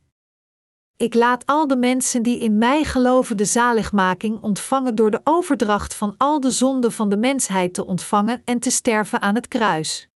Ik 0.97 1.15
laat 1.15 1.47
al 1.47 1.66
de 1.66 1.77
mensen 1.77 2.23
die 2.23 2.39
in 2.39 2.59
mij 2.59 2.85
geloven 2.85 3.36
de 3.36 3.45
zaligmaking 3.45 4.43
ontvangen 4.43 4.95
door 4.95 5.11
de 5.11 5.20
overdracht 5.24 5.95
van 5.95 6.15
al 6.16 6.40
de 6.40 6.51
zonden 6.51 6.93
van 6.93 7.09
de 7.09 7.16
mensheid 7.16 7.74
te 7.74 7.86
ontvangen 7.86 8.43
en 8.45 8.59
te 8.59 8.70
sterven 8.70 9.20
aan 9.20 9.35
het 9.35 9.49
kruis. 9.49 10.09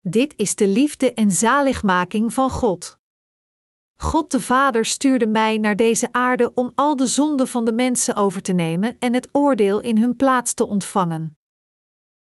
Dit 0.00 0.34
is 0.36 0.54
de 0.54 0.68
liefde 0.68 1.14
en 1.14 1.30
zaligmaking 1.30 2.34
van 2.34 2.50
God. 2.50 3.02
God 3.96 4.30
de 4.30 4.40
Vader 4.40 4.84
stuurde 4.84 5.26
mij 5.26 5.58
naar 5.58 5.76
deze 5.76 6.12
aarde 6.12 6.54
om 6.54 6.72
al 6.74 6.96
de 6.96 7.06
zonden 7.06 7.48
van 7.48 7.64
de 7.64 7.72
mensen 7.72 8.14
over 8.14 8.42
te 8.42 8.52
nemen 8.52 8.96
en 8.98 9.14
het 9.14 9.28
oordeel 9.32 9.80
in 9.80 9.98
hun 9.98 10.16
plaats 10.16 10.54
te 10.54 10.66
ontvangen. 10.66 11.38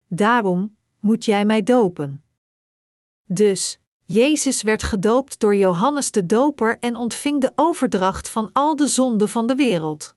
Daarom 0.06 0.76
moet 1.00 1.24
jij 1.24 1.44
mij 1.44 1.62
dopen. 1.62 2.24
Dus, 3.24 3.80
Jezus 4.04 4.62
werd 4.62 4.82
gedoopt 4.82 5.40
door 5.40 5.56
Johannes 5.56 6.10
de 6.10 6.26
Doper 6.26 6.78
en 6.78 6.96
ontving 6.96 7.40
de 7.40 7.52
overdracht 7.54 8.28
van 8.28 8.50
al 8.52 8.76
de 8.76 8.86
zonden 8.86 9.28
van 9.28 9.46
de 9.46 9.54
wereld. 9.54 10.16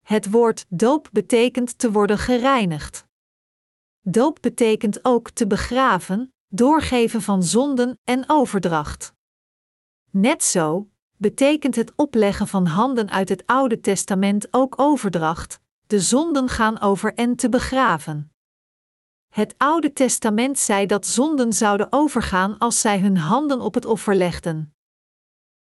Het 0.00 0.30
woord 0.30 0.66
doop 0.68 1.08
betekent 1.12 1.78
te 1.78 1.92
worden 1.92 2.18
gereinigd. 2.18 3.06
Doop 4.00 4.38
betekent 4.40 5.04
ook 5.04 5.30
te 5.30 5.46
begraven, 5.46 6.34
doorgeven 6.48 7.22
van 7.22 7.42
zonden 7.42 7.98
en 8.04 8.24
overdracht. 8.26 9.16
Net 10.10 10.44
zo 10.44 10.88
betekent 11.16 11.76
het 11.76 11.92
opleggen 11.96 12.48
van 12.48 12.66
handen 12.66 13.10
uit 13.10 13.28
het 13.28 13.46
Oude 13.46 13.80
Testament 13.80 14.48
ook 14.50 14.80
overdracht, 14.80 15.60
de 15.86 16.00
zonden 16.00 16.48
gaan 16.48 16.80
over 16.80 17.14
en 17.14 17.36
te 17.36 17.48
begraven. 17.48 18.32
Het 19.28 19.54
Oude 19.56 19.92
Testament 19.92 20.58
zei 20.58 20.86
dat 20.86 21.06
zonden 21.06 21.52
zouden 21.52 21.86
overgaan 21.90 22.58
als 22.58 22.80
zij 22.80 23.00
hun 23.00 23.16
handen 23.16 23.60
op 23.60 23.74
het 23.74 23.84
offer 23.84 24.14
legden. 24.14 24.74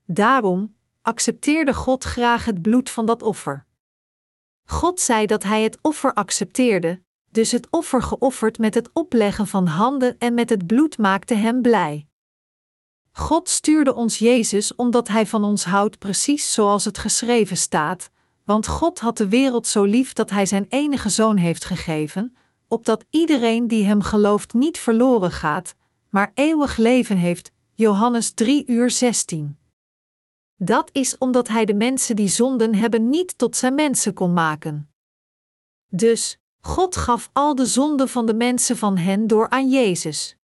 Daarom 0.06 0.76
accepteerde 1.02 1.74
God 1.74 2.04
graag 2.04 2.46
het 2.46 2.62
bloed 2.62 2.90
van 2.90 3.06
dat 3.06 3.22
offer. 3.22 3.66
God 4.66 5.00
zei 5.00 5.26
dat 5.26 5.44
Hij 5.44 5.64
het 5.64 5.78
offer 5.82 6.14
accepteerde, 6.14 7.02
dus 7.32 7.52
het 7.52 7.68
offer 7.70 8.02
geofferd 8.02 8.58
met 8.58 8.74
het 8.74 8.90
opleggen 8.94 9.48
van 9.48 9.68
handen 9.68 10.18
en 10.18 10.34
met 10.34 10.50
het 10.50 10.68
bloed 10.68 10.98
maakte 10.98 11.34
Hem 11.34 11.62
blij. 11.62 12.08
God 13.16 13.50
stuurde 13.50 13.94
ons 13.94 14.18
Jezus 14.18 14.76
omdat 14.76 15.08
Hij 15.08 15.26
van 15.26 15.44
ons 15.44 15.64
houdt, 15.64 16.00
precies 16.00 16.54
zoals 16.54 16.86
het 16.86 16.98
geschreven 16.98 17.58
staat, 17.58 18.10
want 18.46 18.68
God 18.68 19.00
had 19.00 19.18
de 19.18 19.28
wereld 19.28 19.68
zo 19.68 19.84
lief 19.84 20.14
dat 20.14 20.30
Hij 20.30 20.46
Zijn 20.46 20.66
enige 20.70 21.10
zoon 21.10 21.38
heeft 21.38 21.66
gegeven, 21.66 22.36
opdat 22.68 23.06
iedereen 23.10 23.68
die 23.68 23.86
Hem 23.86 24.02
gelooft 24.02 24.54
niet 24.54 24.78
verloren 24.78 25.32
gaat, 25.32 25.76
maar 26.10 26.32
eeuwig 26.34 26.78
leven 26.78 27.18
heeft. 27.18 27.52
Johannes 27.76 28.32
3 28.32 28.64
uur 28.68 28.92
16. 28.92 29.58
Dat 30.56 30.90
is 30.92 31.18
omdat 31.18 31.48
Hij 31.48 31.66
de 31.66 31.74
mensen 31.74 32.16
die 32.16 32.28
zonden 32.28 32.76
hebben 32.76 33.10
niet 33.10 33.38
tot 33.38 33.56
Zijn 33.56 33.76
mensen 33.76 34.14
kon 34.14 34.34
maken. 34.34 34.90
Dus, 35.88 36.38
God 36.60 36.96
gaf 36.96 37.30
al 37.34 37.56
de 37.56 37.66
zonden 37.66 38.10
van 38.10 38.26
de 38.26 38.34
mensen 38.34 38.78
van 38.78 38.98
hen 38.98 39.28
door 39.28 39.50
aan 39.50 39.70
Jezus. 39.70 40.38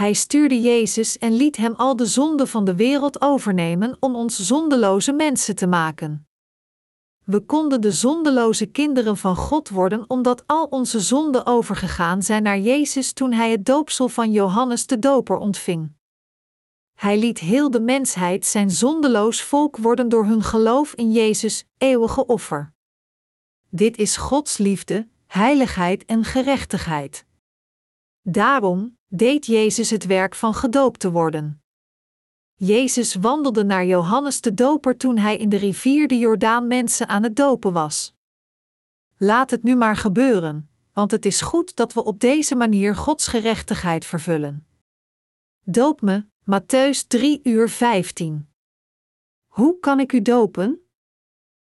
Hij 0.00 0.12
stuurde 0.12 0.60
Jezus 0.60 1.18
en 1.18 1.32
liet 1.32 1.56
hem 1.56 1.74
al 1.74 1.96
de 1.96 2.06
zonden 2.06 2.48
van 2.48 2.64
de 2.64 2.74
wereld 2.74 3.20
overnemen 3.20 3.96
om 3.98 4.14
ons 4.14 4.46
zondeloze 4.46 5.12
mensen 5.12 5.56
te 5.56 5.66
maken. 5.66 6.28
We 7.24 7.40
konden 7.40 7.80
de 7.80 7.92
zondeloze 7.92 8.66
kinderen 8.66 9.16
van 9.16 9.36
God 9.36 9.68
worden 9.68 10.04
omdat 10.10 10.42
al 10.46 10.64
onze 10.64 11.00
zonden 11.00 11.46
overgegaan 11.46 12.22
zijn 12.22 12.42
naar 12.42 12.58
Jezus 12.58 13.12
toen 13.12 13.32
hij 13.32 13.50
het 13.50 13.66
doopsel 13.66 14.08
van 14.08 14.32
Johannes 14.32 14.86
de 14.86 14.98
Doper 14.98 15.36
ontving. 15.36 15.92
Hij 16.94 17.18
liet 17.18 17.38
heel 17.38 17.70
de 17.70 17.80
mensheid 17.80 18.46
zijn 18.46 18.70
zondeloos 18.70 19.42
volk 19.42 19.76
worden 19.76 20.08
door 20.08 20.24
hun 20.24 20.42
geloof 20.42 20.94
in 20.94 21.12
Jezus' 21.12 21.64
eeuwige 21.78 22.26
offer. 22.26 22.72
Dit 23.68 23.96
is 23.96 24.16
Gods 24.16 24.58
liefde, 24.58 25.08
heiligheid 25.26 26.04
en 26.04 26.24
gerechtigheid. 26.24 27.26
Daarom 28.22 28.98
deed 29.12 29.46
Jezus 29.46 29.90
het 29.90 30.06
werk 30.06 30.34
van 30.34 30.54
gedoopt 30.54 31.00
te 31.00 31.10
worden. 31.10 31.62
Jezus 32.54 33.14
wandelde 33.14 33.64
naar 33.64 33.86
Johannes 33.86 34.40
de 34.40 34.54
Doper 34.54 34.96
toen 34.96 35.18
hij 35.18 35.36
in 35.36 35.48
de 35.48 35.56
rivier 35.56 36.08
de 36.08 36.18
Jordaan 36.18 36.66
mensen 36.66 37.08
aan 37.08 37.22
het 37.22 37.36
dopen 37.36 37.72
was. 37.72 38.14
Laat 39.16 39.50
het 39.50 39.62
nu 39.62 39.76
maar 39.76 39.96
gebeuren, 39.96 40.70
want 40.92 41.10
het 41.10 41.26
is 41.26 41.40
goed 41.40 41.76
dat 41.76 41.92
we 41.92 42.04
op 42.04 42.20
deze 42.20 42.54
manier 42.54 42.96
Gods 42.96 43.26
gerechtigheid 43.26 44.04
vervullen. 44.04 44.66
Doop 45.64 46.00
me, 46.00 46.24
Matthäus 46.40 47.06
3 47.06 47.40
uur 47.42 47.68
15. 47.68 48.48
Hoe 49.46 49.78
kan 49.78 50.00
ik 50.00 50.12
u 50.12 50.22
dopen? 50.22 50.80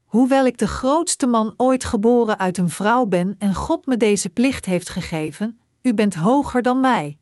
Hoewel 0.05 0.47
ik 0.47 0.59
de 0.59 0.69
grootste 0.69 1.27
man 1.27 1.55
ooit 1.57 1.85
geboren 1.85 2.39
uit 2.39 2.59
een 2.59 2.71
vrouw 2.71 3.07
ben 3.07 3.35
en 3.39 3.55
God 3.55 3.87
me 3.87 3.97
deze 3.97 4.31
plicht 4.31 4.65
heeft 4.65 4.89
gegeven, 4.89 5.61
u 5.83 5.95
bent 5.95 6.15
hoger 6.15 6.63
dan 6.63 6.81
mij. 6.81 7.19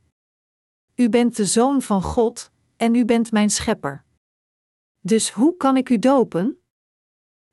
U 0.94 1.08
bent 1.08 1.36
de 1.36 1.44
zoon 1.44 1.82
van 1.82 2.02
God 2.02 2.50
en 2.76 2.94
u 2.94 3.04
bent 3.04 3.32
mijn 3.32 3.50
schepper. 3.50 4.04
Dus 5.00 5.30
hoe 5.30 5.56
kan 5.56 5.76
ik 5.76 5.88
u 5.88 5.98
dopen? 5.98 6.58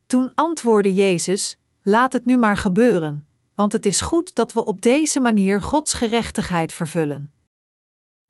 Toen 0.05 0.31
antwoordde 0.35 0.93
Jezus: 0.93 1.57
Laat 1.81 2.13
het 2.13 2.25
nu 2.25 2.37
maar 2.37 2.57
gebeuren, 2.57 3.27
want 3.55 3.71
het 3.71 3.85
is 3.85 4.01
goed 4.01 4.35
dat 4.35 4.53
we 4.53 4.65
op 4.65 4.81
deze 4.81 5.19
manier 5.19 5.61
Gods 5.61 5.93
gerechtigheid 5.93 6.73
vervullen. 6.73 7.33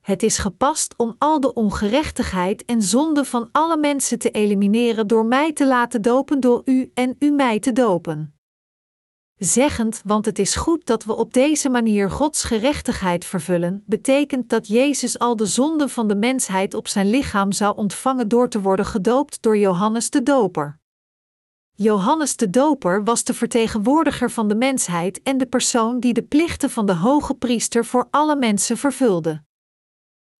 Het 0.02 0.23
is 0.23 0.38
gepast 0.38 0.94
om 0.98 1.15
al 1.18 1.40
de 1.40 1.53
ongerechtigheid 1.53 2.65
en 2.65 2.81
zonde 2.81 3.26
van 3.26 3.49
alle 3.52 3.77
mensen 3.77 4.19
te 4.19 4.31
elimineren 4.31 5.07
door 5.07 5.26
mij 5.26 5.53
te 5.53 5.68
laten 5.68 6.02
dopen 6.02 6.40
door 6.40 6.61
u 6.65 6.91
en 6.94 7.15
u 7.19 7.31
mij 7.31 7.60
te 7.60 7.72
dopen. 7.72 8.39
Zeggend, 9.40 10.02
want 10.06 10.26
het 10.26 10.40
is 10.40 10.56
goed 10.56 10.86
dat 10.86 11.03
we 11.03 11.16
op 11.16 11.34
deze 11.34 11.70
manier 11.70 12.11
Gods 12.11 12.44
gerechtigheid 12.44 13.26
vervullen, 13.26 13.84
betekent 13.86 14.49
dat 14.49 14.68
Jezus 14.68 15.20
al 15.20 15.36
de 15.36 15.45
zonden 15.45 15.90
van 15.90 16.07
de 16.07 16.16
mensheid 16.16 16.74
op 16.74 16.88
zijn 16.88 17.10
lichaam 17.10 17.52
zou 17.52 17.78
ontvangen 17.78 18.28
door 18.28 18.49
te 18.49 18.61
worden 18.61 18.86
gedoopt 18.86 19.41
door 19.41 19.57
Johannes 19.57 20.10
de 20.10 20.24
Doper. 20.24 20.80
Johannes 21.72 22.36
de 22.36 22.49
Doper 22.49 23.03
was 23.03 23.24
de 23.24 23.34
vertegenwoordiger 23.34 24.32
van 24.32 24.48
de 24.48 24.56
mensheid 24.56 25.22
en 25.24 25.38
de 25.38 25.45
persoon 25.45 25.99
die 25.99 26.14
de 26.14 26.24
plichten 26.24 26.70
van 26.70 26.86
de 26.86 26.95
hoge 26.95 27.34
priester 27.34 27.86
voor 27.86 28.07
alle 28.11 28.36
mensen 28.36 28.78
vervulde. 28.78 29.44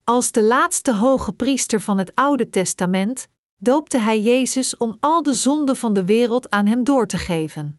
Als 0.04 0.32
de 0.32 0.44
laatste 0.44 0.94
hoge 0.94 1.34
priester 1.34 1.82
van 1.82 1.98
het 1.98 2.12
Oude 2.16 2.50
Testament 2.50 3.28
doopte 3.58 3.98
hij 3.98 4.22
Jezus 4.22 4.78
om 4.78 4.98
al 5.00 5.24
de 5.24 5.34
zonden 5.34 5.76
van 5.76 5.94
de 5.94 6.06
wereld 6.06 6.50
aan 6.50 6.66
hem 6.66 6.84
door 6.84 7.08
te 7.08 7.18
geven. 7.18 7.79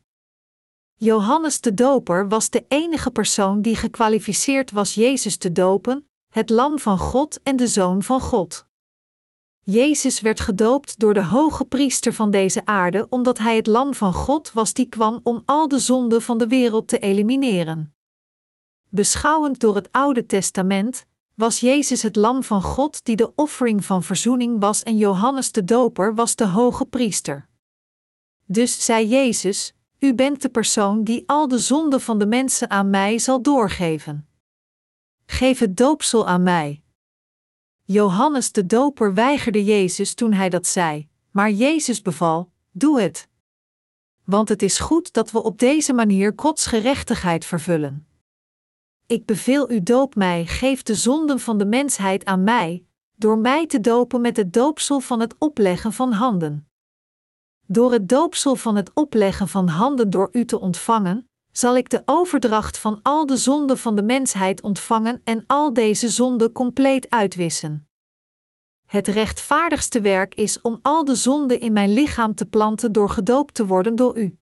Johannes 1.02 1.60
de 1.60 1.74
Doper 1.74 2.28
was 2.28 2.50
de 2.50 2.64
enige 2.68 3.10
persoon 3.10 3.62
die 3.62 3.76
gekwalificeerd 3.76 4.70
was 4.70 4.94
Jezus 4.94 5.36
te 5.36 5.52
dopen, 5.52 6.08
het 6.28 6.50
Lam 6.50 6.78
van 6.78 6.98
God 6.98 7.42
en 7.42 7.56
de 7.56 7.66
Zoon 7.66 8.02
van 8.02 8.20
God. 8.20 8.66
Jezus 9.60 10.20
werd 10.20 10.40
gedoopt 10.40 10.98
door 10.98 11.14
de 11.14 11.24
hoge 11.24 11.64
priester 11.64 12.12
van 12.12 12.30
deze 12.30 12.66
aarde 12.66 13.06
omdat 13.08 13.38
hij 13.38 13.56
het 13.56 13.66
Lam 13.66 13.94
van 13.94 14.12
God 14.12 14.52
was 14.52 14.72
die 14.72 14.88
kwam 14.88 15.20
om 15.22 15.42
al 15.44 15.68
de 15.68 15.78
zonden 15.78 16.22
van 16.22 16.38
de 16.38 16.46
wereld 16.46 16.88
te 16.88 16.98
elimineren. 16.98 17.94
Beschouwend 18.88 19.60
door 19.60 19.74
het 19.74 19.92
Oude 19.92 20.26
Testament 20.26 21.06
was 21.34 21.60
Jezus 21.60 22.02
het 22.02 22.16
Lam 22.16 22.42
van 22.42 22.62
God 22.62 23.04
die 23.04 23.16
de 23.16 23.32
offering 23.34 23.84
van 23.84 24.02
verzoening 24.02 24.60
was 24.60 24.82
en 24.82 24.96
Johannes 24.96 25.52
de 25.52 25.64
Doper 25.64 26.14
was 26.14 26.34
de 26.34 26.46
hoge 26.46 26.86
priester. 26.86 27.48
Dus 28.46 28.84
zei 28.84 29.08
Jezus: 29.08 29.74
U 30.00 30.14
bent 30.14 30.42
de 30.42 30.48
persoon 30.48 31.04
die 31.04 31.22
al 31.26 31.48
de 31.48 31.58
zonden 31.58 32.00
van 32.00 32.18
de 32.18 32.26
mensen 32.26 32.70
aan 32.70 32.90
mij 32.90 33.18
zal 33.18 33.42
doorgeven. 33.42 34.28
Geef 35.26 35.58
het 35.58 35.76
doopsel 35.76 36.26
aan 36.26 36.42
mij. 36.42 36.82
Johannes 37.82 38.52
de 38.52 38.66
Doper 38.66 39.14
weigerde 39.14 39.64
Jezus 39.64 40.14
toen 40.14 40.32
hij 40.32 40.48
dat 40.48 40.66
zei, 40.66 41.08
maar 41.30 41.50
Jezus 41.50 42.02
beval: 42.02 42.50
Doe 42.70 43.00
het. 43.00 43.28
Want 44.24 44.48
het 44.48 44.62
is 44.62 44.78
goed 44.78 45.12
dat 45.12 45.30
we 45.30 45.42
op 45.42 45.58
deze 45.58 45.92
manier 45.92 46.32
Gods 46.36 46.66
gerechtigheid 46.66 47.44
vervullen. 47.44 48.06
Ik 49.06 49.26
beveel 49.26 49.70
u 49.70 49.82
doop 49.82 50.14
mij, 50.14 50.46
geef 50.46 50.82
de 50.82 50.94
zonden 50.94 51.40
van 51.40 51.58
de 51.58 51.66
mensheid 51.66 52.24
aan 52.24 52.44
mij, 52.44 52.84
door 53.16 53.38
mij 53.38 53.66
te 53.66 53.80
dopen 53.80 54.20
met 54.20 54.36
het 54.36 54.52
doopsel 54.52 55.00
van 55.00 55.20
het 55.20 55.34
opleggen 55.38 55.92
van 55.92 56.12
handen. 56.12 56.69
Door 57.72 57.92
het 57.92 58.08
doopsel 58.08 58.56
van 58.56 58.76
het 58.76 58.90
opleggen 58.94 59.48
van 59.48 59.68
handen 59.68 60.10
door 60.10 60.28
u 60.32 60.44
te 60.44 60.60
ontvangen, 60.60 61.28
zal 61.52 61.76
ik 61.76 61.90
de 61.90 62.02
overdracht 62.04 62.78
van 62.78 63.00
al 63.02 63.26
de 63.26 63.36
zonden 63.36 63.78
van 63.78 63.96
de 63.96 64.02
mensheid 64.02 64.62
ontvangen 64.62 65.20
en 65.24 65.44
al 65.46 65.72
deze 65.72 66.08
zonden 66.08 66.52
compleet 66.52 67.10
uitwissen. 67.10 67.88
Het 68.86 69.08
rechtvaardigste 69.08 70.00
werk 70.00 70.34
is 70.34 70.60
om 70.60 70.78
al 70.82 71.04
de 71.04 71.14
zonden 71.14 71.60
in 71.60 71.72
mijn 71.72 71.92
lichaam 71.92 72.34
te 72.34 72.46
planten 72.46 72.92
door 72.92 73.08
gedoopt 73.08 73.54
te 73.54 73.66
worden 73.66 73.96
door 73.96 74.18
u. 74.18 74.38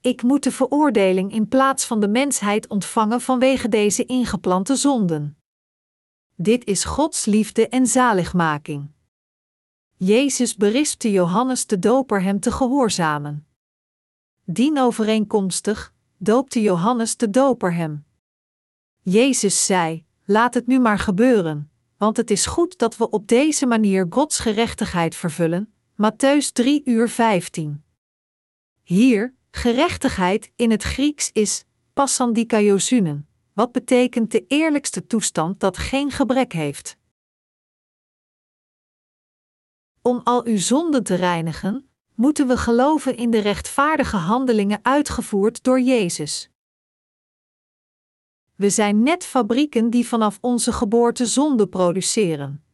Ik 0.00 0.22
moet 0.22 0.42
de 0.42 0.52
veroordeling 0.52 1.32
in 1.32 1.48
plaats 1.48 1.84
van 1.84 2.00
de 2.00 2.08
mensheid 2.08 2.68
ontvangen 2.68 3.20
vanwege 3.20 3.68
deze 3.68 4.04
ingeplante 4.04 4.76
zonden. 4.76 5.38
Dit 6.36 6.64
is 6.64 6.84
Gods 6.84 7.24
liefde 7.24 7.68
en 7.68 7.86
zaligmaking. 7.86 8.93
Jezus 10.04 10.56
berispte 10.56 11.10
Johannes 11.10 11.66
de 11.66 11.78
Doper 11.78 12.22
hem 12.22 12.40
te 12.40 12.52
gehoorzamen. 12.52 13.46
Dienovereenkomstig 14.44 15.94
doopte 16.16 16.62
Johannes 16.62 17.16
de 17.16 17.30
Doper 17.30 17.74
hem. 17.74 18.04
Jezus 19.02 19.66
zei: 19.66 20.04
Laat 20.24 20.54
het 20.54 20.66
nu 20.66 20.78
maar 20.78 20.98
gebeuren, 20.98 21.70
want 21.96 22.16
het 22.16 22.30
is 22.30 22.46
goed 22.46 22.78
dat 22.78 22.96
we 22.96 23.10
op 23.10 23.28
deze 23.28 23.66
manier 23.66 24.06
Gods 24.10 24.38
gerechtigheid 24.38 25.14
vervullen. 25.14 25.72
Matthäus 25.92 26.52
3 26.52 26.82
uur 26.84 27.08
15. 27.08 27.84
Hier, 28.82 29.34
gerechtigheid 29.50 30.52
in 30.56 30.70
het 30.70 30.82
Grieks 30.82 31.30
is 31.32 31.64
passandikaiosunen, 31.92 33.28
wat 33.52 33.72
betekent 33.72 34.30
de 34.30 34.44
eerlijkste 34.46 35.06
toestand 35.06 35.60
dat 35.60 35.78
geen 35.78 36.10
gebrek 36.10 36.52
heeft. 36.52 36.96
Om 40.06 40.20
al 40.24 40.44
uw 40.46 40.58
zonden 40.58 41.02
te 41.02 41.14
reinigen, 41.14 41.88
moeten 42.14 42.46
we 42.46 42.56
geloven 42.56 43.16
in 43.16 43.30
de 43.30 43.38
rechtvaardige 43.38 44.16
handelingen 44.16 44.78
uitgevoerd 44.82 45.62
door 45.62 45.80
Jezus. 45.80 46.50
We 48.56 48.70
zijn 48.70 49.02
net 49.02 49.24
fabrieken 49.24 49.90
die 49.90 50.06
vanaf 50.06 50.38
onze 50.40 50.72
geboorte 50.72 51.26
zonde 51.26 51.66
produceren. 51.66 52.64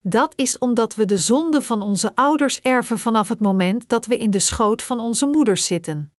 Dat 0.00 0.32
is 0.36 0.58
omdat 0.58 0.94
we 0.94 1.04
de 1.04 1.18
zonde 1.18 1.62
van 1.62 1.82
onze 1.82 2.14
ouders 2.14 2.60
erven 2.60 2.98
vanaf 2.98 3.28
het 3.28 3.40
moment 3.40 3.88
dat 3.88 4.06
we 4.06 4.18
in 4.18 4.30
de 4.30 4.38
schoot 4.38 4.82
van 4.82 5.00
onze 5.00 5.26
moeders 5.26 5.66
zitten. 5.66 6.12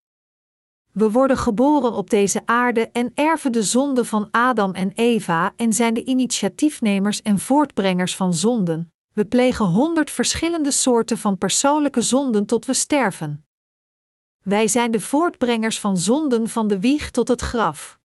We 0.91 1.11
worden 1.11 1.37
geboren 1.37 1.93
op 1.93 2.09
deze 2.09 2.41
aarde 2.45 2.89
en 2.89 3.11
erven 3.13 3.51
de 3.51 3.63
zonde 3.63 4.05
van 4.05 4.27
Adam 4.31 4.73
en 4.73 4.91
Eva 4.91 5.53
en 5.55 5.73
zijn 5.73 5.93
de 5.93 6.03
initiatiefnemers 6.03 7.21
en 7.21 7.39
voortbrengers 7.39 8.15
van 8.15 8.33
zonden. 8.33 8.94
We 9.15 9.25
plegen 9.25 9.65
honderd 9.65 10.11
verschillende 10.11 10.71
soorten 10.71 11.17
van 11.17 11.37
persoonlijke 11.37 12.01
zonden 12.01 12.45
tot 12.45 12.65
we 12.65 12.73
sterven. 12.73 13.45
Wij 14.41 14.67
zijn 14.67 14.91
de 14.91 14.99
voortbrengers 14.99 15.79
van 15.79 15.97
zonden 15.97 16.49
van 16.49 16.67
de 16.67 16.79
wieg 16.79 17.11
tot 17.11 17.27
het 17.27 17.41
graf. 17.41 17.99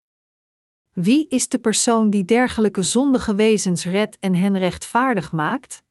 Wie 0.92 1.28
is 1.28 1.48
de 1.48 1.58
persoon 1.58 2.10
die 2.10 2.24
dergelijke 2.24 2.82
zondige 2.82 3.34
wezens 3.34 3.84
redt 3.84 4.18
en 4.18 4.34
hen 4.34 4.58
rechtvaardig 4.58 5.32
maakt? 5.32 5.82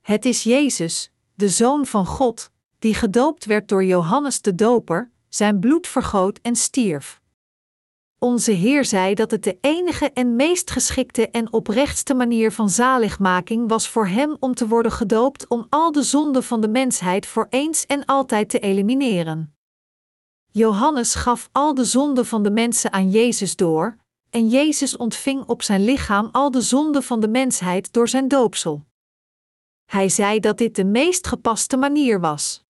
Het 0.00 0.24
is 0.24 0.42
Jezus, 0.42 1.12
de 1.34 1.48
Zoon 1.48 1.86
van 1.86 2.06
God, 2.06 2.50
die 2.78 2.94
gedoopt 2.94 3.44
werd 3.44 3.68
door 3.68 3.84
Johannes 3.84 4.40
de 4.40 4.54
Doper, 4.54 5.10
zijn 5.28 5.60
bloed 5.60 5.86
vergoot 5.86 6.38
en 6.42 6.56
stierf. 6.56 7.21
Onze 8.22 8.52
Heer 8.52 8.84
zei 8.84 9.14
dat 9.14 9.30
het 9.30 9.44
de 9.44 9.58
enige 9.60 10.10
en 10.10 10.36
meest 10.36 10.70
geschikte 10.70 11.30
en 11.30 11.52
oprechtste 11.52 12.14
manier 12.14 12.52
van 12.52 12.70
zaligmaking 12.70 13.68
was 13.68 13.88
voor 13.88 14.06
Hem 14.06 14.36
om 14.40 14.54
te 14.54 14.68
worden 14.68 14.92
gedoopt 14.92 15.48
om 15.48 15.66
al 15.68 15.92
de 15.92 16.02
zonden 16.02 16.42
van 16.42 16.60
de 16.60 16.68
mensheid 16.68 17.26
voor 17.26 17.46
eens 17.50 17.86
en 17.86 18.04
altijd 18.04 18.48
te 18.48 18.58
elimineren. 18.58 19.56
Johannes 20.46 21.14
gaf 21.14 21.48
al 21.52 21.74
de 21.74 21.84
zonden 21.84 22.26
van 22.26 22.42
de 22.42 22.50
mensen 22.50 22.92
aan 22.92 23.10
Jezus 23.10 23.56
door, 23.56 23.96
en 24.30 24.48
Jezus 24.48 24.96
ontving 24.96 25.44
op 25.44 25.62
zijn 25.62 25.84
lichaam 25.84 26.28
al 26.32 26.50
de 26.50 26.60
zonden 26.60 27.02
van 27.02 27.20
de 27.20 27.28
mensheid 27.28 27.92
door 27.92 28.08
zijn 28.08 28.28
doopsel. 28.28 28.84
Hij 29.84 30.08
zei 30.08 30.40
dat 30.40 30.58
dit 30.58 30.76
de 30.76 30.84
meest 30.84 31.26
gepaste 31.26 31.76
manier 31.76 32.20
was. 32.20 32.64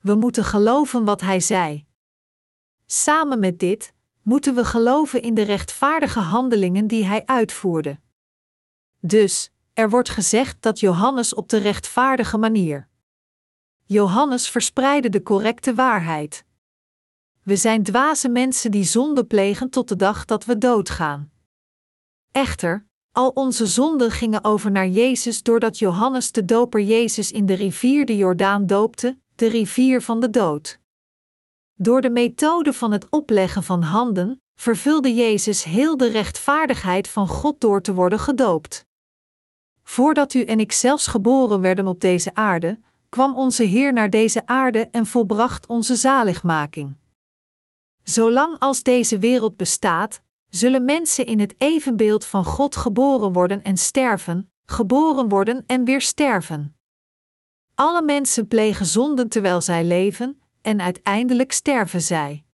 We 0.00 0.14
moeten 0.14 0.44
geloven 0.44 1.04
wat 1.04 1.20
hij 1.20 1.40
zei. 1.40 1.84
Samen 2.86 3.38
met 3.38 3.58
dit 3.58 3.94
moeten 4.26 4.54
we 4.54 4.64
geloven 4.64 5.22
in 5.22 5.34
de 5.34 5.42
rechtvaardige 5.42 6.18
handelingen 6.18 6.86
die 6.86 7.04
hij 7.04 7.22
uitvoerde. 7.26 7.98
Dus, 9.00 9.50
er 9.72 9.90
wordt 9.90 10.08
gezegd 10.08 10.62
dat 10.62 10.80
Johannes 10.80 11.34
op 11.34 11.48
de 11.48 11.56
rechtvaardige 11.56 12.38
manier. 12.38 12.88
Johannes 13.84 14.48
verspreidde 14.48 15.08
de 15.08 15.22
correcte 15.22 15.74
waarheid. 15.74 16.44
We 17.42 17.56
zijn 17.56 17.82
dwaze 17.82 18.28
mensen 18.28 18.70
die 18.70 18.84
zonde 18.84 19.24
plegen 19.24 19.70
tot 19.70 19.88
de 19.88 19.96
dag 19.96 20.24
dat 20.24 20.44
we 20.44 20.58
doodgaan. 20.58 21.30
Echter, 22.32 22.86
al 23.12 23.28
onze 23.28 23.66
zonden 23.66 24.10
gingen 24.10 24.44
over 24.44 24.70
naar 24.70 24.88
Jezus 24.88 25.42
doordat 25.42 25.78
Johannes 25.78 26.32
de 26.32 26.44
Doper 26.44 26.80
Jezus 26.80 27.32
in 27.32 27.46
de 27.46 27.54
rivier 27.54 28.06
de 28.06 28.16
Jordaan 28.16 28.66
doopte, 28.66 29.18
de 29.34 29.46
rivier 29.46 30.02
van 30.02 30.20
de 30.20 30.30
dood. 30.30 30.80
Door 31.78 32.00
de 32.00 32.10
methode 32.10 32.72
van 32.72 32.92
het 32.92 33.06
opleggen 33.10 33.62
van 33.62 33.82
handen 33.82 34.42
vervulde 34.54 35.14
Jezus 35.14 35.64
heel 35.64 35.96
de 35.96 36.08
rechtvaardigheid 36.08 37.08
van 37.08 37.28
God 37.28 37.60
door 37.60 37.82
te 37.82 37.94
worden 37.94 38.18
gedoopt. 38.18 38.86
Voordat 39.82 40.34
u 40.34 40.42
en 40.42 40.60
ik 40.60 40.72
zelfs 40.72 41.06
geboren 41.06 41.60
werden 41.60 41.86
op 41.86 42.00
deze 42.00 42.34
aarde, 42.34 42.80
kwam 43.08 43.36
onze 43.36 43.62
Heer 43.62 43.92
naar 43.92 44.10
deze 44.10 44.46
aarde 44.46 44.88
en 44.90 45.06
volbracht 45.06 45.66
onze 45.66 45.96
zaligmaking. 45.96 46.96
Zolang 48.02 48.58
als 48.58 48.82
deze 48.82 49.18
wereld 49.18 49.56
bestaat, 49.56 50.20
zullen 50.48 50.84
mensen 50.84 51.26
in 51.26 51.40
het 51.40 51.54
evenbeeld 51.58 52.24
van 52.24 52.44
God 52.44 52.76
geboren 52.76 53.32
worden 53.32 53.62
en 53.62 53.76
sterven, 53.76 54.52
geboren 54.66 55.28
worden 55.28 55.64
en 55.66 55.84
weer 55.84 56.00
sterven. 56.00 56.76
Alle 57.74 58.02
mensen 58.02 58.48
plegen 58.48 58.86
zonden 58.86 59.28
terwijl 59.28 59.60
zij 59.60 59.84
leven, 59.84 60.40
en 60.66 60.80
uiteindelijk 60.80 61.52
sterven 61.52 62.02
zij. 62.02 62.44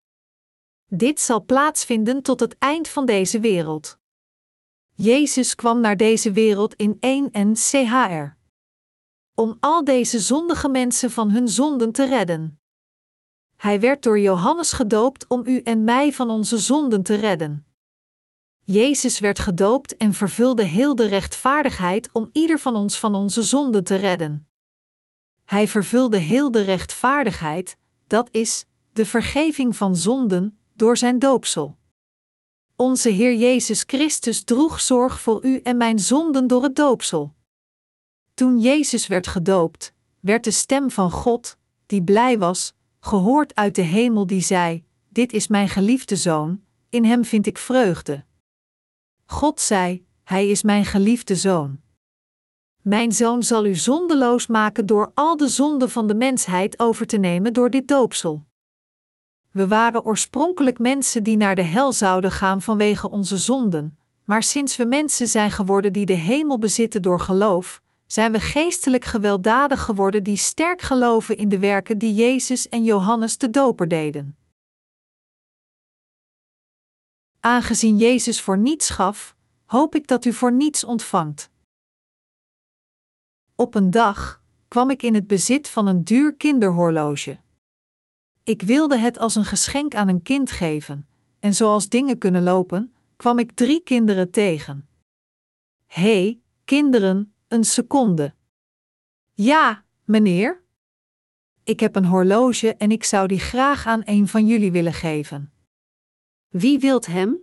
Dit 0.87 1.21
zal 1.21 1.45
plaatsvinden 1.45 2.23
tot 2.23 2.41
het 2.41 2.59
eind 2.59 2.89
van 2.89 3.07
deze 3.07 3.41
wereld. 3.41 3.99
Jezus 4.95 5.55
kwam 5.55 5.81
naar 5.81 5.97
deze 5.97 6.33
wereld 6.33 6.75
in 6.75 6.97
1 7.01 7.31
en 7.31 7.55
CHR. 7.55 8.37
Om 9.35 9.57
al 9.61 9.85
deze 9.85 10.21
zondige 10.21 10.69
mensen 10.69 11.11
van 11.11 11.31
hun 11.31 11.49
zonden 11.49 11.93
te 11.93 12.05
redden. 12.05 12.61
Hij 13.57 13.81
werd 13.81 14.03
door 14.03 14.19
Johannes 14.19 14.73
gedoopt 14.73 15.27
om 15.29 15.47
u 15.47 15.61
en 15.61 15.85
mij 15.85 16.13
van 16.13 16.31
onze 16.31 16.59
zonden 16.59 17.03
te 17.03 17.15
redden. 17.15 17.67
Jezus 18.65 19.19
werd 19.19 19.39
gedoopt 19.39 19.97
en 19.97 20.13
vervulde 20.13 20.63
heel 20.65 20.95
de 20.95 21.07
rechtvaardigheid 21.07 22.13
om 22.13 22.29
ieder 22.33 22.59
van 22.59 22.77
ons 22.77 22.99
van 22.99 23.15
onze 23.15 23.43
zonden 23.43 23.85
te 23.85 23.95
redden. 23.95 24.49
Hij 25.45 25.69
vervulde 25.69 26.17
heel 26.17 26.51
de 26.51 26.63
rechtvaardigheid, 26.63 27.77
dat 28.13 28.29
is, 28.31 28.65
de 28.93 29.07
vergeving 29.07 29.77
van 29.77 29.97
zonden, 29.97 30.59
door 30.75 30.97
zijn 30.97 31.19
doopsel. 31.19 31.77
Onze 32.77 33.09
Heer 33.09 33.35
Jezus 33.35 33.83
Christus 33.87 34.45
droeg 34.45 34.81
zorg 34.81 35.21
voor 35.21 35.45
u 35.45 35.61
en 35.61 35.77
mijn 35.77 35.99
zonden 35.99 36.47
door 36.47 36.63
het 36.63 36.77
doopsel. 36.77 37.35
Toen 38.35 38.61
Jezus 38.61 39.07
werd 39.07 39.27
gedoopt, 39.27 39.93
werd 40.21 40.45
de 40.45 40.51
stem 40.51 40.91
van 40.91 41.11
God, 41.11 41.57
die 41.87 42.03
blij 42.03 42.39
was, 42.39 42.75
gehoord 43.01 43.55
uit 43.55 43.75
de 43.75 43.83
hemel 43.83 44.27
die 44.27 44.43
zei: 44.43 44.85
Dit 45.09 45.33
is 45.33 45.47
mijn 45.47 45.69
geliefde 45.69 46.17
zoon, 46.17 46.63
in 46.89 47.05
hem 47.05 47.25
vind 47.25 47.47
ik 47.47 47.59
vreugde. 47.59 48.25
God 49.25 49.61
zei: 49.61 50.07
Hij 50.25 50.49
is 50.49 50.63
mijn 50.63 50.85
geliefde 50.85 51.37
zoon. 51.37 51.81
Mijn 52.83 53.13
zoon 53.13 53.43
zal 53.43 53.67
u 53.67 53.75
zondeloos 53.75 54.47
maken 54.47 54.87
door 54.87 55.11
al 55.15 55.37
de 55.37 55.49
zonden 55.49 55.91
van 55.91 56.07
de 56.07 56.15
mensheid 56.15 56.79
over 56.79 57.07
te 57.07 57.17
nemen 57.17 57.53
door 57.53 57.71
dit 57.71 57.89
doopsel. 57.89 58.45
We 59.51 59.69
waren 59.69 60.05
oorspronkelijk 60.05 60.79
mensen 60.79 61.23
die 61.23 61.37
naar 61.37 61.55
de 61.55 61.63
hel 61.63 61.93
zouden 61.93 62.31
gaan 62.31 62.63
vanwege 62.63 63.11
onze 63.11 63.37
zonden, 63.37 63.99
maar 64.25 64.43
sinds 64.43 64.77
we 64.77 64.85
mensen 64.85 65.29
zijn 65.29 65.51
geworden 65.51 65.93
die 65.93 66.07
de 66.07 66.13
hemel 66.13 66.59
bezitten 66.59 67.03
door 67.03 67.21
geloof, 67.21 67.83
zijn 68.07 68.33
we 68.33 68.41
geestelijk 68.41 69.05
gewelddadig 69.05 69.83
geworden 69.83 70.23
die 70.23 70.37
sterk 70.37 70.81
geloven 70.81 71.37
in 71.37 71.49
de 71.49 71.59
werken 71.59 71.99
die 71.99 72.15
Jezus 72.15 72.69
en 72.69 72.85
Johannes 72.85 73.39
de 73.39 73.51
Doper 73.51 73.89
deden. 73.89 74.37
Aangezien 77.41 77.97
Jezus 77.97 78.41
voor 78.41 78.59
niets 78.59 78.91
gaf, 78.91 79.37
hoop 79.65 79.95
ik 79.95 80.07
dat 80.07 80.25
u 80.25 80.33
voor 80.33 80.53
niets 80.53 80.85
ontvangt. 80.85 81.51
Op 83.63 83.75
een 83.75 83.91
dag 83.91 84.43
kwam 84.69 84.91
ik 84.91 85.03
in 85.03 85.15
het 85.15 85.27
bezit 85.27 85.69
van 85.69 85.87
een 85.87 86.05
duur 86.05 86.35
kinderhorloge. 86.35 87.39
Ik 88.43 88.63
wilde 88.63 88.99
het 88.99 89.19
als 89.19 89.35
een 89.35 89.45
geschenk 89.45 89.95
aan 89.95 90.09
een 90.09 90.23
kind 90.23 90.51
geven, 90.51 91.09
en 91.39 91.55
zoals 91.55 91.89
dingen 91.89 92.19
kunnen 92.19 92.43
lopen, 92.43 92.95
kwam 93.17 93.39
ik 93.39 93.53
drie 93.53 93.83
kinderen 93.83 94.31
tegen. 94.31 94.89
Hé, 95.87 96.23
hey, 96.23 96.41
kinderen, 96.65 97.35
een 97.49 97.65
seconde. 97.65 98.35
Ja, 99.33 99.85
meneer? 100.05 100.63
Ik 101.63 101.81
heb 101.81 101.97
een 101.97 102.07
horloge 102.07 102.75
en 102.75 102.91
ik 102.91 103.05
zou 103.05 103.27
die 103.27 103.41
graag 103.41 103.87
aan 103.87 104.03
een 104.05 104.29
van 104.29 104.47
jullie 104.47 104.73
willen 104.73 104.95
geven. 104.95 105.53
Wie 106.49 106.79
wilt 106.79 107.07
hem? 107.07 107.39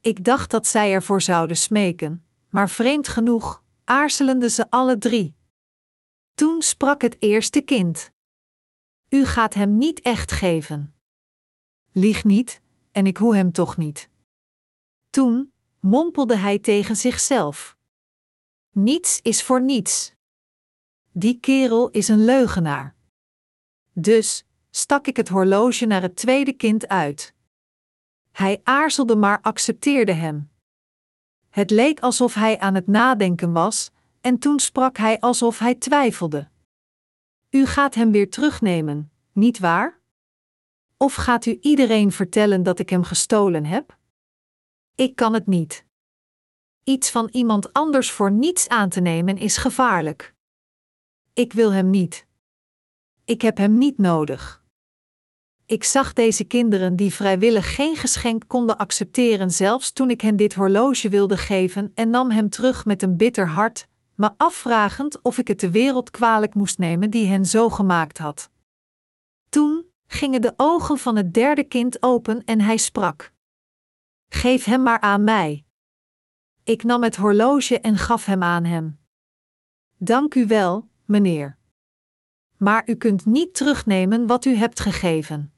Ik 0.00 0.24
dacht 0.24 0.50
dat 0.50 0.66
zij 0.66 0.92
ervoor 0.92 1.22
zouden 1.22 1.56
smeken, 1.56 2.24
maar 2.48 2.70
vreemd 2.70 3.08
genoeg 3.08 3.66
aarzelenden 3.88 4.50
ze 4.50 4.70
alle 4.70 4.98
drie. 4.98 5.36
Toen 6.34 6.62
sprak 6.62 7.02
het 7.02 7.16
eerste 7.22 7.60
kind: 7.60 8.10
U 9.08 9.24
gaat 9.24 9.54
hem 9.54 9.78
niet 9.78 10.00
echt 10.00 10.32
geven. 10.32 10.94
Lieg 11.92 12.24
niet, 12.24 12.60
en 12.92 13.06
ik 13.06 13.16
hoe 13.16 13.36
hem 13.36 13.52
toch 13.52 13.76
niet. 13.76 14.08
Toen 15.10 15.52
mompelde 15.80 16.36
hij 16.36 16.58
tegen 16.58 16.96
zichzelf: 16.96 17.76
Niets 18.70 19.20
is 19.22 19.42
voor 19.42 19.62
niets. 19.62 20.12
Die 21.12 21.40
kerel 21.40 21.90
is 21.90 22.08
een 22.08 22.24
leugenaar. 22.24 22.96
Dus 23.92 24.44
stak 24.70 25.06
ik 25.06 25.16
het 25.16 25.28
horloge 25.28 25.86
naar 25.86 26.02
het 26.02 26.16
tweede 26.16 26.52
kind 26.52 26.88
uit. 26.88 27.34
Hij 28.30 28.60
aarzelde, 28.62 29.16
maar 29.16 29.40
accepteerde 29.40 30.12
hem. 30.12 30.47
Het 31.48 31.70
leek 31.70 32.00
alsof 32.00 32.34
hij 32.34 32.58
aan 32.58 32.74
het 32.74 32.86
nadenken 32.86 33.52
was, 33.52 33.90
en 34.20 34.38
toen 34.38 34.58
sprak 34.58 34.96
hij 34.96 35.20
alsof 35.20 35.58
hij 35.58 35.74
twijfelde. 35.74 36.48
U 37.50 37.66
gaat 37.66 37.94
hem 37.94 38.12
weer 38.12 38.30
terugnemen, 38.30 39.10
niet 39.32 39.58
waar? 39.58 39.98
Of 40.96 41.14
gaat 41.14 41.46
u 41.46 41.58
iedereen 41.60 42.12
vertellen 42.12 42.62
dat 42.62 42.78
ik 42.78 42.90
hem 42.90 43.02
gestolen 43.02 43.64
heb? 43.64 43.98
Ik 44.94 45.16
kan 45.16 45.34
het 45.34 45.46
niet. 45.46 45.84
Iets 46.84 47.10
van 47.10 47.28
iemand 47.32 47.72
anders 47.72 48.10
voor 48.10 48.32
niets 48.32 48.68
aan 48.68 48.88
te 48.88 49.00
nemen 49.00 49.36
is 49.36 49.56
gevaarlijk. 49.56 50.34
Ik 51.32 51.52
wil 51.52 51.72
hem 51.72 51.90
niet. 51.90 52.26
Ik 53.24 53.42
heb 53.42 53.56
hem 53.56 53.78
niet 53.78 53.98
nodig. 53.98 54.57
Ik 55.68 55.84
zag 55.84 56.12
deze 56.12 56.44
kinderen 56.44 56.96
die 56.96 57.14
vrijwillig 57.14 57.74
geen 57.74 57.96
geschenk 57.96 58.44
konden 58.46 58.78
accepteren, 58.78 59.50
zelfs 59.50 59.92
toen 59.92 60.10
ik 60.10 60.20
hen 60.20 60.36
dit 60.36 60.54
horloge 60.54 61.08
wilde 61.08 61.36
geven, 61.36 61.92
en 61.94 62.10
nam 62.10 62.30
hem 62.30 62.48
terug 62.48 62.84
met 62.84 63.02
een 63.02 63.16
bitter 63.16 63.48
hart, 63.48 63.88
me 64.14 64.30
afvragend 64.36 65.22
of 65.22 65.38
ik 65.38 65.48
het 65.48 65.60
de 65.60 65.70
wereld 65.70 66.10
kwalijk 66.10 66.54
moest 66.54 66.78
nemen 66.78 67.10
die 67.10 67.26
hen 67.26 67.46
zo 67.46 67.68
gemaakt 67.68 68.18
had. 68.18 68.50
Toen 69.48 69.84
gingen 70.06 70.40
de 70.40 70.52
ogen 70.56 70.98
van 70.98 71.16
het 71.16 71.34
derde 71.34 71.64
kind 71.64 72.02
open 72.02 72.44
en 72.44 72.60
hij 72.60 72.76
sprak: 72.76 73.32
Geef 74.28 74.64
hem 74.64 74.82
maar 74.82 75.00
aan 75.00 75.24
mij. 75.24 75.64
Ik 76.64 76.82
nam 76.82 77.02
het 77.02 77.16
horloge 77.16 77.80
en 77.80 77.96
gaf 77.96 78.24
hem 78.24 78.42
aan 78.42 78.64
hem. 78.64 78.98
Dank 79.96 80.34
u 80.34 80.46
wel, 80.46 80.88
meneer. 81.04 81.56
Maar 82.56 82.82
u 82.86 82.94
kunt 82.94 83.26
niet 83.26 83.54
terugnemen 83.54 84.26
wat 84.26 84.44
u 84.44 84.54
hebt 84.54 84.80
gegeven. 84.80 85.52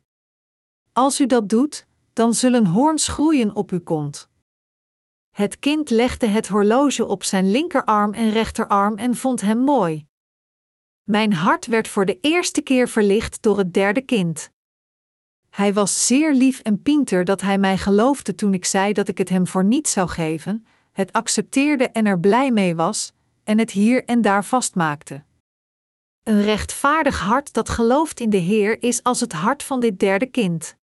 Als 1.01 1.21
u 1.21 1.27
dat 1.27 1.49
doet, 1.49 1.87
dan 2.13 2.35
zullen 2.35 2.67
hoorns 2.67 3.09
groeien 3.09 3.55
op 3.55 3.71
uw 3.71 3.81
kont. 3.81 4.29
Het 5.31 5.59
kind 5.59 5.91
legde 5.91 6.27
het 6.27 6.49
horloge 6.49 7.07
op 7.07 7.25
zijn 7.25 7.51
linkerarm 7.51 8.13
en 8.13 8.31
rechterarm 8.31 8.97
en 8.97 9.15
vond 9.15 9.41
hem 9.41 9.59
mooi. 9.59 10.07
Mijn 11.03 11.33
hart 11.33 11.67
werd 11.67 11.89
voor 11.89 12.07
de 12.07 12.19
eerste 12.21 12.61
keer 12.61 12.89
verlicht 12.89 13.43
door 13.43 13.59
het 13.59 13.75
derde 13.75 14.01
kind. 14.01 14.51
Hij 15.51 15.73
was 15.73 16.07
zeer 16.07 16.35
lief 16.35 16.61
en 16.61 16.83
pinter 16.83 17.25
dat 17.25 17.41
hij 17.41 17.59
mij 17.59 17.79
geloofde 17.79 18.35
toen 18.35 18.55
ik 18.55 18.65
zei 18.65 18.93
dat 18.93 19.09
ik 19.09 19.19
het 19.19 19.29
hem 19.29 19.47
voor 19.47 19.65
niets 19.65 19.93
zou 19.93 20.09
geven, 20.09 20.67
het 20.93 21.13
accepteerde 21.13 21.89
en 21.89 22.07
er 22.07 22.21
blij 22.21 22.51
mee 22.51 22.75
was, 22.77 23.13
en 23.45 23.59
het 23.59 23.71
hier 23.71 24.05
en 24.05 24.21
daar 24.21 24.45
vastmaakte. 24.45 25.25
Een 26.23 26.43
rechtvaardig 26.43 27.19
hart 27.19 27.53
dat 27.53 27.69
gelooft 27.69 28.21
in 28.21 28.31
de 28.31 28.37
Heer 28.37 28.83
is 28.83 29.03
als 29.03 29.21
het 29.21 29.33
hart 29.33 29.63
van 29.63 29.81
dit 29.81 29.99
derde 29.99 30.27
kind. 30.27 30.79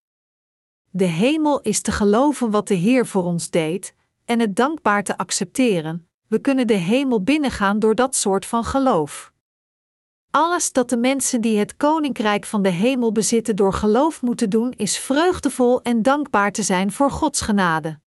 De 0.89 1.05
hemel 1.05 1.61
is 1.61 1.81
te 1.81 1.91
geloven 1.91 2.51
wat 2.51 2.67
de 2.67 2.73
Heer 2.73 3.05
voor 3.05 3.23
ons 3.23 3.49
deed, 3.49 3.95
en 4.25 4.39
het 4.39 4.55
dankbaar 4.55 5.03
te 5.03 5.17
accepteren. 5.17 6.09
We 6.27 6.39
kunnen 6.39 6.67
de 6.67 6.73
hemel 6.73 7.23
binnengaan 7.23 7.79
door 7.79 7.95
dat 7.95 8.15
soort 8.15 8.45
van 8.45 8.63
geloof. 8.63 9.33
Alles 10.31 10.71
dat 10.71 10.89
de 10.89 10.97
mensen 10.97 11.41
die 11.41 11.57
het 11.57 11.77
koninkrijk 11.77 12.45
van 12.45 12.61
de 12.61 12.69
hemel 12.69 13.11
bezitten 13.11 13.55
door 13.55 13.73
geloof 13.73 14.21
moeten 14.21 14.49
doen, 14.49 14.71
is 14.71 14.97
vreugdevol 14.97 15.81
en 15.81 16.01
dankbaar 16.01 16.51
te 16.51 16.63
zijn 16.63 16.91
voor 16.91 17.11
Gods 17.11 17.41
genade. 17.41 17.99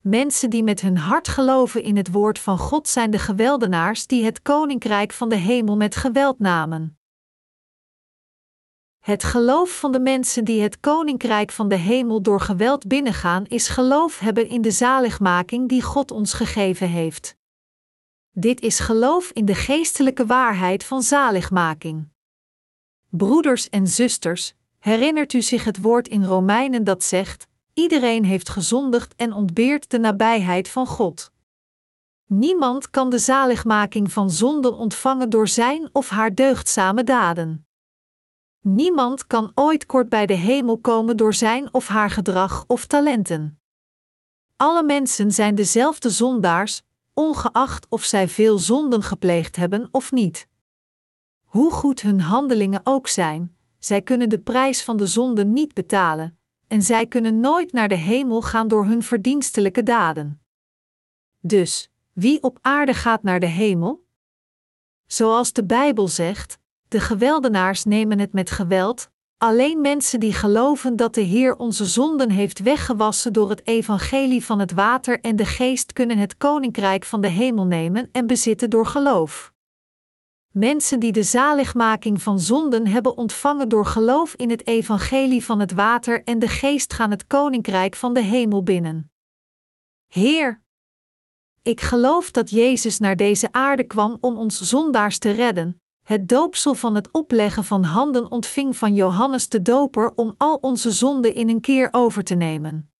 Mensen 0.00 0.50
die 0.50 0.62
met 0.62 0.80
hun 0.80 0.96
hart 0.96 1.28
geloven 1.28 1.82
in 1.82 1.96
het 1.96 2.10
woord 2.10 2.38
van 2.38 2.58
God 2.58 2.88
zijn 2.88 3.10
de 3.10 3.18
geweldenaars 3.18 4.06
die 4.06 4.24
het 4.24 4.42
koninkrijk 4.42 5.12
van 5.12 5.28
de 5.28 5.36
hemel 5.36 5.76
met 5.76 5.96
geweld 5.96 6.38
namen. 6.38 6.98
Het 9.02 9.24
geloof 9.24 9.78
van 9.78 9.92
de 9.92 10.00
mensen 10.00 10.44
die 10.44 10.62
het 10.62 10.80
koninkrijk 10.80 11.50
van 11.50 11.68
de 11.68 11.74
hemel 11.74 12.22
door 12.22 12.40
geweld 12.40 12.86
binnengaan, 12.86 13.46
is 13.46 13.68
geloof 13.68 14.18
hebben 14.18 14.48
in 14.48 14.62
de 14.62 14.70
zaligmaking 14.70 15.68
die 15.68 15.82
God 15.82 16.10
ons 16.10 16.32
gegeven 16.32 16.88
heeft. 16.88 17.36
Dit 18.30 18.60
is 18.60 18.78
geloof 18.78 19.30
in 19.30 19.44
de 19.44 19.54
geestelijke 19.54 20.26
waarheid 20.26 20.84
van 20.84 21.02
zaligmaking. 21.02 22.08
Broeders 23.08 23.68
en 23.68 23.86
zusters, 23.86 24.54
herinnert 24.78 25.32
u 25.32 25.42
zich 25.42 25.64
het 25.64 25.80
woord 25.80 26.08
in 26.08 26.24
Romeinen 26.24 26.84
dat 26.84 27.04
zegt: 27.04 27.46
Iedereen 27.74 28.24
heeft 28.24 28.48
gezondigd 28.48 29.14
en 29.14 29.32
ontbeert 29.32 29.90
de 29.90 29.98
nabijheid 29.98 30.68
van 30.68 30.86
God. 30.86 31.32
Niemand 32.26 32.90
kan 32.90 33.10
de 33.10 33.18
zaligmaking 33.18 34.12
van 34.12 34.30
zonde 34.30 34.72
ontvangen 34.72 35.30
door 35.30 35.48
zijn 35.48 35.88
of 35.92 36.08
haar 36.08 36.34
deugdzame 36.34 37.04
daden. 37.04 37.66
Niemand 38.62 39.26
kan 39.26 39.52
ooit 39.54 39.86
kort 39.86 40.08
bij 40.08 40.26
de 40.26 40.34
hemel 40.34 40.78
komen 40.78 41.16
door 41.16 41.34
zijn 41.34 41.74
of 41.74 41.86
haar 41.86 42.10
gedrag 42.10 42.64
of 42.66 42.86
talenten. 42.86 43.60
Alle 44.56 44.82
mensen 44.82 45.32
zijn 45.32 45.54
dezelfde 45.54 46.10
zondaars, 46.10 46.82
ongeacht 47.14 47.86
of 47.88 48.04
zij 48.04 48.28
veel 48.28 48.58
zonden 48.58 49.02
gepleegd 49.02 49.56
hebben 49.56 49.88
of 49.90 50.12
niet. 50.12 50.48
Hoe 51.44 51.70
goed 51.70 52.00
hun 52.00 52.20
handelingen 52.20 52.80
ook 52.84 53.08
zijn, 53.08 53.56
zij 53.78 54.02
kunnen 54.02 54.28
de 54.28 54.38
prijs 54.38 54.82
van 54.84 54.96
de 54.96 55.06
zonde 55.06 55.44
niet 55.44 55.74
betalen, 55.74 56.38
en 56.68 56.82
zij 56.82 57.06
kunnen 57.06 57.40
nooit 57.40 57.72
naar 57.72 57.88
de 57.88 57.94
hemel 57.94 58.42
gaan 58.42 58.68
door 58.68 58.84
hun 58.84 59.02
verdienstelijke 59.02 59.82
daden. 59.82 60.42
Dus, 61.40 61.90
wie 62.12 62.42
op 62.42 62.58
aarde 62.60 62.94
gaat 62.94 63.22
naar 63.22 63.40
de 63.40 63.46
hemel? 63.46 64.06
Zoals 65.06 65.52
de 65.52 65.64
Bijbel 65.64 66.08
zegt, 66.08 66.58
de 66.92 67.00
geweldenaars 67.00 67.84
nemen 67.84 68.18
het 68.18 68.32
met 68.32 68.50
geweld, 68.50 69.10
alleen 69.38 69.80
mensen 69.80 70.20
die 70.20 70.32
geloven 70.32 70.96
dat 70.96 71.14
de 71.14 71.20
Heer 71.20 71.56
onze 71.56 71.84
zonden 71.84 72.30
heeft 72.30 72.58
weggewassen 72.58 73.32
door 73.32 73.50
het 73.50 73.66
evangelie 73.66 74.44
van 74.44 74.58
het 74.58 74.72
water 74.72 75.20
en 75.20 75.36
de 75.36 75.44
geest 75.44 75.92
kunnen 75.92 76.18
het 76.18 76.36
koninkrijk 76.36 77.04
van 77.04 77.20
de 77.20 77.28
hemel 77.28 77.66
nemen 77.66 78.08
en 78.12 78.26
bezitten 78.26 78.70
door 78.70 78.86
geloof. 78.86 79.52
Mensen 80.50 81.00
die 81.00 81.12
de 81.12 81.22
zaligmaking 81.22 82.22
van 82.22 82.40
zonden 82.40 82.86
hebben 82.86 83.16
ontvangen 83.16 83.68
door 83.68 83.86
geloof 83.86 84.34
in 84.34 84.50
het 84.50 84.66
evangelie 84.66 85.44
van 85.44 85.60
het 85.60 85.72
water 85.72 86.24
en 86.24 86.38
de 86.38 86.48
geest 86.48 86.92
gaan 86.92 87.10
het 87.10 87.26
koninkrijk 87.26 87.94
van 87.94 88.14
de 88.14 88.22
hemel 88.22 88.62
binnen. 88.62 89.12
Heer, 90.06 90.62
ik 91.62 91.80
geloof 91.80 92.30
dat 92.30 92.50
Jezus 92.50 92.98
naar 92.98 93.16
deze 93.16 93.52
aarde 93.52 93.84
kwam 93.84 94.18
om 94.20 94.36
ons 94.36 94.60
zondaars 94.60 95.18
te 95.18 95.30
redden, 95.30 95.81
het 96.02 96.28
doopsel 96.28 96.74
van 96.74 96.94
het 96.94 97.10
opleggen 97.10 97.64
van 97.64 97.84
handen 97.84 98.30
ontving 98.30 98.76
van 98.76 98.94
Johannes 98.94 99.48
de 99.48 99.62
Doper 99.62 100.12
om 100.14 100.34
al 100.36 100.54
onze 100.54 100.90
zonden 100.90 101.34
in 101.34 101.48
een 101.48 101.60
keer 101.60 101.88
over 101.90 102.24
te 102.24 102.34
nemen. 102.34 102.90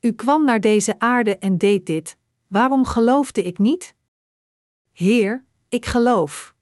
U 0.00 0.12
kwam 0.12 0.44
naar 0.44 0.60
deze 0.60 0.98
aarde 0.98 1.38
en 1.38 1.58
deed 1.58 1.86
dit, 1.86 2.16
waarom 2.46 2.84
geloofde 2.84 3.42
ik 3.42 3.58
niet? 3.58 3.94
Heer, 4.92 5.44
ik 5.68 5.86
geloof. 5.86 6.54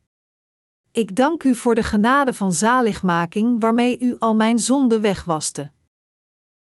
Ik 0.90 1.16
dank 1.16 1.42
u 1.42 1.54
voor 1.54 1.74
de 1.74 1.82
genade 1.82 2.34
van 2.34 2.52
zaligmaking 2.52 3.60
waarmee 3.60 3.98
u 3.98 4.16
al 4.18 4.34
mijn 4.34 4.58
zonden 4.58 5.00
wegwaste. 5.00 5.72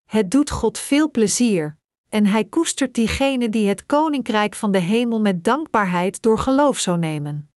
Het 0.04 0.30
doet 0.30 0.50
God 0.50 0.78
veel 0.78 1.10
plezier, 1.10 1.78
en 2.08 2.26
hij 2.26 2.44
koestert 2.44 2.94
diegenen 2.94 3.50
die 3.50 3.68
het 3.68 3.86
koninkrijk 3.86 4.54
van 4.54 4.72
de 4.72 4.78
hemel 4.78 5.20
met 5.20 5.44
dankbaarheid 5.44 6.22
door 6.22 6.38
geloof 6.38 6.78
zou 6.78 6.98
nemen. 6.98 7.50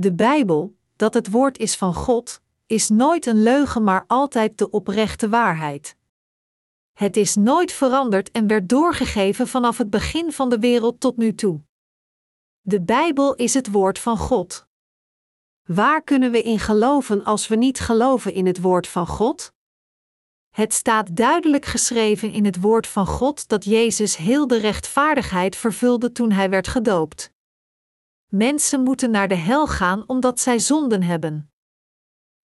De 0.00 0.12
Bijbel, 0.12 0.76
dat 0.96 1.14
het 1.14 1.30
woord 1.30 1.58
is 1.58 1.76
van 1.76 1.94
God, 1.94 2.40
is 2.66 2.88
nooit 2.88 3.26
een 3.26 3.42
leugen, 3.42 3.84
maar 3.84 4.04
altijd 4.06 4.58
de 4.58 4.70
oprechte 4.70 5.28
waarheid. 5.28 5.96
Het 6.92 7.16
is 7.16 7.34
nooit 7.34 7.72
veranderd 7.72 8.30
en 8.30 8.46
werd 8.46 8.68
doorgegeven 8.68 9.48
vanaf 9.48 9.78
het 9.78 9.90
begin 9.90 10.32
van 10.32 10.50
de 10.50 10.58
wereld 10.58 11.00
tot 11.00 11.16
nu 11.16 11.34
toe. 11.34 11.60
De 12.60 12.82
Bijbel 12.82 13.34
is 13.34 13.54
het 13.54 13.70
woord 13.70 13.98
van 13.98 14.18
God. 14.18 14.66
Waar 15.62 16.02
kunnen 16.02 16.30
we 16.30 16.42
in 16.42 16.58
geloven 16.58 17.24
als 17.24 17.48
we 17.48 17.56
niet 17.56 17.80
geloven 17.80 18.32
in 18.32 18.46
het 18.46 18.60
woord 18.60 18.88
van 18.88 19.06
God? 19.06 19.52
Het 20.50 20.72
staat 20.72 21.16
duidelijk 21.16 21.64
geschreven 21.64 22.32
in 22.32 22.44
het 22.44 22.60
woord 22.60 22.86
van 22.86 23.06
God 23.06 23.48
dat 23.48 23.64
Jezus 23.64 24.16
heel 24.16 24.46
de 24.46 24.58
rechtvaardigheid 24.58 25.56
vervulde 25.56 26.12
toen 26.12 26.32
hij 26.32 26.50
werd 26.50 26.68
gedoopt. 26.68 27.36
Mensen 28.28 28.82
moeten 28.82 29.10
naar 29.10 29.28
de 29.28 29.34
hel 29.34 29.66
gaan 29.66 30.04
omdat 30.06 30.40
zij 30.40 30.58
zonden 30.58 31.02
hebben. 31.02 31.52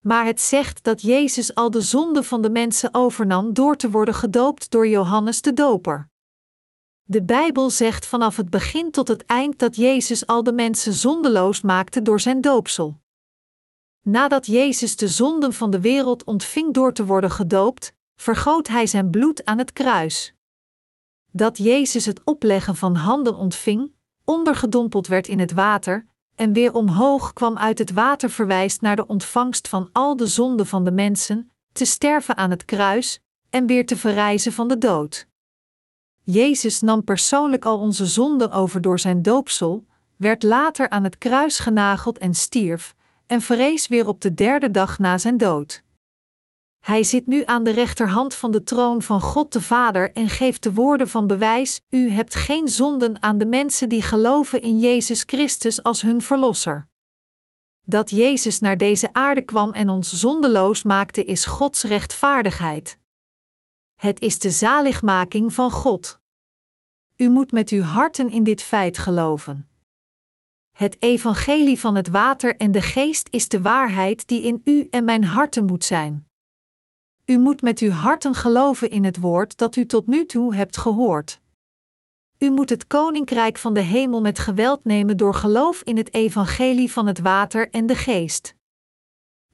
Maar 0.00 0.24
het 0.24 0.40
zegt 0.40 0.82
dat 0.82 1.02
Jezus 1.02 1.54
al 1.54 1.70
de 1.70 1.80
zonde 1.80 2.22
van 2.22 2.42
de 2.42 2.50
mensen 2.50 2.94
overnam 2.94 3.52
door 3.52 3.76
te 3.76 3.90
worden 3.90 4.14
gedoopt 4.14 4.70
door 4.70 4.88
Johannes 4.88 5.42
de 5.42 5.52
Doper. 5.52 6.10
De 7.02 7.22
Bijbel 7.22 7.70
zegt 7.70 8.06
vanaf 8.06 8.36
het 8.36 8.50
begin 8.50 8.90
tot 8.90 9.08
het 9.08 9.24
eind 9.24 9.58
dat 9.58 9.76
Jezus 9.76 10.26
al 10.26 10.42
de 10.42 10.52
mensen 10.52 10.92
zondeloos 10.92 11.60
maakte 11.60 12.02
door 12.02 12.20
zijn 12.20 12.40
doopsel. 12.40 13.00
Nadat 14.00 14.46
Jezus 14.46 14.96
de 14.96 15.08
zonden 15.08 15.52
van 15.52 15.70
de 15.70 15.80
wereld 15.80 16.24
ontving 16.24 16.74
door 16.74 16.92
te 16.92 17.04
worden 17.04 17.30
gedoopt, 17.30 17.94
vergoot 18.16 18.68
hij 18.68 18.86
zijn 18.86 19.10
bloed 19.10 19.44
aan 19.44 19.58
het 19.58 19.72
kruis. 19.72 20.34
Dat 21.32 21.58
Jezus 21.58 22.06
het 22.06 22.20
opleggen 22.24 22.76
van 22.76 22.94
handen 22.94 23.36
ontving, 23.36 23.92
ondergedompeld 24.24 25.06
werd 25.06 25.28
in 25.28 25.38
het 25.38 25.52
water 25.52 26.06
en 26.34 26.52
weer 26.52 26.74
omhoog 26.74 27.32
kwam 27.32 27.58
uit 27.58 27.78
het 27.78 27.92
water 27.92 28.30
verwijst 28.30 28.80
naar 28.80 28.96
de 28.96 29.06
ontvangst 29.06 29.68
van 29.68 29.88
al 29.92 30.16
de 30.16 30.26
zonden 30.26 30.66
van 30.66 30.84
de 30.84 30.92
mensen, 30.92 31.50
te 31.72 31.84
sterven 31.84 32.36
aan 32.36 32.50
het 32.50 32.64
kruis 32.64 33.20
en 33.50 33.66
weer 33.66 33.86
te 33.86 33.96
verrijzen 33.96 34.52
van 34.52 34.68
de 34.68 34.78
dood. 34.78 35.26
Jezus 36.24 36.80
nam 36.80 37.04
persoonlijk 37.04 37.64
al 37.64 37.78
onze 37.78 38.06
zonden 38.06 38.50
over 38.50 38.80
door 38.80 38.98
zijn 38.98 39.22
doopsel, 39.22 39.86
werd 40.16 40.42
later 40.42 40.88
aan 40.88 41.04
het 41.04 41.18
kruis 41.18 41.58
genageld 41.58 42.18
en 42.18 42.34
stierf, 42.34 42.94
en 43.26 43.40
verrees 43.40 43.88
weer 43.88 44.06
op 44.06 44.20
de 44.20 44.34
derde 44.34 44.70
dag 44.70 44.98
na 44.98 45.18
zijn 45.18 45.36
dood. 45.36 45.82
Hij 46.82 47.02
zit 47.02 47.26
nu 47.26 47.42
aan 47.44 47.64
de 47.64 47.70
rechterhand 47.70 48.34
van 48.34 48.50
de 48.50 48.62
troon 48.62 49.02
van 49.02 49.20
God 49.20 49.52
de 49.52 49.60
Vader 49.60 50.12
en 50.12 50.28
geeft 50.28 50.62
de 50.62 50.72
woorden 50.72 51.08
van 51.08 51.26
bewijs: 51.26 51.80
U 51.90 52.10
hebt 52.10 52.34
geen 52.34 52.68
zonden 52.68 53.22
aan 53.22 53.38
de 53.38 53.46
mensen 53.46 53.88
die 53.88 54.02
geloven 54.02 54.62
in 54.62 54.78
Jezus 54.78 55.22
Christus 55.26 55.82
als 55.82 56.02
hun 56.02 56.22
Verlosser. 56.22 56.88
Dat 57.82 58.10
Jezus 58.10 58.60
naar 58.60 58.76
deze 58.76 59.12
aarde 59.12 59.42
kwam 59.42 59.72
en 59.72 59.88
ons 59.88 60.12
zondeloos 60.12 60.82
maakte 60.82 61.24
is 61.24 61.44
Gods 61.44 61.82
rechtvaardigheid. 61.82 62.98
Het 63.94 64.20
is 64.20 64.38
de 64.38 64.50
zaligmaking 64.50 65.52
van 65.52 65.70
God. 65.70 66.20
U 67.16 67.28
moet 67.28 67.52
met 67.52 67.70
uw 67.70 67.82
harten 67.82 68.30
in 68.30 68.44
dit 68.44 68.62
feit 68.62 68.98
geloven. 68.98 69.68
Het 70.70 71.02
evangelie 71.02 71.78
van 71.78 71.94
het 71.94 72.08
water 72.08 72.56
en 72.56 72.72
de 72.72 72.82
geest 72.82 73.28
is 73.30 73.48
de 73.48 73.60
waarheid 73.60 74.28
die 74.28 74.42
in 74.42 74.60
u 74.64 74.86
en 74.90 75.04
mijn 75.04 75.24
harten 75.24 75.64
moet 75.64 75.84
zijn. 75.84 76.30
U 77.32 77.38
moet 77.38 77.62
met 77.62 77.78
uw 77.78 77.90
harten 77.90 78.34
geloven 78.34 78.90
in 78.90 79.04
het 79.04 79.20
woord 79.20 79.56
dat 79.58 79.76
u 79.76 79.86
tot 79.86 80.06
nu 80.06 80.26
toe 80.26 80.54
hebt 80.54 80.76
gehoord. 80.76 81.40
U 82.38 82.50
moet 82.50 82.70
het 82.70 82.86
koninkrijk 82.86 83.58
van 83.58 83.74
de 83.74 83.80
hemel 83.80 84.20
met 84.20 84.38
geweld 84.38 84.84
nemen 84.84 85.16
door 85.16 85.34
geloof 85.34 85.82
in 85.82 85.96
het 85.96 86.14
evangelie 86.14 86.92
van 86.92 87.06
het 87.06 87.18
water 87.18 87.70
en 87.70 87.86
de 87.86 87.94
geest. 87.94 88.54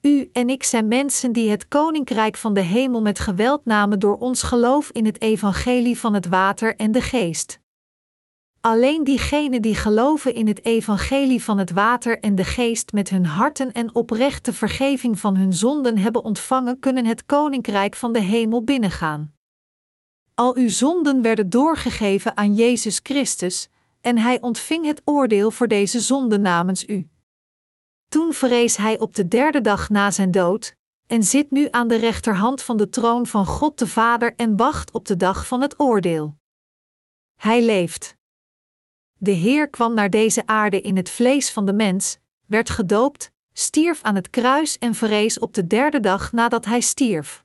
U 0.00 0.28
en 0.32 0.48
ik 0.48 0.62
zijn 0.62 0.88
mensen 0.88 1.32
die 1.32 1.50
het 1.50 1.68
koninkrijk 1.68 2.36
van 2.36 2.54
de 2.54 2.60
hemel 2.60 3.02
met 3.02 3.18
geweld 3.18 3.64
namen 3.64 3.98
door 3.98 4.16
ons 4.16 4.42
geloof 4.42 4.90
in 4.90 5.06
het 5.06 5.20
evangelie 5.20 5.98
van 5.98 6.14
het 6.14 6.28
water 6.28 6.76
en 6.76 6.92
de 6.92 7.00
geest. 7.00 7.60
Alleen 8.60 9.04
diegenen 9.04 9.62
die 9.62 9.74
geloven 9.74 10.34
in 10.34 10.46
het 10.46 10.64
evangelie 10.64 11.42
van 11.42 11.58
het 11.58 11.70
water 11.70 12.20
en 12.20 12.34
de 12.34 12.44
geest 12.44 12.92
met 12.92 13.08
hun 13.08 13.26
harten 13.26 13.72
en 13.72 13.94
oprechte 13.94 14.52
vergeving 14.52 15.18
van 15.18 15.36
hun 15.36 15.52
zonden 15.52 15.98
hebben 15.98 16.24
ontvangen, 16.24 16.78
kunnen 16.78 17.04
het 17.06 17.26
koninkrijk 17.26 17.96
van 17.96 18.12
de 18.12 18.20
hemel 18.20 18.64
binnengaan. 18.64 19.34
Al 20.34 20.56
uw 20.56 20.68
zonden 20.68 21.22
werden 21.22 21.50
doorgegeven 21.50 22.36
aan 22.36 22.54
Jezus 22.54 23.00
Christus, 23.02 23.68
en 24.00 24.18
hij 24.18 24.40
ontving 24.40 24.86
het 24.86 25.02
oordeel 25.04 25.50
voor 25.50 25.68
deze 25.68 26.00
zonden 26.00 26.40
namens 26.40 26.88
u. 26.88 27.08
Toen 28.08 28.32
verrees 28.32 28.76
hij 28.76 28.98
op 28.98 29.14
de 29.14 29.28
derde 29.28 29.60
dag 29.60 29.88
na 29.88 30.10
zijn 30.10 30.30
dood, 30.30 30.76
en 31.06 31.22
zit 31.22 31.50
nu 31.50 31.68
aan 31.70 31.88
de 31.88 31.96
rechterhand 31.96 32.62
van 32.62 32.76
de 32.76 32.88
troon 32.88 33.26
van 33.26 33.46
God 33.46 33.78
de 33.78 33.86
Vader 33.86 34.34
en 34.36 34.56
wacht 34.56 34.92
op 34.92 35.06
de 35.06 35.16
dag 35.16 35.46
van 35.46 35.60
het 35.60 35.80
oordeel. 35.80 36.36
Hij 37.36 37.64
leeft. 37.64 38.17
De 39.20 39.30
Heer 39.30 39.68
kwam 39.68 39.94
naar 39.94 40.10
deze 40.10 40.46
aarde 40.46 40.80
in 40.80 40.96
het 40.96 41.10
vlees 41.10 41.50
van 41.50 41.66
de 41.66 41.72
mens, 41.72 42.18
werd 42.46 42.70
gedoopt, 42.70 43.30
stierf 43.52 44.02
aan 44.02 44.14
het 44.14 44.30
kruis 44.30 44.78
en 44.78 44.94
verrees 44.94 45.38
op 45.38 45.54
de 45.54 45.66
derde 45.66 46.00
dag 46.00 46.32
nadat 46.32 46.64
hij 46.64 46.80
stierf. 46.80 47.44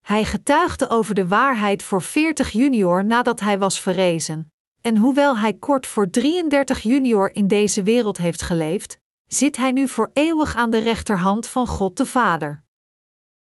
Hij 0.00 0.24
getuigde 0.24 0.88
over 0.88 1.14
de 1.14 1.28
waarheid 1.28 1.82
voor 1.82 2.02
40 2.02 2.50
junior 2.50 3.04
nadat 3.04 3.40
hij 3.40 3.58
was 3.58 3.80
verrezen, 3.80 4.52
en 4.80 4.96
hoewel 4.96 5.38
hij 5.38 5.52
kort 5.52 5.86
voor 5.86 6.10
33 6.10 6.80
junior 6.82 7.34
in 7.34 7.46
deze 7.46 7.82
wereld 7.82 8.16
heeft 8.16 8.42
geleefd, 8.42 8.98
zit 9.26 9.56
hij 9.56 9.72
nu 9.72 9.88
voor 9.88 10.10
eeuwig 10.12 10.56
aan 10.56 10.70
de 10.70 10.78
rechterhand 10.78 11.46
van 11.46 11.66
God 11.66 11.96
de 11.96 12.06
Vader. 12.06 12.64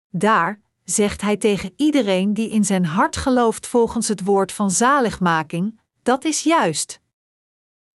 Daar, 0.08 0.60
zegt 0.84 1.20
hij 1.20 1.36
tegen 1.36 1.72
iedereen 1.76 2.34
die 2.34 2.50
in 2.50 2.64
zijn 2.64 2.84
hart 2.84 3.16
gelooft 3.16 3.66
volgens 3.66 4.08
het 4.08 4.24
woord 4.24 4.52
van 4.52 4.70
zaligmaking, 4.70 5.80
dat 6.02 6.24
is 6.24 6.42
juist. 6.42 7.00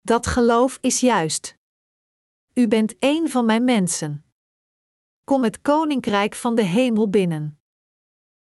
Dat 0.05 0.27
geloof 0.27 0.77
is 0.81 0.99
juist. 0.99 1.57
U 2.53 2.67
bent 2.67 2.95
een 2.99 3.29
van 3.29 3.45
mijn 3.45 3.63
mensen. 3.63 4.25
Kom 5.23 5.43
het 5.43 5.61
koninkrijk 5.61 6.35
van 6.35 6.55
de 6.55 6.61
hemel 6.61 7.09
binnen. 7.09 7.59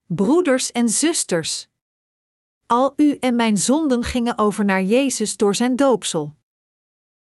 Broeders 0.06 0.72
en 0.72 0.90
zusters. 0.90 1.68
Al 2.65 2.94
u 2.95 3.15
en 3.15 3.36
mijn 3.36 3.57
zonden 3.57 4.03
gingen 4.03 4.38
over 4.38 4.65
naar 4.65 4.84
Jezus 4.84 5.38
door 5.38 5.56
zijn 5.56 5.76
doopsel. 5.76 6.36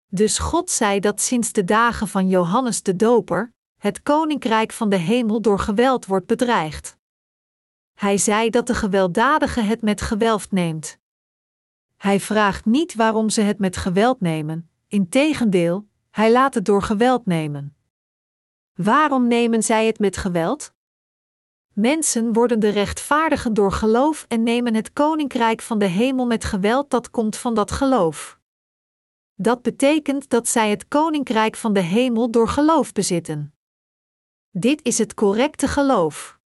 Dus 0.08 0.38
God 0.38 0.70
zei 0.70 1.00
dat 1.00 1.22
sinds 1.22 1.52
de 1.52 1.64
dagen 1.64 2.08
van 2.08 2.30
Johannes 2.30 2.84
de 2.84 2.96
Doper, 2.96 3.54
het 3.78 4.04
koninkrijk 4.04 4.72
van 4.72 4.90
de 4.90 4.98
hemel 4.98 5.42
door 5.42 5.60
geweld 5.60 6.06
wordt 6.06 6.26
bedreigd. 6.26 6.98
Hij 7.94 8.18
zei 8.18 8.50
dat 8.50 8.68
de 8.68 8.76
gewelddadige 8.76 9.62
het 9.62 9.82
met 9.82 10.02
geweld 10.02 10.52
neemt. 10.52 11.01
Hij 12.02 12.20
vraagt 12.20 12.66
niet 12.66 12.96
waarom 12.96 13.30
ze 13.30 13.42
het 13.42 13.60
met 13.60 13.78
geweld 13.78 14.22
nemen, 14.22 14.70
integendeel, 14.88 15.88
hij 16.10 16.32
laat 16.32 16.54
het 16.54 16.66
door 16.66 16.82
geweld 16.82 17.26
nemen. 17.26 17.76
Waarom 18.74 19.28
nemen 19.28 19.64
zij 19.64 19.86
het 19.86 20.00
met 20.00 20.18
geweld? 20.18 20.74
Mensen 21.74 22.34
worden 22.34 22.60
de 22.60 22.70
rechtvaardigen 22.70 23.54
door 23.54 23.72
geloof 23.72 24.26
en 24.28 24.44
nemen 24.44 24.74
het 24.74 24.94
koninkrijk 24.94 25.62
van 25.62 25.80
de 25.80 25.86
hemel 25.86 26.26
met 26.26 26.44
geweld 26.44 26.90
dat 26.90 27.10
komt 27.10 27.38
van 27.38 27.54
dat 27.54 27.72
geloof. 27.72 28.40
Dat 29.36 29.62
betekent 29.62 30.30
dat 30.30 30.48
zij 30.48 30.70
het 30.70 30.88
koninkrijk 30.88 31.56
van 31.56 31.74
de 31.74 31.80
hemel 31.80 32.32
door 32.32 32.48
geloof 32.48 32.92
bezitten. 32.92 33.56
Dit 34.50 34.84
is 34.84 34.98
het 34.98 35.14
correcte 35.14 35.68
geloof. 35.68 36.40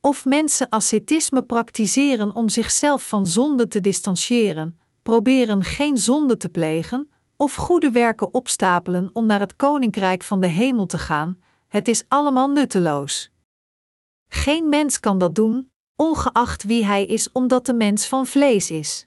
Of 0.00 0.24
mensen 0.24 0.68
ascetisme 0.68 1.42
praktiseren 1.42 2.34
om 2.34 2.48
zichzelf 2.48 3.08
van 3.08 3.26
zonde 3.26 3.68
te 3.68 3.80
distancieren, 3.80 4.78
proberen 5.02 5.64
geen 5.64 5.96
zonde 5.96 6.36
te 6.36 6.48
plegen, 6.48 7.10
of 7.36 7.54
goede 7.54 7.90
werken 7.90 8.34
opstapelen 8.34 9.10
om 9.12 9.26
naar 9.26 9.40
het 9.40 9.56
koninkrijk 9.56 10.22
van 10.22 10.40
de 10.40 10.46
hemel 10.46 10.86
te 10.86 10.98
gaan, 10.98 11.38
het 11.68 11.88
is 11.88 12.04
allemaal 12.08 12.48
nutteloos. 12.48 13.30
Geen 14.28 14.68
mens 14.68 15.00
kan 15.00 15.18
dat 15.18 15.34
doen, 15.34 15.70
ongeacht 15.96 16.62
wie 16.62 16.84
hij 16.84 17.06
is, 17.06 17.32
omdat 17.32 17.66
de 17.66 17.74
mens 17.74 18.06
van 18.06 18.26
vlees 18.26 18.70
is. 18.70 19.06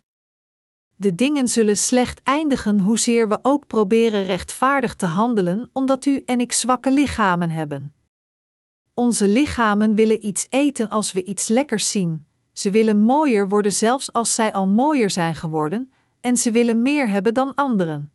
De 0.96 1.16
dingen 1.16 1.48
zullen 1.48 1.78
slecht 1.78 2.22
eindigen 2.24 2.80
hoezeer 2.80 3.28
we 3.28 3.40
ook 3.42 3.68
proberen 3.68 4.26
rechtvaardig 4.26 4.96
te 4.96 5.06
handelen, 5.06 5.70
omdat 5.74 6.06
u 6.06 6.22
en 6.26 6.40
ik 6.40 6.52
zwakke 6.52 6.92
lichamen 6.92 7.50
hebben. 7.50 7.94
Onze 8.94 9.28
lichamen 9.28 9.96
willen 9.96 10.26
iets 10.26 10.48
eten 10.50 10.90
als 10.90 11.12
we 11.12 11.24
iets 11.24 11.48
lekkers 11.48 11.92
zien. 11.92 12.26
Ze 12.52 12.72
willen 12.72 13.00
mooier 13.02 13.50
worden 13.50 13.74
zelfs 13.74 14.14
als 14.14 14.36
zij 14.36 14.54
al 14.54 14.68
mooier 14.68 15.10
zijn 15.10 15.36
geworden, 15.36 15.92
en 16.20 16.38
ze 16.38 16.52
willen 16.52 16.82
meer 16.82 17.10
hebben 17.10 17.34
dan 17.34 17.56
anderen. 17.56 18.12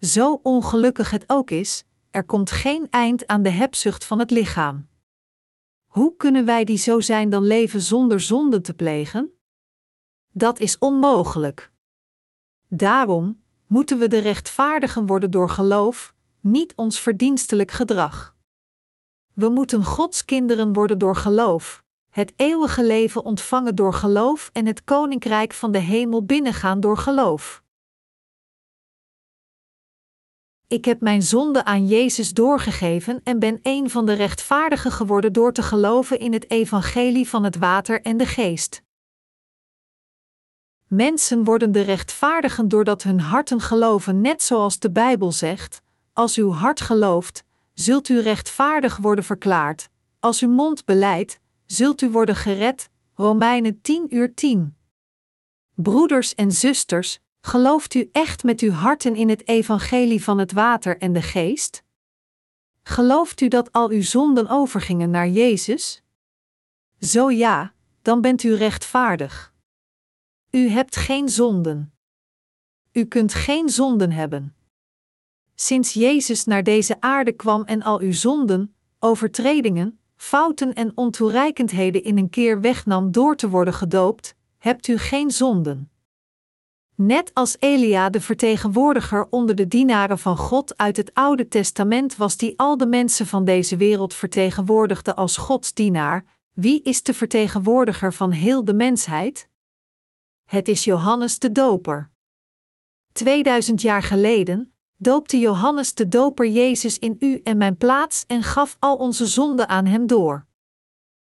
Zo 0.00 0.40
ongelukkig 0.42 1.10
het 1.10 1.24
ook 1.26 1.50
is, 1.50 1.84
er 2.10 2.24
komt 2.24 2.50
geen 2.50 2.86
eind 2.90 3.26
aan 3.26 3.42
de 3.42 3.50
hebzucht 3.50 4.04
van 4.04 4.18
het 4.18 4.30
lichaam. 4.30 4.88
Hoe 5.86 6.16
kunnen 6.16 6.44
wij 6.44 6.64
die 6.64 6.78
zo 6.78 7.00
zijn 7.00 7.30
dan 7.30 7.42
leven 7.42 7.80
zonder 7.80 8.20
zonde 8.20 8.60
te 8.60 8.74
plegen? 8.74 9.30
Dat 10.32 10.58
is 10.58 10.78
onmogelijk. 10.78 11.72
Daarom 12.68 13.42
moeten 13.66 13.98
we 13.98 14.08
de 14.08 14.18
rechtvaardigen 14.18 15.06
worden 15.06 15.30
door 15.30 15.48
geloof, 15.48 16.14
niet 16.40 16.74
ons 16.74 17.00
verdienstelijk 17.00 17.70
gedrag. 17.70 18.38
We 19.34 19.48
moeten 19.48 19.84
Gods 19.84 20.24
kinderen 20.24 20.72
worden 20.72 20.98
door 20.98 21.16
geloof, 21.16 21.82
het 22.10 22.32
eeuwige 22.36 22.84
leven 22.84 23.24
ontvangen 23.24 23.74
door 23.74 23.94
geloof 23.94 24.50
en 24.52 24.66
het 24.66 24.84
koninkrijk 24.84 25.52
van 25.52 25.72
de 25.72 25.78
hemel 25.78 26.24
binnengaan 26.24 26.80
door 26.80 26.96
geloof. 26.96 27.62
Ik 30.66 30.84
heb 30.84 31.00
mijn 31.00 31.22
zonde 31.22 31.64
aan 31.64 31.86
Jezus 31.86 32.32
doorgegeven 32.32 33.20
en 33.24 33.38
ben 33.38 33.58
een 33.62 33.90
van 33.90 34.06
de 34.06 34.12
rechtvaardigen 34.12 34.92
geworden 34.92 35.32
door 35.32 35.52
te 35.52 35.62
geloven 35.62 36.18
in 36.18 36.32
het 36.32 36.50
evangelie 36.50 37.28
van 37.28 37.44
het 37.44 37.56
water 37.56 38.02
en 38.02 38.16
de 38.16 38.26
geest. 38.26 38.82
Mensen 40.86 41.44
worden 41.44 41.72
de 41.72 41.80
rechtvaardigen 41.80 42.68
doordat 42.68 43.02
hun 43.02 43.20
harten 43.20 43.60
geloven, 43.60 44.20
net 44.20 44.42
zoals 44.42 44.78
de 44.78 44.90
Bijbel 44.90 45.32
zegt: 45.32 45.82
Als 46.12 46.36
uw 46.36 46.52
hart 46.52 46.80
gelooft, 46.80 47.44
zult 47.80 48.08
u 48.08 48.20
rechtvaardig 48.20 48.96
worden 48.96 49.24
verklaard. 49.24 49.88
Als 50.18 50.40
uw 50.40 50.50
mond 50.50 50.84
beleidt, 50.84 51.40
zult 51.66 52.00
u 52.00 52.10
worden 52.10 52.36
gered. 52.36 52.88
Romeinen 53.14 53.80
10 53.80 54.14
uur 54.14 54.34
10. 54.34 54.76
Broeders 55.74 56.34
en 56.34 56.52
zusters, 56.52 57.18
gelooft 57.40 57.94
u 57.94 58.08
echt 58.12 58.42
met 58.42 58.60
uw 58.60 58.70
harten 58.70 59.16
in 59.16 59.28
het 59.28 59.48
evangelie 59.48 60.24
van 60.24 60.38
het 60.38 60.52
water 60.52 60.98
en 60.98 61.12
de 61.12 61.22
geest? 61.22 61.82
Gelooft 62.82 63.40
u 63.40 63.48
dat 63.48 63.72
al 63.72 63.90
uw 63.90 64.02
zonden 64.02 64.48
overgingen 64.48 65.10
naar 65.10 65.28
Jezus? 65.28 66.02
Zo 67.00 67.30
ja, 67.30 67.72
dan 68.02 68.20
bent 68.20 68.42
u 68.42 68.54
rechtvaardig. 68.54 69.54
U 70.50 70.68
hebt 70.68 70.96
geen 70.96 71.28
zonden. 71.28 71.92
U 72.92 73.04
kunt 73.04 73.34
geen 73.34 73.68
zonden 73.68 74.12
hebben 74.12 74.54
sinds 75.60 75.92
Jezus 75.92 76.44
naar 76.44 76.62
deze 76.62 77.00
aarde 77.00 77.32
kwam 77.32 77.64
en 77.64 77.82
al 77.82 78.00
uw 78.00 78.12
zonden, 78.12 78.74
overtredingen, 78.98 79.98
fouten 80.16 80.74
en 80.74 80.92
ontoereikendheden 80.94 82.02
in 82.02 82.18
een 82.18 82.30
keer 82.30 82.60
wegnam 82.60 83.12
door 83.12 83.36
te 83.36 83.48
worden 83.48 83.74
gedoopt, 83.74 84.34
hebt 84.58 84.88
u 84.88 84.98
geen 84.98 85.30
zonden. 85.30 85.90
Net 86.94 87.34
als 87.34 87.56
Elia 87.58 88.10
de 88.10 88.20
vertegenwoordiger 88.20 89.26
onder 89.30 89.54
de 89.54 89.68
dienaren 89.68 90.18
van 90.18 90.36
God 90.36 90.76
uit 90.76 90.96
het 90.96 91.14
Oude 91.14 91.48
Testament 91.48 92.16
was 92.16 92.36
die 92.36 92.58
al 92.58 92.76
de 92.76 92.86
mensen 92.86 93.26
van 93.26 93.44
deze 93.44 93.76
wereld 93.76 94.14
vertegenwoordigde 94.14 95.14
als 95.14 95.36
Gods 95.36 95.74
dienaar, 95.74 96.24
wie 96.52 96.82
is 96.82 97.02
de 97.02 97.14
vertegenwoordiger 97.14 98.12
van 98.12 98.30
heel 98.30 98.64
de 98.64 98.74
mensheid? 98.74 99.48
Het 100.44 100.68
is 100.68 100.84
Johannes 100.84 101.38
de 101.38 101.52
Doper. 101.52 102.10
2000 103.12 103.82
jaar 103.82 104.02
geleden, 104.02 104.72
doopte 105.00 105.38
Johannes 105.38 105.94
de 105.94 106.08
Doper 106.08 106.46
Jezus 106.46 106.98
in 106.98 107.16
u 107.18 107.40
en 107.44 107.56
mijn 107.56 107.76
plaats 107.76 108.24
en 108.26 108.42
gaf 108.42 108.76
al 108.78 108.96
onze 108.96 109.26
zonden 109.26 109.68
aan 109.68 109.86
hem 109.86 110.06
door. 110.06 110.46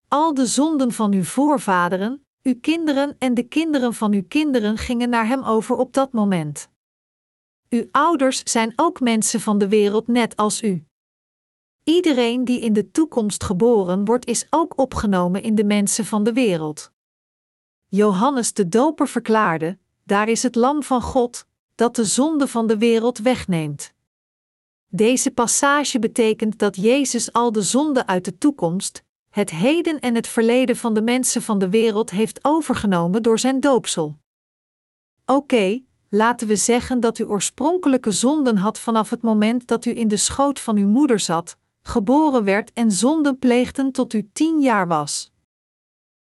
Al 0.07 0.33
de 0.33 0.45
zonden 0.45 0.91
van 0.91 1.13
uw 1.13 1.23
voorvaderen, 1.23 2.25
uw 2.41 2.59
kinderen 2.61 3.15
en 3.19 3.33
de 3.33 3.43
kinderen 3.43 3.93
van 3.93 4.13
uw 4.13 4.23
kinderen 4.27 4.77
gingen 4.77 5.09
naar 5.09 5.27
hem 5.27 5.43
over 5.43 5.75
op 5.75 5.93
dat 5.93 6.11
moment. 6.11 6.69
Uw 7.69 7.87
ouders 7.91 8.41
zijn 8.43 8.73
ook 8.75 8.99
mensen 8.99 9.41
van 9.41 9.57
de 9.57 9.67
wereld 9.67 10.07
net 10.07 10.35
als 10.35 10.61
u. 10.61 10.85
Iedereen 11.83 12.45
die 12.45 12.59
in 12.59 12.73
de 12.73 12.91
toekomst 12.91 13.43
geboren 13.43 14.05
wordt, 14.05 14.25
is 14.25 14.47
ook 14.49 14.77
opgenomen 14.77 15.43
in 15.43 15.55
de 15.55 15.63
mensen 15.63 16.05
van 16.05 16.23
de 16.23 16.33
wereld. 16.33 16.91
Johannes 17.87 18.53
de 18.53 18.69
Doper 18.69 19.07
verklaarde: 19.07 19.77
Daar 20.03 20.29
is 20.29 20.43
het 20.43 20.55
Lam 20.55 20.83
van 20.83 21.01
God, 21.01 21.47
dat 21.75 21.95
de 21.95 22.05
zonde 22.05 22.47
van 22.47 22.67
de 22.67 22.77
wereld 22.77 23.17
wegneemt. 23.17 23.93
Deze 24.87 25.31
passage 25.31 25.99
betekent 25.99 26.59
dat 26.59 26.75
Jezus 26.75 27.33
al 27.33 27.51
de 27.51 27.61
zonde 27.61 28.07
uit 28.07 28.25
de 28.25 28.37
toekomst, 28.37 29.03
het 29.29 29.49
heden 29.49 29.99
en 29.99 30.15
het 30.15 30.27
verleden 30.27 30.75
van 30.75 30.93
de 30.93 31.01
mensen 31.01 31.41
van 31.41 31.59
de 31.59 31.69
wereld 31.69 32.09
heeft 32.09 32.39
overgenomen 32.41 33.23
door 33.23 33.39
zijn 33.39 33.59
doopsel. 33.59 34.17
Oké, 35.25 35.81
laten 36.09 36.47
we 36.47 36.55
zeggen 36.55 36.99
dat 36.99 37.19
u 37.19 37.23
oorspronkelijke 37.23 38.11
zonden 38.11 38.57
had 38.57 38.79
vanaf 38.79 39.09
het 39.09 39.21
moment 39.21 39.67
dat 39.67 39.85
u 39.85 39.97
in 39.97 40.07
de 40.07 40.17
schoot 40.17 40.59
van 40.59 40.77
uw 40.77 40.87
moeder 40.87 41.19
zat, 41.19 41.57
geboren 41.81 42.43
werd 42.43 42.73
en 42.73 42.91
zonden 42.91 43.39
pleegden 43.39 43.91
tot 43.91 44.13
u 44.13 44.29
tien 44.33 44.61
jaar 44.61 44.87
was. 44.87 45.31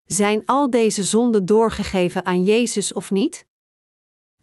Zijn 0.06 0.46
al 0.46 0.70
deze 0.70 1.04
zonden 1.04 1.46
doorgegeven 1.46 2.26
aan 2.26 2.44
Jezus 2.44 2.94
of 2.94 3.12
niet? 3.12 3.46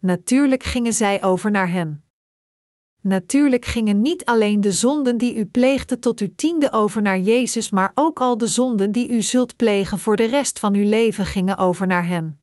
Natuurlijk 0.01 0.63
gingen 0.63 0.93
zij 0.93 1.23
over 1.23 1.51
naar 1.51 1.71
Hem. 1.71 2.03
Natuurlijk 3.01 3.65
gingen 3.65 4.01
niet 4.01 4.25
alleen 4.25 4.61
de 4.61 4.73
zonden 4.73 5.19
die 5.19 5.35
u 5.35 5.47
pleegde 5.47 5.99
tot 5.99 6.21
uw 6.21 6.35
tiende 6.37 6.73
over 6.73 7.03
naar 7.03 7.19
Jezus, 7.19 7.71
maar 7.71 7.93
ook 7.95 8.21
al 8.21 8.39
de 8.39 8.47
zonden 8.47 8.93
die 8.93 9.09
u 9.09 9.23
zult 9.23 9.57
plegen 9.57 9.99
voor 9.99 10.17
de 10.17 10.25
rest 10.25 10.59
van 10.59 10.75
uw 10.75 10.89
leven 10.89 11.27
gingen 11.27 11.57
over 11.57 11.87
naar 11.87 12.07
Hem. 12.07 12.41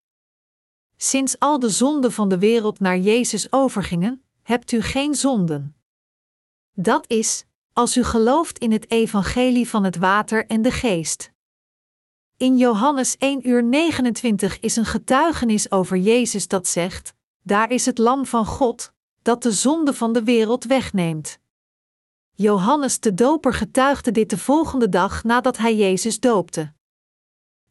Sinds 0.97 1.39
al 1.39 1.59
de 1.59 1.69
zonden 1.69 2.11
van 2.11 2.29
de 2.29 2.39
wereld 2.39 2.79
naar 2.79 2.97
Jezus 2.97 3.51
overgingen, 3.51 4.23
hebt 4.43 4.71
u 4.71 4.81
geen 4.81 5.15
zonden. 5.15 5.75
Dat 6.73 7.05
is, 7.09 7.45
als 7.73 7.97
u 7.97 8.03
gelooft 8.03 8.59
in 8.59 8.71
het 8.71 8.91
evangelie 8.91 9.69
van 9.69 9.83
het 9.83 9.97
water 9.97 10.45
en 10.45 10.61
de 10.61 10.71
geest. 10.71 11.31
In 12.37 12.57
Johannes 12.57 13.17
1 13.17 13.47
uur 13.49 13.63
29 13.63 14.59
is 14.59 14.75
een 14.75 14.85
getuigenis 14.85 15.71
over 15.71 15.97
Jezus 15.97 16.47
dat 16.47 16.67
zegt: 16.67 17.14
Daar 17.47 17.71
is 17.71 17.85
het 17.85 17.97
Lam 17.97 18.25
van 18.25 18.45
God, 18.45 18.93
dat 19.21 19.43
de 19.43 19.51
zonde 19.51 19.93
van 19.93 20.13
de 20.13 20.23
wereld 20.23 20.63
wegneemt. 20.63 21.39
Johannes 22.33 22.99
de 22.99 23.13
Doper 23.13 23.53
getuigde 23.53 24.11
dit 24.11 24.29
de 24.29 24.37
volgende 24.37 24.89
dag 24.89 25.23
nadat 25.23 25.57
hij 25.57 25.75
Jezus 25.75 26.19
doopte. 26.19 26.73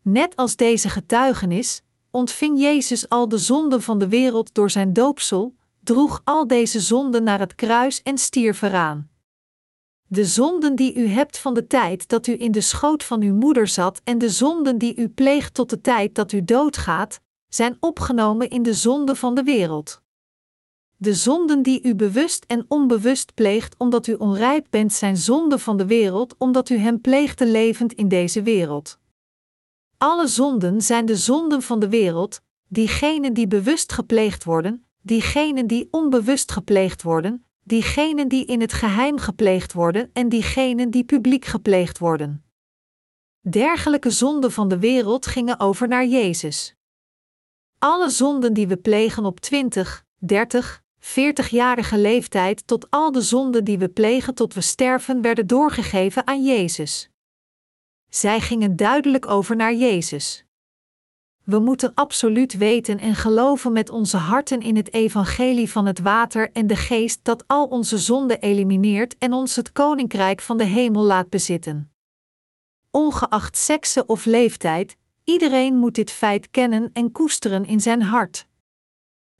Net 0.02 0.36
als 0.36 0.56
deze 0.56 0.88
getuigenis, 0.88 1.82
ontving 2.10 2.60
Jezus 2.60 3.08
al 3.08 3.28
de 3.28 3.38
zonden 3.38 3.82
van 3.82 3.98
de 3.98 4.08
wereld 4.08 4.54
door 4.54 4.70
zijn 4.70 4.92
doopsel, 4.92 5.54
droeg 5.82 6.20
al 6.24 6.46
deze 6.46 6.80
zonden 6.80 7.22
naar 7.22 7.40
het 7.40 7.54
kruis 7.54 8.02
en 8.02 8.18
stierf 8.18 8.62
eraan. 8.62 9.10
De 10.06 10.24
zonden 10.24 10.74
die 10.74 10.94
u 10.94 11.06
hebt 11.06 11.38
van 11.38 11.54
de 11.54 11.66
tijd 11.66 12.08
dat 12.08 12.26
u 12.26 12.40
in 12.40 12.52
de 12.52 12.60
schoot 12.60 13.04
van 13.04 13.22
uw 13.22 13.34
moeder 13.34 13.68
zat 13.68 14.00
en 14.04 14.18
de 14.18 14.28
zonden 14.28 14.78
die 14.78 14.96
u 14.96 15.08
pleegt 15.08 15.54
tot 15.54 15.70
de 15.70 15.80
tijd 15.80 16.14
dat 16.14 16.32
u 16.32 16.44
doodgaat, 16.44 17.20
zijn 17.54 17.76
opgenomen 17.80 18.50
in 18.50 18.62
de 18.62 18.74
zonde 18.74 19.14
van 19.14 19.34
de 19.34 19.42
wereld. 19.42 20.02
De 20.96 21.14
zonden 21.14 21.62
die 21.62 21.82
u 21.82 21.94
bewust 21.94 22.44
en 22.44 22.64
onbewust 22.68 23.34
pleegt 23.34 23.74
omdat 23.78 24.06
u 24.06 24.14
onrijp 24.14 24.66
bent, 24.70 24.92
zijn 24.92 25.16
zonden 25.16 25.60
van 25.60 25.76
de 25.76 25.86
wereld, 25.86 26.34
omdat 26.38 26.68
u 26.68 26.76
hem 26.76 27.00
pleegde 27.00 27.46
levend 27.46 27.92
in 27.92 28.08
deze 28.08 28.42
wereld. 28.42 28.98
Alle 29.98 30.26
zonden 30.26 30.82
zijn 30.82 31.06
de 31.06 31.16
zonden 31.16 31.62
van 31.62 31.80
de 31.80 31.88
wereld, 31.88 32.40
diegenen 32.68 33.32
die 33.32 33.46
bewust 33.46 33.92
gepleegd 33.92 34.44
worden, 34.44 34.86
diegenen 35.02 35.66
die 35.66 35.88
onbewust 35.90 36.52
gepleegd 36.52 37.02
worden, 37.02 37.44
diegenen 37.62 38.28
die 38.28 38.44
in 38.44 38.60
het 38.60 38.72
geheim 38.72 39.18
gepleegd 39.18 39.72
worden 39.72 40.10
en 40.12 40.28
diegenen 40.28 40.90
die 40.90 41.04
publiek 41.04 41.44
gepleegd 41.44 41.98
worden. 41.98 42.44
Dergelijke 43.40 44.10
zonden 44.10 44.52
van 44.52 44.68
de 44.68 44.78
wereld 44.78 45.26
gingen 45.26 45.60
over 45.60 45.88
naar 45.88 46.06
Jezus. 46.06 46.73
Alle 47.84 48.10
zonden 48.10 48.52
die 48.52 48.68
we 48.68 48.76
plegen 48.76 49.24
op 49.24 49.40
20, 49.40 50.04
30, 50.18 50.82
40-jarige 51.00 51.98
leeftijd 51.98 52.66
tot 52.66 52.90
al 52.90 53.12
de 53.12 53.20
zonden 53.20 53.64
die 53.64 53.78
we 53.78 53.88
plegen 53.88 54.34
tot 54.34 54.54
we 54.54 54.60
sterven 54.60 55.20
werden 55.20 55.46
doorgegeven 55.46 56.26
aan 56.26 56.44
Jezus. 56.44 57.10
Zij 58.08 58.40
gingen 58.40 58.76
duidelijk 58.76 59.26
over 59.26 59.56
naar 59.56 59.74
Jezus. 59.74 60.44
We 61.42 61.58
moeten 61.58 61.94
absoluut 61.94 62.56
weten 62.56 62.98
en 62.98 63.14
geloven 63.14 63.72
met 63.72 63.90
onze 63.90 64.16
harten 64.16 64.60
in 64.60 64.76
het 64.76 64.92
evangelie 64.92 65.70
van 65.70 65.86
het 65.86 65.98
water 65.98 66.50
en 66.52 66.66
de 66.66 66.76
geest 66.76 67.20
dat 67.22 67.44
al 67.46 67.66
onze 67.66 67.98
zonden 67.98 68.40
elimineert 68.40 69.18
en 69.18 69.32
ons 69.32 69.56
het 69.56 69.72
koninkrijk 69.72 70.40
van 70.40 70.56
de 70.56 70.64
hemel 70.64 71.02
laat 71.02 71.28
bezitten. 71.28 71.92
Ongeacht 72.90 73.56
sekse 73.56 74.06
of 74.06 74.24
leeftijd, 74.24 74.96
iedereen 75.24 75.76
moet 75.76 75.94
dit 75.94 76.10
feit 76.10 76.50
kennen 76.50 76.90
en 76.92 77.12
koesteren 77.12 77.64
in 77.64 77.80
zijn 77.80 78.02
hart. 78.02 78.46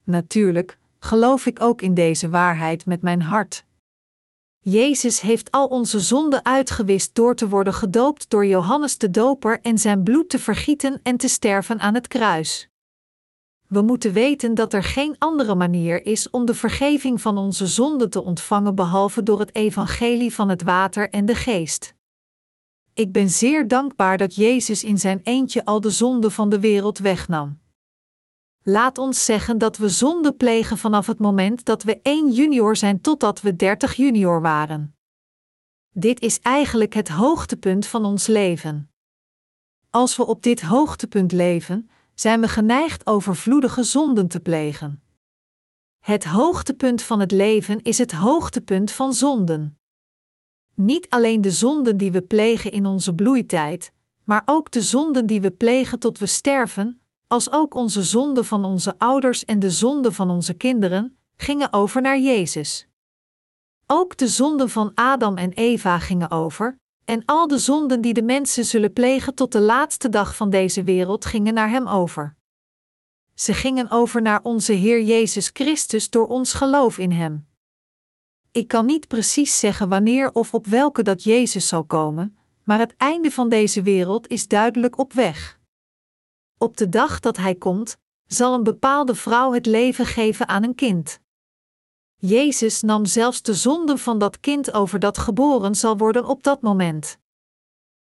Natuurlijk, 0.04 0.78
geloof 0.98 1.46
ik 1.46 1.62
ook 1.62 1.82
in 1.82 1.94
deze 1.94 2.28
waarheid 2.28 2.86
met 2.86 3.02
mijn 3.02 3.22
hart. 3.22 3.64
Jezus 4.60 5.20
heeft 5.20 5.50
al 5.50 5.66
onze 5.66 6.00
zonden 6.00 6.44
uitgewist 6.44 7.14
door 7.14 7.34
te 7.34 7.48
worden 7.48 7.74
gedoopt 7.74 8.30
door 8.30 8.46
Johannes 8.46 8.98
de 8.98 9.10
Doper 9.10 9.60
en 9.60 9.78
zijn 9.78 10.02
bloed 10.02 10.28
te 10.28 10.38
vergieten 10.38 11.00
en 11.02 11.16
te 11.16 11.28
sterven 11.28 11.80
aan 11.80 11.94
het 11.94 12.08
kruis. 12.08 12.68
We 13.68 13.82
moeten 13.82 14.12
weten 14.12 14.54
dat 14.54 14.72
er 14.72 14.82
geen 14.82 15.16
andere 15.18 15.54
manier 15.54 16.06
is 16.06 16.30
om 16.30 16.44
de 16.44 16.54
vergeving 16.54 17.20
van 17.20 17.38
onze 17.38 17.66
zonden 17.66 18.10
te 18.10 18.22
ontvangen 18.22 18.74
behalve 18.74 19.22
door 19.22 19.38
het 19.38 19.54
evangelie 19.54 20.34
van 20.34 20.48
het 20.48 20.62
water 20.62 21.10
en 21.10 21.26
de 21.26 21.34
geest. 21.34 21.93
Ik 22.94 23.12
ben 23.12 23.30
zeer 23.30 23.68
dankbaar 23.68 24.18
dat 24.18 24.34
Jezus 24.34 24.84
in 24.84 24.98
zijn 24.98 25.20
eentje 25.22 25.64
al 25.64 25.80
de 25.80 25.90
zonden 25.90 26.32
van 26.32 26.48
de 26.48 26.60
wereld 26.60 26.98
wegnam. 26.98 27.60
Laat 28.62 28.98
ons 28.98 29.24
zeggen 29.24 29.58
dat 29.58 29.76
we 29.76 29.88
zonde 29.88 30.32
plegen 30.32 30.78
vanaf 30.78 31.06
het 31.06 31.18
moment 31.18 31.64
dat 31.64 31.82
we 31.82 32.00
1 32.02 32.30
junior 32.30 32.76
zijn 32.76 33.00
totdat 33.00 33.40
we 33.40 33.56
30 33.56 33.94
junior 33.94 34.40
waren. 34.40 34.96
Dit 35.90 36.20
is 36.20 36.40
eigenlijk 36.40 36.94
het 36.94 37.08
hoogtepunt 37.08 37.86
van 37.86 38.04
ons 38.04 38.26
leven. 38.26 38.90
Als 39.90 40.16
we 40.16 40.26
op 40.26 40.42
dit 40.42 40.62
hoogtepunt 40.62 41.32
leven, 41.32 41.90
zijn 42.14 42.40
we 42.40 42.48
geneigd 42.48 43.06
overvloedige 43.06 43.82
zonden 43.82 44.28
te 44.28 44.40
plegen. 44.40 45.02
Het 45.98 46.24
hoogtepunt 46.24 47.02
van 47.02 47.20
het 47.20 47.30
leven 47.30 47.82
is 47.82 47.98
het 47.98 48.12
hoogtepunt 48.12 48.90
van 48.90 49.14
zonden. 49.14 49.78
Niet 50.74 51.10
alleen 51.10 51.40
de 51.40 51.50
zonden 51.50 51.96
die 51.96 52.12
we 52.12 52.22
plegen 52.22 52.72
in 52.72 52.86
onze 52.86 53.14
bloeitijd, 53.14 53.92
maar 54.24 54.42
ook 54.44 54.70
de 54.70 54.82
zonden 54.82 55.26
die 55.26 55.40
we 55.40 55.50
plegen 55.50 55.98
tot 55.98 56.18
we 56.18 56.26
sterven, 56.26 57.00
als 57.26 57.52
ook 57.52 57.74
onze 57.74 58.02
zonden 58.02 58.44
van 58.44 58.64
onze 58.64 58.94
ouders 58.98 59.44
en 59.44 59.58
de 59.58 59.70
zonden 59.70 60.12
van 60.12 60.30
onze 60.30 60.54
kinderen, 60.54 61.16
gingen 61.36 61.72
over 61.72 62.02
naar 62.02 62.18
Jezus. 62.18 62.88
Ook 63.86 64.16
de 64.16 64.28
zonden 64.28 64.70
van 64.70 64.92
Adam 64.94 65.36
en 65.36 65.52
Eva 65.52 65.98
gingen 65.98 66.30
over, 66.30 66.78
en 67.04 67.22
al 67.24 67.46
de 67.46 67.58
zonden 67.58 68.00
die 68.00 68.14
de 68.14 68.22
mensen 68.22 68.64
zullen 68.64 68.92
plegen 68.92 69.34
tot 69.34 69.52
de 69.52 69.60
laatste 69.60 70.08
dag 70.08 70.36
van 70.36 70.50
deze 70.50 70.82
wereld 70.82 71.24
gingen 71.24 71.54
naar 71.54 71.70
Hem 71.70 71.88
over. 71.88 72.36
Ze 73.34 73.54
gingen 73.54 73.90
over 73.90 74.22
naar 74.22 74.40
onze 74.42 74.72
Heer 74.72 75.02
Jezus 75.02 75.50
Christus 75.52 76.10
door 76.10 76.26
ons 76.26 76.52
geloof 76.52 76.98
in 76.98 77.12
Hem. 77.12 77.46
Ik 78.54 78.68
kan 78.68 78.86
niet 78.86 79.08
precies 79.08 79.58
zeggen 79.58 79.88
wanneer 79.88 80.32
of 80.32 80.54
op 80.54 80.66
welke 80.66 81.02
dat 81.02 81.22
Jezus 81.22 81.68
zal 81.68 81.84
komen, 81.84 82.38
maar 82.62 82.78
het 82.78 82.96
einde 82.96 83.30
van 83.30 83.48
deze 83.48 83.82
wereld 83.82 84.28
is 84.28 84.48
duidelijk 84.48 84.98
op 84.98 85.12
weg. 85.12 85.58
Op 86.58 86.76
de 86.76 86.88
dag 86.88 87.20
dat 87.20 87.36
hij 87.36 87.54
komt, 87.54 87.96
zal 88.26 88.54
een 88.54 88.62
bepaalde 88.62 89.14
vrouw 89.14 89.52
het 89.52 89.66
leven 89.66 90.06
geven 90.06 90.48
aan 90.48 90.62
een 90.62 90.74
kind. 90.74 91.20
Jezus 92.16 92.82
nam 92.82 93.04
zelfs 93.04 93.42
de 93.42 93.54
zonde 93.54 93.98
van 93.98 94.18
dat 94.18 94.40
kind 94.40 94.72
over 94.72 94.98
dat 94.98 95.18
geboren 95.18 95.74
zal 95.74 95.96
worden 95.96 96.24
op 96.24 96.42
dat 96.42 96.60
moment. 96.60 97.18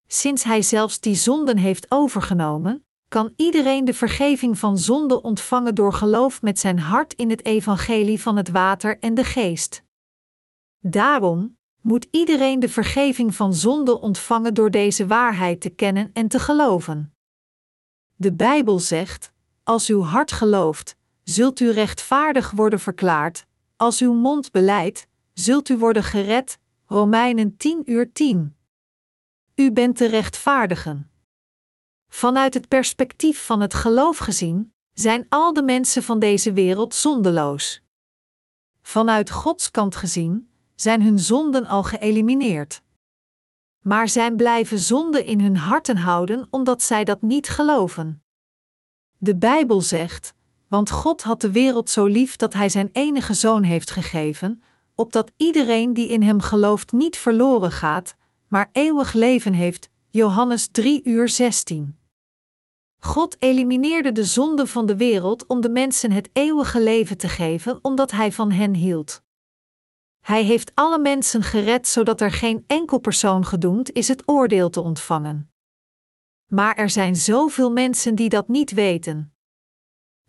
Sinds 0.07 0.43
hij 0.43 0.61
zelfs 0.61 0.99
die 0.99 1.15
zonden 1.15 1.57
heeft 1.57 1.85
overgenomen, 1.91 2.85
kan 3.07 3.33
iedereen 3.35 3.85
de 3.85 3.93
vergeving 3.93 4.59
van 4.59 4.77
zonde 4.77 5.21
ontvangen 5.21 5.75
door 5.75 5.93
geloof 5.93 6.41
met 6.41 6.59
zijn 6.59 6.79
hart 6.79 7.13
in 7.13 7.29
het 7.29 7.45
evangelie 7.45 8.21
van 8.21 8.37
het 8.37 8.49
water 8.49 8.99
en 8.99 9.13
de 9.13 9.23
geest. 9.23 9.83
Daarom 10.85 11.57
moet 11.81 12.07
iedereen 12.11 12.59
de 12.59 12.69
vergeving 12.69 13.35
van 13.35 13.53
zonde 13.53 13.99
ontvangen 13.99 14.53
door 14.53 14.71
deze 14.71 15.07
waarheid 15.07 15.61
te 15.61 15.69
kennen 15.69 16.09
en 16.13 16.27
te 16.27 16.39
geloven. 16.39 17.13
De 18.15 18.33
Bijbel 18.33 18.79
zegt: 18.79 19.31
Als 19.63 19.89
uw 19.89 20.01
hart 20.01 20.31
gelooft, 20.31 20.95
zult 21.23 21.59
u 21.59 21.71
rechtvaardig 21.71 22.51
worden 22.51 22.79
verklaard, 22.79 23.45
als 23.75 24.01
uw 24.01 24.13
mond 24.13 24.51
beleidt, 24.51 25.07
zult 25.33 25.69
u 25.69 25.77
worden 25.77 26.03
gered. 26.03 26.57
Romeinen 26.85 27.57
10 27.57 27.91
uur 27.91 28.11
10. 28.11 28.55
U 29.55 29.71
bent 29.71 29.97
te 29.97 30.05
rechtvaardigen. 30.05 31.11
Vanuit 32.07 32.53
het 32.53 32.67
perspectief 32.67 33.45
van 33.45 33.61
het 33.61 33.73
geloof 33.73 34.17
gezien, 34.17 34.73
zijn 34.93 35.25
al 35.29 35.53
de 35.53 35.63
mensen 35.63 36.03
van 36.03 36.19
deze 36.19 36.53
wereld 36.53 36.93
zondeloos. 36.93 37.81
Vanuit 38.81 39.29
Gods 39.29 39.71
kant 39.71 39.95
gezien, 39.95 40.52
zijn 40.75 41.01
hun 41.01 41.19
zonden 41.19 41.65
al 41.65 41.83
geëlimineerd. 41.83 42.81
Maar 43.81 44.09
zij 44.09 44.31
blijven 44.31 44.79
zonde 44.79 45.25
in 45.25 45.39
hun 45.41 45.57
harten 45.57 45.97
houden 45.97 46.47
omdat 46.49 46.81
zij 46.81 47.03
dat 47.03 47.21
niet 47.21 47.49
geloven. 47.49 48.23
De 49.17 49.35
Bijbel 49.35 49.81
zegt: 49.81 50.33
Want 50.67 50.89
God 50.89 51.21
had 51.21 51.41
de 51.41 51.51
wereld 51.51 51.89
zo 51.89 52.05
lief 52.05 52.35
dat 52.35 52.53
Hij 52.53 52.69
Zijn 52.69 52.89
enige 52.91 53.33
zoon 53.33 53.63
heeft 53.63 53.91
gegeven, 53.91 54.63
opdat 54.95 55.31
iedereen 55.37 55.93
die 55.93 56.07
in 56.07 56.21
Hem 56.21 56.41
gelooft 56.41 56.91
niet 56.91 57.17
verloren 57.17 57.71
gaat, 57.71 58.15
maar 58.47 58.69
eeuwig 58.71 59.13
leven 59.13 59.53
heeft. 59.53 59.89
Johannes 60.09 60.67
3 60.67 61.01
uur 61.03 61.29
16. 61.29 61.97
God 62.99 63.35
elimineerde 63.39 64.11
de 64.11 64.23
zonde 64.23 64.67
van 64.67 64.85
de 64.85 64.95
wereld 64.95 65.45
om 65.47 65.61
de 65.61 65.69
mensen 65.69 66.11
het 66.11 66.29
eeuwige 66.33 66.81
leven 66.81 67.17
te 67.17 67.29
geven, 67.29 67.79
omdat 67.81 68.11
Hij 68.11 68.31
van 68.31 68.51
hen 68.51 68.73
hield. 68.73 69.22
Hij 70.23 70.43
heeft 70.43 70.71
alle 70.73 70.99
mensen 70.99 71.43
gered 71.43 71.87
zodat 71.87 72.21
er 72.21 72.31
geen 72.31 72.63
enkel 72.67 72.99
persoon 72.99 73.45
gedoemd 73.45 73.91
is 73.91 74.07
het 74.07 74.23
oordeel 74.25 74.69
te 74.69 74.81
ontvangen. 74.81 75.51
Maar 76.45 76.75
er 76.75 76.89
zijn 76.89 77.15
zoveel 77.15 77.71
mensen 77.71 78.15
die 78.15 78.29
dat 78.29 78.47
niet 78.47 78.71
weten. 78.71 79.33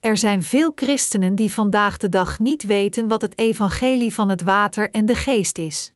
Er 0.00 0.16
zijn 0.16 0.42
veel 0.42 0.72
christenen 0.74 1.34
die 1.34 1.52
vandaag 1.52 1.96
de 1.96 2.08
dag 2.08 2.38
niet 2.38 2.62
weten 2.62 3.08
wat 3.08 3.22
het 3.22 3.38
evangelie 3.38 4.14
van 4.14 4.28
het 4.28 4.42
water 4.42 4.90
en 4.90 5.06
de 5.06 5.14
geest 5.14 5.58
is. 5.58 5.92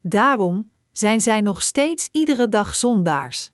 Daarom 0.00 0.70
zijn 0.92 1.20
zij 1.20 1.40
nog 1.40 1.62
steeds 1.62 2.08
iedere 2.12 2.48
dag 2.48 2.74
zondaars. 2.74 3.50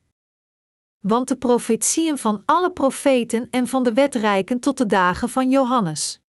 Want 0.98 1.28
de 1.28 1.36
profetieën 1.36 2.18
van 2.18 2.42
alle 2.44 2.72
profeten 2.72 3.50
en 3.50 3.66
van 3.66 3.82
de 3.82 3.92
wet 3.92 4.14
reiken 4.14 4.60
tot 4.60 4.78
de 4.78 4.86
dagen 4.86 5.28
van 5.28 5.50
Johannes. 5.50 6.20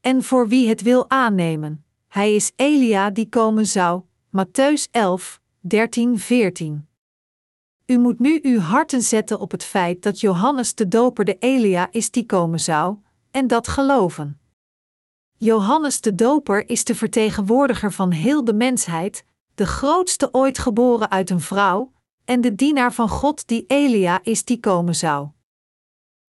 En 0.00 0.22
voor 0.22 0.48
wie 0.48 0.68
het 0.68 0.82
wil 0.82 1.10
aannemen, 1.10 1.81
hij 2.12 2.34
is 2.34 2.52
Elia 2.56 3.10
die 3.10 3.28
komen 3.28 3.66
zou. 3.66 4.02
Matthäus 4.36 4.90
11, 4.90 5.40
13, 5.60 6.18
14. 6.18 6.88
U 7.86 7.98
moet 7.98 8.18
nu 8.18 8.40
uw 8.42 8.58
harten 8.58 9.02
zetten 9.02 9.40
op 9.40 9.50
het 9.50 9.64
feit 9.64 10.02
dat 10.02 10.20
Johannes 10.20 10.74
de 10.74 10.88
Doper 10.88 11.24
de 11.24 11.36
Elia 11.38 11.88
is 11.90 12.10
die 12.10 12.26
komen 12.26 12.60
zou, 12.60 12.96
en 13.30 13.46
dat 13.46 13.68
geloven. 13.68 14.40
Johannes 15.36 16.00
de 16.00 16.14
Doper 16.14 16.68
is 16.68 16.84
de 16.84 16.94
vertegenwoordiger 16.94 17.92
van 17.92 18.10
heel 18.10 18.44
de 18.44 18.54
mensheid, 18.54 19.24
de 19.54 19.66
grootste 19.66 20.28
ooit 20.32 20.58
geboren 20.58 21.10
uit 21.10 21.30
een 21.30 21.40
vrouw, 21.40 21.92
en 22.24 22.40
de 22.40 22.54
dienaar 22.54 22.92
van 22.92 23.08
God 23.08 23.46
die 23.46 23.64
Elia 23.66 24.20
is 24.22 24.44
die 24.44 24.60
komen 24.60 24.94
zou. 24.94 25.28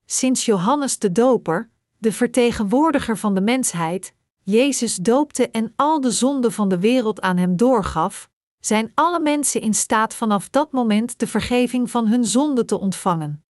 Sinds 0.06 0.46
Johannes 0.46 1.00
de 1.00 1.12
Doper, 1.12 1.70
de 1.98 2.12
vertegenwoordiger 2.12 3.18
van 3.18 3.36
de 3.36 3.42
mensheid, 3.42 4.14
Jezus 4.44 4.96
doopte 4.96 5.50
en 5.50 5.74
al 5.76 6.02
de 6.02 6.12
zonden 6.12 6.52
van 6.52 6.70
de 6.70 6.80
wereld 6.80 7.22
aan 7.22 7.38
hem 7.38 7.58
doorgaf, 7.58 8.30
zijn 8.60 8.92
alle 8.94 9.20
mensen 9.20 9.62
in 9.62 9.74
staat 9.74 10.14
vanaf 10.14 10.50
dat 10.50 10.72
moment 10.72 11.20
de 11.20 11.28
vergeving 11.28 11.92
van 11.92 12.08
hun 12.08 12.26
zonden 12.26 12.66
te 12.66 12.80
ontvangen. 12.80 13.46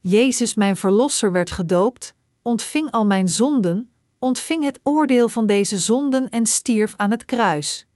Jezus, 0.00 0.54
mijn 0.54 0.76
Verlosser, 0.76 1.32
werd 1.32 1.50
gedoopt, 1.50 2.14
ontving 2.42 2.90
al 2.90 3.06
mijn 3.06 3.28
zonden, 3.28 3.92
ontving 4.18 4.64
het 4.64 4.80
oordeel 4.82 5.28
van 5.28 5.46
deze 5.46 5.78
zonden 5.78 6.28
en 6.28 6.46
stierf 6.46 6.94
aan 6.96 7.10
het 7.10 7.24
kruis. 7.24 7.86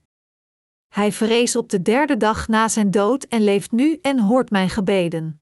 Hij 0.87 1.11
verrees 1.11 1.55
op 1.55 1.69
de 1.69 1.81
derde 1.81 2.17
dag 2.17 2.47
na 2.47 2.67
zijn 2.67 2.91
dood 2.91 3.23
en 3.23 3.43
leeft 3.43 3.71
nu 3.71 3.99
en 4.01 4.19
hoort 4.19 4.49
mijn 4.49 4.69
gebeden. 4.69 5.41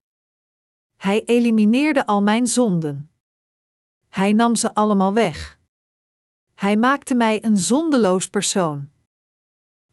Hij 0.95 1.23
elimineerde 1.25 2.05
al 2.05 2.21
mijn 2.21 2.47
zonden. 2.47 3.11
Hij 4.09 4.33
nam 4.33 4.55
ze 4.55 4.73
allemaal 4.73 5.13
weg. 5.13 5.56
Hij 6.57 6.77
maakte 6.77 7.15
mij 7.15 7.43
een 7.43 7.57
zondeloos 7.57 8.27
persoon. 8.27 8.89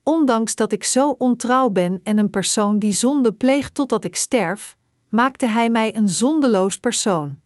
Ondanks 0.03 0.55
dat 0.55 0.73
ik 0.73 0.85
zo 0.85 1.11
ontrouw 1.11 1.69
ben 1.69 2.01
en 2.03 2.19
een 2.19 2.31
persoon 2.31 2.78
die 2.78 2.93
zonde 2.93 3.32
pleegt 3.32 3.74
totdat 3.74 4.05
ik 4.05 4.16
sterf, 4.16 4.77
maakte 5.09 5.47
Hij 5.47 5.70
mij 5.70 5.97
een 5.97 6.09
zondeloos 6.09 6.78
persoon. 6.78 7.41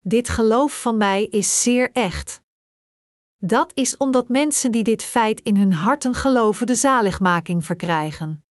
Dit 0.00 0.28
geloof 0.28 0.80
van 0.80 0.96
mij 0.96 1.24
is 1.24 1.62
zeer 1.62 1.92
echt. 1.92 2.42
Dat 3.36 3.70
is 3.74 3.96
omdat 3.96 4.28
mensen 4.28 4.72
die 4.72 4.82
dit 4.82 5.02
feit 5.02 5.40
in 5.40 5.56
hun 5.56 5.72
harten 5.72 6.14
geloven 6.14 6.66
de 6.66 6.74
zaligmaking 6.74 7.64
verkrijgen. 7.64 8.44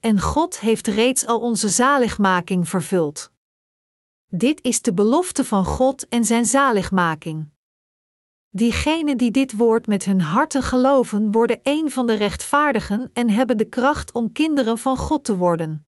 En 0.00 0.20
God 0.20 0.60
heeft 0.60 0.86
reeds 0.86 1.26
al 1.26 1.40
onze 1.40 1.68
zaligmaking 1.68 2.68
vervuld. 2.68 3.32
Dit 4.26 4.62
is 4.62 4.82
de 4.82 4.94
belofte 4.94 5.44
van 5.44 5.64
God 5.64 6.08
en 6.08 6.24
zijn 6.24 6.44
zaligmaking. 6.44 7.52
Diegenen 8.56 9.16
die 9.16 9.30
dit 9.30 9.56
woord 9.56 9.86
met 9.86 10.04
hun 10.04 10.20
harten 10.20 10.62
geloven, 10.62 11.32
worden 11.32 11.60
een 11.62 11.90
van 11.90 12.06
de 12.06 12.14
rechtvaardigen 12.14 13.10
en 13.12 13.30
hebben 13.30 13.56
de 13.56 13.64
kracht 13.64 14.12
om 14.12 14.32
kinderen 14.32 14.78
van 14.78 14.96
God 14.96 15.24
te 15.24 15.36
worden. 15.36 15.86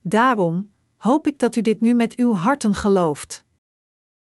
Daarom 0.00 0.72
hoop 0.96 1.26
ik 1.26 1.38
dat 1.38 1.56
u 1.56 1.60
dit 1.60 1.80
nu 1.80 1.94
met 1.94 2.16
uw 2.16 2.34
harten 2.34 2.74
gelooft. 2.74 3.44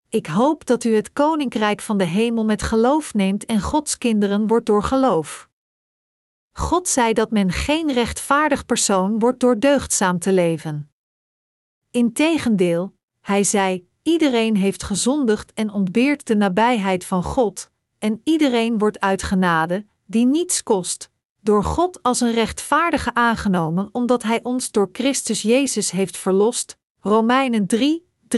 Ik 0.10 0.26
hoop 0.26 0.66
dat 0.66 0.84
u 0.84 0.96
het 0.96 1.14
koninkrijk 1.14 1.82
van 1.82 1.98
de 1.98 2.04
hemel 2.04 2.46
met 2.46 2.62
geloof 2.62 3.14
neemt 3.14 3.46
en 3.46 3.62
Gods 3.62 3.98
kinderen 3.98 4.48
wordt 4.48 4.66
door 4.66 4.84
geloof. 4.84 5.50
God 6.52 6.88
zei 6.88 7.14
dat 7.14 7.32
men 7.32 7.52
geen 7.52 7.94
rechtvaardig 7.94 8.66
persoon 8.66 9.20
wordt 9.20 9.40
door 9.40 9.60
deugdzaam 9.60 10.20
te 10.20 10.34
leven. 10.34 10.92
Integendeel, 11.92 12.94
hij 13.20 13.44
zei: 13.44 13.88
Iedereen 14.08 14.56
heeft 14.56 14.84
gezondigd 14.84 15.54
en 15.54 15.72
ontbeert 15.72 16.28
de 16.28 16.36
nabijheid 16.36 17.06
van 17.06 17.24
God, 17.24 17.70
en 18.00 18.22
iedereen 18.24 18.78
wordt 18.78 19.00
uit 19.00 19.24
genade, 19.24 19.86
die 20.06 20.26
niets 20.26 20.64
kost, 20.64 21.10
door 21.42 21.64
God 21.64 22.04
als 22.04 22.22
een 22.22 22.32
rechtvaardige 22.32 23.14
aangenomen, 23.14 23.90
omdat 23.92 24.24
Hij 24.24 24.40
ons 24.44 24.72
door 24.72 24.90
Christus 24.92 25.42
Jezus 25.42 25.92
heeft 25.92 26.18
verlost. 26.18 26.78
Romeinen 27.00 27.68
3, 27.68 28.08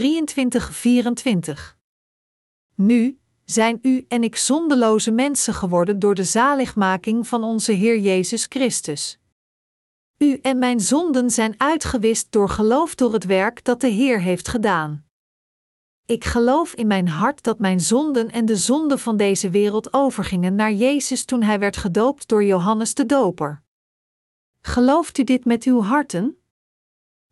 Nu 2.74 3.18
zijn 3.44 3.78
u 3.82 4.04
en 4.08 4.22
ik 4.22 4.36
zondeloze 4.36 5.10
mensen 5.10 5.54
geworden 5.54 5.98
door 5.98 6.14
de 6.14 6.24
zaligmaking 6.24 7.28
van 7.28 7.44
onze 7.44 7.72
Heer 7.72 7.98
Jezus 7.98 8.46
Christus. 8.48 9.18
U 10.18 10.38
en 10.42 10.58
mijn 10.58 10.80
zonden 10.80 11.30
zijn 11.30 11.54
uitgewist 11.56 12.26
door 12.32 12.48
geloof 12.48 12.94
door 12.94 13.12
het 13.12 13.24
werk 13.24 13.64
dat 13.64 13.80
de 13.80 13.88
Heer 13.88 14.20
heeft 14.20 14.48
gedaan. 14.48 15.08
Ik 16.10 16.24
geloof 16.24 16.74
in 16.74 16.86
mijn 16.86 17.08
hart 17.08 17.42
dat 17.42 17.58
mijn 17.58 17.80
zonden 17.80 18.30
en 18.30 18.44
de 18.44 18.56
zonden 18.56 18.98
van 18.98 19.16
deze 19.16 19.50
wereld 19.50 19.92
overgingen 19.92 20.54
naar 20.54 20.72
Jezus 20.72 21.24
toen 21.24 21.42
hij 21.42 21.58
werd 21.58 21.76
gedoopt 21.76 22.28
door 22.28 22.44
Johannes 22.44 22.94
de 22.94 23.06
Doper. 23.06 23.62
Gelooft 24.60 25.18
u 25.18 25.24
dit 25.24 25.44
met 25.44 25.64
uw 25.64 25.82
harten? 25.82 26.42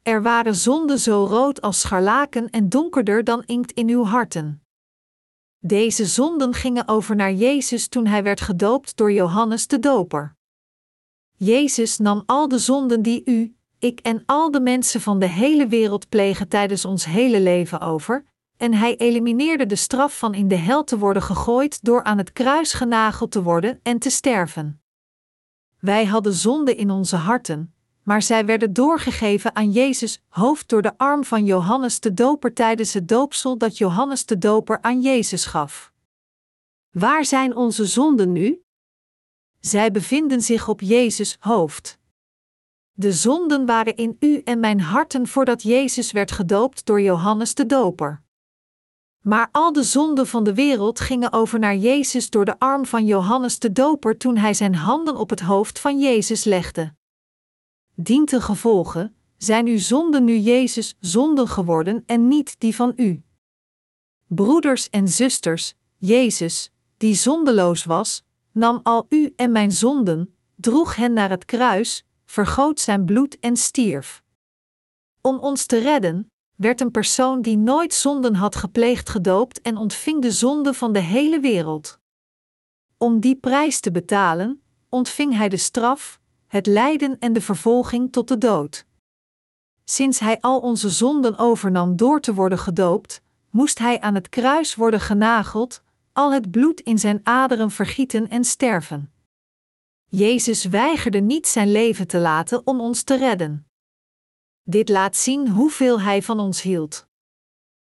Er 0.03 0.23
waren 0.23 0.55
zonden 0.55 0.99
zo 0.99 1.25
rood 1.25 1.61
als 1.61 1.81
scharlaken 1.81 2.51
en 2.51 2.69
donkerder 2.69 3.25
dan 3.25 3.43
inkt 3.47 3.73
in 3.73 3.89
uw 3.89 4.05
harten. 4.05 4.63
Deze 5.59 6.07
zonden 6.07 6.55
gingen 6.55 6.89
over 6.89 7.17
naar 7.17 7.33
Jezus 7.33 7.89
toen 7.89 8.07
hij 8.07 8.23
werd 8.23 8.41
gedoopt 8.41 8.97
door 8.97 9.13
Johannes 9.13 9.67
de 9.67 9.79
Doper. 9.79 10.37
Jezus 11.33 11.99
nam 11.99 12.23
al 12.27 12.49
de 12.49 12.59
zonden 12.59 13.03
die 13.03 13.23
u, 13.25 13.57
ik 13.79 14.01
en 14.01 14.23
al 14.27 14.51
de 14.51 14.61
mensen 14.61 15.01
van 15.01 15.19
de 15.19 15.29
hele 15.29 15.67
wereld 15.67 16.09
plegen 16.09 16.49
tijdens 16.49 16.85
ons 16.85 17.05
hele 17.05 17.41
leven 17.41 17.81
over, 17.81 18.27
en 18.59 18.75
hij 18.75 18.97
elimineerde 18.97 19.67
de 19.67 19.77
straf 19.77 20.19
van 20.19 20.35
in 20.35 20.49
de 20.49 20.57
hel 20.57 20.85
te 20.85 20.99
worden 20.99 21.23
gegooid 21.23 21.85
door 21.85 22.03
aan 22.03 22.19
het 22.19 22.33
kruis 22.33 22.73
genageld 22.73 23.31
te 23.31 23.43
worden 23.43 23.81
en 23.83 23.99
te 23.99 24.11
sterven. 24.11 24.83
Wij 25.79 26.05
hadden 26.05 26.33
zonde 26.33 26.75
in 26.75 26.91
onze 26.91 27.17
harten, 27.17 27.75
maar 28.03 28.23
zij 28.23 28.45
werden 28.45 28.73
doorgegeven 28.73 29.57
aan 29.57 29.71
Jezus 29.71 30.23
hoofd 30.29 30.69
door 30.69 30.83
de 30.83 30.99
arm 30.99 31.25
van 31.25 31.45
Johannes 31.45 32.01
de 32.01 32.15
Doper 32.15 32.55
tijdens 32.55 32.93
het 32.95 33.09
doopsel 33.09 33.59
dat 33.59 33.79
Johannes 33.79 34.27
de 34.27 34.39
Doper 34.39 34.79
aan 34.81 35.01
Jezus 35.01 35.47
gaf. 35.47 35.93
Waar 36.91 37.25
zijn 37.25 37.57
onze 37.57 37.87
zonden 37.87 38.33
nu? 38.33 38.63
Zij 39.61 39.91
bevinden 39.91 40.41
zich 40.41 40.69
op 40.69 40.81
Jezus 40.81 41.37
hoofd. 41.41 41.99
De 42.93 43.13
zonden 43.13 43.67
waren 43.67 43.97
in 43.97 44.17
u 44.21 44.41
en 44.45 44.61
mijn 44.61 44.81
harten 44.81 45.27
voordat 45.27 45.63
Jezus 45.63 46.13
werd 46.13 46.31
gedoopt 46.31 46.87
door 46.87 47.01
Johannes 47.01 47.55
de 47.55 47.67
Doper. 47.67 48.23
Maar 49.29 49.49
al 49.53 49.73
de 49.73 49.83
zonden 49.83 50.27
van 50.27 50.45
de 50.45 50.55
wereld 50.55 51.01
gingen 51.01 51.33
over 51.33 51.59
naar 51.59 51.77
Jezus 51.77 52.31
door 52.31 52.45
de 52.45 52.59
arm 52.59 52.87
van 52.87 53.07
Johannes 53.07 53.59
de 53.59 53.73
Doper 53.73 54.17
toen 54.17 54.37
hij 54.37 54.55
zijn 54.55 54.75
handen 54.75 55.17
op 55.17 55.31
het 55.31 55.41
hoofd 55.41 55.79
van 55.79 56.01
Jezus 56.01 56.45
legde. 56.45 56.95
Dient 57.95 58.33
gevolgen 58.43 59.17
zijn 59.37 59.67
uw 59.67 59.79
zonden 59.79 60.25
nu 60.25 60.39
Jezus 60.39 60.97
zonden 61.01 61.49
geworden 61.49 62.03
en 62.07 62.29
niet 62.29 62.61
die 62.61 62.75
van 62.75 62.93
u. 62.97 63.23
Broeders 64.27 64.91
en 64.91 65.09
zusters, 65.09 65.75
Jezus, 65.97 66.71
die 66.97 67.15
zondeloos 67.15 67.85
was, 67.85 68.25
nam 68.53 68.81
al 68.83 69.07
u 69.09 69.33
en 69.37 69.53
mijn 69.53 69.73
zonden, 69.73 70.35
droeg 70.57 70.97
hen 70.97 71.13
naar 71.13 71.31
het 71.31 71.45
kruis, 71.45 72.05
vergoot 72.25 72.81
zijn 72.81 73.05
bloed 73.05 73.39
en 73.39 73.57
stierf. 73.57 74.23
Om 75.21 75.39
ons 75.39 75.67
te 75.67 75.79
redden, 75.79 76.31
werd 76.59 76.81
een 76.81 76.91
persoon 76.91 77.43
die 77.43 77.57
nooit 77.57 77.95
zonden 77.95 78.35
had 78.35 78.57
gepleegd 78.57 79.09
gedoopt 79.09 79.61
en 79.61 79.77
ontving 79.77 80.23
de 80.23 80.33
zonde 80.33 80.75
van 80.75 80.93
de 80.93 80.99
hele 80.99 81.41
wereld. 81.41 81.99
Om 82.97 83.21
die 83.21 83.37
prijs 83.37 83.81
te 83.81 83.91
betalen, 83.91 84.63
ontving 84.89 85.37
hij 85.37 85.49
de 85.49 85.57
straf, 85.57 86.21
het 86.47 86.67
lijden 86.67 87.19
en 87.19 87.33
de 87.33 87.41
vervolging 87.41 88.13
tot 88.13 88.29
de 88.29 88.39
dood. 88.39 88.87
Sinds 89.85 90.19
hij 90.19 90.41
al 90.41 90.61
onze 90.61 90.91
zonden 90.91 91.39
overnam 91.39 91.97
door 91.97 92.21
te 92.21 92.35
worden 92.35 92.59
gedoopt, 92.59 93.23
moest 93.51 93.79
hij 93.79 94.01
aan 94.01 94.15
het 94.15 94.29
kruis 94.29 94.75
worden 94.75 95.01
genageld, 95.01 95.83
al 96.13 96.33
het 96.33 96.51
bloed 96.51 96.81
in 96.81 96.99
zijn 96.99 97.21
aderen 97.23 97.71
vergieten 97.71 98.29
en 98.29 98.45
sterven. 98.45 99.13
Jezus 100.09 100.65
weigerde 100.65 101.21
niet 101.21 101.47
zijn 101.47 101.73
leven 101.73 102.07
te 102.07 102.19
laten 102.19 102.67
om 102.67 102.81
ons 102.81 103.03
te 103.03 103.17
redden. 103.17 103.68
Dit 104.71 104.89
laat 104.89 105.17
zien 105.17 105.49
hoeveel 105.49 106.01
hij 106.01 106.23
van 106.23 106.41
ons 106.41 106.63
hield. 106.63 107.07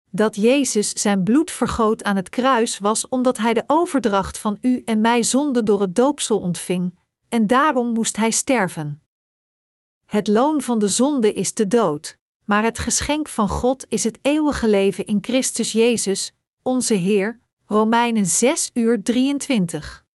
Dat 0.10 0.36
Jezus 0.36 0.90
zijn 0.90 1.24
bloed 1.24 1.52
vergoot 1.52 2.04
aan 2.04 2.16
het 2.16 2.30
kruis 2.30 2.80
was 2.80 3.08
omdat 3.10 3.38
hij 3.38 3.54
de 3.54 3.64
overdracht 3.68 4.38
van 4.38 4.58
u 4.62 4.82
en 4.86 5.02
mij 5.02 5.24
zonde 5.24 5.64
door 5.64 5.82
het 5.82 5.95
doopsel 5.95 6.40
ontving, 6.40 7.00
en 7.30 7.48
daarom 7.48 7.94
moest 7.94 8.16
hij 8.16 8.32
sterven. 8.32 9.02
Het 10.06 10.28
loon 10.28 10.62
van 10.62 10.80
de 10.80 10.88
zonde 10.88 11.34
is 11.34 11.54
de 11.54 11.68
dood, 11.68 12.18
maar 12.45 12.64
het 12.64 12.80
geschenk 12.80 13.28
van 13.28 13.50
God 13.50 13.86
is 13.90 14.04
het 14.04 14.20
eeuwige 14.22 14.70
leven 14.70 15.06
in 15.06 15.18
Christus 15.22 15.72
Jezus, 15.72 16.34
onze 16.62 16.94
Heer. 16.94 17.40
Romeinen 17.66 18.26
6 18.26 18.70
uur 18.74 19.04
23. 19.04 20.06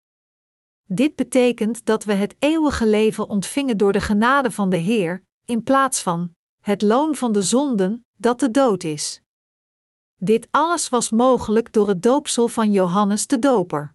Dit 0.85 1.17
betekent 1.17 1.85
dat 1.85 2.05
we 2.05 2.13
het 2.13 2.37
eeuwige 2.39 2.87
leven 2.87 3.29
ontvingen 3.29 3.77
door 3.77 3.93
de 3.93 4.01
genade 4.01 4.51
van 4.51 4.71
de 4.71 4.77
Heer, 4.77 5.23
in 5.45 5.63
plaats 5.63 6.03
van 6.03 6.37
het 6.69 6.83
loon 6.83 7.15
van 7.15 7.33
de 7.33 7.43
zonden, 7.43 8.07
dat 8.17 8.41
de 8.41 8.51
dood 8.51 8.85
is. 8.85 9.23
Dit 10.17 10.49
alles 10.51 10.89
was 10.89 11.11
mogelijk 11.11 11.73
door 11.73 11.89
het 11.89 12.03
doopsel 12.03 12.49
van 12.49 12.73
Johannes 12.73 13.27
de 13.27 13.39
Doper. 13.39 13.95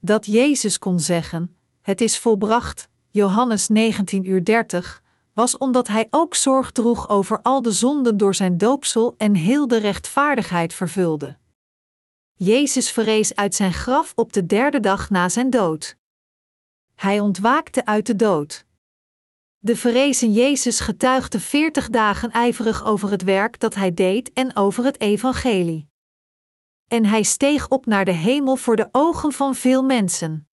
Dat 0.00 0.26
Jezus 0.26 0.78
kon 0.78 1.00
zeggen: 1.00 1.56
Het 1.80 2.00
is 2.00 2.18
volbracht, 2.18 2.88
Johannes 3.10 3.68
19 3.68 4.28
uur 4.28 4.44
30, 4.44 5.02
was 5.32 5.58
omdat 5.58 5.88
hij 5.88 6.06
ook 6.10 6.34
zorg 6.34 6.72
droeg 6.72 7.08
over 7.08 7.42
al 7.42 7.62
de 7.62 7.72
zonden 7.72 8.16
door 8.16 8.34
zijn 8.34 8.58
doopsel 8.58 9.14
en 9.16 9.34
heel 9.34 9.68
de 9.68 9.78
rechtvaardigheid 9.78 10.74
vervulde. 10.74 11.36
Jezus 12.34 12.90
verrees 12.90 13.34
uit 13.34 13.54
zijn 13.54 13.72
graf 13.72 14.12
op 14.14 14.32
de 14.32 14.46
derde 14.46 14.80
dag 14.80 15.10
na 15.10 15.28
zijn 15.28 15.50
dood. 15.50 15.96
Hij 16.94 17.20
ontwaakte 17.20 17.84
uit 17.84 18.06
de 18.06 18.16
dood. 18.16 18.65
De 19.66 19.76
verrezen 19.76 20.32
Jezus 20.32 20.80
getuigde 20.80 21.40
veertig 21.40 21.88
dagen 21.88 22.30
ijverig 22.30 22.84
over 22.84 23.10
het 23.10 23.22
werk 23.22 23.60
dat 23.60 23.74
hij 23.74 23.94
deed 23.94 24.32
en 24.32 24.56
over 24.56 24.84
het 24.84 25.00
evangelie. 25.00 25.88
En 26.88 27.04
hij 27.04 27.22
steeg 27.22 27.68
op 27.68 27.86
naar 27.86 28.04
de 28.04 28.12
hemel 28.12 28.56
voor 28.56 28.76
de 28.76 28.88
ogen 28.92 29.32
van 29.32 29.54
veel 29.54 29.82
mensen. 29.82 30.48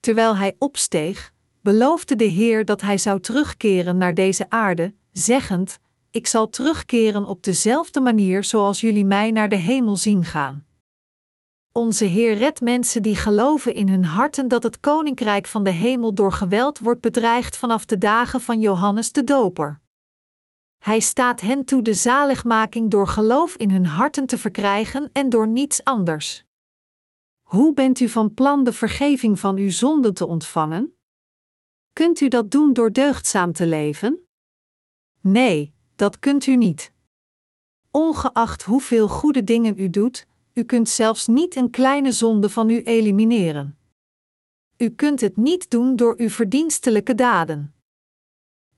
Terwijl 0.00 0.36
hij 0.36 0.56
opsteeg, 0.58 1.32
beloofde 1.62 2.16
de 2.16 2.24
Heer 2.24 2.64
dat 2.64 2.80
hij 2.80 2.98
zou 2.98 3.20
terugkeren 3.20 3.96
naar 3.96 4.14
deze 4.14 4.50
aarde, 4.50 4.94
zeggend: 5.12 5.78
Ik 6.10 6.26
zal 6.26 6.48
terugkeren 6.48 7.24
op 7.24 7.42
dezelfde 7.42 8.00
manier 8.00 8.44
zoals 8.44 8.80
jullie 8.80 9.04
mij 9.04 9.30
naar 9.30 9.48
de 9.48 9.56
hemel 9.56 9.96
zien 9.96 10.24
gaan. 10.24 10.66
Onze 11.80 12.04
Heer 12.04 12.34
redt 12.34 12.60
mensen 12.60 13.02
die 13.02 13.16
geloven 13.16 13.74
in 13.74 13.88
hun 13.88 14.04
harten 14.04 14.48
dat 14.48 14.62
het 14.62 14.80
koninkrijk 14.80 15.46
van 15.46 15.64
de 15.64 15.70
hemel 15.70 16.14
door 16.14 16.32
geweld 16.32 16.78
wordt 16.78 17.00
bedreigd 17.00 17.56
vanaf 17.56 17.84
de 17.84 17.98
dagen 17.98 18.40
van 18.40 18.60
Johannes 18.60 19.12
de 19.12 19.24
Doper. 19.24 19.80
Hij 20.78 21.00
staat 21.00 21.40
hen 21.40 21.64
toe 21.64 21.82
de 21.82 21.94
zaligmaking 21.94 22.90
door 22.90 23.06
geloof 23.06 23.56
in 23.56 23.70
hun 23.70 23.86
harten 23.86 24.26
te 24.26 24.38
verkrijgen 24.38 25.10
en 25.12 25.28
door 25.28 25.48
niets 25.48 25.84
anders. 25.84 26.44
Hoe 27.42 27.74
bent 27.74 28.00
u 28.00 28.08
van 28.08 28.34
plan 28.34 28.64
de 28.64 28.72
vergeving 28.72 29.38
van 29.38 29.56
uw 29.56 29.70
zonden 29.70 30.14
te 30.14 30.26
ontvangen? 30.26 30.96
Kunt 31.92 32.20
u 32.20 32.28
dat 32.28 32.50
doen 32.50 32.72
door 32.72 32.92
deugdzaam 32.92 33.52
te 33.52 33.66
leven? 33.66 34.28
Nee, 35.20 35.74
dat 35.96 36.18
kunt 36.18 36.46
u 36.46 36.56
niet. 36.56 36.92
Ongeacht 37.90 38.62
hoeveel 38.62 39.08
goede 39.08 39.44
dingen 39.44 39.78
u 39.78 39.90
doet, 39.90 40.28
u 40.60 40.64
kunt 40.64 40.88
zelfs 40.88 41.26
niet 41.26 41.56
een 41.56 41.70
kleine 41.70 42.12
zonde 42.12 42.50
van 42.50 42.70
u 42.70 42.82
elimineren. 42.82 43.78
U 44.76 44.90
kunt 44.90 45.20
het 45.20 45.36
niet 45.36 45.70
doen 45.70 45.96
door 45.96 46.14
uw 46.18 46.28
verdienstelijke 46.28 47.14
daden. 47.14 47.74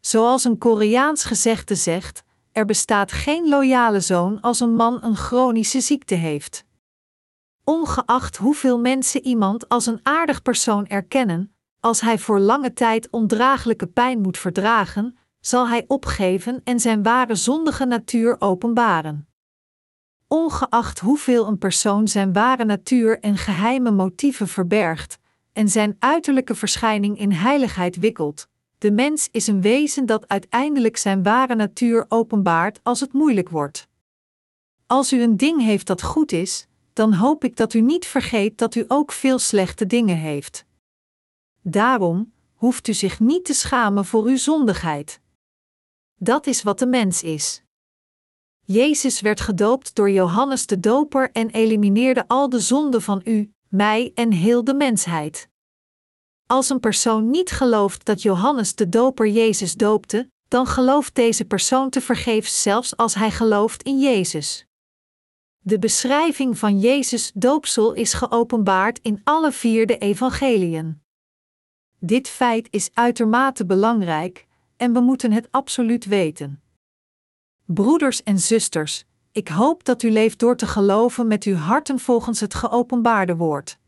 Zoals 0.01 0.45
een 0.45 0.59
Koreaans 0.59 1.25
gezegde 1.25 1.75
zegt: 1.75 2.25
er 2.53 2.65
bestaat 2.65 3.13
geen 3.13 3.49
loyale 3.49 4.01
zoon 4.01 4.41
als 4.41 4.61
een 4.61 4.75
man 4.75 5.03
een 5.03 5.17
chronische 5.17 5.81
ziekte 5.81 6.15
heeft. 6.15 6.65
Ongeacht 7.65 8.37
hoeveel 8.37 8.79
mensen 8.79 9.25
iemand 9.25 9.69
als 9.69 9.87
een 9.87 10.01
aardig 10.03 10.43
persoon 10.43 10.87
erkennen, 10.87 11.55
als 11.81 12.01
hij 12.01 12.19
voor 12.19 12.39
lange 12.39 12.73
tijd 12.73 13.11
ondraaglijke 13.11 13.87
pijn 13.87 14.21
moet 14.21 14.39
verdragen, 14.39 15.17
zal 15.41 15.69
hij 15.69 15.85
opgeven 15.87 16.61
en 16.65 16.81
zijn 16.81 17.03
ware 17.03 17.35
zondige 17.35 17.85
natuur 17.85 18.37
openbaren 18.41 19.27
ongeacht 20.33 20.99
hoeveel 20.99 21.47
een 21.47 21.59
persoon 21.59 22.09
zijn 22.09 22.33
ware 22.33 22.65
natuur 22.65 23.21
en 23.21 23.37
geheime 23.37 23.91
motieven 23.91 24.49
verbergt, 24.49 25.19
en 25.53 25.69
zijn 25.69 25.97
uiterlijke 25.99 26.55
verschijning 26.55 27.19
in 27.19 27.33
heiligheid 27.33 27.97
wikkelt. 27.97 28.49
De 28.79 28.91
mens 28.91 29.29
is 29.31 29.47
een 29.47 29.61
wezen 29.61 30.07
dat 30.07 30.29
uiteindelijk 30.29 30.97
zijn 30.97 31.23
ware 31.23 31.55
natuur 31.55 32.05
openbaart 32.09 32.81
als 32.83 33.01
het 33.01 33.13
moeilijk 33.13 33.49
wordt. 33.49 33.89
Als 34.87 35.13
u 35.13 35.23
een 35.23 35.37
ding 35.37 35.63
heeft 35.63 35.87
dat 35.87 36.03
goed 36.03 36.33
is, 36.33 36.67
dan 36.93 37.15
hoop 37.15 37.45
ik 37.45 37.57
dat 37.57 37.75
u 37.75 37.81
niet 37.81 38.07
vergeet 38.07 38.59
dat 38.59 38.75
u 38.75 38.85
ook 38.89 39.13
veel 39.13 39.39
slechte 39.39 39.87
dingen 39.87 40.17
heeft. 40.17 40.65
Daarom 41.63 42.33
hoeft 42.55 42.89
u 42.89 42.95
zich 42.95 43.21
niet 43.21 43.45
te 43.45 43.55
schamen 43.55 44.05
voor 44.05 44.25
uw 44.25 44.37
zondigheid. 44.37 45.21
Dat 46.15 46.47
is 46.47 46.63
wat 46.63 46.79
de 46.79 46.87
mens 46.87 47.23
is. 47.23 47.63
Jezus 48.73 49.21
werd 49.21 49.41
gedoopt 49.41 49.95
door 49.95 50.11
Johannes 50.11 50.67
de 50.67 50.81
Doper 50.81 51.31
en 51.33 51.51
elimineerde 51.51 52.25
al 52.29 52.49
de 52.49 52.61
zonden 52.61 53.03
van 53.03 53.21
u, 53.25 53.53
mij 53.69 54.13
en 54.15 54.33
heel 54.33 54.65
de 54.65 54.75
mensheid. 54.75 55.49
Als 56.47 56.71
een 56.71 56.81
persoon 56.81 57.31
niet 57.31 57.51
gelooft 57.51 58.05
dat 58.05 58.23
Johannes 58.23 58.75
de 58.75 58.89
Doper 58.89 59.29
Jezus 59.29 59.75
doopte, 59.75 60.31
dan 60.49 60.67
gelooft 60.67 61.15
deze 61.15 61.45
persoon 61.45 61.91
te 61.91 62.01
vergeefs 62.01 62.63
zelfs 62.63 62.97
als 62.97 63.15
hij 63.15 63.31
gelooft 63.31 63.83
in 63.83 64.01
Jezus. 64.01 64.67
De 65.59 65.79
beschrijving 65.79 66.59
van 66.59 66.79
Jezus' 66.79 67.31
doopsel 67.35 67.93
is 67.93 68.13
geopenbaard 68.13 68.99
in 69.03 69.21
alle 69.25 69.53
vier 69.53 69.87
de 69.87 69.99
evangeliën. 69.99 71.03
Dit 71.99 72.29
feit 72.29 72.69
is 72.71 72.91
uitermate 72.95 73.67
belangrijk 73.67 74.47
en 74.77 74.93
we 74.93 75.01
moeten 75.01 75.33
het 75.33 75.49
absoluut 75.51 76.05
weten. 76.05 76.62
Broeders 77.67 78.23
en 78.23 78.39
zusters, 78.39 79.05
ik 79.33 79.49
hoop 79.49 79.85
dat 79.85 80.03
u 80.03 80.11
leeft 80.11 80.39
door 80.39 80.57
te 80.57 80.67
geloven 80.67 81.27
met 81.27 81.45
uw 81.45 81.55
harten 81.55 81.99
volgens 81.99 82.41
het 82.41 82.55
geopenbaarde 82.55 83.37
woord. 83.37 83.79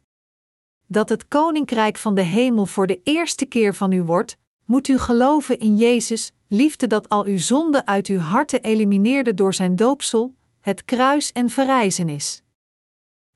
Dat 0.87 1.09
het 1.09 1.29
koninkrijk 1.29 1.97
van 1.97 2.15
de 2.15 2.23
hemel 2.23 2.67
voor 2.67 2.87
de 2.87 3.01
eerste 3.03 3.47
keer 3.47 3.75
van 3.75 3.93
u 3.93 4.03
wordt, 4.03 4.37
moet 4.65 4.89
u 4.89 4.99
geloven 4.99 5.59
in 5.59 5.77
Jezus, 5.77 6.33
liefde 6.49 6.87
dat 6.87 7.09
al 7.09 7.25
uw 7.25 7.39
zonden 7.39 7.87
uit 7.87 8.07
uw 8.07 8.19
harten 8.19 8.63
elimineerde 8.63 9.35
door 9.35 9.55
zijn 9.55 9.77
doopsel, 9.77 10.35
het 10.61 10.85
kruis 10.85 11.33
en 11.33 11.51
verrijzenis. 11.51 12.43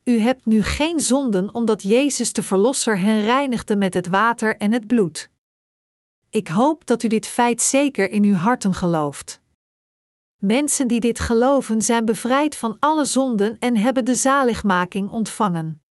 U 0.05 0.19
hebt 0.19 0.47
nu 0.47 0.63
geen 0.63 1.01
zonden 1.01 1.55
omdat 1.55 1.83
Jezus 1.83 2.33
de 2.33 2.43
Verlosser 2.43 2.99
hen 2.99 3.23
reinigde 3.23 3.77
met 3.77 3.95
het 3.95 4.07
water 4.07 4.57
en 4.57 4.73
het 4.73 4.87
bloed. 4.87 5.31
Ik 6.31 6.49
hoop 6.49 6.87
dat 6.87 7.03
u 7.03 7.09
dit 7.09 7.27
feit 7.27 7.63
zeker 7.63 8.11
in 8.11 8.25
uw 8.25 8.35
harten 8.35 8.75
gelooft. 8.75 9.41
Mensen 10.39 10.89
die 10.89 11.01
dit 11.01 11.21
geloven 11.21 11.83
zijn 11.83 12.05
bevrijd 12.05 12.57
van 12.57 12.77
alle 12.79 13.05
zonden 13.05 13.59
en 13.59 13.77
hebben 13.77 14.05
de 14.05 14.15
zaligmaking 14.15 15.11
ontvangen. 15.11 15.83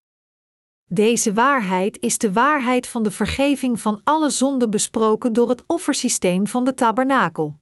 Deze 0.85 1.33
waarheid 1.33 1.99
is 1.99 2.17
de 2.17 2.33
waarheid 2.33 2.87
van 2.87 3.03
de 3.03 3.11
vergeving 3.11 3.79
van 3.79 4.01
alle 4.03 4.29
zonden 4.29 4.69
besproken 4.69 5.33
door 5.33 5.49
het 5.49 5.63
offersysteem 5.65 6.47
van 6.47 6.63
de 6.63 6.73
tabernakel. 6.73 7.59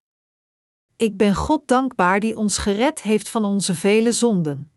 Ik 0.96 1.18
ben 1.18 1.36
God 1.36 1.68
dankbaar 1.68 2.20
die 2.20 2.38
ons 2.38 2.58
gered 2.58 3.02
heeft 3.02 3.30
van 3.30 3.46
onze 3.46 3.76
vele 3.76 4.12
zonden. 4.12 4.72